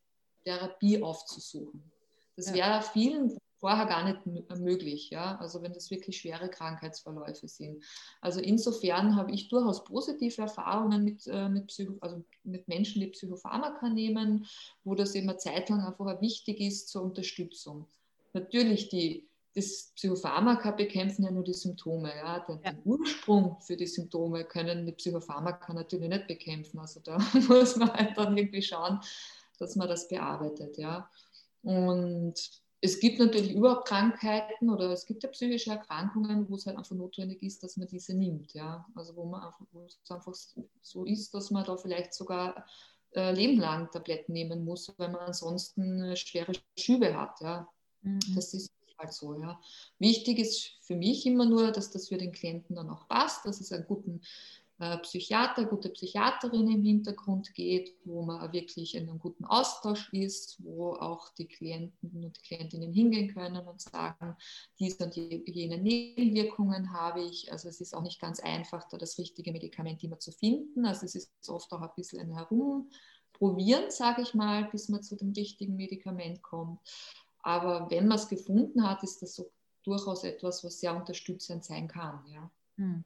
Therapie 0.44 1.02
aufzusuchen. 1.02 1.90
Das 2.36 2.48
ja. 2.48 2.54
wäre 2.54 2.82
vielen 2.82 3.38
vorher 3.62 3.86
gar 3.86 4.04
nicht 4.04 4.26
möglich, 4.58 5.10
ja, 5.10 5.36
also 5.36 5.62
wenn 5.62 5.72
das 5.72 5.92
wirklich 5.92 6.18
schwere 6.18 6.48
Krankheitsverläufe 6.48 7.46
sind. 7.46 7.84
Also 8.20 8.40
insofern 8.40 9.14
habe 9.14 9.30
ich 9.30 9.48
durchaus 9.48 9.84
positive 9.84 10.42
Erfahrungen 10.42 11.04
mit, 11.04 11.28
äh, 11.28 11.48
mit, 11.48 11.68
Psycho, 11.68 11.94
also 12.00 12.24
mit 12.42 12.66
Menschen, 12.66 13.00
die 13.00 13.06
Psychopharmaka 13.06 13.88
nehmen, 13.88 14.46
wo 14.82 14.96
das 14.96 15.14
immer 15.14 15.38
zeitlang 15.38 15.80
einfach 15.80 16.20
wichtig 16.20 16.60
ist 16.60 16.88
zur 16.88 17.02
Unterstützung. 17.02 17.86
Natürlich 18.32 18.88
die 18.88 19.28
das 19.54 19.92
Psychopharmaka 19.94 20.72
bekämpfen 20.72 21.24
ja 21.24 21.30
nur 21.30 21.44
die 21.44 21.52
Symptome. 21.52 22.10
Ja? 22.16 22.40
Den, 22.40 22.58
ja. 22.64 22.72
den, 22.72 22.80
Ursprung 22.84 23.60
für 23.60 23.76
die 23.76 23.86
Symptome 23.86 24.44
können 24.44 24.86
die 24.86 24.92
Psychopharmaka 24.92 25.72
natürlich 25.72 26.08
nicht 26.08 26.26
bekämpfen. 26.26 26.80
Also 26.80 26.98
da 26.98 27.18
muss 27.48 27.76
man 27.76 27.92
halt 27.92 28.16
dann 28.16 28.36
irgendwie 28.36 28.62
schauen, 28.62 28.98
dass 29.58 29.76
man 29.76 29.88
das 29.88 30.08
bearbeitet. 30.08 30.78
Ja? 30.78 31.08
Und 31.62 32.34
es 32.84 32.98
gibt 32.98 33.20
natürlich 33.20 33.52
überhaupt 33.52 33.86
Krankheiten 33.86 34.68
oder 34.68 34.90
es 34.90 35.06
gibt 35.06 35.22
ja 35.22 35.28
psychische 35.28 35.70
Erkrankungen, 35.70 36.50
wo 36.50 36.56
es 36.56 36.66
halt 36.66 36.76
einfach 36.76 36.96
notwendig 36.96 37.40
ist, 37.40 37.62
dass 37.62 37.76
man 37.76 37.86
diese 37.86 38.12
nimmt. 38.12 38.52
Ja? 38.54 38.84
Also 38.96 39.14
wo 39.14 39.24
man 39.24 39.40
einfach, 39.40 39.64
wo 39.70 39.84
es 39.84 40.00
einfach 40.10 40.34
so 40.82 41.04
ist, 41.04 41.32
dass 41.32 41.52
man 41.52 41.64
da 41.64 41.76
vielleicht 41.76 42.12
sogar 42.12 42.66
äh, 43.12 43.32
lebenlang 43.32 43.88
Tabletten 43.92 44.32
nehmen 44.32 44.64
muss, 44.64 44.92
weil 44.98 45.10
man 45.10 45.20
ansonsten 45.20 46.16
schwere 46.16 46.52
Schübe 46.76 47.16
hat. 47.16 47.40
Ja? 47.40 47.68
Mhm. 48.02 48.18
Das 48.34 48.52
ist 48.52 48.72
halt 48.98 49.12
so. 49.12 49.40
Ja? 49.40 49.60
Wichtig 50.00 50.40
ist 50.40 50.72
für 50.80 50.96
mich 50.96 51.24
immer 51.24 51.44
nur, 51.44 51.70
dass 51.70 51.92
das 51.92 52.08
für 52.08 52.18
den 52.18 52.32
Klienten 52.32 52.74
dann 52.74 52.90
auch 52.90 53.06
passt, 53.06 53.44
dass 53.44 53.60
es 53.60 53.70
einen 53.70 53.86
guten 53.86 54.22
Psychiater, 55.02 55.64
gute 55.66 55.90
Psychiaterin 55.90 56.68
im 56.68 56.82
Hintergrund 56.82 57.54
geht, 57.54 57.94
wo 58.04 58.22
man 58.22 58.52
wirklich 58.52 58.94
in 58.94 59.08
einem 59.08 59.18
guten 59.18 59.44
Austausch 59.44 60.12
ist, 60.12 60.62
wo 60.62 60.94
auch 60.94 61.28
die 61.34 61.46
Klienten 61.46 62.24
und 62.24 62.42
Klientinnen 62.42 62.92
hingehen 62.92 63.32
können 63.32 63.66
und 63.66 63.80
sagen, 63.80 64.36
diese 64.78 65.04
und 65.04 65.14
jene 65.14 65.78
Nebenwirkungen 65.78 66.92
habe 66.92 67.22
ich. 67.22 67.52
Also 67.52 67.68
es 67.68 67.80
ist 67.80 67.94
auch 67.94 68.02
nicht 68.02 68.20
ganz 68.20 68.40
einfach, 68.40 68.88
da 68.88 68.98
das 68.98 69.18
richtige 69.18 69.52
Medikament 69.52 70.02
immer 70.02 70.18
zu 70.18 70.32
finden. 70.32 70.84
Also 70.84 71.06
es 71.06 71.14
ist 71.14 71.48
oft 71.48 71.72
auch 71.72 71.82
ein 71.82 71.90
bisschen 71.94 72.20
ein 72.20 72.34
Herumprobieren, 72.34 73.90
sage 73.90 74.22
ich 74.22 74.34
mal, 74.34 74.64
bis 74.70 74.88
man 74.88 75.02
zu 75.02 75.16
dem 75.16 75.32
richtigen 75.32 75.76
Medikament 75.76 76.42
kommt. 76.42 76.80
Aber 77.42 77.90
wenn 77.90 78.08
man 78.08 78.18
es 78.18 78.28
gefunden 78.28 78.86
hat, 78.86 79.02
ist 79.02 79.22
das 79.22 79.34
so 79.34 79.50
durchaus 79.84 80.24
etwas, 80.24 80.64
was 80.64 80.80
sehr 80.80 80.94
unterstützend 80.96 81.64
sein 81.64 81.88
kann. 81.88 82.24
Ja. 82.26 82.50
Hm 82.76 83.04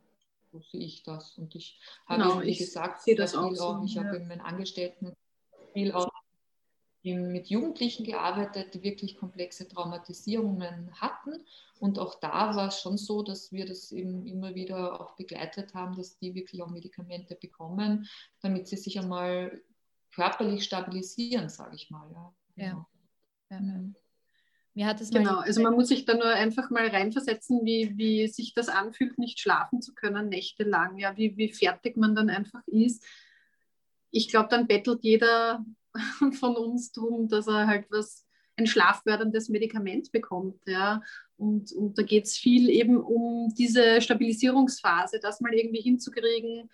so 0.57 0.71
sehe 0.71 0.85
ich 0.85 1.03
das. 1.03 1.37
Und 1.39 1.55
ich 1.55 1.79
habe, 2.07 2.23
genau, 2.23 2.43
wie 2.43 2.57
gesagt, 2.57 3.03
sehe 3.03 3.17
das 3.17 3.35
auch, 3.35 3.55
so, 3.55 3.83
ich 3.85 3.95
ja. 3.95 4.05
habe 4.05 4.17
in 4.17 4.29
meinen 4.29 4.41
Angestellten 4.41 5.15
viel 5.73 5.93
auch 5.93 6.11
mit 7.03 7.49
Jugendlichen 7.49 8.05
gearbeitet, 8.05 8.75
die 8.75 8.83
wirklich 8.83 9.17
komplexe 9.17 9.69
Traumatisierungen 9.69 10.91
hatten. 11.01 11.45
Und 11.79 12.01
auch 12.01 12.19
da 12.19 12.57
war 12.57 12.69
es 12.69 12.81
schon 12.81 12.99
so, 12.99 13.23
dass 13.23 13.53
wir 13.53 13.65
das 13.65 13.93
eben 13.93 14.27
immer 14.27 14.57
wieder 14.57 15.01
auch 15.01 15.15
begleitet 15.15 15.75
haben, 15.75 15.97
dass 15.97 16.19
die 16.19 16.35
wirklich 16.35 16.63
auch 16.63 16.71
Medikamente 16.71 17.37
bekommen, 17.37 18.09
damit 18.41 18.67
sie 18.67 18.77
sich 18.77 18.99
einmal 18.99 19.63
körperlich 20.13 20.65
stabilisieren, 20.65 21.49
sage 21.49 21.77
ich 21.77 21.91
mal. 21.91 22.11
Ja. 22.11 22.35
ja. 22.57 22.87
ja. 23.51 23.81
Mir 24.77 24.87
hat 24.87 25.01
es 25.01 25.11
genau, 25.11 25.39
also 25.39 25.63
man 25.63 25.73
muss 25.73 25.89
sich 25.89 26.05
da 26.05 26.13
nur 26.13 26.27
einfach 26.27 26.69
mal 26.69 26.87
reinversetzen, 26.87 27.65
wie, 27.65 27.95
wie 27.97 28.29
sich 28.29 28.53
das 28.53 28.69
anfühlt, 28.69 29.17
nicht 29.17 29.41
schlafen 29.41 29.81
zu 29.81 29.95
können, 29.95 30.29
nächtelang, 30.29 30.99
ja, 30.99 31.17
wie, 31.17 31.35
wie 31.39 31.51
fertig 31.51 31.97
man 31.97 32.15
dann 32.15 32.29
einfach 32.29 32.61
ist. 32.67 33.03
Ich 34.11 34.29
glaube, 34.29 34.49
dann 34.51 34.67
bettelt 34.67 34.99
jeder 35.03 35.65
von 36.39 36.57
uns 36.57 36.93
darum, 36.93 37.27
dass 37.27 37.47
er 37.47 37.67
halt 37.67 37.87
was, 37.89 38.27
ein 38.57 38.67
schlafförderndes 38.67 39.49
Medikament 39.49 40.13
bekommt, 40.13 40.61
ja. 40.67 41.03
Und, 41.39 41.73
und 41.73 41.97
da 41.97 42.03
geht 42.03 42.25
es 42.25 42.37
viel 42.37 42.69
eben 42.69 42.99
um 42.99 43.55
diese 43.55 44.03
Stabilisierungsphase, 44.03 45.21
das 45.21 45.41
mal 45.41 45.55
irgendwie 45.55 45.83
hinzukriegen, 45.83 46.71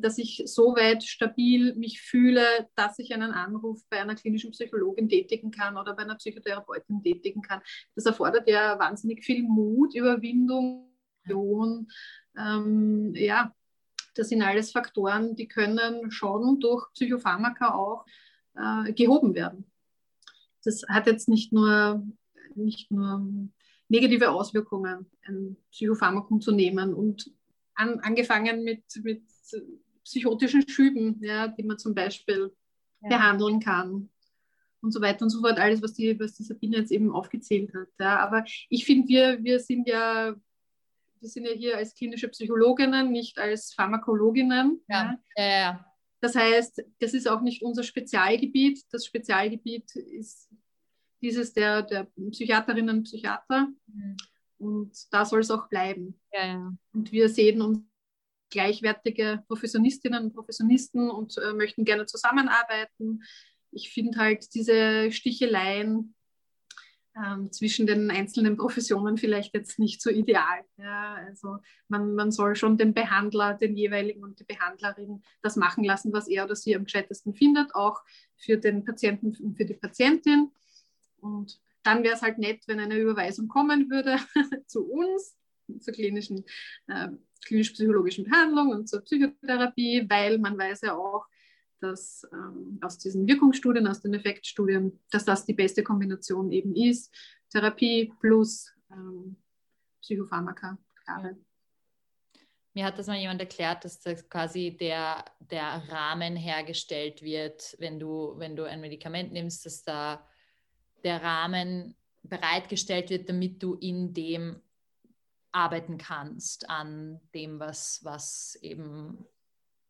dass 0.00 0.16
ich 0.16 0.42
so 0.46 0.74
weit 0.76 1.04
stabil 1.04 1.74
mich 1.74 2.00
fühle, 2.00 2.42
dass 2.74 2.98
ich 2.98 3.12
einen 3.12 3.32
Anruf 3.32 3.82
bei 3.90 4.00
einer 4.00 4.14
klinischen 4.14 4.52
Psychologin 4.52 5.10
tätigen 5.10 5.50
kann 5.50 5.76
oder 5.76 5.94
bei 5.94 6.04
einer 6.04 6.14
Psychotherapeutin 6.14 7.02
tätigen 7.02 7.42
kann. 7.42 7.60
Das 7.94 8.06
erfordert 8.06 8.48
ja 8.48 8.78
wahnsinnig 8.78 9.24
viel 9.24 9.42
Mut, 9.42 9.94
Überwindung, 9.94 10.88
ähm, 12.38 13.12
ja, 13.14 13.52
das 14.14 14.30
sind 14.30 14.42
alles 14.42 14.72
Faktoren, 14.72 15.36
die 15.36 15.48
können 15.48 16.10
schon 16.10 16.58
durch 16.60 16.90
Psychopharmaka 16.94 17.74
auch 17.74 18.04
äh, 18.54 18.92
gehoben 18.92 19.34
werden. 19.34 19.70
Das 20.64 20.82
hat 20.88 21.06
jetzt 21.06 21.28
nicht 21.28 21.52
nur, 21.52 22.04
nicht 22.54 22.90
nur 22.90 23.22
negative 23.88 24.30
Auswirkungen, 24.30 25.10
ein 25.22 25.56
Psychopharmakum 25.70 26.40
zu 26.40 26.52
nehmen 26.52 26.94
und 26.94 27.30
an, 27.74 28.00
angefangen 28.00 28.64
mit, 28.64 28.82
mit 29.02 29.22
psychotischen 30.04 30.68
Schüben, 30.68 31.18
ja, 31.22 31.48
die 31.48 31.62
man 31.62 31.78
zum 31.78 31.94
Beispiel 31.94 32.52
ja. 33.02 33.08
behandeln 33.08 33.60
kann 33.60 34.08
und 34.80 34.92
so 34.92 35.00
weiter 35.00 35.22
und 35.22 35.30
so 35.30 35.40
fort. 35.40 35.58
Alles, 35.58 35.82
was 35.82 35.94
die, 35.94 36.18
was 36.18 36.34
die 36.34 36.44
Sabine 36.44 36.78
jetzt 36.78 36.92
eben 36.92 37.12
aufgezählt 37.12 37.72
hat. 37.74 37.88
Ja. 38.00 38.18
Aber 38.20 38.44
ich 38.68 38.84
finde, 38.84 39.08
wir, 39.08 39.44
wir 39.44 39.60
sind 39.60 39.88
ja 39.88 40.34
wir 41.20 41.28
sind 41.28 41.46
ja 41.46 41.52
hier 41.52 41.76
als 41.76 41.94
klinische 41.94 42.28
Psychologinnen, 42.28 43.10
nicht 43.10 43.38
als 43.38 43.72
Pharmakologinnen. 43.74 44.80
Ja. 44.88 45.18
Ja. 45.36 45.84
Das 46.20 46.34
heißt, 46.34 46.82
das 47.00 47.14
ist 47.14 47.28
auch 47.28 47.40
nicht 47.40 47.62
unser 47.62 47.82
Spezialgebiet. 47.82 48.84
Das 48.90 49.06
Spezialgebiet 49.06 49.94
ist 49.96 50.48
dieses 51.22 51.52
der, 51.52 51.82
der 51.82 52.08
Psychiaterinnen 52.30 52.98
und 52.98 53.04
Psychiater. 53.04 53.68
Mhm. 53.86 54.16
Und 54.58 55.12
da 55.12 55.24
soll 55.24 55.40
es 55.40 55.50
auch 55.50 55.68
bleiben. 55.68 56.20
Ja. 56.32 56.72
Und 56.92 57.12
wir 57.12 57.28
sehen 57.28 57.62
uns 57.62 57.80
gleichwertige 58.50 59.42
Professionistinnen 59.46 60.24
und 60.24 60.34
Professionisten 60.34 61.10
und 61.10 61.36
äh, 61.38 61.52
möchten 61.52 61.84
gerne 61.84 62.06
zusammenarbeiten. 62.06 63.22
Ich 63.70 63.90
finde 63.90 64.18
halt 64.18 64.54
diese 64.54 65.12
Sticheleien 65.12 66.14
ähm, 67.16 67.50
zwischen 67.52 67.86
den 67.86 68.10
einzelnen 68.10 68.56
Professionen 68.56 69.16
vielleicht 69.16 69.54
jetzt 69.54 69.78
nicht 69.78 70.00
so 70.00 70.10
ideal. 70.10 70.64
Ja, 70.76 71.14
also 71.26 71.58
man, 71.88 72.14
man 72.14 72.30
soll 72.30 72.54
schon 72.54 72.78
den 72.78 72.94
Behandler, 72.94 73.54
den 73.54 73.76
jeweiligen 73.76 74.22
und 74.22 74.38
die 74.38 74.44
Behandlerin 74.44 75.22
das 75.42 75.56
machen 75.56 75.84
lassen, 75.84 76.12
was 76.12 76.28
er 76.28 76.44
oder 76.44 76.54
sie 76.54 76.76
am 76.76 76.84
gescheitesten 76.84 77.34
findet, 77.34 77.74
auch 77.74 78.02
für 78.36 78.56
den 78.56 78.84
Patienten 78.84 79.36
und 79.42 79.56
für 79.56 79.64
die 79.64 79.74
Patientin. 79.74 80.52
Und 81.20 81.60
dann 81.82 82.02
wäre 82.02 82.14
es 82.14 82.22
halt 82.22 82.38
nett, 82.38 82.62
wenn 82.66 82.80
eine 82.80 82.98
Überweisung 82.98 83.48
kommen 83.48 83.90
würde 83.90 84.18
zu 84.66 84.84
uns, 84.84 85.37
zur 85.80 85.94
klinischen, 85.94 86.44
äh, 86.86 87.08
klinisch-psychologischen 87.44 88.24
Behandlung 88.24 88.70
und 88.70 88.88
zur 88.88 89.00
Psychotherapie, 89.02 90.06
weil 90.08 90.38
man 90.38 90.58
weiß 90.58 90.82
ja 90.82 90.96
auch, 90.96 91.26
dass 91.80 92.26
ähm, 92.32 92.78
aus 92.82 92.98
diesen 92.98 93.26
Wirkungsstudien, 93.26 93.86
aus 93.86 94.00
den 94.00 94.14
Effektstudien, 94.14 94.98
dass 95.10 95.24
das 95.24 95.44
die 95.44 95.54
beste 95.54 95.82
Kombination 95.82 96.50
eben 96.50 96.74
ist. 96.74 97.14
Therapie 97.50 98.12
plus 98.20 98.72
ähm, 98.90 99.36
Psychopharmaka. 100.00 100.78
Ja. 101.06 101.30
Mir 102.74 102.84
hat 102.84 102.98
das 102.98 103.06
mal 103.06 103.18
jemand 103.18 103.40
erklärt, 103.40 103.84
dass 103.84 104.00
das 104.00 104.28
quasi 104.28 104.76
der, 104.78 105.24
der 105.40 105.82
Rahmen 105.88 106.36
hergestellt 106.36 107.22
wird, 107.22 107.74
wenn 107.78 107.98
du, 107.98 108.34
wenn 108.36 108.54
du 108.54 108.64
ein 108.64 108.80
Medikament 108.80 109.32
nimmst, 109.32 109.66
dass 109.66 109.82
da 109.82 110.26
der 111.02 111.22
Rahmen 111.22 111.96
bereitgestellt 112.22 113.10
wird, 113.10 113.28
damit 113.28 113.62
du 113.62 113.74
in 113.74 114.12
dem 114.12 114.60
arbeiten 115.52 115.98
kannst, 115.98 116.68
an 116.68 117.20
dem, 117.34 117.58
was, 117.58 118.00
was 118.04 118.56
eben 118.60 119.26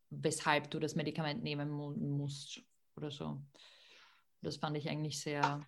weshalb 0.09 0.71
du 0.71 0.79
das 0.79 0.95
Medikament 0.95 1.43
nehmen 1.43 1.69
mu 1.69 1.91
musst 1.91 2.61
oder 2.95 3.11
so. 3.11 3.41
Das 4.41 4.57
fand 4.57 4.77
ich 4.77 4.89
eigentlich 4.89 5.19
sehr, 5.19 5.61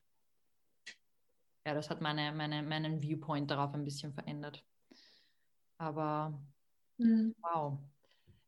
ja, 1.66 1.74
das 1.74 1.90
hat 1.90 2.02
meine, 2.02 2.32
meine, 2.32 2.64
meinen 2.64 3.02
Viewpoint 3.02 3.52
darauf 3.52 3.74
ein 3.74 3.84
bisschen 3.84 4.14
verändert. 4.14 4.66
Aber 5.78 6.40
mhm. 6.98 7.36
wow. 7.42 7.78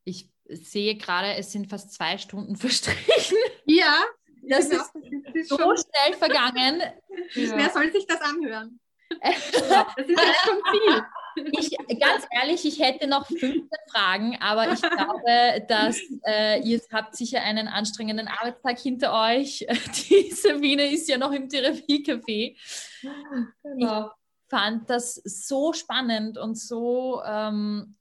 Ich 0.06 0.30
sehe 0.50 0.98
gerade, 0.98 1.36
es 1.36 1.52
sind 1.52 1.70
fast 1.70 1.94
zwei 1.94 2.18
Stunden 2.18 2.56
verstrichen. 2.58 3.38
Ja, 3.66 4.04
das, 4.44 4.70
genau. 4.70 4.84
ist, 4.84 4.94
das 5.26 5.36
ist, 5.36 5.50
so 5.50 5.58
schnell 5.58 6.18
vergangen. 6.18 6.82
Ja. 7.36 7.58
Wer 7.58 7.70
soll 7.70 7.92
sich 7.92 8.06
das 8.08 8.22
anhören? 8.22 8.80
das 9.22 9.38
ist 9.48 9.70
ja 9.70 10.34
schon 10.44 10.62
viel. 10.72 11.06
Ich, 11.36 11.76
ganz 12.00 12.26
ehrlich, 12.32 12.66
ich 12.66 12.80
hätte 12.80 13.08
noch 13.08 13.28
15 13.28 13.68
Fragen, 13.90 14.38
aber 14.42 14.72
ich 14.72 14.82
glaube, 14.82 15.66
dass 15.68 16.00
äh, 16.26 16.62
ihr 16.62 16.82
habt 16.92 17.16
sicher 17.16 17.42
einen 17.42 17.68
anstrengenden 17.68 18.28
Arbeitstag 18.28 18.80
hinter 18.80 19.14
euch. 19.14 19.66
Die 20.10 20.32
Sabine 20.32 20.92
ist 20.92 21.08
ja 21.10 21.18
noch 21.18 21.32
im 21.32 21.48
Therapiecafé. 21.48 22.58
Genau. 23.64 24.06
Ich 24.06 24.50
fand 24.50 24.90
das 24.90 25.16
so 25.16 25.74
spannend 25.74 26.38
und 26.38 26.58
so, 26.58 27.22
ähm, 27.26 27.96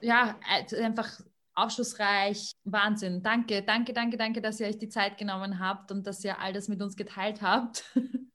ja, 0.00 0.36
einfach 0.80 1.20
aufschlussreich. 1.54 2.52
Wahnsinn. 2.64 3.22
Danke, 3.22 3.62
danke, 3.62 3.92
danke, 3.92 4.16
danke, 4.16 4.40
dass 4.40 4.60
ihr 4.60 4.66
euch 4.66 4.78
die 4.78 4.88
Zeit 4.88 5.18
genommen 5.18 5.60
habt 5.60 5.90
und 5.92 6.06
dass 6.06 6.24
ihr 6.24 6.38
all 6.38 6.52
das 6.52 6.68
mit 6.68 6.82
uns 6.82 6.96
geteilt 6.96 7.42
habt. 7.42 7.84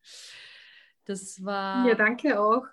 Das 1.06 1.44
war. 1.44 1.88
Ja, 1.88 1.96
danke 1.96 2.40
auch. 2.40 2.68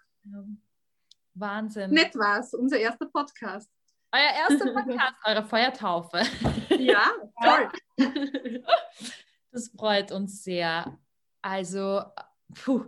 Wahnsinn. 1.39 1.91
Nett 1.91 2.15
war's, 2.17 2.55
unser 2.55 2.79
erster 2.79 3.07
Podcast. 3.07 3.71
Euer 4.13 4.49
erster 4.49 4.73
Podcast, 4.75 5.15
eure 5.25 5.45
Feuertaufe. 5.45 6.23
Ja, 6.79 7.11
toll. 7.43 8.63
Das 9.53 9.69
freut 9.69 10.13
uns 10.13 10.43
sehr. 10.43 10.99
Also, 11.43 12.03
puh. 12.55 12.85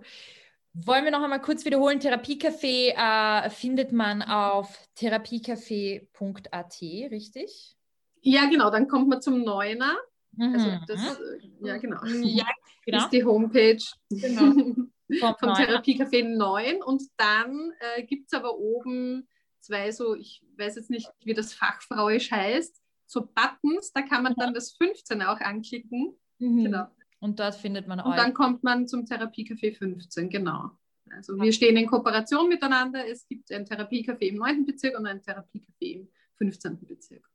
Wollen 0.74 1.04
wir 1.04 1.10
noch 1.10 1.22
einmal 1.22 1.40
kurz 1.40 1.64
wiederholen? 1.64 1.98
Therapiecafé 1.98 2.94
äh, 2.94 3.50
findet 3.50 3.90
man 3.92 4.22
auf 4.22 4.78
therapiecafé.at, 4.94 6.80
richtig? 6.80 7.76
Ja, 8.20 8.48
genau. 8.48 8.70
Dann 8.70 8.86
kommt 8.86 9.08
man 9.08 9.20
zum 9.20 9.42
Neuner. 9.42 9.96
Mhm. 10.32 10.54
Also 10.54 10.70
das, 10.86 11.20
ja, 11.60 11.78
genau. 11.78 12.04
Ja, 12.04 12.46
genau. 12.84 12.98
ist 12.98 13.10
die 13.10 13.24
Homepage. 13.24 13.82
Genau. 14.10 14.86
vom, 15.20 15.34
vom 15.38 15.50
Therapiecafé 15.50 16.22
9 16.24 16.82
und 16.82 17.02
dann 17.16 17.72
äh, 17.80 18.02
gibt 18.04 18.26
es 18.26 18.38
aber 18.38 18.58
oben 18.58 19.28
zwei 19.60 19.90
so, 19.92 20.14
ich 20.14 20.44
weiß 20.56 20.76
jetzt 20.76 20.90
nicht, 20.90 21.10
wie 21.24 21.34
das 21.34 21.52
fachfrauisch 21.52 22.30
heißt, 22.30 22.82
so 23.06 23.26
Buttons, 23.26 23.92
da 23.92 24.02
kann 24.02 24.22
man 24.22 24.34
dann 24.36 24.54
das 24.54 24.72
15 24.72 25.22
auch 25.22 25.40
anklicken. 25.40 26.14
Mhm. 26.38 26.64
Genau. 26.64 26.86
Und 27.20 27.40
dort 27.40 27.56
findet 27.56 27.88
man 27.88 28.00
Und 28.00 28.16
dann 28.16 28.34
kommt 28.34 28.62
man 28.62 28.86
zum 28.86 29.04
Therapiecafé 29.04 29.76
15, 29.76 30.30
genau. 30.30 30.70
Also 31.10 31.36
wir 31.40 31.52
stehen 31.52 31.76
in 31.76 31.86
Kooperation 31.86 32.48
miteinander. 32.48 33.06
Es 33.06 33.26
gibt 33.26 33.50
ein 33.50 33.64
Therapiecafé 33.64 34.28
im 34.28 34.36
9. 34.36 34.66
Bezirk 34.66 34.96
und 34.98 35.06
ein 35.06 35.20
Therapiecafé 35.20 36.00
im 36.00 36.08
15. 36.36 36.86
Bezirk. 36.86 37.28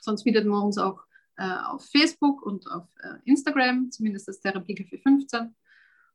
Sonst 0.00 0.22
findet 0.22 0.46
man 0.46 0.62
uns 0.64 0.78
auch 0.78 1.02
äh, 1.36 1.56
auf 1.66 1.84
Facebook 1.86 2.42
und 2.42 2.66
auf 2.70 2.88
äh, 3.02 3.16
Instagram, 3.24 3.90
zumindest 3.90 4.28
das 4.28 4.42
Therapiecafé 4.42 5.00
15. 5.02 5.54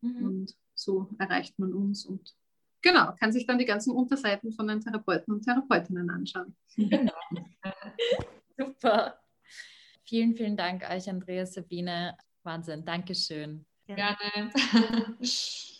Mhm. 0.01 0.25
Und 0.25 0.55
so 0.79 1.09
erreicht 1.19 1.59
man 1.59 1.73
uns 1.73 2.05
und 2.05 2.35
genau, 2.81 3.13
kann 3.19 3.31
sich 3.31 3.45
dann 3.45 3.59
die 3.59 3.65
ganzen 3.65 3.91
Unterseiten 3.91 4.51
von 4.53 4.67
den 4.67 4.81
Therapeuten 4.81 5.33
und 5.33 5.43
Therapeutinnen 5.43 6.09
anschauen. 6.09 6.55
Genau. 6.75 7.13
Super. 8.57 9.19
Vielen, 10.05 10.35
vielen 10.35 10.57
Dank 10.57 10.89
euch, 10.89 11.09
Andrea, 11.09 11.45
Sabine. 11.45 12.17
Wahnsinn. 12.43 12.83
Dankeschön. 12.85 13.65
Gerne. 13.85 14.51